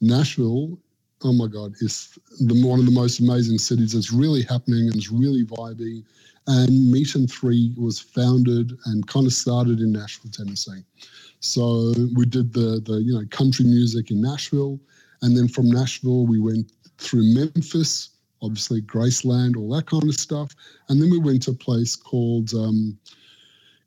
Nashville, 0.00 0.78
oh 1.22 1.32
my 1.32 1.48
God, 1.48 1.74
is 1.80 2.16
the 2.40 2.54
one 2.66 2.78
of 2.78 2.86
the 2.86 2.92
most 2.92 3.20
amazing 3.20 3.58
cities. 3.58 3.94
It's 3.94 4.12
really 4.12 4.42
happening 4.42 4.86
and 4.86 4.96
it's 4.96 5.10
really 5.10 5.44
vibey. 5.44 6.04
And 6.46 6.90
Meat 6.90 7.14
and 7.14 7.30
Three 7.30 7.74
was 7.76 8.00
founded 8.00 8.72
and 8.86 9.06
kind 9.06 9.26
of 9.26 9.32
started 9.32 9.80
in 9.80 9.92
Nashville, 9.92 10.30
Tennessee. 10.30 10.84
So 11.40 11.92
we 12.14 12.26
did 12.26 12.52
the 12.52 12.80
the 12.84 13.02
you 13.02 13.12
know 13.12 13.24
country 13.30 13.64
music 13.64 14.10
in 14.12 14.22
Nashville, 14.22 14.80
and 15.22 15.36
then 15.36 15.48
from 15.48 15.68
Nashville 15.68 16.26
we 16.26 16.38
went 16.38 16.70
through 16.98 17.24
Memphis 17.34 18.10
obviously 18.42 18.82
Graceland, 18.82 19.56
all 19.56 19.74
that 19.74 19.86
kind 19.86 20.04
of 20.04 20.14
stuff. 20.14 20.54
And 20.88 21.00
then 21.00 21.10
we 21.10 21.18
went 21.18 21.42
to 21.42 21.52
a 21.52 21.54
place 21.54 21.96
called 21.96 22.52
um, 22.54 22.98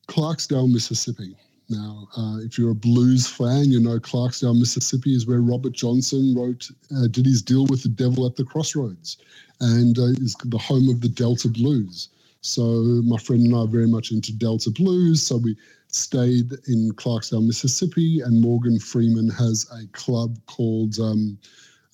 Clarksdale, 0.08 0.72
Mississippi. 0.72 1.36
Now, 1.70 2.08
uh, 2.18 2.40
if 2.40 2.58
you're 2.58 2.72
a 2.72 2.76
blues 2.76 3.28
fan, 3.28 3.72
you 3.72 3.80
know 3.80 3.98
Clarksdale, 3.98 4.60
Mississippi 4.60 5.16
is 5.16 5.26
where 5.26 5.40
Robert 5.40 5.72
Johnson 5.72 6.36
wrote, 6.36 6.70
uh, 6.98 7.08
did 7.08 7.26
his 7.26 7.42
deal 7.42 7.66
with 7.68 7.84
the 7.84 7.90
devil 7.90 8.26
at 8.26 8.36
the 8.36 8.44
crossroads, 8.44 9.18
and 9.62 9.98
uh, 9.98 10.12
is 10.22 10.36
the 10.44 10.58
home 10.58 10.90
of 10.90 11.00
the 11.00 11.08
Delta 11.08 11.48
Blues. 11.48 12.10
So 12.42 12.62
my 13.06 13.18
friend 13.18 13.46
and 13.46 13.56
I 13.56 13.60
are 13.60 13.68
very 13.68 13.88
much 13.88 14.12
into 14.12 14.34
Delta 14.34 14.72
Blues. 14.72 15.22
So 15.22 15.38
we 15.38 15.56
stayed 15.88 16.52
in 16.68 16.92
Clarksdale, 16.96 17.46
Mississippi, 17.46 18.20
and 18.20 18.42
Morgan 18.42 18.80
Freeman 18.80 19.30
has 19.30 19.70
a 19.72 19.88
club 19.94 20.38
called 20.48 21.00
um, 21.00 21.38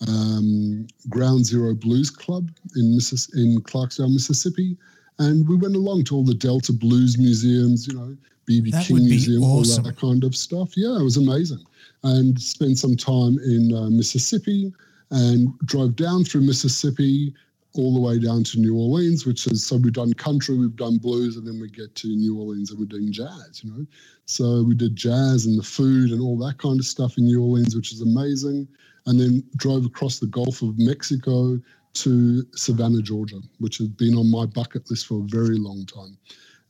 um, 0.07 0.87
Ground 1.09 1.45
Zero 1.45 1.73
Blues 1.73 2.09
Club 2.09 2.51
in, 2.75 2.95
Missis- 2.95 3.33
in 3.35 3.61
Clarksdale, 3.61 4.11
Mississippi. 4.11 4.77
And 5.19 5.47
we 5.47 5.55
went 5.55 5.75
along 5.75 6.03
to 6.05 6.15
all 6.15 6.23
the 6.23 6.33
Delta 6.33 6.73
Blues 6.73 7.17
museums, 7.17 7.87
you 7.87 7.93
know, 7.95 8.15
BB 8.47 8.85
King 8.85 9.05
Museum, 9.05 9.43
awesome. 9.43 9.83
all 9.83 9.91
that 9.91 9.99
kind 9.99 10.23
of 10.23 10.35
stuff. 10.35 10.77
Yeah, 10.77 10.99
it 10.99 11.03
was 11.03 11.17
amazing. 11.17 11.63
And 12.03 12.39
spent 12.39 12.77
some 12.77 12.95
time 12.95 13.39
in 13.39 13.73
uh, 13.75 13.89
Mississippi 13.89 14.71
and 15.11 15.57
drove 15.65 15.95
down 15.95 16.23
through 16.23 16.41
Mississippi 16.41 17.33
all 17.73 17.93
the 17.93 17.99
way 17.99 18.19
down 18.19 18.43
to 18.43 18.59
New 18.59 18.75
Orleans, 18.75 19.25
which 19.25 19.47
is 19.47 19.65
so 19.65 19.77
we've 19.77 19.93
done 19.93 20.13
country, 20.13 20.57
we've 20.57 20.75
done 20.75 20.97
blues, 20.97 21.37
and 21.37 21.45
then 21.45 21.59
we 21.59 21.69
get 21.69 21.93
to 21.95 22.07
New 22.07 22.39
Orleans 22.39 22.71
and 22.71 22.79
we're 22.79 22.85
doing 22.85 23.11
jazz, 23.11 23.61
you 23.63 23.71
know. 23.71 23.85
So 24.25 24.63
we 24.63 24.75
did 24.75 24.95
jazz 24.95 25.45
and 25.45 25.57
the 25.59 25.63
food 25.63 26.11
and 26.11 26.21
all 26.21 26.37
that 26.39 26.57
kind 26.57 26.79
of 26.79 26.85
stuff 26.85 27.17
in 27.17 27.25
New 27.25 27.41
Orleans, 27.41 27.75
which 27.75 27.91
is 27.91 28.01
amazing 28.01 28.67
and 29.07 29.19
then 29.19 29.43
drove 29.55 29.85
across 29.85 30.19
the 30.19 30.27
Gulf 30.27 30.61
of 30.61 30.77
Mexico 30.77 31.59
to 31.93 32.45
Savannah, 32.53 33.01
Georgia, 33.01 33.39
which 33.59 33.79
had 33.79 33.97
been 33.97 34.15
on 34.15 34.29
my 34.29 34.45
bucket 34.45 34.89
list 34.91 35.07
for 35.07 35.21
a 35.21 35.27
very 35.27 35.57
long 35.57 35.85
time. 35.85 36.17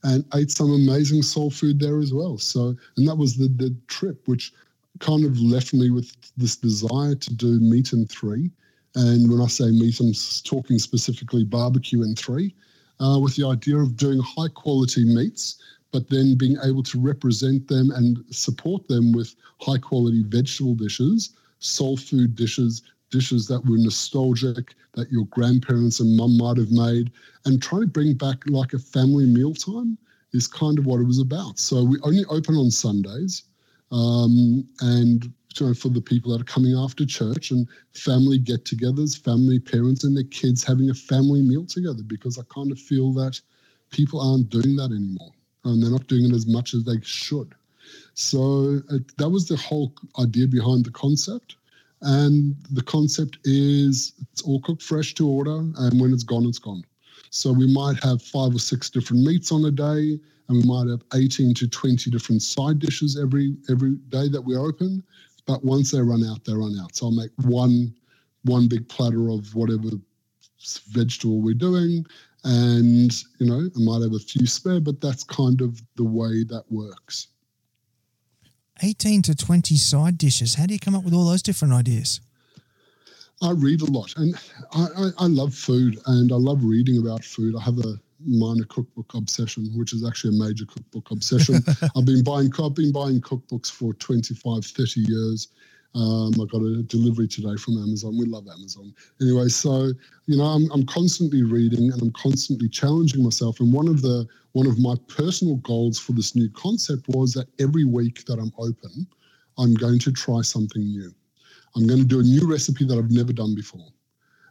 And 0.04 0.24
ate 0.34 0.50
some 0.52 0.72
amazing 0.72 1.22
soul 1.22 1.50
food 1.50 1.80
there 1.80 1.98
as 1.98 2.14
well. 2.14 2.38
So, 2.38 2.76
and 2.96 3.06
that 3.08 3.16
was 3.16 3.36
the, 3.36 3.48
the 3.48 3.76
trip, 3.88 4.26
which 4.26 4.52
kind 5.00 5.24
of 5.24 5.38
left 5.40 5.74
me 5.74 5.90
with 5.90 6.16
this 6.36 6.56
desire 6.56 7.16
to 7.16 7.34
do 7.34 7.60
meat 7.60 7.92
and 7.92 8.08
three. 8.08 8.50
And 8.94 9.30
when 9.30 9.40
I 9.40 9.48
say 9.48 9.70
meat, 9.70 10.00
I'm 10.00 10.12
talking 10.44 10.78
specifically 10.78 11.44
barbecue 11.44 12.02
and 12.02 12.16
three, 12.16 12.54
uh, 13.00 13.18
with 13.20 13.34
the 13.36 13.46
idea 13.46 13.76
of 13.78 13.96
doing 13.96 14.20
high 14.20 14.48
quality 14.54 15.04
meats, 15.04 15.60
but 15.92 16.08
then 16.08 16.36
being 16.36 16.56
able 16.64 16.84
to 16.84 17.00
represent 17.00 17.66
them 17.66 17.90
and 17.90 18.24
support 18.30 18.86
them 18.86 19.12
with 19.12 19.34
high 19.60 19.78
quality 19.78 20.22
vegetable 20.26 20.74
dishes 20.76 21.34
soul 21.58 21.96
food 21.96 22.34
dishes, 22.34 22.82
dishes 23.10 23.46
that 23.46 23.64
were 23.64 23.78
nostalgic, 23.78 24.74
that 24.94 25.10
your 25.10 25.24
grandparents 25.26 26.00
and 26.00 26.16
mum 26.16 26.36
might 26.36 26.56
have 26.56 26.70
made, 26.70 27.10
and 27.44 27.62
trying 27.62 27.82
to 27.82 27.86
bring 27.86 28.14
back 28.14 28.42
like 28.46 28.72
a 28.72 28.78
family 28.78 29.24
mealtime 29.24 29.96
is 30.32 30.46
kind 30.46 30.78
of 30.78 30.86
what 30.86 31.00
it 31.00 31.06
was 31.06 31.20
about. 31.20 31.58
So 31.58 31.82
we 31.82 31.98
only 32.02 32.24
open 32.26 32.54
on 32.56 32.70
Sundays, 32.70 33.44
um, 33.90 34.68
and 34.80 35.32
you 35.58 35.66
know, 35.66 35.74
for 35.74 35.88
the 35.88 36.00
people 36.00 36.30
that 36.30 36.42
are 36.42 36.44
coming 36.44 36.76
after 36.76 37.04
church 37.04 37.50
and 37.50 37.66
family 37.94 38.38
get-togethers, 38.38 39.18
family 39.18 39.58
parents 39.58 40.04
and 40.04 40.16
their 40.16 40.24
kids 40.24 40.62
having 40.62 40.90
a 40.90 40.94
family 40.94 41.42
meal 41.42 41.64
together, 41.64 42.02
because 42.06 42.38
I 42.38 42.42
kind 42.54 42.70
of 42.70 42.78
feel 42.78 43.12
that 43.14 43.40
people 43.90 44.20
aren't 44.20 44.50
doing 44.50 44.76
that 44.76 44.92
anymore, 44.92 45.32
and 45.64 45.82
they're 45.82 45.90
not 45.90 46.06
doing 46.06 46.26
it 46.26 46.34
as 46.34 46.46
much 46.46 46.74
as 46.74 46.84
they 46.84 47.00
should. 47.02 47.54
So 48.14 48.80
uh, 48.92 48.98
that 49.18 49.30
was 49.30 49.48
the 49.48 49.56
whole 49.56 49.94
idea 50.20 50.48
behind 50.48 50.84
the 50.86 50.90
concept. 50.92 51.56
And 52.02 52.56
the 52.70 52.82
concept 52.82 53.38
is 53.44 54.14
it's 54.32 54.42
all 54.42 54.60
cooked 54.62 54.82
fresh 54.82 55.14
to 55.14 55.28
order, 55.28 55.58
and 55.58 56.00
when 56.00 56.12
it's 56.12 56.24
gone, 56.24 56.46
it's 56.46 56.58
gone. 56.58 56.84
So 57.30 57.52
we 57.52 57.72
might 57.72 58.02
have 58.04 58.22
five 58.22 58.54
or 58.54 58.58
six 58.60 58.90
different 58.90 59.24
meats 59.24 59.52
on 59.52 59.64
a 59.66 59.70
day, 59.70 60.18
and 60.48 60.58
we 60.58 60.62
might 60.64 60.88
have 60.88 61.02
18 61.14 61.54
to 61.54 61.68
20 61.68 62.10
different 62.10 62.42
side 62.42 62.78
dishes 62.80 63.18
every 63.20 63.56
every 63.70 63.96
day 64.10 64.28
that 64.28 64.42
we 64.42 64.56
open. 64.56 65.02
But 65.46 65.64
once 65.64 65.90
they 65.92 66.00
run 66.02 66.24
out, 66.24 66.44
they 66.44 66.54
run 66.54 66.78
out. 66.80 66.96
So 66.96 67.06
I'll 67.06 67.12
make 67.12 67.30
one 67.42 67.94
one 68.44 68.68
big 68.68 68.88
platter 68.88 69.30
of 69.30 69.54
whatever 69.54 69.90
vegetable 70.90 71.40
we're 71.40 71.54
doing, 71.54 72.06
and 72.44 73.12
you 73.40 73.46
know 73.46 73.68
I 73.76 73.80
might 73.80 74.02
have 74.02 74.14
a 74.14 74.18
few 74.20 74.46
spare, 74.46 74.80
but 74.80 75.00
that's 75.00 75.24
kind 75.24 75.60
of 75.62 75.82
the 75.96 76.04
way 76.04 76.44
that 76.44 76.64
works. 76.70 77.28
18 78.82 79.22
to 79.22 79.34
20 79.34 79.76
side 79.76 80.18
dishes. 80.18 80.54
How 80.54 80.66
do 80.66 80.74
you 80.74 80.80
come 80.80 80.94
up 80.94 81.04
with 81.04 81.14
all 81.14 81.26
those 81.26 81.42
different 81.42 81.74
ideas? 81.74 82.20
I 83.40 83.52
read 83.52 83.82
a 83.82 83.90
lot 83.90 84.16
and 84.16 84.34
I, 84.72 84.86
I, 84.96 85.10
I, 85.18 85.26
love 85.26 85.54
food 85.54 85.98
and 86.06 86.32
I 86.32 86.34
love 86.34 86.64
reading 86.64 86.98
about 86.98 87.24
food. 87.24 87.54
I 87.56 87.62
have 87.62 87.78
a 87.78 87.94
minor 88.26 88.64
cookbook 88.64 89.14
obsession, 89.14 89.70
which 89.76 89.92
is 89.92 90.04
actually 90.04 90.36
a 90.36 90.44
major 90.44 90.66
cookbook 90.66 91.10
obsession. 91.12 91.62
I've 91.96 92.04
been 92.04 92.24
buying 92.24 92.50
I've 92.60 92.74
been 92.74 92.90
buying 92.90 93.20
cookbooks 93.20 93.70
for 93.70 93.94
25, 93.94 94.64
30 94.64 95.00
years 95.00 95.48
um, 95.94 96.32
I 96.34 96.44
got 96.46 96.62
a 96.62 96.82
delivery 96.84 97.28
today 97.28 97.56
from 97.56 97.78
Amazon. 97.78 98.18
We 98.18 98.26
love 98.26 98.46
Amazon. 98.48 98.94
Anyway, 99.20 99.48
so 99.48 99.92
you 100.26 100.36
know, 100.36 100.44
I'm, 100.44 100.70
I'm 100.72 100.86
constantly 100.86 101.42
reading 101.42 101.92
and 101.92 102.02
I'm 102.02 102.12
constantly 102.12 102.68
challenging 102.68 103.22
myself. 103.22 103.60
And 103.60 103.72
one 103.72 103.88
of 103.88 104.02
the 104.02 104.26
one 104.52 104.66
of 104.66 104.78
my 104.78 104.94
personal 105.08 105.56
goals 105.56 105.98
for 105.98 106.12
this 106.12 106.36
new 106.36 106.50
concept 106.50 107.08
was 107.08 107.32
that 107.34 107.48
every 107.60 107.84
week 107.84 108.24
that 108.26 108.38
I'm 108.38 108.52
open, 108.58 109.06
I'm 109.58 109.74
going 109.74 109.98
to 110.00 110.12
try 110.12 110.42
something 110.42 110.82
new. 110.82 111.12
I'm 111.76 111.86
going 111.86 112.00
to 112.00 112.06
do 112.06 112.20
a 112.20 112.22
new 112.22 112.50
recipe 112.50 112.84
that 112.86 112.98
I've 112.98 113.10
never 113.10 113.32
done 113.32 113.54
before 113.54 113.88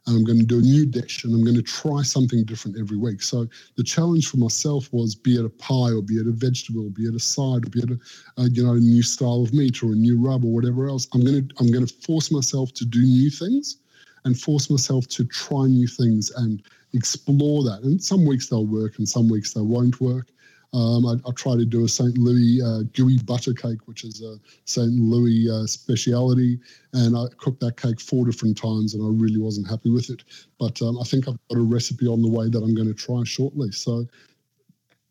and 0.07 0.15
I'm 0.17 0.23
going 0.23 0.39
to 0.39 0.45
do 0.45 0.59
a 0.59 0.61
new 0.61 0.85
dish 0.85 1.23
and 1.23 1.33
I'm 1.35 1.43
going 1.43 1.55
to 1.57 1.61
try 1.61 2.01
something 2.01 2.45
different 2.45 2.77
every 2.79 2.97
week. 2.97 3.21
So 3.21 3.47
the 3.75 3.83
challenge 3.83 4.29
for 4.29 4.37
myself 4.37 4.91
was 4.93 5.15
be 5.15 5.35
it 5.37 5.45
a 5.45 5.49
pie 5.49 5.91
or 5.91 6.01
be 6.01 6.15
it 6.15 6.27
a 6.27 6.31
vegetable, 6.31 6.87
or 6.87 6.89
be 6.89 7.03
it 7.03 7.15
a 7.15 7.19
side, 7.19 7.65
or 7.65 7.69
be 7.69 7.79
it 7.79 7.91
a, 7.91 8.41
a 8.41 8.49
you 8.49 8.63
know 8.63 8.73
a 8.73 8.79
new 8.79 9.03
style 9.03 9.43
of 9.43 9.53
meat 9.53 9.83
or 9.83 9.87
a 9.87 9.95
new 9.95 10.17
rub 10.17 10.45
or 10.45 10.53
whatever 10.53 10.87
else. 10.87 11.07
I'm 11.13 11.23
going 11.23 11.47
to 11.47 11.55
I'm 11.59 11.71
going 11.71 11.85
to 11.85 11.93
force 11.93 12.31
myself 12.31 12.73
to 12.75 12.85
do 12.85 13.01
new 13.01 13.29
things 13.29 13.77
and 14.25 14.39
force 14.39 14.69
myself 14.69 15.07
to 15.07 15.25
try 15.25 15.65
new 15.65 15.87
things 15.87 16.31
and 16.31 16.63
explore 16.93 17.63
that. 17.63 17.81
And 17.83 18.01
some 18.01 18.25
weeks 18.25 18.47
they'll 18.47 18.65
work 18.65 18.97
and 18.97 19.07
some 19.07 19.29
weeks 19.29 19.53
they 19.53 19.61
won't 19.61 19.99
work. 19.99 20.27
Um, 20.73 21.05
I, 21.05 21.13
I, 21.25 21.31
try 21.31 21.55
to 21.55 21.65
do 21.65 21.85
a 21.85 21.87
St. 21.87 22.17
Louis 22.17 22.61
uh, 22.61 22.83
gooey 22.93 23.17
butter 23.19 23.53
cake, 23.53 23.87
which 23.87 24.03
is 24.03 24.21
a 24.21 24.35
St. 24.65 24.91
Louis 24.91 25.49
uh, 25.49 25.65
speciality, 25.65 26.59
and 26.93 27.17
I 27.17 27.27
cooked 27.37 27.61
that 27.61 27.77
cake 27.77 28.01
four 28.01 28.25
different 28.25 28.57
times, 28.57 28.93
and 28.93 29.01
I 29.01 29.07
really 29.09 29.39
wasn't 29.39 29.69
happy 29.69 29.89
with 29.89 30.09
it. 30.09 30.23
But 30.59 30.81
um, 30.81 30.99
I 30.99 31.03
think 31.05 31.27
I've 31.27 31.39
got 31.49 31.57
a 31.57 31.61
recipe 31.61 32.05
on 32.05 32.21
the 32.21 32.29
way 32.29 32.49
that 32.49 32.61
I'm 32.61 32.75
going 32.75 32.87
to 32.89 32.93
try 32.93 33.23
shortly. 33.23 33.71
So 33.71 34.05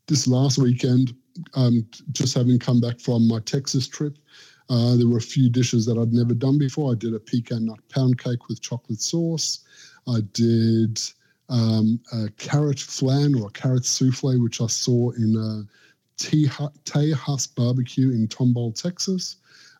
this 0.08 0.26
last 0.26 0.58
weekend, 0.58 1.14
um, 1.54 1.86
just 2.12 2.34
having 2.34 2.58
come 2.58 2.80
back 2.80 3.00
from 3.00 3.26
my 3.26 3.40
Texas 3.40 3.88
trip, 3.88 4.18
Uh, 4.68 4.96
there 4.96 5.08
were 5.08 5.18
a 5.18 5.32
few 5.36 5.48
dishes 5.48 5.86
that 5.86 5.96
I'd 5.96 6.12
never 6.12 6.34
done 6.34 6.58
before. 6.58 6.92
I 6.92 6.96
did 6.96 7.14
a 7.14 7.20
pecan 7.20 7.66
nut 7.66 7.78
pound 7.88 8.18
cake 8.18 8.48
with 8.48 8.60
chocolate 8.60 9.00
sauce. 9.00 9.60
I 10.08 10.20
did 10.32 11.00
um, 11.48 12.00
a 12.12 12.28
carrot 12.36 12.80
flan 12.80 13.34
or 13.34 13.48
a 13.48 13.52
carrot 13.52 13.84
souffle, 13.84 14.42
which 14.42 14.60
I 14.60 14.66
saw 14.66 15.10
in 15.12 15.36
a 15.36 15.66
Tejas 16.18 17.54
barbecue 17.54 18.10
in 18.10 18.26
Tomball, 18.28 18.74
Texas. 18.74 19.36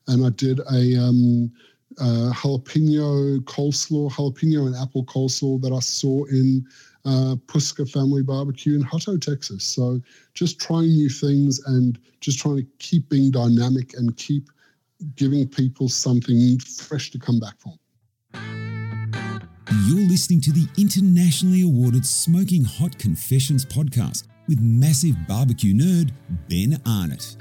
And 0.09 0.25
I 0.25 0.31
did 0.31 0.61
a 0.61 0.97
um, 0.97 1.51
uh, 1.99 2.33
jalapeno 2.33 3.41
coleslaw, 3.41 4.11
jalapeno 4.13 4.67
and 4.67 4.77
apple 4.77 5.05
coleslaw 5.05 5.61
that 5.63 5.73
I 5.73 5.81
saw 5.81 6.25
in 6.27 6.65
uh, 7.05 7.37
Puska 7.47 7.89
Family 7.91 8.23
Barbecue 8.23 8.75
in 8.75 8.85
Hutto, 8.85 9.21
Texas. 9.21 9.65
So 9.65 10.01
just 10.35 10.61
trying 10.61 10.89
new 10.89 11.09
things 11.09 11.61
and 11.67 11.99
just 12.21 12.39
trying 12.39 12.57
to 12.57 12.67
keep 12.79 13.09
being 13.09 13.31
dynamic 13.31 13.95
and 13.95 14.17
keep 14.17 14.51
giving 15.15 15.47
people 15.47 15.89
something 15.89 16.59
fresh 16.59 17.11
to 17.11 17.19
come 17.19 17.39
back 17.39 17.59
for. 17.59 17.75
You're 19.85 20.09
listening 20.09 20.41
to 20.41 20.53
the 20.53 20.67
internationally 20.79 21.63
awarded 21.63 22.07
Smoking 22.07 22.65
Hot 22.65 22.99
Confessions 22.99 23.65
podcast 23.67 24.27
with 24.49 24.59
massive 24.59 25.15
barbecue 25.29 25.75
nerd 25.75 26.13
Ben 26.49 26.81
Arnott. 26.87 27.37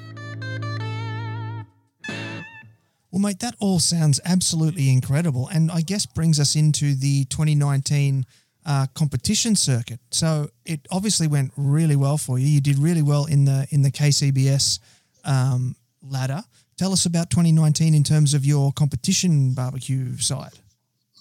Well, 3.10 3.22
mate, 3.22 3.40
that 3.40 3.56
all 3.60 3.80
sounds 3.80 4.20
absolutely 4.26 4.90
incredible, 4.90 5.48
and 5.48 5.72
I 5.72 5.80
guess 5.80 6.06
brings 6.06 6.38
us 6.38 6.58
into 6.58 6.94
the 6.94 7.24
2019 7.26 8.26
uh, 8.66 8.88
competition 8.94 9.56
circuit. 9.56 10.02
So 10.12 10.50
it 10.66 10.82
obviously 10.92 11.28
went 11.28 11.54
really 11.56 11.96
well 11.96 12.18
for 12.18 12.38
you. 12.38 12.48
You 12.48 12.60
did 12.60 12.78
really 12.78 13.02
well 13.02 13.26
in 13.26 13.46
the 13.46 13.66
in 13.72 13.82
the 13.82 13.92
KCBS 13.92 14.80
um, 15.24 15.78
ladder. 16.04 16.44
Tell 16.78 16.92
us 16.92 17.06
about 17.06 17.30
2019 17.30 17.96
in 17.96 18.04
terms 18.04 18.34
of 18.34 18.46
your 18.46 18.74
competition 18.74 19.54
barbecue 19.54 20.18
side. 20.18 20.60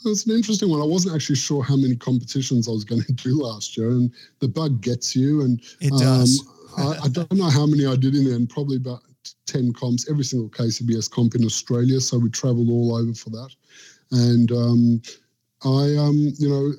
It's 0.05 0.26
an 0.26 0.34
interesting 0.34 0.70
one. 0.70 0.80
I 0.80 0.86
wasn't 0.86 1.14
actually 1.14 1.36
sure 1.36 1.62
how 1.62 1.76
many 1.76 1.96
competitions 1.96 2.68
I 2.68 2.72
was 2.72 2.84
going 2.84 3.02
to 3.07 3.12
do 3.12 3.42
last 3.42 3.76
year, 3.76 3.90
and 3.90 4.12
the 4.40 4.48
bug 4.48 4.80
gets 4.80 5.14
you. 5.14 5.42
And 5.42 5.61
it 5.80 5.90
does. 5.98 6.40
Um, 6.40 6.50
I, 6.76 7.05
I, 7.05 7.09
don't 7.09 7.32
know 7.32 7.48
how 7.48 7.66
many 7.66 7.86
I 7.86 7.94
did 7.94 8.14
in 8.14 8.24
there, 8.24 8.34
and 8.34 8.48
probably 8.50 8.76
about 8.76 9.00
ten 9.46 9.72
comps, 9.72 10.11
every 10.11 10.24
single 10.24 10.48
KCBS 10.50 11.11
comp 11.11 11.34
in 11.34 11.44
Australia. 11.44 12.00
So 12.00 12.18
we 12.18 12.30
travelled 12.30 12.68
all 12.68 12.96
over 12.96 13.14
for 13.14 13.30
that, 13.30 13.50
and 14.11 14.50
um, 14.50 15.02
I, 15.64 15.96
um, 15.96 16.32
you 16.38 16.48
know, 16.48 16.72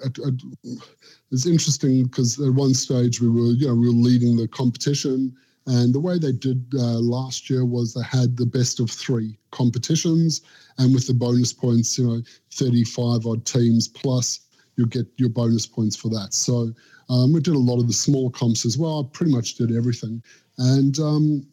it's 1.32 1.48
interesting 1.48 2.04
because 2.04 2.40
at 2.40 2.54
one 2.54 2.74
stage 2.74 3.20
we 3.20 3.30
were, 3.30 3.54
you 3.54 3.68
know, 3.68 3.76
we 3.76 3.88
were 3.88 3.94
leading 3.94 4.36
the 4.36 4.48
competition, 4.48 5.36
and 5.68 5.94
the 5.94 6.00
way 6.00 6.20
they 6.20 6.32
did 6.32 6.64
uh, 6.76 7.00
last 7.00 7.50
year 7.50 7.66
was 7.66 7.94
they 7.94 8.04
had 8.04 8.38
the 8.38 8.46
best 8.46 8.80
of 8.80 8.92
three 8.92 9.38
competitions, 9.52 10.42
and 10.78 10.94
with 10.94 11.08
the 11.08 11.14
bonus 11.14 11.54
points, 11.54 11.98
you 11.98 12.06
know, 12.06 12.22
35 12.54 13.26
odd 13.26 13.46
teams 13.46 13.88
plus, 13.88 14.42
you'll 14.76 14.88
get 14.88 15.08
your 15.18 15.30
bonus 15.30 15.66
points 15.66 15.96
for 15.96 16.10
that. 16.10 16.34
So 16.34 16.72
um, 17.10 17.34
we 17.34 17.40
did 17.40 17.56
a 17.56 17.60
lot 17.60 17.80
of 17.80 17.88
the 17.88 17.94
small 17.94 18.30
comps 18.30 18.66
as 18.66 18.78
well. 18.78 19.00
I 19.00 19.18
pretty 19.18 19.32
much 19.32 19.56
did 19.56 19.72
everything, 19.76 20.22
and 20.58 21.00
um, 21.00 21.48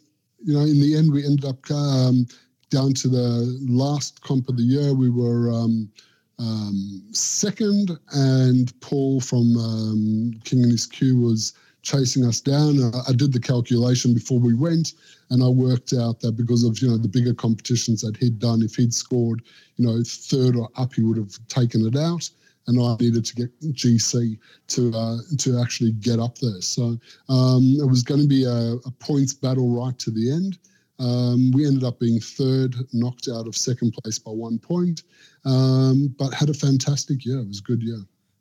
you 0.44 0.54
know, 0.54 0.60
in 0.60 0.80
the 0.80 0.96
end, 0.96 1.12
we 1.12 1.24
ended 1.24 1.44
up 1.44 1.70
um, 1.70 2.26
down 2.70 2.92
to 2.94 3.08
the 3.08 3.58
last 3.66 4.22
comp 4.22 4.48
of 4.48 4.56
the 4.56 4.62
year. 4.62 4.92
We 4.92 5.08
were 5.08 5.50
um, 5.52 5.90
um, 6.38 7.02
second, 7.12 7.98
and 8.12 8.78
Paul 8.80 9.20
from 9.20 9.56
um, 9.56 10.32
King 10.44 10.64
and 10.64 10.72
his 10.72 10.86
Q 10.86 11.18
was 11.18 11.54
chasing 11.82 12.24
us 12.24 12.40
down. 12.40 12.82
Uh, 12.82 13.02
I 13.08 13.12
did 13.12 13.32
the 13.32 13.40
calculation 13.40 14.14
before 14.14 14.38
we 14.38 14.54
went, 14.54 14.94
and 15.30 15.42
I 15.42 15.48
worked 15.48 15.92
out 15.92 16.20
that 16.20 16.32
because 16.32 16.64
of 16.64 16.80
you 16.80 16.88
know 16.88 16.96
the 16.96 17.08
bigger 17.08 17.34
competitions 17.34 18.00
that 18.02 18.16
he'd 18.16 18.38
done, 18.38 18.62
if 18.62 18.76
he'd 18.76 18.94
scored 18.94 19.42
you 19.76 19.86
know 19.86 20.02
third 20.04 20.56
or 20.56 20.68
up, 20.76 20.94
he 20.94 21.02
would 21.02 21.18
have 21.18 21.34
taken 21.48 21.86
it 21.86 21.96
out. 21.96 22.28
And 22.68 22.80
I 22.80 22.94
needed 23.00 23.24
to 23.24 23.34
get 23.34 23.60
GC 23.60 24.38
to 24.68 24.92
uh, 24.94 25.18
to 25.38 25.60
actually 25.60 25.92
get 25.92 26.20
up 26.20 26.38
there. 26.38 26.60
So 26.60 26.96
um, 27.28 27.76
it 27.80 27.88
was 27.88 28.04
going 28.04 28.20
to 28.20 28.28
be 28.28 28.44
a, 28.44 28.74
a 28.86 28.90
points 29.00 29.34
battle 29.34 29.68
right 29.68 29.98
to 29.98 30.10
the 30.10 30.30
end. 30.30 30.58
Um, 31.00 31.50
we 31.50 31.66
ended 31.66 31.82
up 31.82 31.98
being 31.98 32.20
third, 32.20 32.76
knocked 32.92 33.28
out 33.28 33.48
of 33.48 33.56
second 33.56 33.92
place 33.92 34.20
by 34.20 34.30
one 34.30 34.60
point, 34.60 35.02
um, 35.44 36.14
but 36.16 36.32
had 36.32 36.50
a 36.50 36.54
fantastic 36.54 37.24
year. 37.24 37.40
It 37.40 37.48
was 37.48 37.58
a 37.58 37.64
good 37.64 37.82
year. 37.82 37.98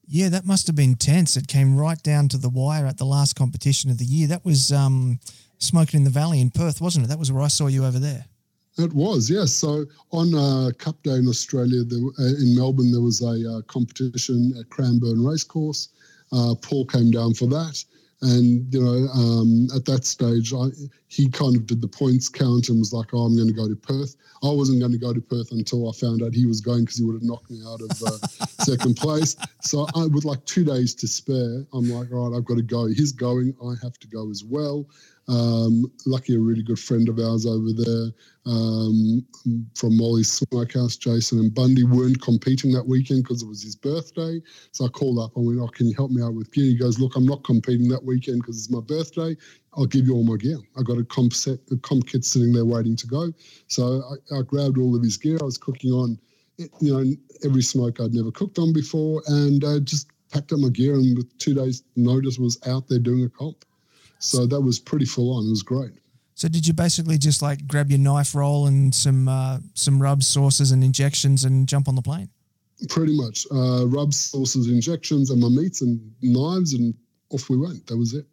Yeah, 0.08 0.30
that 0.30 0.46
must 0.46 0.68
have 0.68 0.76
been 0.76 0.96
tense. 0.96 1.38
It 1.38 1.48
came 1.48 1.78
right 1.78 2.02
down 2.02 2.28
to 2.30 2.38
the 2.38 2.50
wire 2.50 2.86
at 2.86 2.98
the 2.98 3.06
last 3.06 3.36
competition 3.36 3.90
of 3.90 3.98
the 3.98 4.06
year. 4.06 4.28
That 4.28 4.44
was 4.44 4.72
um, 4.72 5.20
Smoking 5.62 6.00
in 6.00 6.04
the 6.04 6.10
Valley 6.10 6.42
in 6.42 6.50
Perth, 6.50 6.82
wasn't 6.82 7.06
it? 7.06 7.10
That 7.10 7.20
was 7.20 7.32
where 7.32 7.44
I 7.44 7.48
saw 7.48 7.68
you 7.68 7.86
over 7.86 8.00
there. 8.00 8.26
It 8.80 8.92
was, 8.94 9.30
yes. 9.30 9.54
So 9.54 9.86
on 10.12 10.34
uh, 10.34 10.72
Cup 10.80 11.02
Day 11.04 11.16
in 11.16 11.28
Australia, 11.28 11.84
there, 11.84 12.00
uh, 12.20 12.34
in 12.40 12.56
Melbourne, 12.56 12.92
there 12.92 13.02
was 13.02 13.22
a 13.22 13.58
uh, 13.58 13.62
competition 13.68 14.56
at 14.60 14.68
Cranbourne 14.72 15.24
Racecourse. 15.24 15.90
Uh, 16.32 16.56
Paul 16.56 16.86
came 16.86 17.12
down 17.12 17.36
for 17.36 17.46
that. 17.48 17.84
And 18.24 18.72
you 18.72 18.80
know, 18.80 19.08
um, 19.14 19.68
at 19.76 19.86
that 19.86 20.06
stage, 20.06 20.54
I, 20.54 20.68
he 21.08 21.28
kind 21.30 21.56
of 21.56 21.66
did 21.66 21.82
the 21.82 21.88
points 21.88 22.30
count 22.30 22.70
and 22.70 22.78
was 22.78 22.94
like, 22.94 23.14
"Oh, 23.14 23.26
I'm 23.26 23.36
going 23.36 23.48
to 23.48 23.54
go 23.54 23.68
to 23.68 23.76
Perth." 23.76 24.16
I 24.44 24.50
wasn't 24.50 24.80
going 24.80 24.92
to 24.92 25.00
go 25.00 25.12
to 25.14 25.22
Perth 25.22 25.52
until 25.52 25.90
I 25.90 25.94
found 25.94 26.22
out 26.22 26.34
he 26.34 26.46
was 26.46 26.62
going 26.62 26.82
because 26.82 26.98
he 26.98 27.04
would 27.04 27.16
have 27.16 27.24
knocked 27.24 27.50
me 27.50 27.62
out 27.66 27.82
of 27.82 28.04
uh, 28.04 28.28
second 28.64 28.96
place. 28.96 29.36
So, 29.62 29.88
I, 29.96 30.06
with 30.06 30.24
like 30.24 30.46
two 30.46 30.64
days 30.64 30.94
to 30.96 31.08
spare, 31.08 31.66
I'm 31.74 31.90
like, 31.90 32.12
"All 32.12 32.30
right, 32.30 32.38
I've 32.38 32.46
got 32.46 32.58
to 32.58 32.64
go." 32.64 32.86
He's 32.86 33.12
going, 33.12 33.56
I 33.64 33.74
have 33.82 33.98
to 34.00 34.08
go 34.08 34.30
as 34.30 34.44
well. 34.44 34.86
Um, 35.28 35.86
lucky 36.06 36.36
a 36.36 36.40
really 36.40 36.64
good 36.64 36.80
friend 36.80 37.08
of 37.08 37.20
ours 37.20 37.46
over 37.46 37.70
there 37.74 38.12
um, 38.46 39.26
from 39.76 39.98
Molly's 39.98 40.32
Smokehouse, 40.32 40.98
Jason 40.98 41.40
and 41.40 41.54
Bundy, 41.54 41.84
weren't 41.84 42.22
competing 42.22 42.72
that 42.74 42.88
weekend 42.88 43.24
because 43.24 43.44
it 43.44 43.48
was 43.48 43.62
his 43.64 43.76
birthday. 43.76 44.42
So 44.72 44.86
I 44.86 44.88
called 44.90 45.20
up 45.20 45.36
and 45.36 45.46
went, 45.46 45.60
Oh, 45.62 45.68
can 45.68 45.88
you 45.88 45.96
help 45.96 46.12
me 46.12 46.22
out 46.22 46.34
with 46.34 46.52
gear? 46.52 46.66
He 46.66 46.78
goes, 46.78 47.00
Look, 47.00 47.16
I'm 47.16 47.26
not 47.26 47.44
competing 47.44 47.88
that 47.90 48.04
weekend 48.04 48.42
because 48.42 48.58
it's 48.58 48.72
my 48.72 48.82
birthday. 48.82 49.36
I'll 49.76 49.86
give 49.86 50.08
you 50.08 50.16
all 50.16 50.24
my 50.24 50.38
gear. 50.38 50.58
I 50.78 50.84
got 50.84 50.98
a 50.98 51.06
comp 51.06 51.34
set, 51.34 51.60
a 51.72 51.78
comp 51.78 52.08
kit 52.08 52.26
sitting 52.26 52.52
there 52.52 52.66
waiting 52.66 52.96
to 52.98 53.08
go. 53.08 53.32
So 53.68 54.04
I, 54.32 54.40
I 54.40 54.42
grabbed 54.42 54.78
all 54.78 54.96
of 54.96 55.04
his 55.04 55.18
gear. 55.18 55.38
I 55.40 55.46
was 55.46 55.58
cooking 55.58 55.92
on, 55.92 56.20
you 56.58 56.70
know, 56.82 57.06
every 57.46 57.62
smoke 57.62 58.00
I'd 58.00 58.14
never 58.14 58.32
cooked 58.32 58.60
on 58.60 58.74
before, 58.74 59.22
and 59.28 59.64
uh, 59.64 59.80
just 59.80 60.08
packed 60.32 60.52
up 60.52 60.60
my 60.60 60.70
gear. 60.70 60.96
And 60.96 61.18
with 61.18 61.38
two 61.38 61.54
days' 61.54 61.84
notice, 61.96 62.38
was 62.38 62.60
out 62.68 62.88
there 62.90 63.00
doing 63.00 63.24
a 63.24 63.30
comp. 63.30 63.64
So 64.22 64.46
that 64.46 64.62
was 64.62 64.80
pretty 64.80 65.06
full 65.06 65.36
on. 65.36 65.48
It 65.48 65.50
was 65.50 65.64
great. 65.64 65.92
So 66.36 66.48
did 66.48 66.66
you 66.66 66.74
basically 66.74 67.18
just 67.18 67.42
like 67.42 67.68
grab 67.68 67.90
your 67.90 68.00
knife 68.00 68.34
roll 68.34 68.68
and 68.68 68.94
some 68.94 69.28
uh, 69.28 69.60
some 69.74 70.02
rubs, 70.02 70.28
sauces, 70.28 70.72
and 70.72 70.84
injections 70.84 71.44
and 71.44 71.68
jump 71.68 71.88
on 71.88 71.96
the 71.96 72.02
plane? 72.02 72.30
Pretty 72.90 73.16
much, 73.16 73.46
uh, 73.52 73.86
rubs, 73.88 74.18
sauces, 74.18 74.68
injections, 74.68 75.30
and 75.30 75.40
my 75.40 75.50
meats 75.50 75.82
and 75.82 76.00
knives, 76.22 76.74
and 76.74 76.96
off 77.30 77.50
we 77.50 77.58
went. 77.58 77.86
That 77.88 77.98
was 77.98 78.14
it. 78.14 78.26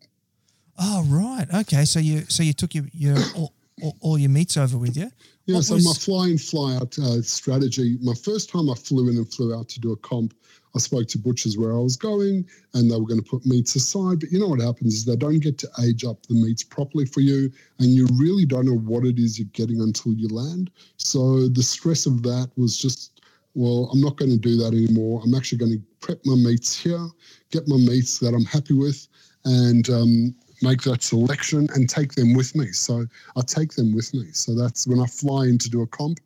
Oh 0.79 1.05
right, 1.09 1.47
okay. 1.53 1.85
So 1.85 1.99
you 1.99 2.25
so 2.29 2.43
you 2.43 2.53
took 2.53 2.75
your 2.75 2.85
your 2.93 3.17
all, 3.37 3.53
all, 3.83 3.97
all 4.01 4.19
your 4.19 4.31
meats 4.31 4.57
over 4.57 4.79
with 4.79 4.97
you. 4.97 5.11
Yeah. 5.47 5.57
What 5.57 5.65
so 5.65 5.75
was... 5.75 5.85
my 5.85 5.93
fly 5.93 6.29
in 6.29 6.39
fly 6.39 6.77
out 6.77 6.99
uh, 6.99 7.21
strategy. 7.23 7.99
My 8.03 8.15
first 8.15 8.51
time 8.51 8.71
I 8.71 8.75
flew 8.75 9.11
in 9.11 9.17
and 9.17 9.31
flew 9.31 9.55
out 9.55 9.69
to 9.71 9.81
do 9.81 9.93
a 9.93 9.97
comp 9.97 10.35
I 10.75 10.79
spoke 10.79 11.09
to 11.09 11.19
butchers 11.19 11.59
where 11.59 11.73
I 11.73 11.79
was 11.79 11.97
going 11.97 12.47
and 12.75 12.91
they 12.91 12.97
were 12.97 13.07
going 13.07 13.23
to 13.23 13.31
put 13.31 13.47
meats 13.47 13.77
aside. 13.77 14.21
But 14.21 14.31
you 14.31 14.39
know 14.39 14.49
what 14.49 14.61
happens 14.61 14.95
is 14.95 15.05
they 15.05 15.17
don't 15.17 15.41
get 15.41 15.59
to 15.59 15.69
age 15.83 16.05
up 16.05 16.25
the 16.27 16.35
meats 16.35 16.63
properly 16.65 17.07
for 17.07 17.21
you 17.21 17.51
and 17.79 17.91
you 17.91 18.07
really 18.15 18.45
don't 18.45 18.67
know 18.67 18.79
what 18.79 19.05
it 19.05 19.19
is 19.19 19.39
you're 19.39 19.49
getting 19.53 19.81
until 19.81 20.13
you 20.15 20.29
land. 20.29 20.71
So 20.97 21.49
the 21.49 21.63
stress 21.63 22.07
of 22.07 22.23
that 22.23 22.51
was 22.57 22.79
just, 22.79 23.21
well, 23.55 23.91
I'm 23.93 24.01
not 24.01 24.17
going 24.17 24.31
to 24.31 24.39
do 24.39 24.57
that 24.59 24.75
anymore. 24.75 25.23
I'm 25.25 25.35
actually 25.35 25.59
going 25.59 25.73
to 25.73 25.83
prep 26.01 26.21
my 26.25 26.35
meats 26.35 26.77
here, 26.79 27.09
get 27.51 27.69
my 27.69 27.77
meats 27.77 28.19
that 28.21 28.35
I'm 28.35 28.45
happy 28.45 28.75
with, 28.75 29.09
and 29.45 29.89
um, 29.91 30.35
make 30.63 30.83
that 30.83 31.03
selection 31.03 31.69
and 31.75 31.89
take 31.89 32.15
them 32.15 32.35
with 32.35 32.55
me. 32.55 32.73
So 32.73 33.07
I 33.37 33.41
take 33.43 33.75
them 33.75 33.95
with 33.95 34.13
me. 34.15 34.27
So 34.33 34.55
that's 34.55 34.87
when 34.87 35.01
I 35.01 35.07
fly 35.07 35.45
in 35.47 35.59
to 35.59 35.71
do 35.71 35.83
a 35.83 35.87
comp, 35.87 36.19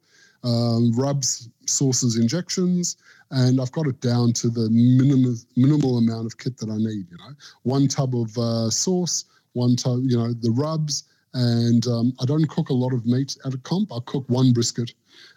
um, 0.44 0.92
rubs, 0.94 1.48
sauces, 1.66 2.16
injections, 2.18 2.96
and 3.32 3.60
I've 3.60 3.72
got 3.72 3.86
it 3.86 4.00
down 4.00 4.32
to 4.34 4.50
the 4.50 4.68
minimal 4.70 5.34
minimal 5.56 5.98
amount 5.98 6.26
of 6.26 6.38
kit 6.38 6.56
that 6.58 6.68
I 6.68 6.76
need. 6.76 7.06
You 7.10 7.16
know, 7.18 7.34
one 7.62 7.88
tub 7.88 8.14
of 8.14 8.36
uh, 8.38 8.70
sauce, 8.70 9.24
one 9.54 9.74
tub, 9.74 10.00
you 10.04 10.16
know, 10.16 10.32
the 10.32 10.50
rubs, 10.50 11.04
and 11.34 11.86
um, 11.86 12.12
I 12.20 12.26
don't 12.26 12.48
cook 12.48 12.68
a 12.68 12.74
lot 12.74 12.92
of 12.92 13.06
meat 13.06 13.36
at 13.44 13.54
a 13.54 13.58
comp. 13.58 13.90
I 13.92 13.98
cook 14.04 14.24
one 14.28 14.52
brisket, 14.52 14.92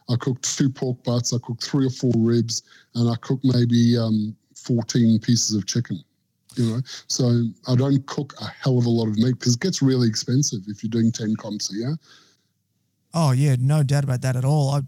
I 0.09 0.15
cook 0.17 0.41
two 0.41 0.69
pork 0.69 1.03
butts, 1.03 1.33
I 1.33 1.37
cook 1.41 1.61
three 1.61 1.87
or 1.87 1.89
four 1.89 2.11
ribs, 2.17 2.63
and 2.95 3.09
I 3.09 3.15
cook 3.21 3.39
maybe 3.43 3.97
um, 3.97 4.35
14 4.55 5.19
pieces 5.19 5.55
of 5.55 5.65
chicken. 5.65 6.03
You 6.55 6.71
know, 6.71 6.81
so 7.07 7.43
I 7.67 7.75
don't 7.75 8.05
cook 8.07 8.33
a 8.39 8.45
hell 8.45 8.77
of 8.77 8.85
a 8.85 8.89
lot 8.89 9.07
of 9.07 9.17
meat 9.17 9.39
because 9.39 9.55
it 9.55 9.59
gets 9.61 9.81
really 9.81 10.07
expensive 10.07 10.61
if 10.67 10.83
you're 10.83 10.89
doing 10.89 11.11
10 11.11 11.35
comps 11.35 11.73
a 11.73 11.77
year. 11.77 11.97
Oh 13.13 13.31
yeah, 13.31 13.55
no 13.59 13.83
doubt 13.83 14.03
about 14.03 14.21
that 14.21 14.35
at 14.35 14.45
all. 14.45 14.71
I, 14.71 14.81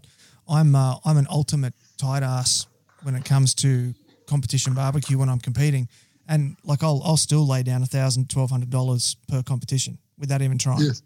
I'm 0.48 0.74
uh, 0.74 0.96
I'm 1.04 1.16
an 1.16 1.26
ultimate 1.30 1.74
tight 1.98 2.22
ass 2.22 2.66
when 3.08 3.16
it 3.16 3.24
comes 3.24 3.54
to 3.54 3.94
competition 4.26 4.74
barbecue 4.74 5.16
when 5.16 5.30
I'm 5.30 5.38
competing. 5.38 5.88
And 6.28 6.56
like 6.62 6.82
I'll 6.82 7.00
I'll 7.02 7.16
still 7.16 7.48
lay 7.48 7.62
down 7.62 7.82
a 7.82 7.86
thousand, 7.86 8.28
twelve 8.28 8.50
hundred 8.50 8.68
dollars 8.68 9.16
per 9.28 9.42
competition 9.42 9.96
without 10.18 10.42
even 10.42 10.58
trying. 10.58 10.82
Yes. 10.82 11.02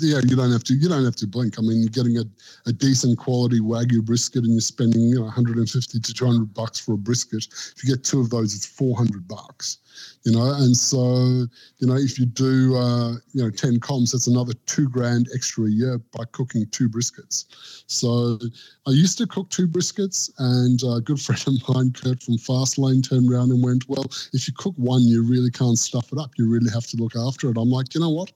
yeah, 0.00 0.20
you 0.24 0.36
don't 0.36 0.50
have 0.50 0.64
to. 0.64 0.74
You 0.74 0.88
don't 0.88 1.04
have 1.04 1.16
to 1.16 1.26
blink. 1.26 1.58
I 1.58 1.60
mean, 1.60 1.82
you're 1.82 1.90
getting 1.90 2.16
a, 2.16 2.24
a 2.66 2.72
decent 2.72 3.18
quality 3.18 3.60
wagyu 3.60 4.02
brisket, 4.02 4.44
and 4.44 4.54
you're 4.54 4.62
spending 4.62 5.02
you 5.02 5.16
know 5.16 5.24
150 5.24 6.00
to 6.00 6.14
200 6.14 6.54
bucks 6.54 6.80
for 6.80 6.94
a 6.94 6.96
brisket. 6.96 7.46
If 7.76 7.84
you 7.84 7.94
get 7.94 8.04
two 8.04 8.20
of 8.20 8.30
those, 8.30 8.54
it's 8.54 8.64
400 8.64 9.28
bucks 9.28 9.78
you 10.24 10.32
know. 10.32 10.54
And 10.54 10.76
so, 10.76 11.46
you 11.78 11.86
know, 11.86 11.96
if 11.96 12.18
you 12.18 12.26
do, 12.26 12.76
uh, 12.76 13.12
you 13.32 13.42
know, 13.42 13.50
10 13.50 13.80
comps, 13.80 14.12
that's 14.12 14.26
another 14.26 14.54
two 14.66 14.88
grand 14.88 15.28
extra 15.34 15.64
a 15.64 15.70
year 15.70 15.98
by 16.16 16.24
cooking 16.32 16.66
two 16.70 16.88
briskets. 16.88 17.44
So 17.86 18.38
I 18.86 18.90
used 18.90 19.18
to 19.18 19.26
cook 19.26 19.50
two 19.50 19.68
briskets, 19.68 20.30
and 20.38 20.80
a 20.82 21.00
good 21.00 21.20
friend 21.22 21.46
of 21.46 21.74
mine, 21.74 21.92
Kurt 21.92 22.22
from 22.22 22.36
Fastlane, 22.36 23.06
turned 23.06 23.30
around 23.30 23.50
and 23.50 23.62
went, 23.62 23.88
Well, 23.88 24.04
if 24.32 24.48
you 24.48 24.54
cook 24.56 24.74
one, 24.76 25.02
you 25.02 25.22
really 25.22 25.50
can't 25.50 25.78
stuff 25.78 26.12
it 26.12 26.18
up. 26.18 26.30
You 26.38 26.50
really 26.50 26.70
have 26.72 26.86
to 26.88 26.96
look 26.96 27.14
after 27.16 27.50
it. 27.50 27.58
I'm 27.58 27.70
like, 27.70 27.94
You 27.94 28.00
know 28.00 28.10
what? 28.10 28.32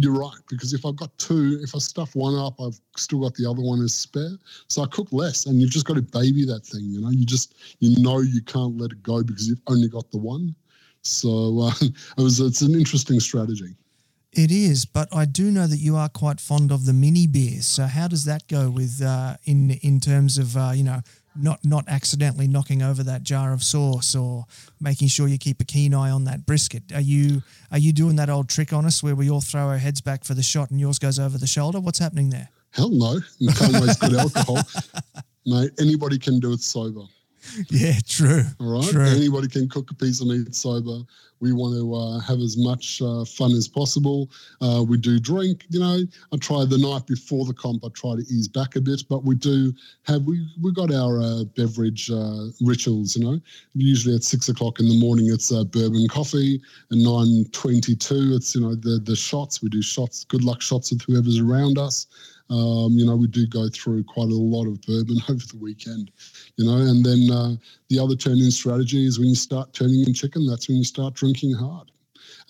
You're 0.00 0.12
right, 0.12 0.38
because 0.48 0.74
if 0.74 0.86
I've 0.86 0.96
got 0.96 1.16
two, 1.18 1.58
if 1.62 1.74
I 1.74 1.78
stuff 1.78 2.14
one 2.14 2.36
up, 2.36 2.60
I've 2.60 2.78
still 2.96 3.20
got 3.20 3.34
the 3.34 3.50
other 3.50 3.62
one 3.62 3.82
as 3.82 3.94
spare. 3.94 4.38
So 4.68 4.82
I 4.82 4.86
cook 4.86 5.08
less, 5.12 5.46
and 5.46 5.60
you've 5.60 5.70
just 5.70 5.86
got 5.86 5.94
to 5.94 6.02
baby 6.02 6.44
that 6.44 6.64
thing. 6.64 6.84
You 6.84 7.00
know, 7.00 7.10
you 7.10 7.26
just 7.26 7.54
you 7.80 8.00
know 8.00 8.20
you 8.20 8.40
can't 8.42 8.80
let 8.80 8.92
it 8.92 9.02
go 9.02 9.24
because 9.24 9.48
you've 9.48 9.62
only 9.66 9.88
got 9.88 10.10
the 10.12 10.18
one. 10.18 10.54
So 11.08 11.60
uh, 11.60 11.72
it 11.80 12.22
was 12.22 12.40
it's 12.40 12.62
an 12.62 12.74
interesting 12.74 13.20
strategy. 13.20 13.74
It 14.32 14.50
is, 14.50 14.84
but 14.84 15.08
I 15.12 15.24
do 15.24 15.50
know 15.50 15.66
that 15.66 15.78
you 15.78 15.96
are 15.96 16.08
quite 16.08 16.38
fond 16.38 16.70
of 16.70 16.84
the 16.84 16.92
mini 16.92 17.26
beers. 17.26 17.66
So 17.66 17.84
how 17.86 18.08
does 18.08 18.24
that 18.26 18.46
go 18.46 18.70
with 18.70 19.02
uh, 19.02 19.36
in 19.44 19.70
in 19.82 20.00
terms 20.00 20.38
of 20.38 20.56
uh, 20.56 20.72
you 20.74 20.84
know 20.84 21.00
not 21.34 21.64
not 21.64 21.84
accidentally 21.88 22.46
knocking 22.46 22.82
over 22.82 23.02
that 23.04 23.22
jar 23.22 23.52
of 23.52 23.62
sauce 23.62 24.14
or 24.14 24.44
making 24.80 25.08
sure 25.08 25.28
you 25.28 25.38
keep 25.38 25.60
a 25.60 25.64
keen 25.64 25.94
eye 25.94 26.10
on 26.10 26.24
that 26.24 26.44
brisket? 26.44 26.92
Are 26.94 27.00
you 27.00 27.42
are 27.70 27.78
you 27.78 27.92
doing 27.92 28.16
that 28.16 28.28
old 28.28 28.48
trick 28.48 28.72
on 28.72 28.84
us 28.84 29.02
where 29.02 29.14
we 29.14 29.30
all 29.30 29.40
throw 29.40 29.62
our 29.62 29.78
heads 29.78 30.00
back 30.00 30.24
for 30.24 30.34
the 30.34 30.42
shot 30.42 30.70
and 30.70 30.78
yours 30.78 30.98
goes 30.98 31.18
over 31.18 31.38
the 31.38 31.46
shoulder? 31.46 31.80
What's 31.80 31.98
happening 31.98 32.30
there? 32.30 32.50
Hell 32.70 32.90
no, 32.90 33.20
you 33.38 33.52
can't 33.52 33.72
waste 33.80 34.00
good 34.00 34.14
alcohol, 34.14 34.58
mate. 35.46 35.70
Anybody 35.80 36.18
can 36.18 36.38
do 36.38 36.52
it 36.52 36.60
sober. 36.60 37.00
Yeah, 37.70 37.94
true. 38.06 38.42
All 38.60 38.72
right. 38.74 38.90
True. 38.90 39.04
Anybody 39.04 39.48
can 39.48 39.68
cook 39.68 39.90
a 39.90 39.94
piece 39.94 40.20
of 40.20 40.28
meat 40.28 40.54
sober. 40.54 41.00
We 41.40 41.52
want 41.52 41.76
to 41.76 41.94
uh, 41.94 42.18
have 42.20 42.40
as 42.40 42.56
much 42.56 43.00
uh, 43.00 43.24
fun 43.24 43.52
as 43.52 43.68
possible. 43.68 44.30
Uh, 44.60 44.84
we 44.86 44.96
do 44.96 45.20
drink. 45.20 45.66
You 45.70 45.80
know, 45.80 46.00
I 46.32 46.36
try 46.38 46.64
the 46.64 46.78
night 46.78 47.06
before 47.06 47.44
the 47.44 47.54
comp. 47.54 47.84
I 47.84 47.88
try 47.94 48.16
to 48.16 48.22
ease 48.22 48.48
back 48.48 48.74
a 48.74 48.80
bit, 48.80 49.02
but 49.08 49.24
we 49.24 49.36
do 49.36 49.72
have 50.04 50.24
we 50.24 50.46
we 50.60 50.72
got 50.72 50.92
our 50.92 51.20
uh, 51.20 51.44
beverage 51.56 52.10
uh, 52.10 52.46
rituals. 52.60 53.16
You 53.16 53.24
know, 53.24 53.40
usually 53.74 54.16
at 54.16 54.24
six 54.24 54.48
o'clock 54.48 54.80
in 54.80 54.88
the 54.88 54.98
morning 54.98 55.28
it's 55.32 55.52
uh, 55.52 55.64
bourbon 55.64 56.08
coffee, 56.08 56.60
and 56.90 57.02
nine 57.02 57.44
twenty 57.52 57.94
two 57.94 58.32
it's 58.34 58.54
you 58.54 58.60
know 58.60 58.74
the 58.74 58.98
the 58.98 59.14
shots. 59.16 59.62
We 59.62 59.68
do 59.68 59.82
shots, 59.82 60.24
good 60.24 60.42
luck 60.42 60.60
shots 60.60 60.90
with 60.90 61.02
whoever's 61.02 61.38
around 61.38 61.78
us. 61.78 62.06
Um, 62.50 62.92
you 62.92 63.04
know, 63.04 63.16
we 63.16 63.26
do 63.26 63.46
go 63.46 63.68
through 63.68 64.04
quite 64.04 64.30
a 64.30 64.34
lot 64.34 64.66
of 64.66 64.80
bourbon 64.82 65.18
over 65.28 65.44
the 65.44 65.58
weekend, 65.58 66.10
you 66.56 66.64
know, 66.64 66.76
and 66.76 67.04
then 67.04 67.28
uh, 67.30 67.56
the 67.90 67.98
other 67.98 68.16
turn-in 68.16 68.50
strategy 68.50 69.06
is 69.06 69.18
when 69.18 69.28
you 69.28 69.34
start 69.34 69.72
turning 69.74 70.04
in 70.06 70.14
chicken, 70.14 70.46
that's 70.46 70.68
when 70.68 70.78
you 70.78 70.84
start 70.84 71.14
drinking 71.14 71.54
hard. 71.54 71.90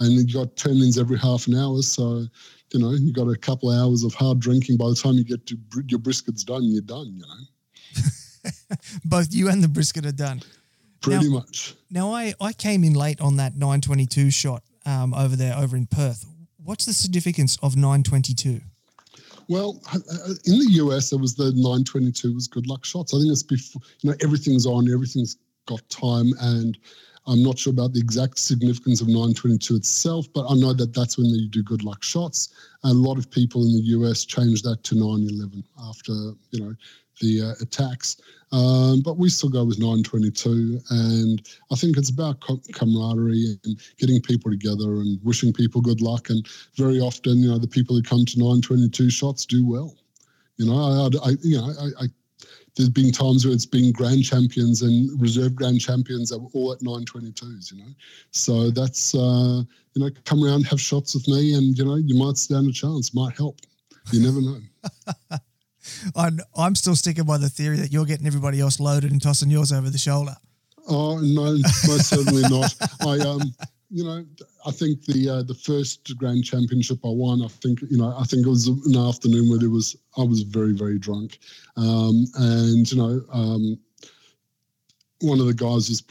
And 0.01 0.13
you've 0.13 0.33
got 0.33 0.57
turn-ins 0.57 0.99
every 0.99 1.19
half 1.19 1.49
an 1.49 1.57
hour, 1.57 1.83
so 1.83 2.25
you 2.73 2.81
know 2.81 2.93
you've 2.93 3.17
got 3.17 3.29
a 3.29 3.37
couple 3.37 3.71
of 3.71 3.79
hours 3.79 4.05
of 4.05 4.15
hard 4.15 4.39
drinking. 4.39 4.77
By 4.77 4.89
the 4.89 4.95
time 4.95 5.15
you 5.15 5.25
get 5.25 5.45
to 5.47 5.59
your 5.89 5.99
brisket's 5.99 6.45
done, 6.45 6.63
you're 6.65 6.83
done. 6.83 7.17
You 7.17 7.25
know. 7.27 8.77
Both 9.05 9.35
you 9.35 9.49
and 9.49 9.63
the 9.63 9.69
brisket 9.69 10.07
are 10.07 10.13
done. 10.13 10.43
Pretty 11.01 11.29
now, 11.29 11.39
much. 11.39 11.75
Now 11.91 12.13
I 12.13 12.35
I 12.41 12.53
came 12.53 12.85
in 12.85 12.95
late 12.95 13.21
on 13.21 13.37
that 13.37 13.55
922 13.55 14.31
shot 14.31 14.63
um, 14.87 15.15
over 15.15 15.35
there 15.35 15.57
over 15.57 15.77
in 15.77 15.87
Perth. 15.87 16.25
What's 16.63 16.85
the 16.85 16.93
significance 16.93 17.57
of 17.63 17.77
922? 17.77 18.61
Well, 19.49 19.81
uh, 19.93 19.99
uh, 20.13 20.35
in 20.45 20.59
the 20.59 20.69
US, 20.73 21.11
there 21.11 21.19
was 21.19 21.35
the 21.35 21.53
922 21.53 22.35
was 22.35 22.47
good 22.47 22.67
luck 22.67 22.85
shots. 22.85 23.15
I 23.15 23.19
think 23.19 23.33
it's 23.33 23.43
before, 23.43 23.81
you 24.01 24.11
know, 24.11 24.17
everything's 24.23 24.67
on, 24.67 24.93
everything's 24.93 25.39
got 25.67 25.89
time. 25.89 26.33
And 26.41 26.79
I'm 27.27 27.43
not 27.43 27.59
sure 27.59 27.73
about 27.73 27.95
the 27.95 28.01
exact 28.01 28.39
significance 28.39 29.01
of 29.01 29.09
922 29.09 29.77
itself, 29.77 30.27
but 30.35 30.47
I 30.51 30.55
know 30.55 30.75
that 30.75 30.95
that's 30.95 31.17
when 31.17 31.27
you 31.27 31.49
do 31.49 31.63
good 31.63 31.83
luck 31.83 32.03
shots. 32.03 32.51
And 32.85 32.93
a 32.93 33.09
lot 33.09 33.19
of 33.19 33.31
people 33.31 33.65
in 33.65 33.73
the 33.73 33.83
US 33.99 34.25
changed 34.25 34.65
that 34.65 34.85
to 34.85 34.95
911 34.95 35.65
after, 35.83 36.13
you 36.51 36.61
know, 36.61 36.75
the 37.21 37.43
uh, 37.43 37.63
attacks. 37.63 38.17
Um, 38.51 39.03
but 39.03 39.19
we 39.19 39.29
still 39.29 39.51
go 39.51 39.65
with 39.65 39.79
922. 39.79 40.81
And 40.91 41.43
I 41.71 41.75
think 41.75 41.97
it's 41.97 42.11
about 42.11 42.41
camaraderie 42.73 43.59
and 43.65 43.79
getting 43.99 44.21
people 44.23 44.51
together 44.51 45.01
and 45.01 45.23
wishing 45.23 45.53
people 45.53 45.81
good 45.81 46.01
luck. 46.01 46.31
And 46.31 46.47
very 46.77 46.99
often, 47.01 47.39
you 47.39 47.49
know, 47.49 47.59
the 47.59 47.69
people 47.69 47.95
who 47.95 48.03
come 48.03 48.25
to 48.25 48.39
922 48.39 49.11
shots 49.11 49.45
do 49.45 49.67
well. 49.67 49.95
You 50.57 50.67
know, 50.67 50.77
I, 50.77 51.29
I 51.29 51.31
you 51.43 51.59
know, 51.59 51.73
I, 51.79 52.05
I 52.05 52.07
there's 52.77 52.89
been 52.89 53.11
times 53.11 53.45
where 53.45 53.53
it's 53.53 53.67
been 53.67 53.91
grand 53.91 54.25
champions 54.25 54.83
and 54.83 55.21
reserve 55.21 55.57
grand 55.57 55.81
champions 55.81 56.31
that 56.31 56.39
were 56.39 56.49
all 56.55 56.73
at 56.73 56.79
922s, 56.79 57.73
you 57.73 57.79
know. 57.79 57.91
So 58.31 58.71
that's, 58.71 59.17
uh, 59.17 59.63
you 59.95 60.03
know, 60.03 60.11
come 60.25 60.45
around, 60.45 60.65
have 60.67 60.81
shots 60.81 61.15
with 61.15 61.27
me, 61.27 61.55
and, 61.55 61.77
you 61.77 61.85
know, 61.85 61.97
you 61.97 62.17
might 62.17 62.37
stand 62.37 62.69
a 62.69 62.73
chance, 62.73 63.13
might 63.13 63.37
help. 63.37 63.59
You 64.13 64.23
never 64.23 64.41
know. 64.41 65.39
I'm, 66.17 66.41
I'm 66.57 66.75
still 66.75 66.97
sticking 66.97 67.25
by 67.25 67.39
the 67.39 67.49
theory 67.49 67.77
that 67.79 67.93
you're 67.93 68.07
getting 68.07 68.27
everybody 68.27 68.61
else 68.61 68.81
loaded 68.81 69.11
and 69.13 69.21
tossing 69.23 69.51
yours 69.51 69.73
over 69.73 69.91
the 69.91 69.99
shoulder. 69.99 70.35
Oh 70.89 71.19
no, 71.19 71.53
most 71.87 72.09
certainly 72.09 72.43
not. 72.43 72.75
I 73.03 73.19
um, 73.19 73.43
you 73.91 74.05
know, 74.05 74.25
I 74.67 74.71
think 74.71 75.05
the 75.05 75.29
uh, 75.29 75.43
the 75.43 75.55
first 75.55 76.17
Grand 76.17 76.45
Championship 76.45 76.99
I 77.05 77.09
won, 77.09 77.43
I 77.43 77.49
think 77.49 77.81
you 77.91 77.99
know, 77.99 78.15
I 78.19 78.25
think 78.25 78.47
it 78.47 78.49
was 78.49 78.69
an 78.69 78.97
afternoon 78.97 79.49
where 79.49 79.59
there 79.59 79.71
was 79.71 79.97
I 80.17 80.23
was 80.23 80.43
very 80.43 80.73
very 80.73 80.99
drunk, 80.99 81.39
um, 81.77 82.27
and 82.37 82.91
you 82.91 82.99
know, 82.99 83.23
um, 83.33 83.79
one 85.21 85.41
of 85.41 85.47
the 85.47 85.55
guys 85.55 85.89
was 85.89 86.03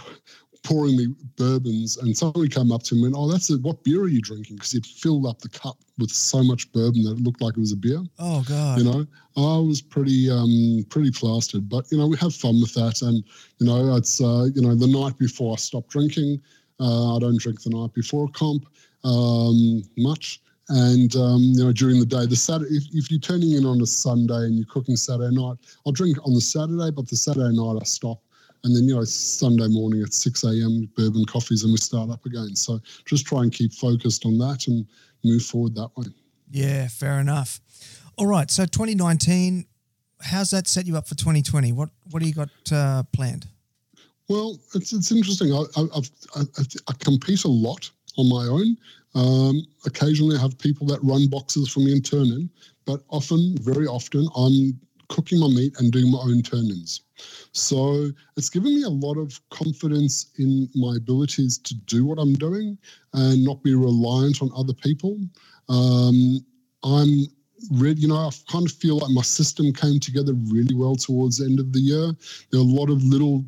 pouring 0.68 0.98
me 0.98 1.08
bourbons, 1.38 1.96
and 1.96 2.16
somebody 2.18 2.50
came 2.50 2.74
up 2.74 2.84
to 2.84 2.96
me 2.96 3.06
and 3.06 3.14
went, 3.14 3.16
"Oh, 3.18 3.32
that's 3.32 3.50
a, 3.50 3.58
what 3.60 3.84
beer 3.86 4.02
are 4.02 4.10
you 4.10 4.22
drinking?" 4.22 4.58
Because 4.58 4.72
he'd 4.74 4.86
filled 4.86 5.26
up 5.26 5.40
the 5.40 5.48
cup 5.48 5.78
with 5.98 6.12
so 6.12 6.44
much 6.44 6.70
bourbon 6.74 7.04
that 7.04 7.14
it 7.14 7.24
looked 7.24 7.42
like 7.42 7.56
it 7.56 7.60
was 7.60 7.72
a 7.72 7.78
beer. 7.78 8.02
Oh 8.20 8.44
God! 8.44 8.78
You 8.78 8.84
know, 8.84 9.06
I 9.38 9.60
was 9.60 9.82
pretty 9.82 10.30
um, 10.30 10.86
pretty 10.90 11.12
plastered, 11.12 11.70
but 11.70 11.90
you 11.90 11.98
know, 11.98 12.08
we 12.08 12.18
have 12.18 12.36
fun 12.36 12.60
with 12.60 12.74
that, 12.74 13.02
and 13.02 13.24
you 13.60 13.66
know, 13.66 13.96
it's 13.96 14.20
uh, 14.20 14.48
you 14.54 14.62
know, 14.62 14.76
the 14.76 14.88
night 14.88 15.18
before 15.18 15.54
I 15.54 15.56
stop 15.56 15.88
drinking. 15.88 16.42
Uh, 16.80 17.16
I 17.16 17.20
don't 17.20 17.40
drink 17.40 17.64
the 17.64 17.72
night 17.72 17.94
before 17.94 18.28
comp 18.34 18.68
um, 19.04 19.82
much. 19.98 20.42
And 20.70 21.16
um, 21.16 21.42
you 21.56 21.64
know, 21.64 21.72
during 21.72 22.00
the 22.00 22.06
day, 22.06 22.26
the 22.26 22.36
Saturday, 22.36 22.76
if, 22.76 22.84
if, 22.92 23.10
you're 23.10 23.22
turning 23.22 23.54
in 23.54 23.66
on 23.66 23.82
a 23.82 23.86
Sunday 23.86 24.36
and 24.36 24.58
you're 24.58 24.68
cooking 24.68 24.98
Saturday 24.98 25.34
night, 25.34 25.56
I'll 25.86 25.94
drink 25.94 26.18
on 26.26 26.34
the 26.34 26.42
Saturday, 26.42 26.92
but 26.92 27.08
the 27.08 27.16
Saturday 27.16 27.56
night 27.56 27.80
I 27.82 27.86
stop 27.86 28.20
and 28.68 28.76
then, 28.76 28.84
you 28.84 28.96
know, 28.96 29.04
Sunday 29.06 29.68
morning 29.70 30.04
at 30.04 30.14
6 30.14 30.44
a.m., 30.44 30.90
bourbon 30.98 31.24
coffees, 31.26 31.64
and 31.64 31.72
we 31.72 31.78
start 31.78 32.10
up 32.10 32.26
again. 32.26 32.54
So 32.54 32.80
just 33.06 33.26
try 33.26 33.42
and 33.42 33.52
keep 33.52 33.74
focused 33.74 34.26
on 34.26 34.38
that 34.40 34.68
and 34.68 34.86
move 35.24 35.42
forward 35.42 35.74
that 35.76 35.90
way. 35.96 36.08
Yeah, 36.52 36.90
fair 36.90 37.20
enough. 37.20 37.62
All 38.18 38.28
right. 38.28 38.52
So 38.52 38.66
2019, 38.66 39.66
how's 40.22 40.52
that 40.52 40.68
set 40.68 40.86
you 40.86 40.98
up 40.98 41.08
for 41.08 41.16
2020? 41.16 41.72
What 41.72 41.90
What 42.12 42.22
do 42.22 42.28
you 42.28 42.34
got 42.34 42.50
uh, 42.72 43.04
planned? 43.14 43.48
Well, 44.28 44.60
it's, 44.76 44.92
it's 44.92 45.14
interesting. 45.14 45.54
I, 45.54 45.64
I, 45.78 45.84
I, 46.36 46.42
I 46.90 46.94
compete 47.00 47.46
a 47.46 47.48
lot 47.48 47.90
on 48.18 48.28
my 48.28 48.48
own. 48.48 48.78
Um, 49.16 49.66
occasionally, 49.86 50.36
I 50.36 50.42
have 50.42 50.60
people 50.60 50.86
that 50.88 51.00
run 51.02 51.28
boxes 51.30 51.70
for 51.70 51.80
me 51.80 51.94
and 51.94 52.06
turn 52.06 52.28
in, 52.28 52.50
but 52.86 53.02
often, 53.08 53.56
very 53.62 53.88
often, 53.88 54.28
I'm 54.36 54.78
cooking 55.10 55.40
my 55.40 55.48
meat 55.48 55.76
and 55.80 55.92
doing 55.92 56.12
my 56.12 56.20
own 56.20 56.42
turn 56.42 56.66
ins. 56.66 57.02
So 57.52 58.10
it's 58.36 58.50
given 58.50 58.76
me 58.76 58.84
a 58.84 58.90
lot 58.90 59.18
of 59.18 59.40
confidence 59.50 60.32
in 60.38 60.70
my 60.76 60.96
abilities 60.98 61.58
to 61.60 61.74
do 61.74 62.06
what 62.06 62.20
I'm 62.20 62.34
doing 62.34 62.78
and 63.14 63.44
not 63.44 63.64
be 63.64 63.76
reliant 63.76 64.42
on 64.42 64.52
other 64.56 64.74
people. 64.74 65.18
Um, 65.70 66.46
I'm 66.84 67.26
ready, 67.72 68.02
you 68.02 68.08
know, 68.08 68.16
I 68.18 68.30
kind 68.50 68.66
of 68.66 68.72
feel 68.72 68.98
like 68.98 69.12
my 69.12 69.24
system 69.24 69.74
came 69.74 70.00
together 70.00 70.34
really 70.34 70.76
well 70.76 70.96
towards 70.96 71.38
the 71.38 71.46
end 71.46 71.60
of 71.60 71.74
the 71.74 71.80
year. 71.80 72.14
There 72.52 72.60
are 72.60 72.64
a 72.64 72.66
lot 72.66 72.90
of 72.90 73.04
little 73.04 73.46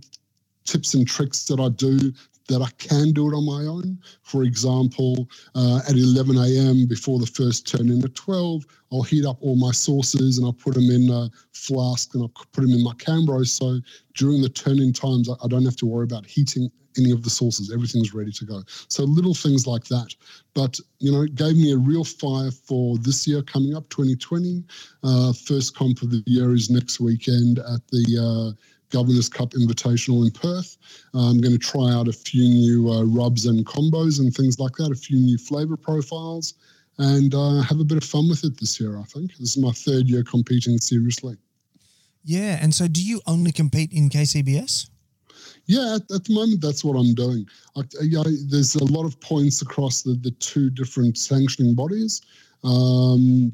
tips 0.65 0.93
and 0.93 1.07
tricks 1.07 1.45
that 1.45 1.59
I 1.59 1.69
do 1.69 2.13
that 2.49 2.61
I 2.61 2.71
can 2.79 3.13
do 3.13 3.31
it 3.31 3.35
on 3.35 3.45
my 3.45 3.65
own. 3.71 3.99
For 4.23 4.43
example, 4.43 5.29
uh, 5.55 5.81
at 5.89 5.95
11 5.95 6.37
a.m. 6.37 6.87
before 6.87 7.19
the 7.19 7.27
first 7.27 7.67
turn 7.67 7.89
in 7.89 8.03
at 8.05 8.15
12, 8.15 8.65
I'll 8.93 9.03
heat 9.03 9.25
up 9.25 9.37
all 9.41 9.57
my 9.57 9.71
sauces 9.71 10.37
and 10.39 10.47
I'll 10.47 10.53
put 10.53 10.75
them 10.75 10.91
in 10.91 11.09
a 11.11 11.29
flask 11.53 12.13
and 12.15 12.23
I'll 12.23 12.29
put 12.29 12.61
them 12.61 12.71
in 12.71 12.83
my 12.83 12.93
Cambro. 12.95 13.47
So 13.47 13.79
during 14.15 14.41
the 14.41 14.49
turn-in 14.49 14.93
times, 14.93 15.29
I 15.29 15.47
don't 15.49 15.65
have 15.65 15.77
to 15.77 15.87
worry 15.87 16.05
about 16.05 16.27
heating 16.27 16.71
any 16.97 17.11
of 17.11 17.23
the 17.23 17.31
sauces. 17.31 17.71
Everything's 17.73 18.13
ready 18.13 18.31
to 18.33 18.45
go. 18.45 18.63
So 18.89 19.03
little 19.03 19.35
things 19.35 19.67
like 19.67 19.85
that. 19.85 20.15
But, 20.55 20.79
you 20.99 21.11
know, 21.11 21.23
it 21.23 21.35
gave 21.35 21.57
me 21.57 21.73
a 21.73 21.77
real 21.77 22.03
fire 22.05 22.51
for 22.51 22.97
this 22.99 23.27
year 23.27 23.43
coming 23.43 23.75
up, 23.75 23.89
2020. 23.89 24.63
Uh, 25.03 25.33
first 25.33 25.75
comp 25.75 26.01
of 26.03 26.11
the 26.11 26.23
year 26.27 26.53
is 26.53 26.69
next 26.69 26.99
weekend 26.99 27.59
at 27.59 27.87
the 27.91 28.55
uh, 28.55 28.61
Governor's 28.89 29.29
Cup 29.29 29.51
Invitational 29.51 30.25
in 30.25 30.31
Perth. 30.31 30.77
I'm 31.13 31.39
going 31.39 31.53
to 31.53 31.59
try 31.59 31.91
out 31.91 32.07
a 32.07 32.13
few 32.13 32.43
new 32.43 32.91
uh, 32.91 33.03
rubs 33.03 33.45
and 33.45 33.65
combos 33.65 34.19
and 34.19 34.33
things 34.33 34.59
like 34.59 34.73
that, 34.77 34.91
a 34.91 34.95
few 34.95 35.17
new 35.17 35.37
flavor 35.37 35.77
profiles. 35.77 36.55
and 36.97 37.33
uh, 37.33 37.61
have 37.61 37.79
a 37.79 37.83
bit 37.83 37.97
of 37.97 38.03
fun 38.03 38.27
with 38.29 38.43
it 38.43 38.59
this 38.59 38.79
year. 38.79 38.99
I 38.99 39.03
think 39.03 39.31
this 39.37 39.55
is 39.55 39.57
my 39.57 39.71
third 39.71 40.07
year 40.09 40.23
competing 40.23 40.77
seriously. 40.77 41.37
Yeah, 42.23 42.59
and 42.61 42.73
so 42.75 42.87
do 42.87 43.01
you 43.01 43.21
only 43.25 43.51
compete 43.51 43.93
in 43.93 44.09
KCBS? 44.09 44.89
Yeah, 45.65 45.95
at, 45.95 46.11
at 46.11 46.25
the 46.25 46.33
moment 46.33 46.61
that's 46.61 46.83
what 46.83 46.95
I'm 46.99 47.13
doing. 47.13 47.47
I, 47.77 47.81
I, 47.81 48.23
there's 48.47 48.75
a 48.75 48.83
lot 48.83 49.05
of 49.05 49.19
points 49.21 49.61
across 49.61 50.01
the, 50.01 50.13
the 50.13 50.31
two 50.31 50.69
different 50.69 51.17
sanctioning 51.17 51.75
bodies. 51.75 52.21
Um, 52.63 53.53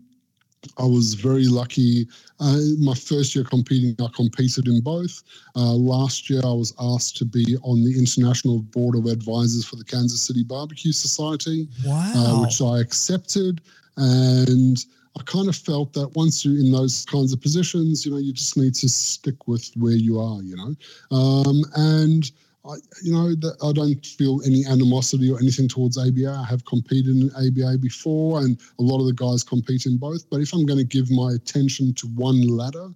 I 0.78 0.86
was 0.86 1.14
very 1.14 1.48
lucky. 1.48 2.08
Uh, 2.40 2.60
my 2.80 2.94
first 2.94 3.36
year 3.36 3.44
competing, 3.44 3.96
I 4.00 4.08
competed 4.16 4.68
in 4.68 4.82
both. 4.82 5.24
Uh, 5.56 5.74
last 5.74 6.30
year, 6.30 6.42
I 6.44 6.54
was 6.54 6.74
asked 6.80 7.18
to 7.18 7.26
be 7.26 7.58
on 7.64 7.84
the 7.84 7.98
International 7.98 8.60
Board 8.60 8.96
of 8.96 9.06
Advisors 9.06 9.66
for 9.66 9.76
the 9.76 9.84
Kansas 9.84 10.22
City 10.22 10.44
Barbecue 10.44 10.92
Society, 10.92 11.68
wow. 11.86 12.14
uh, 12.16 12.42
which 12.42 12.62
I 12.62 12.80
accepted. 12.80 13.62
And 13.98 14.78
I 15.18 15.24
kind 15.24 15.48
of 15.48 15.56
felt 15.56 15.94
that 15.94 16.10
once 16.16 16.44
you're 16.44 16.60
in 16.60 16.72
those 16.72 17.06
kinds 17.06 17.32
of 17.32 17.42
positions, 17.42 18.06
you 18.06 18.12
know, 18.12 18.18
you 18.18 18.34
just 18.34 18.58
need 18.58 18.76
to 18.76 18.90
stick 18.90 19.48
with 19.48 19.72
where 19.76 19.94
you 19.94 20.20
are, 20.20 20.42
you 20.42 20.58
know. 20.58 20.76
Um, 21.16 21.64
and 21.76 22.30
I, 22.68 22.76
you 23.04 23.12
know, 23.12 23.34
I 23.64 23.72
don't 23.74 24.04
feel 24.06 24.42
any 24.46 24.66
animosity 24.66 25.32
or 25.32 25.40
anything 25.40 25.68
towards 25.68 25.98
ABA. 25.98 26.30
I 26.30 26.46
have 26.50 26.66
competed 26.66 27.16
in 27.16 27.30
ABA 27.36 27.78
before, 27.78 28.40
and 28.40 28.60
a 28.80 28.82
lot 28.82 29.00
of 29.00 29.06
the 29.06 29.14
guys 29.14 29.44
compete 29.44 29.86
in 29.86 29.98
both. 29.98 30.28
But 30.30 30.42
if 30.42 30.54
I'm 30.54 30.66
going 30.66 30.80
to 30.80 30.86
give 30.86 31.12
my 31.12 31.34
attention 31.34 31.94
to 31.96 32.08
one 32.08 32.42
ladder, 32.48 32.90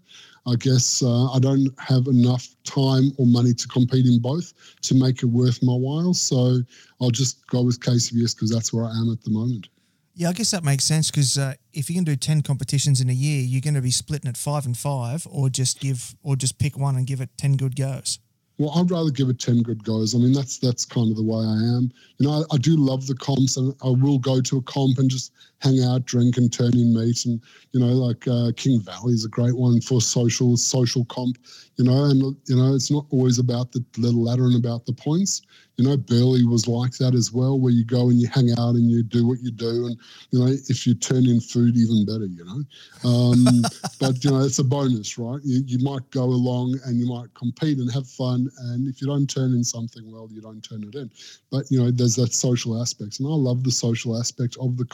I 0.48 0.56
guess 0.56 1.04
uh, 1.04 1.32
I 1.32 1.40
don't 1.40 1.70
have 1.80 2.08
enough 2.08 2.48
time 2.64 3.12
or 3.18 3.28
money 3.28 3.54
to 3.54 3.68
compete 3.68 4.08
in 4.08 4.20
both 4.20 4.54
to 4.82 4.96
make 4.96 5.22
it 5.22 5.28
worth 5.28 5.62
my 5.62 5.74
while. 5.74 6.14
So 6.14 6.60
I'll 7.00 7.12
just 7.12 7.46
go 7.48 7.62
with 7.62 7.80
KCBS 7.80 8.36
because 8.36 8.50
that's 8.50 8.74
where 8.74 8.86
I 8.86 8.92
am 8.92 9.12
at 9.12 9.22
the 9.24 9.30
moment. 9.30 9.68
Yeah, 10.16 10.30
I 10.30 10.34
guess 10.34 10.52
that 10.52 10.64
makes 10.64 10.84
sense 10.84 11.12
because 11.12 11.38
uh, 11.38 11.54
if 11.72 11.90
you 11.90 11.96
can 11.96 12.04
do 12.04 12.16
ten 12.16 12.42
competitions 12.42 13.00
in 13.00 13.10
a 13.10 13.14
year, 13.14 13.42
you're 13.42 13.62
going 13.62 13.76
to 13.76 13.82
be 13.82 13.92
splitting 13.92 14.30
it 14.30 14.36
five 14.36 14.66
and 14.66 14.78
five, 14.78 15.26
or 15.30 15.50
just 15.50 15.80
give, 15.80 16.16
or 16.24 16.36
just 16.36 16.58
pick 16.58 16.78
one 16.78 16.98
and 16.98 17.08
give 17.08 17.22
it 17.22 17.30
ten 17.38 17.56
good 17.56 17.76
goes. 17.76 18.20
Well, 18.60 18.72
I'd 18.76 18.92
rather 18.92 19.10
give 19.10 19.30
it 19.30 19.40
ten 19.40 19.64
good 19.64 19.84
goes. 19.86 20.14
I 20.14 20.18
mean, 20.18 20.34
that's 20.34 20.58
that's 20.58 20.84
kind 20.84 21.10
of 21.10 21.16
the 21.16 21.24
way 21.24 21.40
I 21.40 21.78
am. 21.78 21.92
You 22.18 22.28
know, 22.28 22.44
I, 22.52 22.56
I, 22.56 22.58
do 22.58 22.76
love 22.76 23.08
the 23.08 23.16
comps, 23.16 23.56
and 23.56 23.74
I 23.82 23.88
will 23.88 24.20
go 24.20 24.42
to 24.42 24.58
a 24.58 24.62
comp 24.64 25.00
and 25.00 25.10
just 25.10 25.32
hang 25.62 25.84
out, 25.84 26.06
drink, 26.06 26.38
and 26.38 26.52
turn 26.52 26.74
in 26.74 26.94
meat. 26.94 27.26
And 27.26 27.42
you 27.72 27.80
know, 27.80 27.88
like 27.88 28.28
uh, 28.28 28.52
King 28.56 28.82
Valley 28.82 29.14
is 29.14 29.26
a 29.26 29.30
great 29.30 29.56
one 29.56 29.82
for 29.82 30.02
social 30.02 30.58
social 30.58 31.06
comp. 31.06 31.38
You 31.78 31.86
know, 31.86 32.06
and 32.06 32.22
you 32.48 32.56
know, 32.56 32.74
it's 32.74 32.92
not 32.92 33.06
always 33.10 33.40
about 33.40 33.72
the 33.72 33.84
little 33.98 34.24
ladder 34.24 34.46
and 34.46 34.56
about 34.56 34.86
the 34.86 34.94
points. 34.94 35.42
You 35.78 35.86
know, 35.86 35.96
Burley 35.96 36.44
was 36.44 36.68
like 36.68 36.92
that 36.98 37.16
as 37.16 37.32
well, 37.32 37.58
where 37.58 37.72
you 37.72 37.86
go 37.86 38.10
and 38.10 38.20
you 38.20 38.28
hang 38.28 38.52
out 38.52 38.76
and 38.76 38.92
you 38.92 39.02
do 39.02 39.26
what 39.26 39.40
you 39.40 39.50
do, 39.50 39.86
and 39.86 39.98
you 40.32 40.40
know, 40.40 40.48
if 40.68 40.86
you 40.86 40.94
turn 40.94 41.26
in 41.26 41.40
food, 41.40 41.78
even 41.78 42.06
better. 42.06 42.26
You 42.26 42.44
know, 42.44 43.10
um, 43.10 43.64
but 44.00 44.24
you 44.24 44.32
know, 44.32 44.42
it's 44.42 44.60
a 44.60 44.64
bonus, 44.64 45.18
right? 45.18 45.40
You, 45.44 45.64
you 45.66 45.80
might 45.80 46.10
go 46.12 46.24
along 46.24 46.78
and 46.86 47.00
you 47.00 47.08
might 47.08 47.34
compete 47.34 47.78
and 47.78 47.90
have 47.94 48.08
fun, 48.08 48.50
and 48.60 48.90
if 48.90 49.02
you 49.02 49.08
don't 49.08 49.30
turn 49.30 49.54
in 49.54 49.64
something, 49.64 50.12
well, 50.12 50.28
you 50.32 50.42
don't 50.42 50.62
turn 50.62 50.84
it 50.84 50.96
in. 50.96 51.10
But 51.50 51.72
you 51.72 51.82
know, 51.82 51.92
there's 51.92 52.16
that 52.16 52.34
social 52.34 52.82
aspect, 52.82 53.20
and 53.20 53.28
I 53.30 53.32
love 53.32 53.64
the 53.64 53.72
social 53.72 54.20
aspect 54.20 54.58
of 54.60 54.76
the 54.76 54.86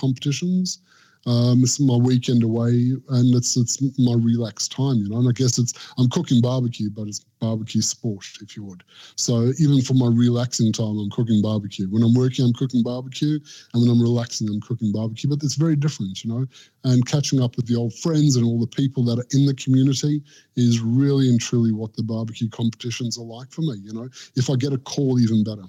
Um, 1.27 1.63
it's 1.63 1.79
my 1.79 1.95
weekend 1.95 2.43
away, 2.43 2.93
and 3.09 3.33
it's 3.33 3.57
it's 3.57 3.81
my 3.97 4.13
relaxed 4.13 4.71
time, 4.71 4.97
you 4.97 5.09
know. 5.09 5.17
And 5.17 5.27
I 5.27 5.31
guess 5.31 5.57
it's 5.57 5.73
I'm 5.97 6.07
cooking 6.09 6.39
barbecue, 6.39 6.91
but 6.91 7.07
it's 7.07 7.25
barbecue 7.39 7.81
sport, 7.81 8.25
if 8.41 8.55
you 8.55 8.63
would. 8.63 8.83
So 9.15 9.51
even 9.59 9.81
for 9.81 9.95
my 9.95 10.07
relaxing 10.07 10.71
time, 10.71 10.99
I'm 10.99 11.09
cooking 11.09 11.41
barbecue. 11.41 11.87
When 11.89 12.03
I'm 12.03 12.13
working, 12.13 12.45
I'm 12.45 12.53
cooking 12.53 12.83
barbecue, 12.83 13.39
and 13.73 13.81
when 13.81 13.89
I'm 13.89 14.01
relaxing, 14.01 14.47
I'm 14.49 14.61
cooking 14.61 14.91
barbecue. 14.91 15.27
But 15.27 15.41
it's 15.41 15.55
very 15.55 15.75
different, 15.75 16.23
you 16.23 16.31
know. 16.31 16.45
And 16.83 17.03
catching 17.07 17.41
up 17.41 17.55
with 17.55 17.65
the 17.65 17.75
old 17.75 17.95
friends 17.95 18.35
and 18.35 18.45
all 18.45 18.59
the 18.59 18.67
people 18.67 19.03
that 19.05 19.17
are 19.17 19.27
in 19.31 19.47
the 19.47 19.55
community 19.55 20.21
is 20.55 20.79
really 20.79 21.27
and 21.27 21.41
truly 21.41 21.71
what 21.71 21.95
the 21.95 22.03
barbecue 22.03 22.49
competitions 22.49 23.17
are 23.17 23.25
like 23.25 23.51
for 23.51 23.61
me. 23.61 23.77
You 23.81 23.93
know, 23.93 24.09
if 24.35 24.51
I 24.51 24.55
get 24.55 24.73
a 24.73 24.77
call, 24.77 25.19
even 25.19 25.43
better 25.43 25.67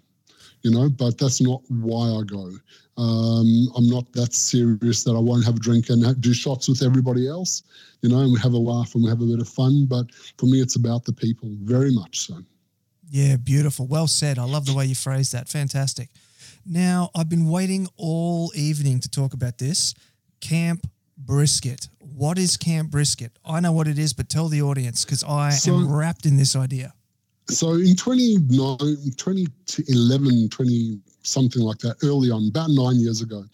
you 0.67 0.73
know, 0.73 0.89
but 0.89 1.17
that's 1.17 1.41
not 1.41 1.63
why 1.69 2.09
I 2.09 2.23
go. 2.25 2.51
Um, 2.99 3.69
I'm 3.77 3.89
not 3.89 4.11
that 4.15 4.35
serious 4.35 5.05
that 5.05 5.13
I 5.13 5.19
won't 5.21 5.45
have 5.45 5.57
a 5.57 5.61
drink 5.61 5.91
and 5.91 6.21
do 6.21 6.35
shots 6.35 6.69
with 6.69 6.83
everybody 6.83 7.29
else, 7.29 7.63
you 8.03 8.09
know, 8.09 8.19
and 8.19 8.33
we 8.33 8.41
have 8.41 8.53
a 8.53 8.59
laugh 8.59 8.97
and 8.97 9.05
we 9.05 9.09
have 9.09 9.21
a 9.21 9.27
bit 9.27 9.39
of 9.39 9.49
fun. 9.49 9.87
But 9.87 10.13
for 10.39 10.47
me, 10.47 10.61
it's 10.61 10.75
about 10.75 11.05
the 11.05 11.13
people, 11.13 11.51
very 11.63 11.93
much 11.93 12.27
so. 12.27 12.39
Yeah, 13.09 13.37
beautiful. 13.37 13.87
Well 13.87 14.09
said. 14.09 14.41
I 14.41 14.43
love 14.43 14.67
the 14.67 14.75
way 14.75 14.87
you 14.87 14.97
phrased 14.97 15.33
that. 15.35 15.49
Fantastic. 15.49 16.09
Now, 16.67 17.11
I've 17.15 17.29
been 17.29 17.49
waiting 17.49 17.87
all 17.97 18.51
evening 18.57 18.99
to 19.01 19.09
talk 19.09 19.35
about 19.35 19.59
this 19.59 19.95
Camp 20.41 20.85
Brisket. 21.17 21.89
What 22.01 22.39
is 22.39 22.57
Camp 22.57 22.91
Brisket? 22.91 23.39
I 23.45 23.61
know 23.61 23.71
what 23.71 23.87
it 23.87 24.01
is, 24.01 24.13
but 24.15 24.29
tell 24.29 24.49
the 24.49 24.63
audience 24.63 25.05
because 25.05 25.23
I 25.23 25.51
so, 25.51 25.75
am 25.75 25.95
wrapped 25.95 26.27
in 26.27 26.39
this 26.39 26.57
idea 26.57 26.93
so 27.49 27.75
in 27.75 27.95
2011, 27.97 30.49
20 30.49 30.99
something 31.23 31.63
like 31.63 31.79
that, 31.79 31.97
early 32.03 32.31
on, 32.31 32.49
about 32.49 32.71
nine 32.71 32.97
years 32.97 33.23
ago, 33.23 33.45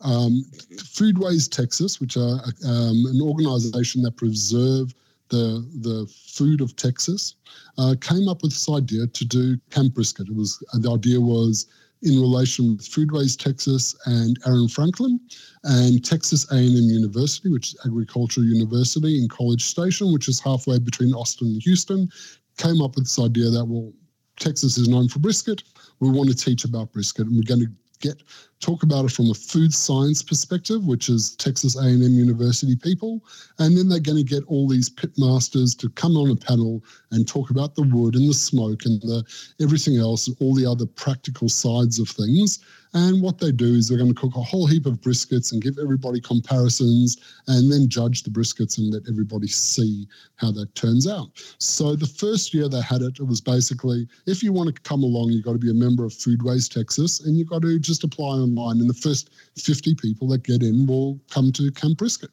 um, 0.00 0.44
Foodways 0.76 1.50
Texas, 1.50 2.00
which 2.00 2.16
are 2.16 2.40
um, 2.66 3.04
an 3.06 3.20
organization 3.22 4.02
that 4.02 4.16
preserve 4.16 4.94
the, 5.30 5.66
the 5.80 6.06
food 6.26 6.60
of 6.60 6.76
Texas, 6.76 7.36
uh, 7.78 7.94
came 8.00 8.28
up 8.28 8.42
with 8.42 8.52
this 8.52 8.68
idea 8.68 9.06
to 9.06 9.24
do 9.24 9.56
Camp 9.70 9.94
Brisket. 9.94 10.28
It 10.28 10.36
was 10.36 10.62
the 10.74 10.92
idea 10.92 11.20
was 11.20 11.66
in 12.02 12.20
relation 12.20 12.76
with 12.76 12.86
Foodways 12.86 13.36
Texas 13.36 13.96
and 14.04 14.38
Aaron 14.46 14.68
Franklin 14.68 15.18
and 15.64 16.04
Texas 16.04 16.48
A&M 16.52 16.68
University, 16.68 17.48
which 17.48 17.72
is 17.72 17.80
Agricultural 17.86 18.46
University 18.46 19.18
in 19.18 19.28
College 19.28 19.64
Station, 19.64 20.12
which 20.12 20.28
is 20.28 20.38
halfway 20.38 20.78
between 20.78 21.14
Austin 21.14 21.48
and 21.48 21.62
Houston, 21.62 22.08
came 22.56 22.80
up 22.80 22.96
with 22.96 23.04
this 23.04 23.18
idea 23.18 23.50
that, 23.50 23.64
well, 23.64 23.92
Texas 24.38 24.76
is 24.76 24.88
known 24.88 25.08
for 25.08 25.18
brisket. 25.18 25.62
We 26.00 26.10
want 26.10 26.28
to 26.30 26.36
teach 26.36 26.64
about 26.64 26.92
brisket, 26.92 27.26
and 27.26 27.36
we're 27.36 27.42
going 27.42 27.60
to 27.60 27.72
get 28.00 28.22
talk 28.60 28.82
about 28.82 29.04
it 29.04 29.10
from 29.12 29.30
a 29.30 29.34
food 29.34 29.72
science 29.72 30.22
perspective, 30.22 30.86
which 30.86 31.08
is 31.08 31.36
Texas 31.36 31.76
A&M 31.76 32.00
University 32.00 32.76
people, 32.76 33.22
and 33.58 33.76
then 33.76 33.88
they're 33.88 34.00
going 34.00 34.18
to 34.18 34.24
get 34.24 34.44
all 34.46 34.68
these 34.68 34.88
pit 34.88 35.12
masters 35.18 35.74
to 35.76 35.88
come 35.90 36.16
on 36.16 36.30
a 36.30 36.36
panel 36.36 36.82
and 37.10 37.28
talk 37.28 37.50
about 37.50 37.74
the 37.74 37.82
wood 37.82 38.14
and 38.14 38.28
the 38.28 38.34
smoke 38.34 38.84
and 38.84 39.00
the 39.02 39.24
everything 39.60 39.96
else 39.96 40.28
and 40.28 40.36
all 40.40 40.54
the 40.54 40.66
other 40.66 40.86
practical 40.86 41.48
sides 41.48 41.98
of 41.98 42.08
things. 42.08 42.60
And 42.94 43.20
what 43.20 43.38
they 43.38 43.50
do 43.50 43.74
is 43.74 43.88
they're 43.88 43.98
going 43.98 44.14
to 44.14 44.20
cook 44.20 44.36
a 44.36 44.42
whole 44.42 44.68
heap 44.68 44.86
of 44.86 45.00
briskets 45.00 45.52
and 45.52 45.60
give 45.60 45.78
everybody 45.82 46.20
comparisons 46.20 47.16
and 47.48 47.70
then 47.70 47.88
judge 47.88 48.22
the 48.22 48.30
briskets 48.30 48.78
and 48.78 48.92
let 48.92 49.02
everybody 49.08 49.48
see 49.48 50.06
how 50.36 50.52
that 50.52 50.72
turns 50.76 51.08
out. 51.08 51.30
So 51.58 51.96
the 51.96 52.06
first 52.06 52.54
year 52.54 52.68
they 52.68 52.80
had 52.80 53.02
it, 53.02 53.18
it 53.18 53.26
was 53.26 53.40
basically 53.40 54.06
if 54.26 54.44
you 54.44 54.52
want 54.52 54.74
to 54.74 54.80
come 54.82 55.02
along, 55.02 55.30
you've 55.30 55.44
got 55.44 55.54
to 55.54 55.58
be 55.58 55.70
a 55.70 55.74
member 55.74 56.04
of 56.04 56.12
Foodways 56.12 56.72
Texas 56.72 57.20
and 57.20 57.36
you've 57.36 57.50
got 57.50 57.62
to 57.62 57.80
just 57.80 58.04
apply 58.04 58.36
online. 58.44 58.80
And 58.80 58.88
the 58.88 58.94
first 58.94 59.30
50 59.56 59.94
people 59.96 60.28
that 60.28 60.44
get 60.44 60.62
in 60.62 60.86
will 60.86 61.18
come 61.30 61.50
to 61.52 61.70
Camp 61.72 61.98
Brisket. 61.98 62.30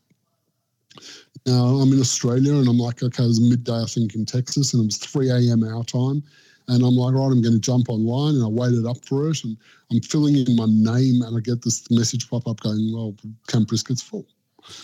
Now 1.46 1.80
I'm 1.82 1.92
in 1.94 2.00
Australia 2.00 2.54
and 2.54 2.68
I'm 2.68 2.78
like, 2.78 3.02
okay, 3.02 3.24
it 3.24 3.28
was 3.28 3.40
midday, 3.40 3.82
I 3.82 3.86
think, 3.86 4.14
in 4.14 4.26
Texas, 4.26 4.74
and 4.74 4.84
it 4.84 4.86
was 4.86 4.98
3 4.98 5.30
a.m. 5.30 5.64
our 5.64 5.84
time. 5.84 6.24
And 6.68 6.84
I'm 6.84 6.96
like, 6.96 7.14
right, 7.14 7.26
I'm 7.26 7.42
going 7.42 7.54
to 7.54 7.60
jump 7.60 7.90
online. 7.90 8.36
And 8.36 8.44
I 8.44 8.48
waited 8.48 8.86
up 8.86 9.04
for 9.06 9.30
it. 9.30 9.44
And 9.44 9.58
I'm 9.92 10.02
filling 10.02 10.36
in 10.36 10.56
my 10.56 10.68
name. 10.68 11.22
And 11.22 11.36
I 11.36 11.40
get 11.42 11.62
this 11.62 11.90
message 11.92 12.30
pop 12.30 12.48
up 12.48 12.60
going, 12.62 12.94
well, 12.94 13.16
Camp 13.48 13.68
Brisket's 13.68 14.02
full. 14.02 14.28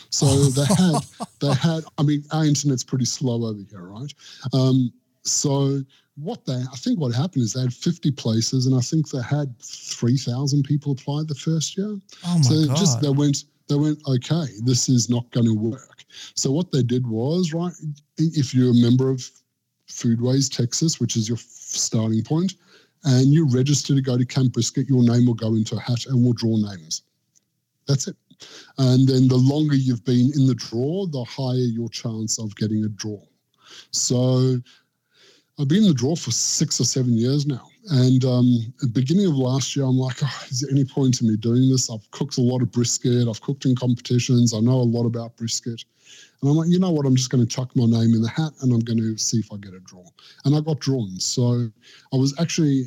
So 0.09 0.25
they 0.25 0.65
had, 0.75 0.95
they 1.39 1.53
had, 1.53 1.83
I 1.97 2.03
mean, 2.03 2.25
our 2.31 2.45
internet's 2.45 2.83
pretty 2.83 3.05
slow 3.05 3.45
over 3.45 3.61
here, 3.69 3.83
right? 3.83 4.13
Um, 4.53 4.91
so 5.23 5.81
what 6.17 6.45
they, 6.45 6.53
I 6.53 6.75
think 6.75 6.99
what 6.99 7.13
happened 7.13 7.43
is 7.43 7.53
they 7.53 7.61
had 7.61 7.73
50 7.73 8.11
places 8.11 8.65
and 8.65 8.75
I 8.75 8.81
think 8.81 9.09
they 9.09 9.21
had 9.21 9.55
3,000 9.59 10.63
people 10.63 10.91
apply 10.91 11.23
the 11.27 11.35
first 11.35 11.77
year. 11.77 11.99
Oh 12.25 12.37
my 12.37 12.41
so 12.41 12.67
God. 12.67 12.77
just, 12.77 13.01
they 13.01 13.09
went, 13.09 13.45
they 13.69 13.75
went, 13.75 13.99
okay, 14.07 14.45
this 14.63 14.89
is 14.89 15.09
not 15.09 15.29
going 15.31 15.45
to 15.45 15.53
work. 15.53 16.05
So 16.33 16.51
what 16.51 16.71
they 16.71 16.81
did 16.81 17.05
was, 17.05 17.53
right, 17.53 17.73
if 18.17 18.53
you're 18.53 18.71
a 18.71 18.81
member 18.81 19.09
of 19.09 19.29
Foodways 19.87 20.51
Texas, 20.55 20.99
which 20.99 21.15
is 21.15 21.29
your 21.29 21.37
starting 21.37 22.23
point, 22.23 22.55
and 23.03 23.31
you 23.31 23.47
register 23.47 23.93
to 23.93 24.01
go 24.01 24.17
to 24.17 24.25
Camp 24.25 24.53
Brisket, 24.53 24.89
your 24.89 25.03
name 25.03 25.27
will 25.27 25.33
go 25.33 25.53
into 25.53 25.75
a 25.75 25.79
hat 25.79 26.05
and 26.07 26.23
we'll 26.23 26.33
draw 26.33 26.57
names. 26.57 27.03
That's 27.87 28.07
it. 28.07 28.15
And 28.79 29.07
then 29.07 29.27
the 29.27 29.35
longer 29.35 29.75
you've 29.75 30.03
been 30.03 30.31
in 30.35 30.47
the 30.47 30.55
draw, 30.55 31.05
the 31.05 31.23
higher 31.23 31.55
your 31.55 31.89
chance 31.89 32.39
of 32.39 32.55
getting 32.55 32.83
a 32.85 32.89
draw. 32.89 33.21
So 33.91 34.59
I've 35.59 35.67
been 35.67 35.83
in 35.83 35.87
the 35.87 35.93
draw 35.93 36.15
for 36.15 36.31
six 36.31 36.79
or 36.79 36.85
seven 36.85 37.17
years 37.17 37.47
now. 37.47 37.67
And 37.89 38.23
um, 38.25 38.73
at 38.75 38.81
the 38.81 38.87
beginning 38.87 39.25
of 39.25 39.35
last 39.35 39.75
year, 39.75 39.85
I'm 39.85 39.97
like, 39.97 40.17
oh, 40.21 40.45
is 40.49 40.59
there 40.59 40.71
any 40.71 40.85
point 40.85 41.21
in 41.21 41.27
me 41.27 41.37
doing 41.37 41.69
this? 41.69 41.89
I've 41.89 42.09
cooked 42.11 42.37
a 42.37 42.41
lot 42.41 42.61
of 42.61 42.71
brisket. 42.71 43.27
I've 43.27 43.41
cooked 43.41 43.65
in 43.65 43.75
competitions. 43.75 44.53
I 44.53 44.59
know 44.59 44.73
a 44.73 44.83
lot 44.83 45.05
about 45.05 45.35
brisket. 45.35 45.83
And 46.41 46.51
I'm 46.51 46.57
like, 46.57 46.69
you 46.69 46.79
know 46.79 46.91
what? 46.91 47.05
I'm 47.05 47.15
just 47.15 47.31
going 47.31 47.45
to 47.45 47.49
chuck 47.49 47.75
my 47.75 47.85
name 47.85 48.13
in 48.13 48.21
the 48.21 48.29
hat 48.29 48.51
and 48.61 48.71
I'm 48.71 48.81
going 48.81 48.99
to 48.99 49.17
see 49.17 49.37
if 49.37 49.51
I 49.51 49.57
get 49.57 49.73
a 49.73 49.79
draw. 49.79 50.05
And 50.45 50.55
I 50.55 50.59
got 50.61 50.79
drawn. 50.79 51.19
So 51.19 51.69
I 52.13 52.17
was 52.17 52.39
actually 52.39 52.85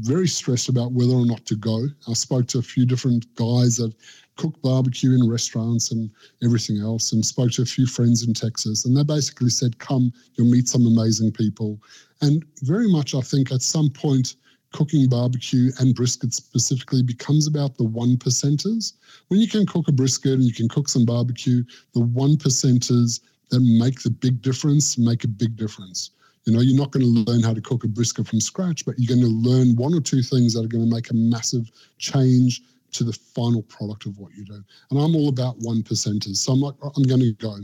very 0.00 0.28
stressed 0.28 0.68
about 0.68 0.92
whether 0.92 1.14
or 1.14 1.24
not 1.24 1.46
to 1.46 1.56
go. 1.56 1.86
I 2.08 2.12
spoke 2.12 2.46
to 2.48 2.58
a 2.58 2.62
few 2.62 2.84
different 2.84 3.32
guys 3.34 3.76
that 3.78 3.94
cook 4.36 4.60
barbecue 4.62 5.14
in 5.14 5.28
restaurants 5.28 5.92
and 5.92 6.10
everything 6.42 6.78
else, 6.78 7.12
and 7.12 7.24
spoke 7.24 7.50
to 7.52 7.62
a 7.62 7.66
few 7.66 7.86
friends 7.86 8.26
in 8.26 8.32
Texas. 8.32 8.84
And 8.84 8.96
they 8.96 9.04
basically 9.04 9.50
said, 9.50 9.78
Come, 9.78 10.12
you'll 10.34 10.50
meet 10.50 10.68
some 10.68 10.86
amazing 10.86 11.32
people. 11.32 11.80
And 12.22 12.44
very 12.62 12.88
much, 12.88 13.14
I 13.14 13.20
think, 13.20 13.52
at 13.52 13.62
some 13.62 13.90
point, 13.90 14.36
cooking 14.72 15.08
barbecue 15.08 15.70
and 15.78 15.94
brisket 15.94 16.32
specifically 16.32 17.02
becomes 17.02 17.46
about 17.46 17.76
the 17.76 17.84
one 17.84 18.16
percenters. 18.16 18.92
When 19.28 19.40
you 19.40 19.48
can 19.48 19.66
cook 19.66 19.88
a 19.88 19.92
brisket 19.92 20.34
and 20.34 20.44
you 20.44 20.54
can 20.54 20.68
cook 20.68 20.88
some 20.88 21.04
barbecue, 21.04 21.64
the 21.92 22.00
one 22.00 22.36
percenters 22.36 23.20
that 23.50 23.60
make 23.60 24.02
the 24.02 24.10
big 24.10 24.42
difference 24.42 24.96
make 24.96 25.24
a 25.24 25.28
big 25.28 25.56
difference. 25.56 26.10
You 26.46 26.54
know, 26.54 26.60
you're 26.60 26.78
not 26.78 26.92
going 26.92 27.04
to 27.04 27.30
learn 27.30 27.42
how 27.42 27.52
to 27.52 27.60
cook 27.60 27.84
a 27.84 27.88
brisket 27.88 28.26
from 28.26 28.40
scratch, 28.40 28.86
but 28.86 28.94
you're 28.98 29.14
going 29.14 29.28
to 29.28 29.48
learn 29.48 29.76
one 29.76 29.92
or 29.92 30.00
two 30.00 30.22
things 30.22 30.54
that 30.54 30.64
are 30.64 30.68
going 30.68 30.88
to 30.88 30.94
make 30.94 31.10
a 31.10 31.14
massive 31.14 31.70
change 31.98 32.62
to 32.92 33.04
the 33.04 33.12
final 33.12 33.62
product 33.62 34.06
of 34.06 34.18
what 34.18 34.32
you 34.34 34.44
do. 34.44 34.62
And 34.90 35.00
I'm 35.00 35.14
all 35.14 35.28
about 35.28 35.58
one 35.58 35.82
percenters. 35.82 36.36
So 36.36 36.52
I'm 36.52 36.60
like, 36.60 36.74
I'm 36.82 37.02
going 37.04 37.20
to 37.20 37.32
go. 37.32 37.56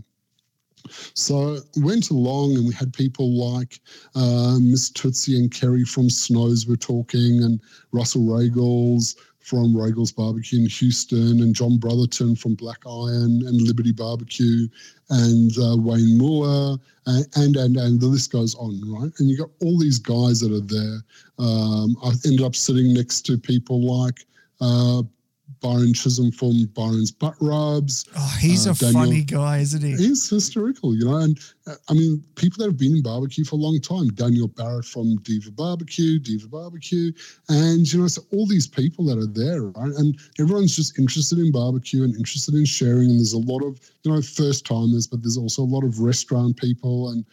So 1.15 1.59
went 1.79 2.11
along 2.11 2.57
and 2.57 2.67
we 2.67 2.75
had 2.75 2.93
people 2.93 3.33
like 3.33 3.81
uh, 4.15 4.59
Miss 4.61 4.91
Tootsie 4.91 5.39
and 5.39 5.51
Kerry 5.51 5.85
from 5.85 6.09
Snows 6.11 6.67
were 6.67 6.77
talking 6.77 7.43
and 7.43 7.61
Russell 7.93 8.23
Roegels 8.23 9.17
from 9.41 9.75
Roegels 9.75 10.15
Barbecue 10.15 10.61
in 10.61 10.69
Houston 10.69 11.41
and 11.41 11.55
John 11.55 11.79
Brotherton 11.79 12.35
from 12.35 12.55
Black 12.55 12.83
Iron 12.85 13.43
and 13.47 13.63
Liberty 13.63 13.93
Barbecue 13.93 14.67
and 15.11 15.53
uh, 15.59 15.77
Wayne 15.77 16.19
Moore 16.19 16.79
and, 17.07 17.27
and, 17.37 17.57
and 17.57 17.77
and 17.77 18.01
the 18.01 18.07
list 18.07 18.33
goes 18.33 18.57
on, 18.57 18.81
right? 18.91 19.13
And 19.19 19.31
you 19.31 19.39
got 19.39 19.51
all 19.63 19.79
these 19.79 20.01
guys 20.01 20.41
that 20.41 20.53
are 20.53 20.67
there. 20.67 20.99
Um, 21.39 21.97
I 22.03 22.13
ended 22.27 22.43
up 22.43 22.57
sitting 22.57 22.93
next 22.93 23.23
to 23.27 23.39
people 23.39 23.81
like 23.83 24.27
uh, 24.61 25.03
Byron 25.61 25.93
Chism 25.93 26.35
from 26.35 26.67
Byron's 26.75 27.11
Butt 27.11 27.35
Rubs. 27.41 28.05
Oh, 28.17 28.37
he's 28.41 28.67
uh, 28.67 28.73
a 28.73 28.75
Daniel, 28.75 29.03
funny 29.05 29.23
guy, 29.23 29.59
isn't 29.59 29.83
he? 29.83 29.97
He's 29.97 30.29
historical, 30.29 30.95
you 30.95 31.05
know. 31.05 31.17
And 31.17 31.39
uh, 31.67 31.75
I 31.89 31.95
mean, 31.95 32.23
people 32.35 32.59
that 32.59 32.71
have 32.71 32.79
been 32.79 32.97
in 32.97 33.03
barbecue 33.03 33.45
for 33.45 33.57
a 33.57 33.59
long 33.59 33.81
time. 33.81 34.09
Danielle 34.09 34.49
Bennett 34.49 34.85
from 34.85 35.17
Diva 35.23 35.51
Barbecue, 35.51 36.19
Diva 36.19 36.49
Barbecue, 36.49 37.13
and 37.49 37.91
you 37.91 38.01
know, 38.01 38.09
so 38.09 38.23
all 38.33 38.47
these 38.47 38.67
people 38.67 39.05
that 39.07 39.19
are 39.19 39.27
there, 39.27 39.63
right? 39.63 39.93
And 39.97 40.19
everyone's 40.39 40.77
just 40.77 40.99
interested 40.99 41.39
in 41.39 41.53
barbecue 41.53 42.05
and 42.05 42.15
interested 42.17 42.55
in 42.55 42.65
sharing. 42.65 43.11
And 43.11 43.19
there's 43.19 43.33
a 43.33 43.39
lot 43.39 43.63
of 43.63 43.81
you 44.03 44.13
know 44.13 44.21
first 44.23 44.67
timers, 44.67 45.07
but 45.07 45.23
there's 45.23 45.39
also 45.39 45.63
a 45.63 45.65
lot 45.65 45.85
of 45.85 46.01
restaurant 46.01 46.57
people 46.57 47.11
and 47.11 47.25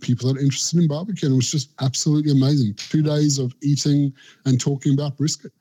people 0.00 0.28
that 0.28 0.38
are 0.38 0.44
interested 0.44 0.80
in 0.80 0.88
barbecue. 0.88 1.26
And 1.26 1.34
it 1.34 1.36
was 1.36 1.50
just 1.50 1.70
absolutely 1.80 2.32
amazing. 2.32 2.74
Two 2.74 3.02
days 3.02 3.38
of 3.38 3.54
eating 3.62 4.12
and 4.44 4.60
talking 4.60 4.94
about 4.94 5.16
brisket 5.16 5.52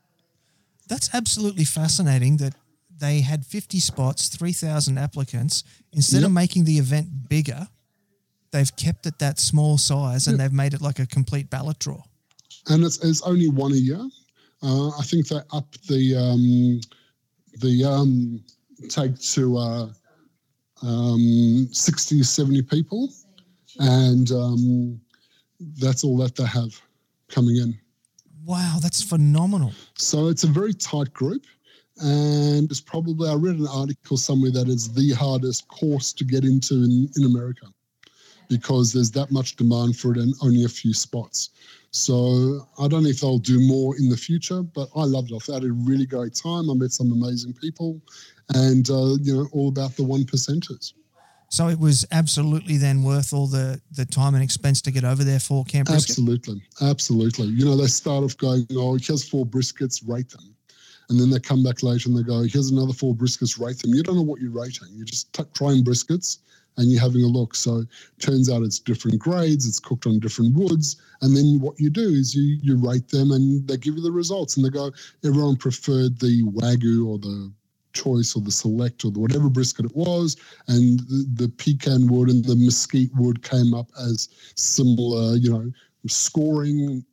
that's 0.88 1.14
absolutely 1.14 1.66
fascinating 1.66 2.38
that 2.38 2.54
they 3.00 3.22
had 3.22 3.46
50 3.46 3.80
spots, 3.80 4.28
3,000 4.30 4.98
applicants. 4.98 5.64
Instead 5.94 6.22
yep. 6.22 6.28
of 6.28 6.32
making 6.32 6.66
the 6.66 6.78
event 6.78 7.30
bigger, 7.30 7.68
they've 8.52 8.76
kept 8.76 9.06
it 9.06 9.20
that 9.20 9.40
small 9.40 9.78
size 9.78 10.28
and 10.28 10.38
yep. 10.38 10.46
they've 10.46 10.56
made 10.56 10.74
it 10.74 10.82
like 10.82 11.00
a 11.00 11.06
complete 11.06 11.50
ballot 11.50 11.80
draw. 11.80 12.02
And 12.70 12.84
it's, 12.84 13.04
it's 13.04 13.22
only 13.22 13.50
one 13.50 13.72
a 13.72 13.76
year. 13.76 14.02
Uh, 14.64 14.90
I 14.98 15.04
think 15.04 15.28
they 15.28 15.40
up 15.52 15.72
the 15.88 16.16
um, 16.16 16.82
the 17.60 17.86
um, 17.86 18.44
take 18.90 19.20
to 19.20 19.58
uh, 19.58 19.88
um, 20.84 21.68
60, 21.72 22.24
70 22.24 22.62
people. 22.64 23.10
And 23.80 24.32
um, 24.32 25.00
that's 25.80 26.04
all 26.04 26.18
that 26.18 26.36
they 26.36 26.46
have 26.46 26.80
coming 27.30 27.58
in. 27.58 27.78
Wow, 28.48 28.78
that's 28.82 29.02
phenomenal. 29.02 29.74
So 29.96 30.30
it's 30.30 30.46
a 30.46 30.48
very 30.48 30.74
tight 30.74 31.14
group. 31.14 31.46
And 31.98 32.72
it's 32.72 32.80
probably, 32.80 33.28
I 33.28 33.34
read 33.34 33.58
an 33.58 33.68
article 33.68 34.16
somewhere 34.16 34.52
that 34.52 34.70
it's 34.70 34.88
the 34.88 35.12
hardest 35.12 35.68
course 35.68 36.14
to 36.14 36.24
get 36.24 36.46
into 36.46 36.76
in, 36.76 37.10
in 37.18 37.26
America 37.26 37.66
because 38.48 38.94
there's 38.94 39.12
that 39.12 39.32
much 39.32 39.58
demand 39.58 39.98
for 39.98 40.12
it 40.12 40.18
and 40.18 40.34
only 40.42 40.64
a 40.64 40.70
few 40.70 40.94
spots. 40.94 41.50
So 41.92 42.66
I 42.80 42.88
don't 42.88 43.04
know 43.04 43.10
if 43.10 43.20
they'll 43.20 43.38
do 43.38 43.60
more 43.60 43.98
in 43.98 44.08
the 44.08 44.16
future, 44.16 44.64
but 44.64 44.88
I 44.96 45.04
loved 45.04 45.32
it. 45.32 45.50
I 45.50 45.54
had 45.56 45.66
a 45.66 45.72
really 45.72 46.06
great 46.06 46.34
time. 46.34 46.70
I 46.70 46.74
met 46.74 46.92
some 46.92 47.12
amazing 47.12 47.54
people 47.54 48.00
and, 48.54 48.90
uh, 48.90 49.18
you 49.22 49.34
know, 49.34 49.48
all 49.52 49.68
about 49.68 49.98
the 49.98 50.04
one 50.04 50.24
percenters. 50.24 50.94
So 51.50 51.70
it 51.70 51.80
was 51.80 52.06
absolutely 52.12 52.78
then 52.78 53.04
worth 53.04 53.34
all 53.34 53.48
the 53.48 53.82
the 53.92 54.06
time 54.06 54.36
and 54.36 54.44
expense 54.44 54.82
to 54.82 54.92
get 54.92 55.04
over 55.04 55.24
there 55.24 55.40
for 55.40 55.64
Camp? 55.66 55.90
Absolutely. 55.90 56.62
Absolutely. 56.82 57.48
You 57.48 57.66
know, 57.66 57.78
they 57.78 57.88
start 57.88 58.24
off 58.24 58.38
going, 58.38 58.68
oh, 58.74 58.98
here's 59.02 59.28
four 59.28 59.46
briskets, 59.46 60.02
rate 60.06 60.30
them. 60.30 60.56
And 61.10 61.20
then 61.20 61.30
they 61.30 61.40
come 61.40 61.64
back 61.64 61.84
later 61.84 62.10
and 62.10 62.18
they 62.18 62.24
go, 62.24 62.42
here's 62.44 62.70
another 62.70 62.92
four 62.92 63.16
briskets, 63.16 63.60
rate 63.60 63.80
them. 63.80 63.94
You 63.94 64.04
don't 64.04 64.18
know 64.18 64.24
what 64.24 64.42
you're 64.42 64.52
rating. 64.52 64.90
You're 64.92 65.06
just 65.06 65.32
t- 65.32 65.44
trying 65.54 65.86
briskets 65.86 66.40
and 66.76 66.92
you're 66.92 67.02
having 67.02 67.24
a 67.24 67.28
look. 67.28 67.56
So 67.56 67.84
turns 68.20 68.50
out 68.50 68.62
it's 68.62 68.80
different 68.80 69.20
grades, 69.20 69.68
it's 69.68 69.80
cooked 69.80 70.06
on 70.06 70.20
different 70.20 70.54
woods. 70.54 70.98
And 71.22 71.36
then 71.36 71.60
what 71.60 71.80
you 71.80 71.90
do 71.90 72.10
is 72.10 72.36
you 72.36 72.60
you 72.62 72.78
rate 72.78 73.08
them 73.10 73.32
and 73.32 73.68
they 73.68 73.78
give 73.78 73.96
you 73.96 74.02
the 74.02 74.12
results. 74.12 74.58
And 74.58 74.66
they 74.66 74.70
go, 74.70 74.92
everyone 75.26 75.56
preferred 75.56 76.20
the 76.20 76.44
Wagyu 76.44 77.08
or 77.08 77.18
the 77.20 77.52
choice 78.04 78.36
or 78.36 78.42
the 78.42 78.52
select 78.52 79.04
or 79.06 79.12
the 79.12 79.20
whatever 79.20 79.50
brisket 79.50 79.86
it 79.86 79.96
was, 79.96 80.38
and 80.68 81.00
the, 81.12 81.20
the 81.42 81.50
pecan 81.50 82.08
wood 82.08 82.30
and 82.30 82.46
the 82.46 82.56
mesquite 82.56 83.14
wood 83.16 83.38
came 83.44 83.74
up 83.74 83.90
as 84.00 84.30
similar, 84.56 85.36
you 85.36 85.50
know, 85.50 85.72
scoring 86.08 87.04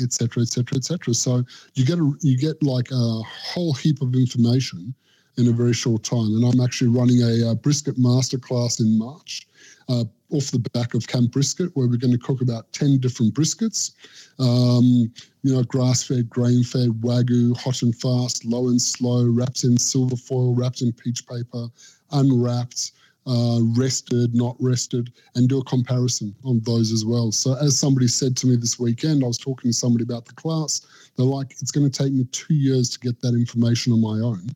etc 0.00 0.42
etc 0.42 0.76
etc 0.76 1.12
so 1.14 1.42
you 1.74 1.84
get 1.84 1.98
a, 1.98 2.12
you 2.20 2.38
get 2.38 2.60
like 2.62 2.90
a 2.92 3.22
whole 3.52 3.74
heap 3.74 4.00
of 4.00 4.14
information 4.14 4.94
in 5.38 5.48
a 5.48 5.52
very 5.52 5.72
short 5.72 6.02
time. 6.04 6.34
And 6.36 6.44
i'm 6.44 6.60
actually 6.60 6.90
running 6.90 7.22
a, 7.22 7.50
a 7.50 7.54
brisket 7.54 7.96
masterclass 7.98 8.80
in 8.80 8.96
march 8.98 9.46
uh, 9.88 10.04
off 10.30 10.50
the 10.50 10.58
back 10.72 10.94
of 10.94 11.06
Camp 11.06 11.32
Brisket, 11.32 11.70
where 11.74 11.86
we're 11.86 11.96
going 11.96 12.12
to 12.12 12.18
cook 12.18 12.40
about 12.40 12.72
10 12.72 12.98
different 12.98 13.34
briskets. 13.34 13.92
Um, 14.38 15.12
you 15.42 15.54
know, 15.54 15.62
grass 15.64 16.02
fed, 16.02 16.28
grain 16.28 16.62
fed, 16.64 16.90
wagyu, 17.02 17.56
hot 17.56 17.82
and 17.82 17.94
fast, 17.94 18.44
low 18.44 18.68
and 18.68 18.80
slow, 18.80 19.26
wrapped 19.26 19.64
in 19.64 19.78
silver 19.78 20.16
foil, 20.16 20.54
wrapped 20.54 20.82
in 20.82 20.92
peach 20.92 21.26
paper, 21.26 21.68
unwrapped, 22.12 22.92
uh, 23.26 23.60
rested, 23.76 24.34
not 24.34 24.56
rested, 24.60 25.12
and 25.34 25.48
do 25.48 25.58
a 25.58 25.64
comparison 25.64 26.34
on 26.44 26.60
those 26.64 26.92
as 26.92 27.04
well. 27.04 27.32
So, 27.32 27.54
as 27.56 27.78
somebody 27.78 28.08
said 28.08 28.36
to 28.38 28.46
me 28.46 28.56
this 28.56 28.78
weekend, 28.78 29.24
I 29.24 29.26
was 29.26 29.38
talking 29.38 29.70
to 29.70 29.76
somebody 29.76 30.04
about 30.04 30.26
the 30.26 30.34
class. 30.34 30.80
They're 31.16 31.26
like, 31.26 31.52
it's 31.60 31.70
going 31.70 31.90
to 31.90 32.02
take 32.04 32.12
me 32.12 32.24
two 32.32 32.54
years 32.54 32.90
to 32.90 33.00
get 33.00 33.20
that 33.22 33.34
information 33.34 33.92
on 33.92 34.00
my 34.00 34.20
own. 34.24 34.48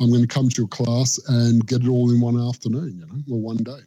I'm 0.00 0.10
going 0.10 0.22
to 0.22 0.28
come 0.28 0.48
to 0.48 0.62
your 0.62 0.68
class 0.68 1.18
and 1.28 1.66
get 1.66 1.82
it 1.82 1.88
all 1.88 2.10
in 2.10 2.20
one 2.20 2.40
afternoon, 2.40 2.98
you 3.00 3.06
know, 3.06 3.34
or 3.36 3.40
one 3.40 3.56
day. 3.58 3.80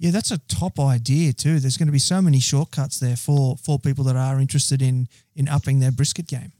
Yeah, 0.00 0.12
that's 0.12 0.30
a 0.30 0.38
top 0.38 0.80
idea 0.80 1.34
too. 1.34 1.60
There's 1.60 1.76
going 1.76 1.88
to 1.88 1.92
be 1.92 1.98
so 1.98 2.22
many 2.22 2.40
shortcuts 2.40 2.98
there 2.98 3.16
for 3.16 3.58
for 3.58 3.78
people 3.78 4.02
that 4.04 4.16
are 4.16 4.40
interested 4.40 4.80
in 4.80 5.08
in 5.36 5.46
upping 5.46 5.80
their 5.80 5.92
brisket 5.92 6.26
game. 6.26 6.52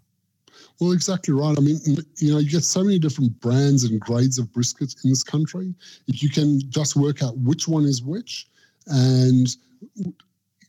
Well, 0.79 0.93
exactly 0.93 1.33
right. 1.33 1.57
I 1.57 1.61
mean, 1.63 1.79
you 2.19 2.33
know, 2.33 2.39
you 2.39 2.51
get 2.51 2.65
so 2.65 2.85
many 2.85 2.99
different 2.99 3.41
brands 3.41 3.85
and 3.85 3.99
grades 3.99 4.39
of 4.39 4.47
briskets 4.49 5.03
in 5.05 5.11
this 5.11 5.23
country. 5.23 5.75
If 6.07 6.23
you 6.23 6.29
can 6.29 6.61
just 6.71 6.97
work 6.97 7.23
out 7.23 7.35
which 7.39 7.67
one 7.67 7.85
is 7.85 8.03
which, 8.03 8.47
and 8.89 9.49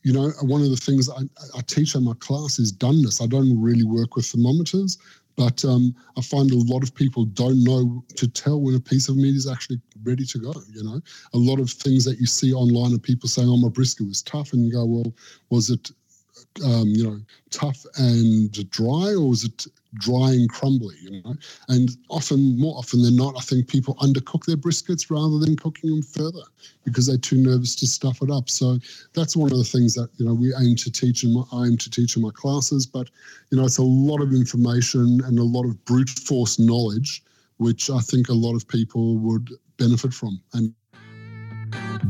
you 0.02 0.14
know, 0.14 0.30
one 0.40 0.62
of 0.62 0.70
the 0.70 0.76
things 0.76 1.10
I, 1.10 1.22
I 1.54 1.60
teach 1.66 1.94
in 1.94 2.04
my 2.04 2.14
class 2.20 2.58
is 2.58 2.72
doneness. 2.72 3.22
I 3.22 3.26
don't 3.26 3.60
really 3.60 3.84
work 3.84 4.16
with 4.16 4.24
thermometers. 4.24 4.96
But 5.36 5.64
um, 5.64 5.94
I 6.16 6.22
find 6.22 6.50
a 6.50 6.56
lot 6.56 6.82
of 6.82 6.94
people 6.94 7.24
don't 7.24 7.64
know 7.64 8.04
to 8.16 8.28
tell 8.28 8.60
when 8.60 8.74
a 8.74 8.80
piece 8.80 9.08
of 9.08 9.16
meat 9.16 9.34
is 9.34 9.48
actually 9.48 9.80
ready 10.04 10.24
to 10.26 10.38
go. 10.38 10.52
You 10.72 10.84
know, 10.84 11.00
a 11.34 11.38
lot 11.38 11.60
of 11.60 11.70
things 11.70 12.04
that 12.04 12.18
you 12.18 12.26
see 12.26 12.52
online 12.52 12.92
of 12.94 13.02
people 13.02 13.28
saying, 13.28 13.48
"Oh, 13.48 13.56
my 13.56 13.68
brisket 13.68 14.06
was 14.06 14.22
tough," 14.22 14.52
and 14.52 14.64
you 14.66 14.72
go, 14.72 14.84
"Well, 14.84 15.14
was 15.50 15.70
it 15.70 15.90
um, 16.64 16.86
you 16.88 17.04
know, 17.04 17.20
tough 17.50 17.84
and 17.96 18.52
dry, 18.70 19.14
or 19.14 19.28
was 19.30 19.44
it 19.44 19.66
dry 19.94 20.30
and 20.30 20.48
crumbly? 20.48 20.96
You 21.00 21.22
know, 21.22 21.34
and 21.68 21.96
often, 22.08 22.58
more 22.58 22.76
often 22.76 23.02
than 23.02 23.16
not, 23.16 23.34
I 23.36 23.40
think 23.40 23.68
people 23.68 23.94
undercook 23.96 24.44
their 24.44 24.56
briskets 24.56 25.10
rather 25.10 25.38
than 25.38 25.56
cooking 25.56 25.90
them 25.90 26.02
further 26.02 26.42
because 26.84 27.06
they're 27.06 27.18
too 27.18 27.38
nervous 27.38 27.74
to 27.76 27.86
stuff 27.86 28.22
it 28.22 28.30
up. 28.30 28.48
So 28.48 28.78
that's 29.14 29.36
one 29.36 29.52
of 29.52 29.58
the 29.58 29.64
things 29.64 29.94
that 29.94 30.10
you 30.16 30.26
know 30.26 30.34
we 30.34 30.54
aim 30.54 30.76
to 30.76 30.90
teach 30.90 31.24
and 31.24 31.44
I 31.52 31.66
aim 31.66 31.76
to 31.76 31.90
teach 31.90 32.16
in 32.16 32.22
my 32.22 32.30
classes. 32.34 32.86
But 32.86 33.10
you 33.50 33.58
know, 33.58 33.64
it's 33.64 33.78
a 33.78 33.82
lot 33.82 34.20
of 34.20 34.32
information 34.32 35.20
and 35.24 35.38
a 35.38 35.44
lot 35.44 35.64
of 35.64 35.82
brute 35.84 36.10
force 36.10 36.58
knowledge, 36.58 37.22
which 37.58 37.90
I 37.90 38.00
think 38.00 38.28
a 38.28 38.34
lot 38.34 38.54
of 38.54 38.66
people 38.68 39.18
would 39.18 39.50
benefit 39.78 40.12
from. 40.12 40.40
And 40.52 40.74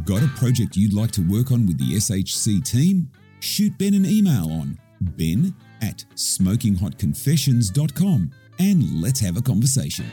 Got 0.04 0.22
a 0.22 0.28
project 0.28 0.76
you'd 0.76 0.94
like 0.94 1.12
to 1.12 1.20
work 1.20 1.52
on 1.52 1.66
with 1.66 1.78
the 1.78 1.96
SHC 1.96 2.64
team? 2.64 3.10
shoot 3.42 3.76
Ben 3.76 3.92
an 3.94 4.06
email 4.06 4.50
on 4.52 4.78
ben 5.00 5.54
at 5.82 6.04
smokinghotconfessions.com 6.14 8.30
and 8.58 9.00
let's 9.02 9.20
have 9.20 9.36
a 9.36 9.42
conversation. 9.42 10.06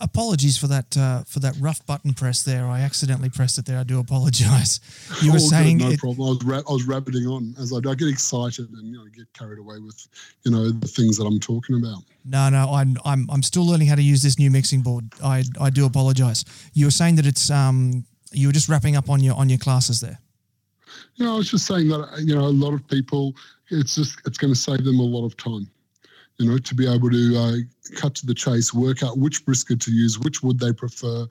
apologies 0.00 0.56
for 0.56 0.66
that 0.66 0.96
uh, 0.96 1.22
for 1.24 1.38
that 1.40 1.54
rough 1.60 1.84
button 1.86 2.12
press 2.14 2.42
there. 2.42 2.66
I 2.66 2.80
accidentally 2.80 3.28
pressed 3.30 3.58
it 3.58 3.66
there. 3.66 3.78
I 3.78 3.84
do 3.84 3.98
apologize. 4.00 4.80
You 5.22 5.30
were 5.32 5.36
Oh, 5.36 5.40
good, 5.40 5.48
saying 5.50 5.78
no 5.78 5.90
it- 5.90 6.00
problem. 6.00 6.28
I 6.28 6.32
was 6.32 6.42
ra- 6.44 6.62
I 6.68 6.72
was 6.72 6.84
rabbiting 6.86 7.26
on 7.26 7.54
as 7.58 7.72
I, 7.72 7.76
I 7.88 7.94
get 7.94 8.08
excited 8.08 8.68
and 8.70 8.86
you 8.88 8.96
know 8.98 9.04
get 9.14 9.32
carried 9.34 9.58
away 9.58 9.78
with 9.78 10.06
you 10.44 10.50
know 10.50 10.70
the 10.70 10.88
things 10.88 11.16
that 11.18 11.24
I'm 11.24 11.38
talking 11.40 11.76
about. 11.76 12.02
No, 12.24 12.48
no, 12.48 12.72
I'm 12.72 12.96
I'm 13.04 13.28
I'm 13.30 13.42
still 13.42 13.66
learning 13.66 13.88
how 13.88 13.96
to 13.96 14.02
use 14.02 14.22
this 14.22 14.38
new 14.38 14.50
mixing 14.50 14.80
board. 14.82 15.04
I 15.22 15.44
I 15.60 15.70
do 15.70 15.84
apologize. 15.86 16.44
You 16.72 16.86
were 16.86 16.90
saying 16.92 17.16
that 17.16 17.26
it's 17.26 17.50
um 17.50 18.04
you 18.32 18.46
were 18.48 18.52
just 18.54 18.68
wrapping 18.68 18.96
up 18.96 19.08
on 19.10 19.22
your 19.22 19.34
on 19.36 19.48
your 19.48 19.58
classes 19.58 20.00
there. 20.00 20.18
You 21.22 21.28
know, 21.28 21.34
I 21.34 21.38
was 21.38 21.52
just 21.52 21.68
saying 21.68 21.86
that 21.86 22.20
you 22.24 22.34
know 22.34 22.46
a 22.46 22.48
lot 22.48 22.74
of 22.74 22.84
people, 22.88 23.36
it's 23.70 23.94
just 23.94 24.20
it's 24.26 24.38
going 24.38 24.52
to 24.52 24.58
save 24.58 24.82
them 24.82 24.98
a 24.98 25.04
lot 25.04 25.24
of 25.24 25.36
time. 25.36 25.70
You 26.38 26.50
know, 26.50 26.58
to 26.58 26.74
be 26.74 26.92
able 26.92 27.10
to 27.10 27.36
uh, 27.38 27.56
cut 27.94 28.16
to 28.16 28.26
the 28.26 28.34
chase, 28.34 28.74
work 28.74 29.04
out 29.04 29.18
which 29.18 29.44
brisket 29.44 29.80
to 29.82 29.92
use, 29.92 30.18
which 30.18 30.42
wood 30.42 30.58
they 30.58 30.72
prefer, 30.72 31.28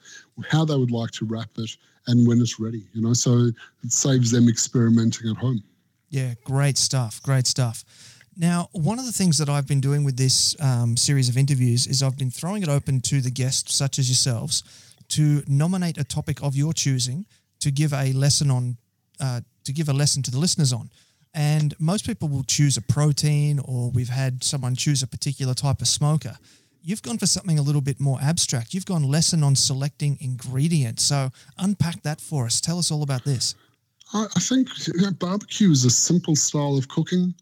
how 0.50 0.64
they 0.64 0.78
would 0.78 0.92
like 0.92 1.12
to 1.12 1.26
wrap 1.26 1.50
it, 1.58 1.72
and 2.08 2.26
when 2.26 2.40
it's 2.40 2.58
ready. 2.58 2.88
You 2.94 3.02
know, 3.02 3.12
so 3.12 3.50
it 3.84 3.92
saves 3.92 4.32
them 4.32 4.48
experimenting 4.48 5.30
at 5.30 5.36
home. 5.36 5.62
Yeah, 6.08 6.36
great 6.46 6.78
stuff. 6.78 7.22
Great 7.22 7.46
stuff. 7.46 7.84
Now, 8.38 8.70
one 8.72 8.98
of 8.98 9.06
the 9.06 9.12
things 9.12 9.40
that 9.40 9.50
I've 9.50 9.68
been 9.68 9.82
doing 9.82 10.06
with 10.06 10.16
this 10.16 10.56
um, 10.62 10.96
series 10.96 11.28
of 11.28 11.36
interviews 11.36 11.86
is 11.86 12.02
I've 12.02 12.18
been 12.18 12.32
throwing 12.32 12.64
it 12.64 12.70
open 12.70 13.02
to 13.02 13.20
the 13.20 13.30
guests, 13.30 13.76
such 13.76 14.00
as 14.00 14.08
yourselves, 14.08 14.64
to 15.10 15.44
nominate 15.50 15.98
a 15.98 16.06
topic 16.06 16.42
of 16.42 16.56
your 16.56 16.72
choosing 16.72 17.26
to 17.60 17.72
give 17.72 17.92
a 17.92 18.14
lesson 18.14 18.50
on, 18.50 18.78
uh, 19.20 19.42
to 19.64 19.74
give 19.74 19.90
a 19.90 19.94
lesson 19.94 20.24
to 20.24 20.32
the 20.32 20.40
listeners 20.40 20.74
on. 20.74 20.90
And 21.34 21.74
most 21.80 22.06
people 22.06 22.28
will 22.28 22.44
choose 22.44 22.78
a 22.78 22.82
protein, 22.82 23.60
or 23.60 23.90
we've 23.90 24.10
had 24.10 24.44
someone 24.44 24.76
choose 24.76 25.02
a 25.02 25.08
particular 25.08 25.54
type 25.54 25.82
of 25.82 25.88
smoker. 25.88 26.38
You've 26.84 27.04
gone 27.04 27.20
for 27.20 27.28
something 27.28 27.60
a 27.60 27.62
little 27.62 27.82
bit 27.82 28.00
more 28.00 28.20
abstract. 28.22 28.74
You've 28.74 28.86
gone 28.86 29.04
lesson 29.04 29.44
on 29.44 29.56
selecting 29.56 30.18
ingredients. 30.20 31.04
So 31.04 31.30
unpack 31.58 32.02
that 32.04 32.20
for 32.20 32.46
us. 32.46 32.60
Tell 32.60 32.80
us 32.80 32.92
all 32.92 33.04
about 33.04 33.24
this. 33.24 33.56
I, 34.14 34.28
think 34.40 34.68
barbecue 35.20 35.72
is 35.72 35.86
a 35.86 35.90
simple 35.90 36.36
style 36.36 36.78
of 36.78 36.88
cooking. 36.90 37.34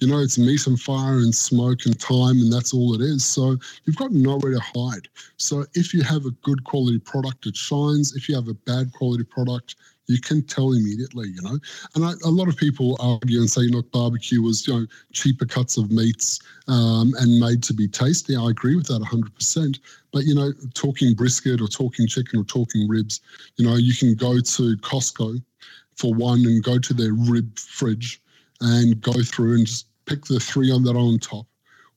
You 0.00 0.08
know, 0.08 0.18
it's 0.18 0.38
meat 0.38 0.66
and 0.66 0.78
fire 0.78 1.18
and 1.18 1.34
smoke 1.34 1.86
and 1.86 1.98
time, 1.98 2.40
and 2.40 2.52
that's 2.52 2.74
all 2.74 2.94
it 2.94 3.00
is. 3.00 3.24
So 3.24 3.56
you've 3.84 3.96
got 3.96 4.12
nowhere 4.12 4.52
to 4.52 4.60
hide. 4.60 5.08
So 5.36 5.64
if 5.74 5.94
you 5.94 6.02
have 6.02 6.26
a 6.26 6.32
good 6.42 6.64
quality 6.64 6.98
product, 6.98 7.46
it 7.46 7.56
shines. 7.56 8.16
If 8.16 8.28
you 8.28 8.34
have 8.34 8.48
a 8.48 8.54
bad 8.54 8.92
quality 8.92 9.24
product, 9.24 9.76
you 10.08 10.20
can 10.20 10.42
tell 10.42 10.72
immediately, 10.72 11.28
you 11.28 11.42
know. 11.42 11.58
And 11.94 12.04
I, 12.04 12.12
a 12.24 12.30
lot 12.30 12.48
of 12.48 12.56
people 12.56 12.96
argue 13.00 13.38
and 13.40 13.50
say, 13.50 13.62
look, 13.62 13.90
barbecue 13.92 14.42
was, 14.42 14.66
you 14.66 14.74
know, 14.74 14.86
cheaper 15.12 15.46
cuts 15.46 15.76
of 15.76 15.90
meats 15.90 16.40
um, 16.68 17.14
and 17.18 17.40
made 17.40 17.62
to 17.64 17.74
be 17.74 17.88
tasty. 17.88 18.36
I 18.36 18.50
agree 18.50 18.76
with 18.76 18.86
that 18.86 19.02
100%. 19.02 19.78
But, 20.12 20.24
you 20.24 20.34
know, 20.34 20.52
talking 20.74 21.14
brisket 21.14 21.60
or 21.60 21.68
talking 21.68 22.06
chicken 22.06 22.40
or 22.40 22.44
talking 22.44 22.88
ribs, 22.88 23.20
you 23.56 23.66
know, 23.66 23.76
you 23.76 23.94
can 23.94 24.14
go 24.14 24.34
to 24.40 24.76
Costco 24.78 25.42
for 25.96 26.14
one 26.14 26.40
and 26.46 26.62
go 26.62 26.78
to 26.78 26.94
their 26.94 27.12
rib 27.12 27.58
fridge 27.58 28.20
and 28.60 29.00
go 29.00 29.12
through 29.12 29.54
and 29.54 29.66
just 29.66 29.86
pick 30.06 30.24
the 30.24 30.40
three 30.40 30.70
on 30.70 30.82
that 30.84 30.94
are 30.94 30.98
on 30.98 31.18
top. 31.18 31.46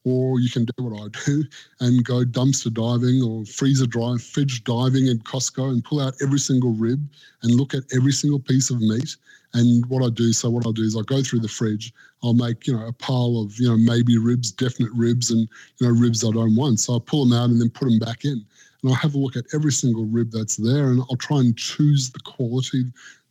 Or 0.04 0.40
you 0.40 0.48
can 0.48 0.64
do 0.64 0.72
what 0.84 1.00
I 1.00 1.08
do 1.26 1.44
and 1.80 2.04
go 2.04 2.24
dumpster 2.24 2.72
diving 2.72 3.22
or 3.22 3.44
freezer 3.44 3.86
dry, 3.86 4.16
fridge 4.16 4.64
diving 4.64 5.08
at 5.08 5.18
Costco 5.18 5.70
and 5.70 5.84
pull 5.84 6.00
out 6.00 6.14
every 6.22 6.38
single 6.38 6.72
rib 6.72 7.06
and 7.42 7.54
look 7.54 7.74
at 7.74 7.84
every 7.94 8.12
single 8.12 8.40
piece 8.40 8.70
of 8.70 8.80
meat. 8.80 9.16
And 9.52 9.84
what 9.86 10.04
I 10.04 10.10
do, 10.10 10.32
so 10.32 10.48
what 10.48 10.66
I 10.66 10.72
do 10.72 10.82
is 10.82 10.96
I 10.96 11.02
go 11.02 11.22
through 11.22 11.40
the 11.40 11.48
fridge, 11.48 11.92
I'll 12.22 12.34
make, 12.34 12.66
you 12.66 12.74
know, 12.74 12.86
a 12.86 12.92
pile 12.92 13.42
of, 13.44 13.58
you 13.58 13.68
know, 13.68 13.76
maybe 13.76 14.16
ribs, 14.16 14.52
definite 14.52 14.92
ribs 14.94 15.30
and, 15.30 15.48
you 15.78 15.86
know, 15.86 15.92
ribs 15.92 16.24
I 16.24 16.30
don't 16.30 16.54
want. 16.56 16.80
So 16.80 16.96
I 16.96 16.98
pull 17.04 17.24
them 17.26 17.36
out 17.36 17.50
and 17.50 17.60
then 17.60 17.70
put 17.70 17.86
them 17.86 17.98
back 17.98 18.24
in. 18.24 18.44
And 18.82 18.90
I'll 18.90 18.94
have 18.94 19.14
a 19.14 19.18
look 19.18 19.36
at 19.36 19.44
every 19.52 19.72
single 19.72 20.06
rib 20.06 20.30
that's 20.30 20.56
there 20.56 20.90
and 20.90 21.02
I'll 21.10 21.16
try 21.16 21.40
and 21.40 21.56
choose 21.56 22.10
the 22.10 22.20
quality 22.20 22.84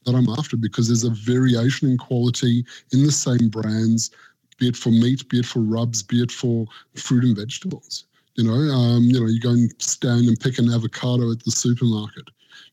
that 0.05 0.15
I'm 0.15 0.29
after 0.29 0.57
because 0.57 0.87
there's 0.87 1.03
a 1.03 1.11
variation 1.11 1.89
in 1.89 1.97
quality 1.97 2.65
in 2.91 3.03
the 3.03 3.11
same 3.11 3.49
brands, 3.49 4.11
be 4.59 4.67
it 4.67 4.75
for 4.75 4.89
meat, 4.89 5.27
be 5.29 5.39
it 5.39 5.45
for 5.45 5.59
rubs, 5.59 6.03
be 6.03 6.21
it 6.21 6.31
for 6.31 6.65
fruit 6.95 7.23
and 7.23 7.35
vegetables. 7.35 8.05
You 8.35 8.43
know, 8.43 8.73
um, 8.73 9.03
you 9.03 9.19
know, 9.19 9.25
you 9.25 9.39
go 9.39 9.49
and 9.49 9.73
stand 9.81 10.27
and 10.27 10.39
pick 10.39 10.59
an 10.59 10.71
avocado 10.71 11.31
at 11.31 11.43
the 11.43 11.51
supermarket. 11.51 12.25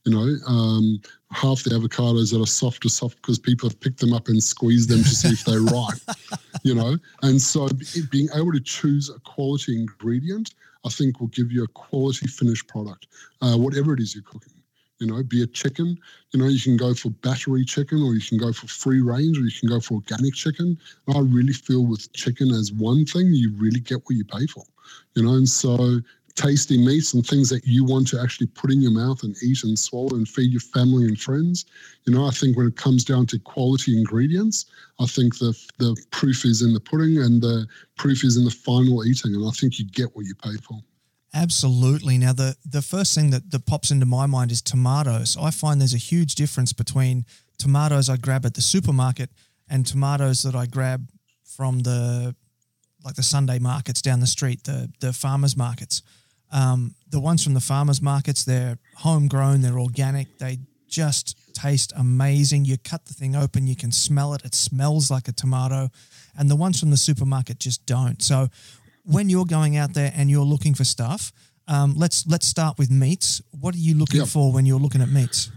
You 0.05 0.13
know, 0.13 0.37
um, 0.47 1.01
half 1.33 1.65
the 1.65 1.71
avocados 1.71 2.33
that 2.33 2.41
are 2.41 2.47
soft 2.47 2.85
are 2.85 2.91
soft 2.91 3.17
because 3.17 3.39
people 3.39 3.69
have 3.69 3.81
picked 3.81 3.99
them 3.99 4.13
up 4.13 4.29
and 4.29 4.43
squeezed 4.43 4.89
them 4.89 5.03
to 5.03 5.09
see 5.09 5.31
if 5.31 5.45
they're 5.45 5.61
ripe. 5.61 6.01
You 6.63 6.75
know, 6.75 6.97
and 7.23 7.41
so 7.41 7.69
being 8.11 8.29
able 8.35 8.51
to 8.51 8.61
choose 8.61 9.09
a 9.09 9.21
quality 9.21 9.79
ingredient, 9.79 10.55
I 10.85 10.89
think, 10.89 11.21
will 11.21 11.29
give 11.29 11.53
you 11.53 11.63
a 11.63 11.69
quality 11.69 12.27
finished 12.27 12.67
product, 12.67 13.07
uh, 13.41 13.57
whatever 13.57 13.95
it 13.95 14.01
is 14.01 14.17
you're 14.17 14.25
cooking. 14.25 14.56
You 14.99 15.07
know, 15.07 15.23
be 15.23 15.43
a 15.43 15.47
chicken, 15.47 15.99
you 16.33 16.41
know, 16.41 16.47
you 16.47 16.61
can 16.61 16.77
go 16.77 16.95
for 16.95 17.11
battery 17.11 17.65
chicken 17.65 18.03
or 18.03 18.15
you 18.15 18.21
can 18.21 18.39
go 18.39 18.53
for 18.53 18.67
free 18.67 19.03
range 19.03 19.39
or 19.39 19.43
you 19.43 19.51
can 19.59 19.69
go 19.69 19.79
for 19.79 19.95
organic 19.95 20.35
chicken. 20.35 20.79
I 21.15 21.19
really 21.21 21.53
feel 21.53 21.85
with 21.85 22.11
chicken 22.15 22.51
as 22.51 22.73
one 22.73 23.05
thing, 23.05 23.27
you 23.27 23.53
really 23.57 23.81
get 23.81 23.99
what 24.05 24.17
you 24.17 24.25
pay 24.25 24.47
for, 24.47 24.65
you 25.15 25.23
know, 25.23 25.35
and 25.35 25.49
so 25.49 26.01
tasty 26.35 26.79
meats 26.79 27.15
and 27.15 27.27
things 27.27 27.49
that 27.49 27.65
you 27.67 27.85
want 27.85 28.07
to 28.09 28.21
actually 28.21 28.47
put 28.47 28.71
in 28.71 28.81
your 28.81 28.93
mouth 28.93 29.23
and 29.23 29.35
eat 29.43 29.65
and 29.65 29.79
swallow 29.79 30.17
and 30.17 30.29
feed 30.29 30.53
your 30.53 30.61
family 30.61 31.05
and 31.07 31.19
friends. 31.21 31.65
You 32.05 32.15
know, 32.15 32.27
I 32.27 32.31
think 32.31 32.57
when 32.57 32.67
it 32.67 32.77
comes 32.77 33.05
down 33.05 33.27
to 33.27 33.39
quality 33.39 33.97
ingredients, 33.97 34.67
I 35.01 35.07
think 35.07 35.39
the 35.39 35.59
the 35.79 35.97
proof 36.11 36.45
is 36.45 36.63
in 36.63 36.73
the 36.75 36.81
pudding 36.81 37.19
and 37.19 37.43
the 37.43 37.67
proof 37.97 38.23
is 38.25 38.37
in 38.37 38.45
the 38.45 38.51
final 38.51 39.05
eating. 39.05 39.35
And 39.35 39.47
I 39.47 39.51
think 39.51 39.79
you 39.79 39.87
get 39.87 40.15
what 40.15 40.27
you 40.27 40.35
pay 40.35 40.57
for. 40.57 40.81
Absolutely. 41.37 42.17
Now, 42.17 42.33
the 42.33 42.57
the 42.65 42.81
first 42.81 43.15
thing 43.15 43.31
that, 43.31 43.51
that 43.51 43.67
pops 43.67 43.91
into 43.91 44.07
my 44.07 44.25
mind 44.25 44.51
is 44.51 44.63
tomatoes. 44.63 45.37
I 45.39 45.51
find 45.51 45.79
there's 45.79 45.93
a 45.93 45.99
huge 45.99 46.35
difference 46.35 46.73
between 46.73 47.27
tomatoes 47.59 48.09
I 48.09 48.17
grab 48.17 48.47
at 48.47 48.55
the 48.55 48.63
supermarket 48.63 49.29
and 49.69 49.87
tomatoes 49.87 50.43
that 50.45 50.55
I 50.55 50.65
grab 50.65 51.11
from 51.45 51.81
the 51.81 52.35
like 53.05 53.17
the 53.17 53.23
Sunday 53.23 53.59
markets 53.59 54.01
down 54.01 54.21
the 54.21 54.27
street, 54.27 54.65
the 54.65 54.91
the 55.01 55.13
farmers 55.13 55.57
markets. 55.57 56.03
Um, 56.53 56.95
the 57.11 57.21
ones 57.21 57.45
from 57.45 57.53
the 57.53 57.61
farmers 57.61 58.01
markets, 58.01 58.45
they're 58.45 58.79
homegrown, 58.95 59.61
they're 59.61 59.79
organic, 59.79 60.39
they 60.39 60.61
just 60.89 61.37
taste 61.53 61.93
amazing. 61.97 62.65
You 62.65 62.79
cut 62.79 63.05
the 63.05 63.15
thing 63.15 63.37
open, 63.37 63.67
you 63.67 63.77
can 63.77 63.93
smell 63.93 64.33
it. 64.33 64.45
It 64.45 64.55
smells 64.55 65.11
like 65.11 65.29
a 65.29 65.33
tomato, 65.33 65.91
and 66.39 66.49
the 66.49 66.57
ones 66.57 66.81
from 66.81 66.91
the 66.91 66.97
supermarket 66.97 67.59
just 67.59 67.85
don't. 67.85 68.23
So 68.23 68.49
when 69.07 69.29
you're 69.29 69.45
going 69.47 69.77
out 69.77 69.95
there 69.95 70.13
and 70.15 70.31
you're 70.31 70.45
looking 70.45 70.75
for 70.75 70.85
stuff, 70.85 71.33
um, 71.69 71.95
let's 71.97 72.27
let's 72.27 72.47
start 72.47 72.79
with 72.79 72.91
meats. 72.91 73.41
What 73.61 73.75
are 73.75 73.79
you 73.79 73.95
looking 73.95 74.21
Yep. 74.21 74.29
for 74.29 74.53
when 74.53 74.67
you're 74.67 74.81
looking 74.81 75.01
at 75.01 75.09
meats? 75.11 75.51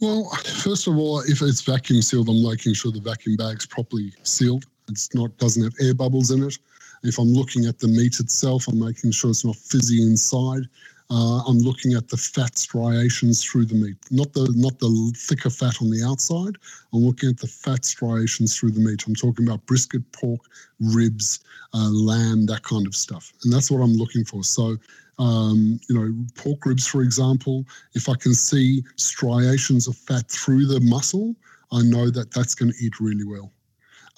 Well, 0.00 0.30
first 0.64 0.88
of 0.88 0.96
all, 0.96 1.20
if 1.20 1.40
it's 1.42 1.60
vacuum 1.60 2.02
sealed, 2.02 2.28
I'm 2.28 2.42
making 2.42 2.74
sure 2.74 2.90
the 2.90 3.00
vacuum 3.00 3.36
bag's 3.36 3.66
properly 3.66 4.12
sealed. 4.24 4.64
It's 4.88 5.14
not 5.14 5.36
doesn't 5.38 5.62
have 5.62 5.74
air 5.80 5.94
bubbles 5.94 6.30
in 6.30 6.42
it. 6.42 6.58
If 7.04 7.18
I'm 7.18 7.32
looking 7.32 7.66
at 7.66 7.78
the 7.78 7.88
meat 7.88 8.18
itself, 8.20 8.68
I'm 8.68 8.78
making 8.78 9.12
sure 9.12 9.30
it's 9.30 9.44
not 9.44 9.56
fizzy 9.56 10.02
inside. 10.02 10.62
Uh, 11.10 11.42
I'm 11.46 11.58
looking 11.58 11.92
at 11.94 12.08
the 12.08 12.16
fat 12.16 12.56
striations 12.56 13.44
through 13.44 13.66
the 13.66 13.74
meat, 13.74 13.96
not 14.10 14.32
the 14.32 14.52
not 14.56 14.78
the 14.78 15.12
thicker 15.16 15.50
fat 15.50 15.82
on 15.82 15.90
the 15.90 16.02
outside. 16.04 16.56
I'm 16.92 17.00
looking 17.00 17.28
at 17.30 17.38
the 17.38 17.46
fat 17.46 17.84
striations 17.84 18.56
through 18.56 18.72
the 18.72 18.80
meat. 18.80 19.04
I'm 19.06 19.14
talking 19.14 19.46
about 19.46 19.66
brisket, 19.66 20.10
pork, 20.12 20.40
ribs, 20.80 21.40
uh, 21.74 21.90
lamb, 21.90 22.46
that 22.46 22.62
kind 22.62 22.86
of 22.86 22.94
stuff, 22.94 23.32
and 23.44 23.52
that's 23.52 23.70
what 23.70 23.80
I'm 23.80 23.94
looking 23.94 24.24
for. 24.24 24.42
So, 24.42 24.76
um, 25.18 25.78
you 25.88 25.94
know, 25.94 26.14
pork 26.36 26.64
ribs, 26.64 26.86
for 26.86 27.02
example, 27.02 27.64
if 27.94 28.08
I 28.08 28.14
can 28.14 28.34
see 28.34 28.82
striations 28.96 29.88
of 29.88 29.96
fat 29.96 30.30
through 30.30 30.66
the 30.66 30.80
muscle, 30.80 31.36
I 31.72 31.82
know 31.82 32.10
that 32.10 32.32
that's 32.32 32.54
going 32.54 32.72
to 32.72 32.84
eat 32.84 33.00
really 33.00 33.24
well. 33.24 33.52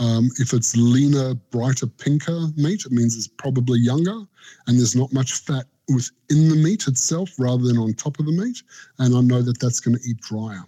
Um, 0.00 0.30
if 0.38 0.52
it's 0.52 0.76
leaner, 0.76 1.34
brighter, 1.34 1.86
pinker 1.86 2.48
meat, 2.56 2.84
it 2.84 2.92
means 2.92 3.16
it's 3.16 3.28
probably 3.28 3.78
younger 3.78 4.26
and 4.66 4.78
there's 4.78 4.96
not 4.96 5.12
much 5.12 5.34
fat 5.34 5.66
within 5.88 6.48
the 6.48 6.56
meat 6.56 6.86
itself 6.86 7.30
rather 7.38 7.62
than 7.62 7.78
on 7.78 7.94
top 7.94 8.18
of 8.18 8.26
the 8.26 8.32
meat. 8.32 8.62
And 8.98 9.14
I 9.16 9.20
know 9.20 9.42
that 9.42 9.60
that's 9.60 9.80
going 9.80 9.96
to 9.96 10.02
eat 10.08 10.20
drier 10.20 10.64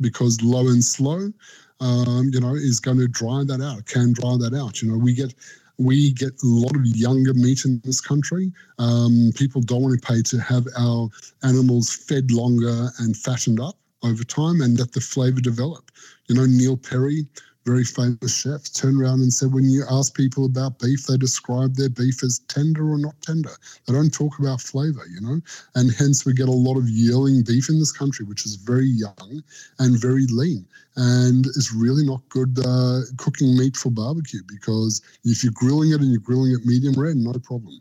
because 0.00 0.42
low 0.42 0.68
and 0.68 0.84
slow, 0.84 1.32
um, 1.80 2.30
you 2.32 2.40
know, 2.40 2.54
is 2.54 2.80
going 2.80 2.98
to 2.98 3.08
dry 3.08 3.44
that 3.44 3.60
out, 3.60 3.86
can 3.86 4.12
dry 4.12 4.36
that 4.38 4.54
out. 4.54 4.82
You 4.82 4.90
know, 4.92 4.98
we 4.98 5.14
get 5.14 5.34
we 5.78 6.12
get 6.12 6.32
a 6.42 6.46
lot 6.46 6.74
of 6.74 6.86
younger 6.86 7.34
meat 7.34 7.64
in 7.66 7.80
this 7.84 8.00
country. 8.00 8.50
Um, 8.78 9.30
people 9.34 9.60
don't 9.60 9.82
want 9.82 10.00
to 10.00 10.06
pay 10.06 10.22
to 10.22 10.38
have 10.38 10.66
our 10.78 11.08
animals 11.42 11.94
fed 11.94 12.30
longer 12.30 12.88
and 12.98 13.16
fattened 13.16 13.60
up 13.60 13.76
over 14.02 14.24
time 14.24 14.62
and 14.62 14.78
let 14.78 14.92
the 14.92 15.00
flavor 15.00 15.40
develop. 15.40 15.90
You 16.28 16.36
know, 16.36 16.46
Neil 16.46 16.78
Perry, 16.78 17.26
very 17.66 17.84
famous 17.84 18.34
chef, 18.42 18.72
turned 18.72 19.02
around 19.02 19.20
and 19.20 19.32
said 19.32 19.52
when 19.52 19.68
you 19.68 19.84
ask 19.90 20.14
people 20.16 20.46
about 20.46 20.78
beef, 20.78 21.06
they 21.06 21.16
describe 21.18 21.74
their 21.74 21.90
beef 21.90 22.22
as 22.22 22.38
tender 22.48 22.90
or 22.90 22.98
not 22.98 23.20
tender. 23.22 23.50
They 23.86 23.92
don't 23.92 24.14
talk 24.14 24.38
about 24.38 24.60
flavor, 24.62 25.04
you 25.12 25.20
know, 25.20 25.40
and 25.74 25.92
hence 25.92 26.24
we 26.24 26.32
get 26.32 26.48
a 26.48 26.52
lot 26.52 26.78
of 26.78 26.88
yearling 26.88 27.42
beef 27.42 27.68
in 27.68 27.80
this 27.80 27.92
country, 27.92 28.24
which 28.24 28.46
is 28.46 28.56
very 28.56 28.86
young 28.86 29.42
and 29.80 30.00
very 30.00 30.26
lean. 30.28 30.66
And 30.96 31.46
it's 31.46 31.74
really 31.74 32.06
not 32.06 32.26
good 32.30 32.58
uh, 32.64 33.00
cooking 33.18 33.58
meat 33.58 33.76
for 33.76 33.90
barbecue 33.90 34.42
because 34.48 35.02
if 35.24 35.44
you're 35.44 35.52
grilling 35.54 35.90
it 35.90 36.00
and 36.00 36.10
you're 36.12 36.20
grilling 36.20 36.52
it 36.52 36.64
medium 36.64 36.94
rare, 36.94 37.14
no 37.14 37.32
problem. 37.34 37.80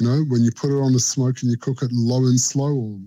You 0.00 0.06
know, 0.06 0.24
when 0.28 0.42
you 0.42 0.50
put 0.50 0.70
it 0.70 0.80
on 0.80 0.94
a 0.94 0.98
smoke 0.98 1.42
and 1.42 1.50
you 1.50 1.58
cook 1.58 1.82
it 1.82 1.92
low 1.92 2.24
and 2.24 2.40
slow 2.40 2.74
or 2.74 2.98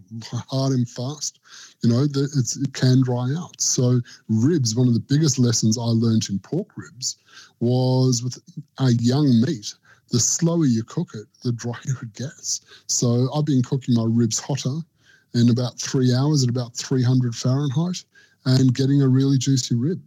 hard 0.48 0.74
and 0.74 0.88
fast, 0.88 1.40
you 1.82 1.90
know, 1.90 2.04
it 2.04 2.74
can 2.74 3.02
dry 3.02 3.34
out. 3.36 3.60
So 3.60 4.00
ribs, 4.30 4.76
one 4.76 4.88
of 4.88 4.94
the 4.94 5.00
biggest 5.00 5.40
lessons 5.40 5.76
I 5.76 5.86
learned 5.86 6.30
in 6.30 6.38
pork 6.38 6.68
ribs 6.76 7.18
was 7.60 8.22
with 8.24 8.38
a 8.78 8.92
young 8.94 9.42
meat, 9.42 9.74
the 10.12 10.20
slower 10.20 10.66
you 10.66 10.84
cook 10.84 11.10
it, 11.16 11.26
the 11.44 11.52
drier 11.52 11.74
it 12.02 12.14
gets. 12.14 12.62
So 12.86 13.28
I've 13.34 13.46
been 13.46 13.64
cooking 13.64 13.96
my 13.96 14.06
ribs 14.08 14.40
hotter 14.40 14.78
in 15.34 15.50
about 15.50 15.80
three 15.80 16.14
hours 16.14 16.44
at 16.44 16.50
about 16.50 16.76
300 16.76 17.34
Fahrenheit 17.34 18.04
and 18.46 18.76
getting 18.76 19.02
a 19.02 19.08
really 19.08 19.40
juicy 19.40 19.74
rib. 19.74 20.00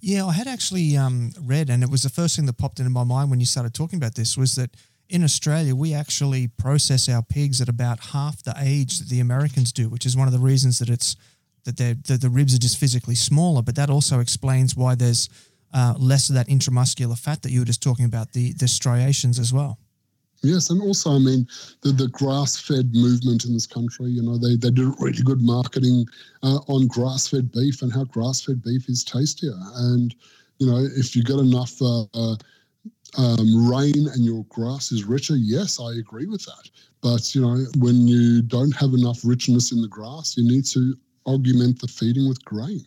Yeah, 0.00 0.26
I 0.26 0.32
had 0.32 0.46
actually 0.46 0.94
um, 0.98 1.32
read, 1.40 1.70
and 1.70 1.82
it 1.82 1.90
was 1.90 2.02
the 2.02 2.10
first 2.10 2.36
thing 2.36 2.44
that 2.44 2.58
popped 2.58 2.78
into 2.78 2.90
my 2.90 3.04
mind 3.04 3.30
when 3.30 3.40
you 3.40 3.46
started 3.46 3.72
talking 3.72 3.96
about 3.96 4.14
this 4.14 4.36
was 4.36 4.56
that 4.56 4.76
in 5.08 5.22
Australia, 5.22 5.74
we 5.74 5.94
actually 5.94 6.48
process 6.48 7.08
our 7.08 7.22
pigs 7.22 7.60
at 7.60 7.68
about 7.68 8.00
half 8.12 8.42
the 8.42 8.54
age 8.58 8.98
that 8.98 9.08
the 9.08 9.20
Americans 9.20 9.72
do, 9.72 9.88
which 9.88 10.06
is 10.06 10.16
one 10.16 10.26
of 10.26 10.32
the 10.32 10.38
reasons 10.38 10.78
that 10.78 10.88
it's 10.88 11.16
that, 11.64 11.76
that 11.76 12.20
the 12.20 12.28
ribs 12.28 12.54
are 12.54 12.58
just 12.58 12.78
physically 12.78 13.14
smaller. 13.14 13.62
But 13.62 13.74
that 13.76 13.90
also 13.90 14.20
explains 14.20 14.76
why 14.76 14.94
there's 14.94 15.28
uh, 15.72 15.94
less 15.98 16.28
of 16.28 16.34
that 16.34 16.48
intramuscular 16.48 17.18
fat 17.18 17.42
that 17.42 17.50
you 17.50 17.60
were 17.60 17.66
just 17.66 17.82
talking 17.82 18.04
about, 18.04 18.32
the 18.32 18.52
the 18.52 18.68
striations 18.68 19.38
as 19.38 19.52
well. 19.52 19.78
Yes, 20.42 20.68
and 20.68 20.82
also, 20.82 21.12
I 21.12 21.18
mean, 21.18 21.48
the, 21.80 21.92
the 21.92 22.08
grass-fed 22.08 22.94
movement 22.94 23.46
in 23.46 23.54
this 23.54 23.66
country, 23.66 24.10
you 24.10 24.20
know, 24.20 24.36
they, 24.36 24.56
they 24.56 24.70
did 24.70 24.92
really 25.00 25.22
good 25.22 25.40
marketing 25.40 26.06
uh, 26.42 26.58
on 26.68 26.86
grass-fed 26.86 27.50
beef 27.50 27.80
and 27.80 27.90
how 27.90 28.04
grass-fed 28.04 28.62
beef 28.62 28.86
is 28.90 29.02
tastier. 29.04 29.56
And, 29.76 30.14
you 30.58 30.66
know, 30.66 30.86
if 30.96 31.16
you 31.16 31.22
get 31.24 31.38
enough 31.38 31.80
uh, 31.80 32.02
uh, 32.12 32.36
um, 33.16 33.68
rain 33.70 34.08
and 34.08 34.24
your 34.24 34.44
grass 34.44 34.92
is 34.92 35.04
richer, 35.04 35.36
yes, 35.36 35.80
I 35.80 35.94
agree 35.94 36.26
with 36.26 36.44
that. 36.44 36.70
But, 37.00 37.34
you 37.34 37.42
know, 37.42 37.64
when 37.78 38.08
you 38.08 38.42
don't 38.42 38.74
have 38.76 38.94
enough 38.94 39.20
richness 39.24 39.72
in 39.72 39.82
the 39.82 39.88
grass, 39.88 40.36
you 40.36 40.48
need 40.48 40.64
to 40.66 40.96
augment 41.26 41.80
the 41.80 41.88
feeding 41.88 42.28
with 42.28 42.44
grain 42.44 42.84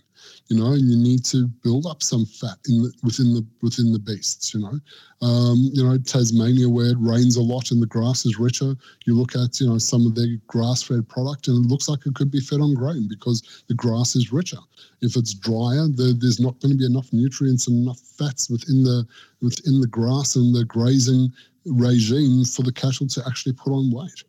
you 0.48 0.58
know, 0.58 0.74
and 0.74 0.90
you 0.90 0.98
need 0.98 1.26
to 1.26 1.48
build 1.64 1.86
up 1.86 2.02
some 2.02 2.26
fat 2.26 2.58
in 2.68 2.84
the, 2.84 2.94
within 3.04 3.34
the 3.34 3.46
within 3.62 3.92
the 3.92 4.00
beasts, 4.00 4.54
you 4.54 4.62
know. 4.62 4.80
Um, 5.22 5.72
you 5.74 5.84
know, 5.84 5.98
Tasmania 5.98 6.70
where 6.70 6.92
it 6.92 6.98
rains 7.00 7.38
a 7.38 7.42
lot 7.42 7.72
and 7.72 7.82
the 7.82 7.88
grass 7.88 8.26
is 8.26 8.38
richer, 8.38 8.76
you 9.06 9.16
look 9.16 9.36
at, 9.36 9.60
you 9.60 9.68
know, 9.68 9.80
some 9.80 10.06
of 10.06 10.14
their 10.14 10.28
grass-fed 10.46 11.10
product 11.10 11.48
and 11.48 11.66
it 11.66 11.70
looks 11.70 11.90
like 11.90 12.06
it 12.06 12.14
could 12.14 12.30
be 12.30 12.40
fed 12.40 12.62
on 12.62 12.76
grain 12.76 13.08
because 13.10 13.64
the 13.68 13.74
grass 13.74 14.16
is 14.16 14.32
richer. 14.32 14.60
If 15.02 15.16
it's 15.16 15.34
drier, 15.34 15.88
there's 15.90 16.40
not 16.40 16.60
going 16.62 16.72
to 16.72 16.78
be 16.78 16.86
enough 16.86 17.12
nutrients 17.12 17.68
and 17.68 17.82
enough 17.82 18.00
fats 18.00 18.50
within 18.50 18.84
the 18.84 19.08
within 19.42 19.82
the 19.82 19.88
grass 19.88 20.36
and 20.36 20.54
the 20.54 20.66
grazing 20.66 21.34
regime 21.66 22.46
for 22.46 22.62
the 22.62 22.72
cattle 22.72 23.08
to 23.08 23.24
actually 23.28 23.54
put 23.54 23.72
on 23.72 23.92
weight. 23.92 24.24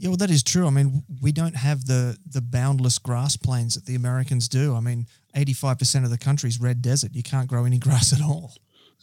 Yeah, 0.00 0.08
well, 0.08 0.16
that 0.16 0.30
is 0.30 0.42
true. 0.42 0.66
I 0.66 0.70
mean, 0.70 1.02
we 1.20 1.30
don't 1.30 1.54
have 1.54 1.84
the 1.84 2.16
the 2.26 2.40
boundless 2.40 2.98
grass 2.98 3.36
plains 3.36 3.74
that 3.74 3.84
the 3.84 3.96
Americans 3.96 4.48
do. 4.48 4.74
I 4.74 4.80
mean, 4.80 5.06
eighty 5.34 5.52
five 5.52 5.78
percent 5.78 6.06
of 6.06 6.10
the 6.10 6.16
country's 6.16 6.58
red 6.58 6.80
desert. 6.80 7.10
You 7.14 7.22
can't 7.22 7.46
grow 7.46 7.66
any 7.66 7.78
grass 7.86 8.14
at 8.14 8.22
all. 8.22 8.54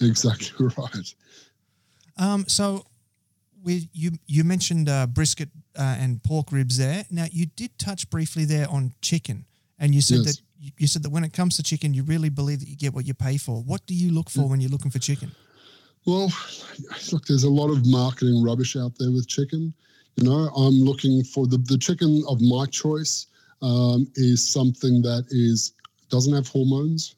Exactly 0.02 0.68
right. 0.78 1.14
Um, 2.18 2.48
so, 2.48 2.88
we 3.64 3.89
you 3.93 4.14
you 4.26 4.43
mentioned 4.43 4.89
uh, 4.89 5.06
brisket 5.06 5.50
uh, 5.78 5.98
and 6.00 6.24
pork 6.24 6.52
ribs 6.52 6.80
there. 6.80 7.06
Now, 7.12 7.28
you 7.32 7.45
did 7.45 7.78
touch 7.78 8.10
briefly 8.10 8.45
there 8.45 8.68
on 8.68 8.91
chicken, 9.00 9.45
and 9.78 9.93
you 9.93 10.02
said 10.02 10.22
yes. 10.24 10.38
that 10.38 10.74
you 10.80 10.88
said 10.88 11.04
that 11.04 11.12
when 11.12 11.24
it 11.24 11.32
comes 11.32 11.58
to 11.58 11.64
chicken, 11.64 11.93
you 11.93 12.02
really 12.02 12.30
believe 12.30 12.60
that 12.62 12.70
you 12.70 12.76
get 12.76 12.95
what 12.95 13.06
you 13.06 13.14
pay 13.14 13.38
for. 13.38 13.62
What 13.62 13.86
do 13.86 13.93
you 13.93 14.12
look 14.12 14.32
for 14.32 14.39
yeah. 14.39 14.48
when 14.48 14.62
you're 14.62 14.72
looking 14.72 14.89
for 14.89 14.98
chicken? 14.98 15.32
Well, 16.08 16.32
look, 17.12 17.28
there's 17.28 17.43
a 17.43 17.50
lot 17.50 17.70
of 17.70 17.86
marketing 17.86 18.43
rubbish 18.43 18.76
out 18.76 18.93
there 18.98 19.12
with 19.12 19.28
chicken. 19.28 19.76
You 20.18 20.24
know, 20.24 20.49
I'm 20.55 20.82
looking 20.82 21.24
for 21.24 21.45
the, 21.45 21.57
the 21.59 21.78
chicken 21.78 22.24
of 22.28 22.41
my 22.41 22.65
choice 22.65 23.28
um, 23.61 24.07
is 24.15 24.47
something 24.47 25.01
that 25.03 25.26
is 25.30 25.74
doesn't 26.09 26.34
have 26.34 26.47
hormones, 26.47 27.15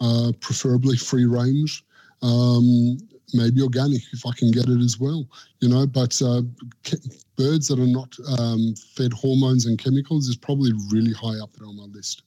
uh, 0.00 0.32
preferably 0.40 0.96
free 0.96 1.26
range, 1.26 1.84
um, 2.22 2.98
maybe 3.34 3.62
organic 3.62 4.02
if 4.12 4.26
I 4.26 4.32
can 4.32 4.50
get 4.50 4.68
it 4.68 4.80
as 4.80 4.98
well. 4.98 5.28
You 5.60 5.68
know, 5.68 5.86
but 5.86 6.20
uh, 6.22 6.42
birds 7.36 7.68
that 7.68 7.78
are 7.78 7.86
not 7.86 8.16
um, 8.38 8.74
fed 8.96 9.12
hormones 9.12 9.66
and 9.66 9.78
chemicals 9.78 10.26
is 10.26 10.36
probably 10.36 10.72
really 10.90 11.12
high 11.12 11.40
up 11.40 11.52
there 11.52 11.68
on 11.68 11.76
my 11.76 11.84
list. 11.84 12.22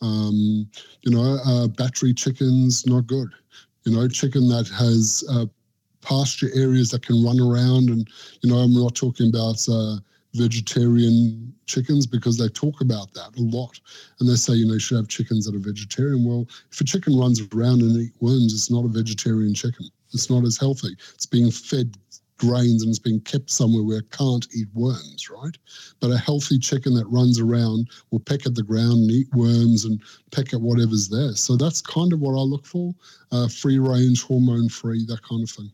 Um, 0.00 0.68
you 1.02 1.12
know, 1.12 1.38
uh, 1.46 1.68
battery 1.68 2.12
chickens 2.14 2.84
not 2.86 3.06
good. 3.06 3.28
You 3.84 3.94
know, 3.94 4.08
chicken 4.08 4.48
that 4.48 4.68
has 4.68 5.22
uh, 5.30 5.46
pasture 6.02 6.50
areas 6.54 6.90
that 6.90 7.06
can 7.06 7.24
run 7.24 7.40
around. 7.40 7.88
And, 7.88 8.08
you 8.42 8.50
know, 8.50 8.56
I'm 8.56 8.74
not 8.74 8.94
talking 8.94 9.28
about 9.30 9.66
uh, 9.68 9.96
vegetarian 10.34 11.54
chickens 11.66 12.06
because 12.06 12.36
they 12.36 12.48
talk 12.48 12.80
about 12.80 13.12
that 13.14 13.30
a 13.36 13.42
lot. 13.42 13.80
And 14.20 14.28
they 14.28 14.34
say, 14.34 14.54
you 14.54 14.66
know, 14.66 14.74
you 14.74 14.80
should 14.80 14.98
have 14.98 15.08
chickens 15.08 15.46
that 15.46 15.54
are 15.54 15.58
vegetarian. 15.58 16.24
Well, 16.24 16.46
if 16.70 16.80
a 16.80 16.84
chicken 16.84 17.18
runs 17.18 17.40
around 17.54 17.82
and 17.82 17.96
eat 17.96 18.12
worms, 18.20 18.52
it's 18.52 18.70
not 18.70 18.84
a 18.84 18.88
vegetarian 18.88 19.54
chicken. 19.54 19.88
It's 20.12 20.28
not 20.28 20.44
as 20.44 20.58
healthy. 20.58 20.94
It's 21.14 21.26
being 21.26 21.50
fed 21.50 21.96
grains 22.42 22.82
and 22.82 22.90
it's 22.90 22.98
being 22.98 23.20
kept 23.20 23.50
somewhere 23.50 23.84
where 23.84 23.98
it 23.98 24.10
can't 24.10 24.46
eat 24.52 24.66
worms, 24.74 25.30
right? 25.30 25.56
But 26.00 26.10
a 26.10 26.18
healthy 26.18 26.58
chicken 26.58 26.92
that 26.94 27.06
runs 27.06 27.40
around 27.40 27.88
will 28.10 28.20
peck 28.20 28.46
at 28.46 28.54
the 28.54 28.64
ground 28.64 28.92
and 28.92 29.10
eat 29.10 29.32
worms 29.32 29.84
and 29.84 30.02
peck 30.32 30.52
at 30.52 30.60
whatever's 30.60 31.08
there. 31.08 31.34
So 31.34 31.56
that's 31.56 31.80
kind 31.80 32.12
of 32.12 32.20
what 32.20 32.32
I 32.32 32.42
look 32.42 32.66
for 32.66 32.92
uh, 33.30 33.48
free 33.48 33.78
range, 33.78 34.24
hormone 34.24 34.68
free, 34.68 35.04
that 35.06 35.22
kind 35.22 35.44
of 35.44 35.50
thing. 35.50 35.70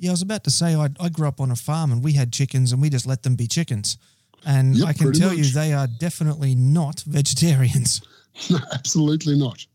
Yeah, 0.00 0.10
I 0.10 0.12
was 0.12 0.22
about 0.22 0.44
to 0.44 0.50
say 0.50 0.74
I, 0.74 0.88
I 0.98 1.10
grew 1.10 1.28
up 1.28 1.42
on 1.42 1.50
a 1.50 1.56
farm 1.56 1.92
and 1.92 2.02
we 2.02 2.14
had 2.14 2.32
chickens 2.32 2.72
and 2.72 2.80
we 2.80 2.88
just 2.88 3.06
let 3.06 3.22
them 3.22 3.36
be 3.36 3.46
chickens. 3.46 3.98
And 4.46 4.74
yep, 4.74 4.88
I 4.88 4.92
can 4.94 5.12
tell 5.12 5.28
much. 5.28 5.38
you 5.38 5.44
they 5.44 5.74
are 5.74 5.86
definitely 5.86 6.54
not 6.56 7.00
vegetarians. 7.06 8.02
No, 8.48 8.58
absolutely 8.72 9.36
not. 9.36 9.66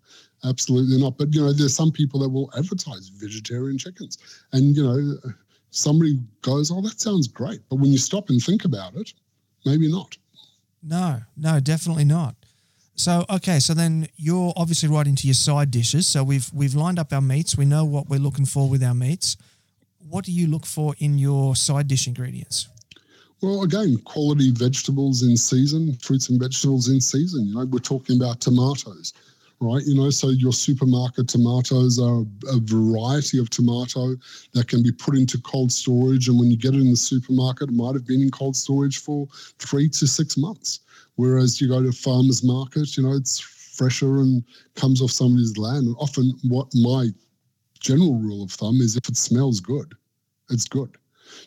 Absolutely 0.45 0.97
not. 0.97 1.17
But, 1.17 1.31
you 1.35 1.41
know, 1.41 1.51
there's 1.51 1.75
some 1.75 1.91
people 1.91 2.21
that 2.21 2.29
will 2.29 2.49
advertise 2.57 3.09
vegetarian 3.09 3.77
chickens. 3.77 4.17
And, 4.53 4.75
you 4.75 4.81
know, 4.81 5.33
somebody 5.71 6.19
goes, 6.41 6.71
oh, 6.71 6.81
that 6.81 6.99
sounds 6.99 7.27
great. 7.27 7.59
But 7.69 7.75
when 7.75 7.91
you 7.91 7.97
stop 7.97 8.29
and 8.29 8.41
think 8.41 8.63
about 8.63 8.95
it, 8.95 9.13
maybe 9.65 9.91
not. 9.91 10.17
No, 10.81 11.19
no, 11.35 11.59
definitely 11.59 12.05
not. 12.05 12.35
So 12.95 13.25
okay, 13.29 13.59
so 13.59 13.73
then 13.73 14.07
you're 14.15 14.53
obviously 14.55 14.87
right 14.87 15.05
into 15.05 15.27
your 15.27 15.33
side 15.33 15.69
dishes. 15.69 16.07
So 16.07 16.23
we've 16.23 16.49
we've 16.53 16.75
lined 16.75 16.97
up 16.97 17.11
our 17.11 17.21
meats. 17.21 17.57
We 17.57 17.65
know 17.65 17.83
what 17.83 18.07
we're 18.07 18.21
looking 18.21 18.45
for 18.45 18.69
with 18.69 18.81
our 18.81 18.95
meats 18.95 19.35
what 20.09 20.25
do 20.25 20.31
you 20.31 20.47
look 20.47 20.65
for 20.65 20.95
in 20.99 21.17
your 21.17 21.55
side 21.55 21.87
dish 21.87 22.07
ingredients? 22.07 22.69
Well, 23.41 23.63
again, 23.63 23.97
quality 24.05 24.51
vegetables 24.51 25.23
in 25.23 25.35
season, 25.35 25.93
fruits 25.97 26.29
and 26.29 26.39
vegetables 26.39 26.89
in 26.89 27.01
season. 27.01 27.47
You 27.47 27.55
know, 27.55 27.65
we're 27.65 27.79
talking 27.79 28.15
about 28.15 28.39
tomatoes, 28.39 29.13
right? 29.59 29.83
You 29.85 29.95
know, 29.95 30.09
so 30.09 30.29
your 30.29 30.53
supermarket 30.53 31.27
tomatoes 31.27 31.99
are 31.99 32.21
a 32.47 32.59
variety 32.61 33.39
of 33.39 33.49
tomato 33.49 34.15
that 34.53 34.67
can 34.67 34.81
be 34.81 34.91
put 34.91 35.15
into 35.15 35.37
cold 35.41 35.71
storage. 35.71 36.27
And 36.27 36.39
when 36.39 36.49
you 36.49 36.57
get 36.57 36.75
it 36.75 36.81
in 36.81 36.89
the 36.89 36.95
supermarket, 36.95 37.69
it 37.69 37.75
might 37.75 37.93
have 37.93 38.07
been 38.07 38.21
in 38.21 38.31
cold 38.31 38.55
storage 38.55 38.99
for 38.99 39.27
three 39.59 39.89
to 39.89 40.07
six 40.07 40.37
months. 40.37 40.79
Whereas 41.15 41.59
you 41.59 41.67
go 41.67 41.81
to 41.81 41.91
farmer's 41.91 42.43
market, 42.43 42.97
you 42.97 43.03
know, 43.03 43.13
it's 43.13 43.39
fresher 43.39 44.19
and 44.19 44.43
comes 44.75 45.01
off 45.01 45.11
somebody's 45.11 45.57
land. 45.57 45.87
And 45.87 45.95
often 45.99 46.33
what 46.43 46.67
my 46.73 47.09
general 47.85 48.15
rule 48.15 48.43
of 48.43 48.51
thumb 48.51 48.81
is 48.81 48.95
if 48.95 49.07
it 49.07 49.15
smells 49.15 49.59
good, 49.59 49.93
it's 50.49 50.67
good. 50.67 50.97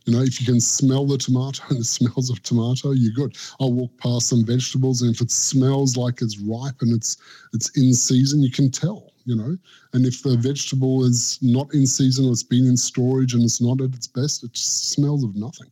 You 0.04 0.12
know, 0.12 0.22
if 0.22 0.40
you 0.40 0.46
can 0.46 0.60
smell 0.60 1.04
the 1.04 1.18
tomato 1.18 1.64
and 1.70 1.78
it 1.78 1.84
smells 1.84 2.30
of 2.30 2.42
tomato, 2.42 2.92
you're 2.92 3.12
good. 3.12 3.36
I'll 3.60 3.72
walk 3.72 3.90
past 3.98 4.28
some 4.28 4.44
vegetables, 4.44 5.02
and 5.02 5.14
if 5.14 5.20
it 5.20 5.30
smells 5.30 5.96
like 5.96 6.22
it's 6.22 6.38
ripe 6.38 6.80
and 6.80 6.94
it's 6.94 7.16
it's 7.52 7.76
in 7.76 7.92
season, 7.92 8.42
you 8.42 8.50
can 8.50 8.70
tell. 8.70 9.12
You 9.24 9.36
know, 9.36 9.58
and 9.92 10.06
if 10.06 10.22
the 10.22 10.38
vegetable 10.38 11.04
is 11.04 11.38
not 11.42 11.74
in 11.74 11.86
season 11.86 12.26
or 12.26 12.32
it's 12.32 12.42
been 12.42 12.66
in 12.66 12.78
storage 12.78 13.34
and 13.34 13.42
it's 13.42 13.60
not 13.60 13.82
at 13.82 13.94
its 13.94 14.06
best, 14.06 14.42
it 14.42 14.56
smells 14.56 15.22
of 15.22 15.36
nothing. 15.36 15.70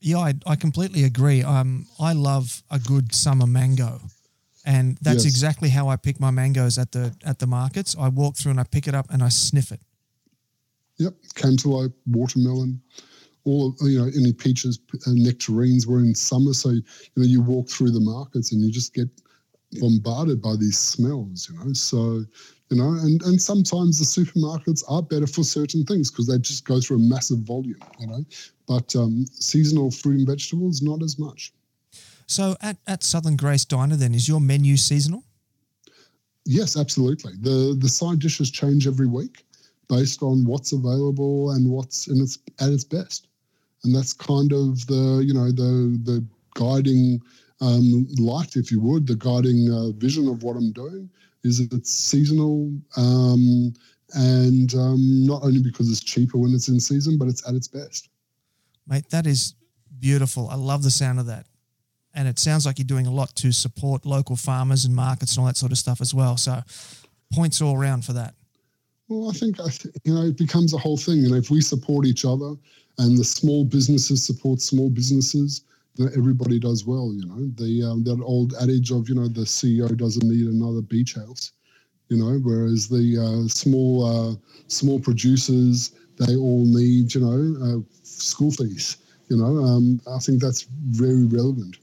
Yeah, 0.00 0.18
I, 0.18 0.34
I 0.46 0.56
completely 0.56 1.04
agree. 1.04 1.42
Um, 1.42 1.86
I 2.00 2.14
love 2.14 2.62
a 2.70 2.78
good 2.78 3.14
summer 3.14 3.46
mango 3.46 4.00
and 4.64 4.98
that's 5.00 5.24
yes. 5.24 5.34
exactly 5.34 5.68
how 5.68 5.88
I 5.88 5.96
pick 5.96 6.20
my 6.20 6.30
mangoes 6.30 6.78
at 6.78 6.92
the 6.92 7.14
at 7.24 7.38
the 7.38 7.46
markets. 7.46 7.96
I 7.98 8.08
walk 8.08 8.36
through 8.36 8.52
and 8.52 8.60
I 8.60 8.64
pick 8.64 8.86
it 8.86 8.94
up 8.94 9.06
and 9.10 9.22
I 9.22 9.28
sniff 9.28 9.72
it. 9.72 9.80
Yep, 10.98 11.14
cantaloupe, 11.34 11.94
watermelon, 12.06 12.80
all 13.44 13.74
you 13.80 13.98
know, 13.98 14.10
any 14.16 14.32
peaches, 14.32 14.78
nectarines 15.06 15.86
were 15.86 15.98
in 15.98 16.14
summer. 16.14 16.52
So 16.52 16.70
you 16.70 16.82
know, 17.16 17.24
you 17.24 17.42
walk 17.42 17.68
through 17.68 17.90
the 17.90 18.00
markets 18.00 18.52
and 18.52 18.62
you 18.62 18.70
just 18.70 18.94
get 18.94 19.08
bombarded 19.80 20.40
by 20.40 20.56
these 20.56 20.78
smells. 20.78 21.48
You 21.50 21.58
know, 21.58 21.72
so 21.72 22.24
you 22.70 22.76
know, 22.76 22.90
and 23.00 23.20
and 23.22 23.40
sometimes 23.40 23.98
the 23.98 24.04
supermarkets 24.04 24.84
are 24.88 25.02
better 25.02 25.26
for 25.26 25.42
certain 25.42 25.84
things 25.84 26.10
because 26.10 26.26
they 26.26 26.38
just 26.38 26.64
go 26.64 26.80
through 26.80 26.96
a 26.96 27.00
massive 27.00 27.40
volume. 27.40 27.80
You 27.98 28.06
know, 28.06 28.24
but 28.68 28.94
um, 28.94 29.26
seasonal 29.26 29.90
fruit 29.90 30.18
and 30.18 30.28
vegetables 30.28 30.82
not 30.82 31.02
as 31.02 31.18
much. 31.18 31.52
So 32.32 32.56
at, 32.62 32.78
at 32.86 33.04
Southern 33.04 33.36
Grace 33.36 33.66
Diner, 33.66 33.94
then, 33.94 34.14
is 34.14 34.26
your 34.26 34.40
menu 34.40 34.78
seasonal? 34.78 35.22
Yes, 36.46 36.78
absolutely. 36.78 37.34
The 37.38 37.76
the 37.78 37.88
side 37.88 38.20
dishes 38.20 38.50
change 38.50 38.86
every 38.86 39.06
week 39.06 39.44
based 39.88 40.22
on 40.22 40.46
what's 40.46 40.72
available 40.72 41.50
and 41.50 41.70
what's 41.70 42.08
in 42.08 42.20
its 42.22 42.38
at 42.58 42.70
its 42.70 42.84
best. 42.84 43.28
and 43.84 43.94
that's 43.94 44.12
kind 44.14 44.52
of 44.52 44.86
the 44.86 45.22
you 45.26 45.34
know 45.34 45.52
the 45.52 46.00
the 46.04 46.24
guiding 46.54 47.20
um, 47.60 48.08
light, 48.18 48.56
if 48.56 48.72
you 48.72 48.80
would, 48.80 49.06
the 49.06 49.14
guiding 49.14 49.70
uh, 49.70 49.90
vision 49.98 50.26
of 50.26 50.42
what 50.42 50.56
I'm 50.56 50.72
doing 50.72 51.10
is 51.44 51.60
it's 51.60 51.92
seasonal. 51.92 52.72
Um, 52.96 53.74
and 54.14 54.74
um, 54.74 55.26
not 55.26 55.42
only 55.42 55.62
because 55.62 55.90
it's 55.90 56.02
cheaper 56.02 56.38
when 56.38 56.54
it's 56.54 56.68
in 56.68 56.80
season, 56.80 57.18
but 57.18 57.28
it's 57.28 57.46
at 57.46 57.54
its 57.54 57.68
best. 57.68 58.08
Mate, 58.86 59.08
that 59.10 59.26
is 59.26 59.54
beautiful. 59.98 60.48
I 60.48 60.56
love 60.56 60.82
the 60.82 60.90
sound 60.90 61.20
of 61.20 61.26
that. 61.26 61.46
And 62.14 62.28
it 62.28 62.38
sounds 62.38 62.66
like 62.66 62.78
you're 62.78 62.86
doing 62.86 63.06
a 63.06 63.12
lot 63.12 63.34
to 63.36 63.52
support 63.52 64.04
local 64.04 64.36
farmers 64.36 64.84
and 64.84 64.94
markets 64.94 65.32
and 65.36 65.40
all 65.40 65.46
that 65.46 65.56
sort 65.56 65.72
of 65.72 65.78
stuff 65.78 66.00
as 66.00 66.12
well. 66.14 66.36
So 66.36 66.60
points 67.32 67.62
all 67.62 67.76
around 67.76 68.04
for 68.04 68.12
that. 68.12 68.34
Well, 69.08 69.30
I 69.30 69.32
think, 69.32 69.56
you 70.04 70.14
know, 70.14 70.22
it 70.22 70.38
becomes 70.38 70.74
a 70.74 70.78
whole 70.78 70.96
thing. 70.96 71.18
You 71.18 71.30
know, 71.30 71.36
if 71.36 71.50
we 71.50 71.60
support 71.60 72.06
each 72.06 72.24
other 72.24 72.54
and 72.98 73.18
the 73.18 73.24
small 73.24 73.64
businesses 73.64 74.24
support 74.24 74.60
small 74.60 74.90
businesses, 74.90 75.64
then 75.96 76.10
everybody 76.16 76.58
does 76.58 76.86
well, 76.86 77.12
you 77.12 77.26
know. 77.26 77.50
The 77.56 77.82
um, 77.82 78.04
That 78.04 78.22
old 78.22 78.54
adage 78.60 78.90
of, 78.90 79.08
you 79.08 79.14
know, 79.14 79.28
the 79.28 79.42
CEO 79.42 79.94
doesn't 79.96 80.26
need 80.26 80.46
another 80.46 80.80
beach 80.80 81.14
house 81.14 81.52
you 82.12 82.18
know, 82.18 82.38
whereas 82.42 82.88
the 82.88 83.16
uh, 83.16 83.48
small 83.48 84.04
uh, 84.04 84.34
small 84.68 85.00
producers 85.00 85.92
they 86.18 86.36
all 86.36 86.66
need 86.66 87.14
you 87.14 87.22
know 87.22 87.40
uh, 87.64 87.80
school 88.02 88.50
fees. 88.50 88.98
You 89.28 89.38
know, 89.38 89.64
um, 89.64 89.98
I 90.06 90.18
think 90.18 90.42
that's 90.42 90.66
very 90.90 91.24
relevant. 91.24 91.78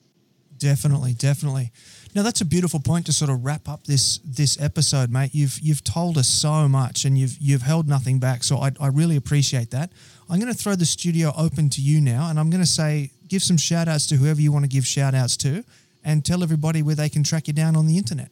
Definitely, 0.60 1.14
definitely. 1.14 1.72
Now 2.14 2.24
that's 2.24 2.42
a 2.42 2.46
beautiful 2.46 2.80
point 2.80 3.06
to 3.06 3.14
sort 3.14 3.32
of 3.32 3.46
wrap 3.46 3.70
up 3.70 3.86
this 3.86 4.20
this 4.26 4.60
episode, 4.62 5.10
mate. 5.10 5.32
You've 5.34 5.58
you've 5.60 5.84
told 5.84 6.18
us 6.18 6.28
so 6.28 6.68
much 6.68 7.06
and 7.06 7.18
you've 7.18 7.38
you've 7.40 7.62
held 7.62 7.88
nothing 7.88 8.20
back. 8.20 8.44
So 8.44 8.58
I, 8.58 8.72
I 8.80 8.88
really 8.88 9.16
appreciate 9.16 9.72
that. 9.72 9.92
I'm 10.30 10.40
going 10.40 10.52
to 10.52 10.58
throw 10.58 10.76
the 10.76 10.86
studio 10.86 11.32
open 11.38 11.70
to 11.70 11.82
you 11.82 12.02
now, 12.02 12.30
and 12.30 12.40
I'm 12.40 12.50
going 12.50 12.62
to 12.62 12.70
say 12.70 13.12
give 13.28 13.42
some 13.42 13.58
shout 13.58 13.88
outs 13.88 14.06
to 14.08 14.16
whoever 14.16 14.42
you 14.42 14.52
want 14.52 14.66
to 14.66 14.70
give 14.70 14.86
shout 14.86 15.16
outs 15.16 15.38
to, 15.38 15.64
and 16.04 16.26
tell 16.26 16.44
everybody 16.44 16.82
where 16.82 16.96
they 16.96 17.10
can 17.10 17.24
track 17.24 17.48
you 17.48 17.54
down 17.54 17.76
on 17.76 17.88
the 17.88 17.98
internet. 17.98 18.30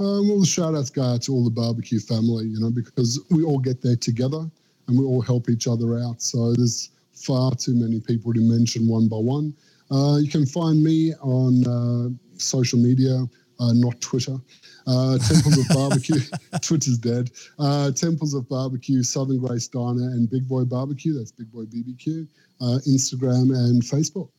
Um, 0.00 0.28
well, 0.28 0.40
the 0.40 0.46
shout 0.46 0.74
outs 0.74 0.90
go 0.90 1.02
out 1.02 1.22
to 1.22 1.32
all 1.32 1.44
the 1.44 1.50
barbecue 1.50 1.98
family, 1.98 2.46
you 2.46 2.60
know, 2.60 2.70
because 2.70 3.20
we 3.30 3.42
all 3.42 3.58
get 3.58 3.82
there 3.82 3.96
together 3.96 4.48
and 4.86 4.98
we 4.98 5.04
all 5.04 5.20
help 5.20 5.48
each 5.48 5.66
other 5.66 5.98
out. 5.98 6.22
So 6.22 6.52
there's 6.54 6.90
far 7.14 7.54
too 7.54 7.74
many 7.74 8.00
people 8.00 8.32
to 8.32 8.40
mention 8.40 8.86
one 8.86 9.08
by 9.08 9.16
one. 9.16 9.54
Uh, 9.90 10.18
you 10.20 10.28
can 10.28 10.46
find 10.46 10.82
me 10.82 11.14
on 11.20 11.66
uh, 11.66 12.08
social 12.38 12.78
media, 12.78 13.24
uh, 13.60 13.72
not 13.74 14.00
Twitter. 14.00 14.36
Uh, 14.86 15.18
Temples 15.18 15.58
of 15.58 15.68
Barbecue, 15.68 16.20
Twitter's 16.62 16.98
dead. 16.98 17.30
Uh, 17.58 17.90
Temples 17.92 18.34
of 18.34 18.48
Barbecue, 18.48 19.02
Southern 19.02 19.38
Grace 19.38 19.68
Diner, 19.68 20.10
and 20.10 20.30
Big 20.30 20.48
Boy 20.48 20.64
Barbecue. 20.64 21.16
That's 21.16 21.32
Big 21.32 21.50
Boy 21.52 21.64
BBQ. 21.64 22.26
Uh, 22.60 22.78
Instagram 22.88 23.54
and 23.54 23.82
Facebook. 23.82 24.30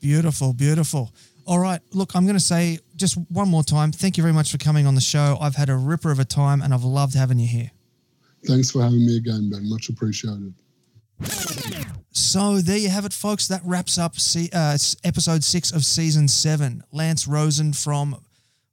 Beautiful, 0.00 0.54
beautiful. 0.54 1.12
All 1.46 1.58
right. 1.58 1.80
Look, 1.92 2.14
I'm 2.14 2.24
going 2.24 2.36
to 2.36 2.40
say 2.40 2.78
just 2.96 3.16
one 3.28 3.48
more 3.48 3.62
time, 3.62 3.92
thank 3.92 4.16
you 4.16 4.22
very 4.22 4.32
much 4.32 4.50
for 4.50 4.58
coming 4.58 4.86
on 4.86 4.94
the 4.94 5.00
show. 5.00 5.36
I've 5.40 5.56
had 5.56 5.68
a 5.68 5.76
ripper 5.76 6.10
of 6.10 6.18
a 6.18 6.24
time 6.24 6.62
and 6.62 6.72
I've 6.72 6.84
loved 6.84 7.14
having 7.14 7.38
you 7.38 7.48
here. 7.48 7.70
Thanks 8.46 8.70
for 8.70 8.82
having 8.82 9.04
me 9.04 9.16
again, 9.18 9.50
Ben. 9.50 9.68
Much 9.68 9.88
appreciated. 9.90 10.54
So 12.12 12.58
there 12.58 12.78
you 12.78 12.88
have 12.90 13.04
it, 13.04 13.12
folks. 13.12 13.48
That 13.48 13.62
wraps 13.64 13.98
up 13.98 14.14
uh, 14.52 14.78
episode 15.04 15.44
six 15.44 15.72
of 15.72 15.84
season 15.84 16.28
seven. 16.28 16.82
Lance 16.92 17.26
Rosen 17.26 17.72
from 17.72 18.22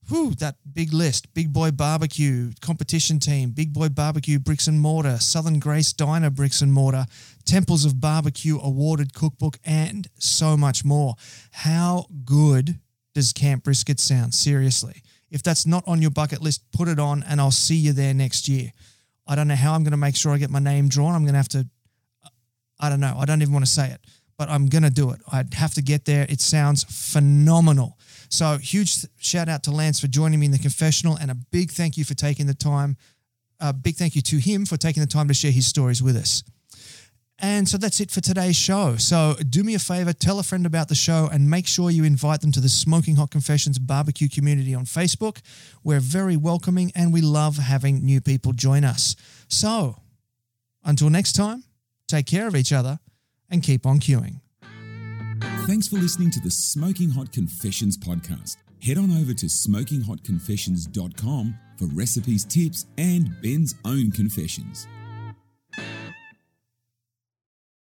whew, 0.07 0.33
that 0.35 0.55
big 0.73 0.93
list 0.93 1.33
Big 1.33 1.51
Boy 1.51 1.71
Barbecue, 1.71 2.51
competition 2.61 3.19
team, 3.19 3.51
Big 3.51 3.73
Boy 3.73 3.89
Barbecue 3.89 4.39
Bricks 4.39 4.67
and 4.67 4.79
Mortar, 4.79 5.17
Southern 5.17 5.59
Grace 5.59 5.93
Diner 5.93 6.29
Bricks 6.29 6.61
and 6.61 6.73
Mortar, 6.73 7.05
Temples 7.45 7.85
of 7.85 7.99
Barbecue 7.99 8.59
awarded 8.59 9.13
cookbook, 9.13 9.57
and 9.65 10.07
so 10.17 10.55
much 10.57 10.85
more. 10.85 11.15
How 11.51 12.05
good 12.25 12.79
does 13.13 13.33
Camp 13.33 13.63
Brisket 13.63 13.99
sound? 13.99 14.33
Seriously. 14.33 15.01
If 15.29 15.43
that's 15.43 15.65
not 15.65 15.83
on 15.87 16.01
your 16.01 16.11
bucket 16.11 16.41
list, 16.41 16.63
put 16.71 16.87
it 16.87 16.99
on 16.99 17.23
and 17.23 17.41
I'll 17.41 17.51
see 17.51 17.75
you 17.75 17.91
there 17.91 18.13
next 18.13 18.47
year. 18.47 18.71
I 19.27 19.35
don't 19.35 19.49
know 19.49 19.55
how 19.55 19.73
I'm 19.73 19.83
going 19.83 19.91
to 19.91 19.97
make 19.97 20.15
sure 20.15 20.31
I 20.31 20.37
get 20.37 20.49
my 20.49 20.59
name 20.59 20.87
drawn. 20.87 21.13
I'm 21.13 21.23
going 21.23 21.33
to 21.33 21.39
have 21.39 21.49
to, 21.49 21.67
I 22.79 22.89
don't 22.89 22.99
know. 22.99 23.15
I 23.17 23.25
don't 23.25 23.41
even 23.41 23.53
want 23.53 23.65
to 23.65 23.71
say 23.71 23.89
it, 23.89 24.01
but 24.37 24.49
I'm 24.49 24.67
going 24.67 24.83
to 24.83 24.89
do 24.89 25.11
it. 25.11 25.19
I'd 25.31 25.53
have 25.55 25.73
to 25.75 25.81
get 25.81 26.05
there. 26.05 26.25
It 26.29 26.41
sounds 26.41 26.83
phenomenal. 26.83 27.97
So, 28.29 28.57
huge 28.57 29.05
shout 29.19 29.47
out 29.47 29.63
to 29.63 29.71
Lance 29.71 29.99
for 29.99 30.07
joining 30.07 30.39
me 30.39 30.47
in 30.47 30.51
the 30.51 30.59
confessional, 30.59 31.15
and 31.15 31.31
a 31.31 31.35
big 31.35 31.71
thank 31.71 31.97
you 31.97 32.03
for 32.03 32.13
taking 32.13 32.45
the 32.45 32.53
time. 32.53 32.97
A 33.59 33.73
big 33.73 33.95
thank 33.95 34.15
you 34.15 34.21
to 34.23 34.37
him 34.37 34.65
for 34.65 34.77
taking 34.77 35.01
the 35.01 35.07
time 35.07 35.27
to 35.29 35.33
share 35.33 35.51
his 35.51 35.65
stories 35.65 36.03
with 36.03 36.15
us. 36.15 36.43
And 37.39 37.69
so 37.69 37.77
that's 37.77 37.99
it 37.99 38.09
for 38.09 38.19
today's 38.19 38.55
show. 38.55 38.95
So 38.95 39.35
do 39.47 39.63
me 39.63 39.75
a 39.75 39.79
favor, 39.79 40.11
tell 40.11 40.39
a 40.39 40.43
friend 40.43 40.65
about 40.65 40.87
the 40.87 40.95
show, 40.95 41.29
and 41.31 41.47
make 41.47 41.67
sure 41.67 41.91
you 41.91 42.03
invite 42.03 42.41
them 42.41 42.51
to 42.53 42.59
the 42.59 42.69
Smoking 42.69 43.15
Hot 43.17 43.29
Confessions 43.29 43.77
barbecue 43.77 44.27
community 44.27 44.73
on 44.73 44.85
Facebook. 44.85 45.41
We're 45.83 45.99
very 45.99 46.35
welcoming 46.35 46.91
and 46.95 47.13
we 47.13 47.21
love 47.21 47.57
having 47.57 48.03
new 48.03 48.21
people 48.21 48.53
join 48.53 48.83
us. 48.83 49.15
So 49.49 49.97
until 50.83 51.11
next 51.11 51.33
time, 51.33 51.63
take 52.07 52.25
care 52.25 52.47
of 52.47 52.55
each 52.55 52.73
other 52.73 52.99
and 53.49 53.63
keep 53.63 53.85
on 53.85 53.99
queuing. 53.99 54.41
Thanks 55.65 55.87
for 55.87 55.95
listening 55.97 56.31
to 56.31 56.39
the 56.39 56.51
Smoking 56.51 57.09
Hot 57.11 57.31
Confessions 57.31 57.97
podcast. 57.97 58.57
Head 58.81 58.97
on 58.97 59.11
over 59.11 59.33
to 59.33 59.45
smokinghotconfessions.com 59.47 61.55
for 61.77 61.85
recipes, 61.87 62.45
tips, 62.45 62.85
and 62.97 63.29
Ben's 63.41 63.75
own 63.85 64.11
confessions. 64.11 64.87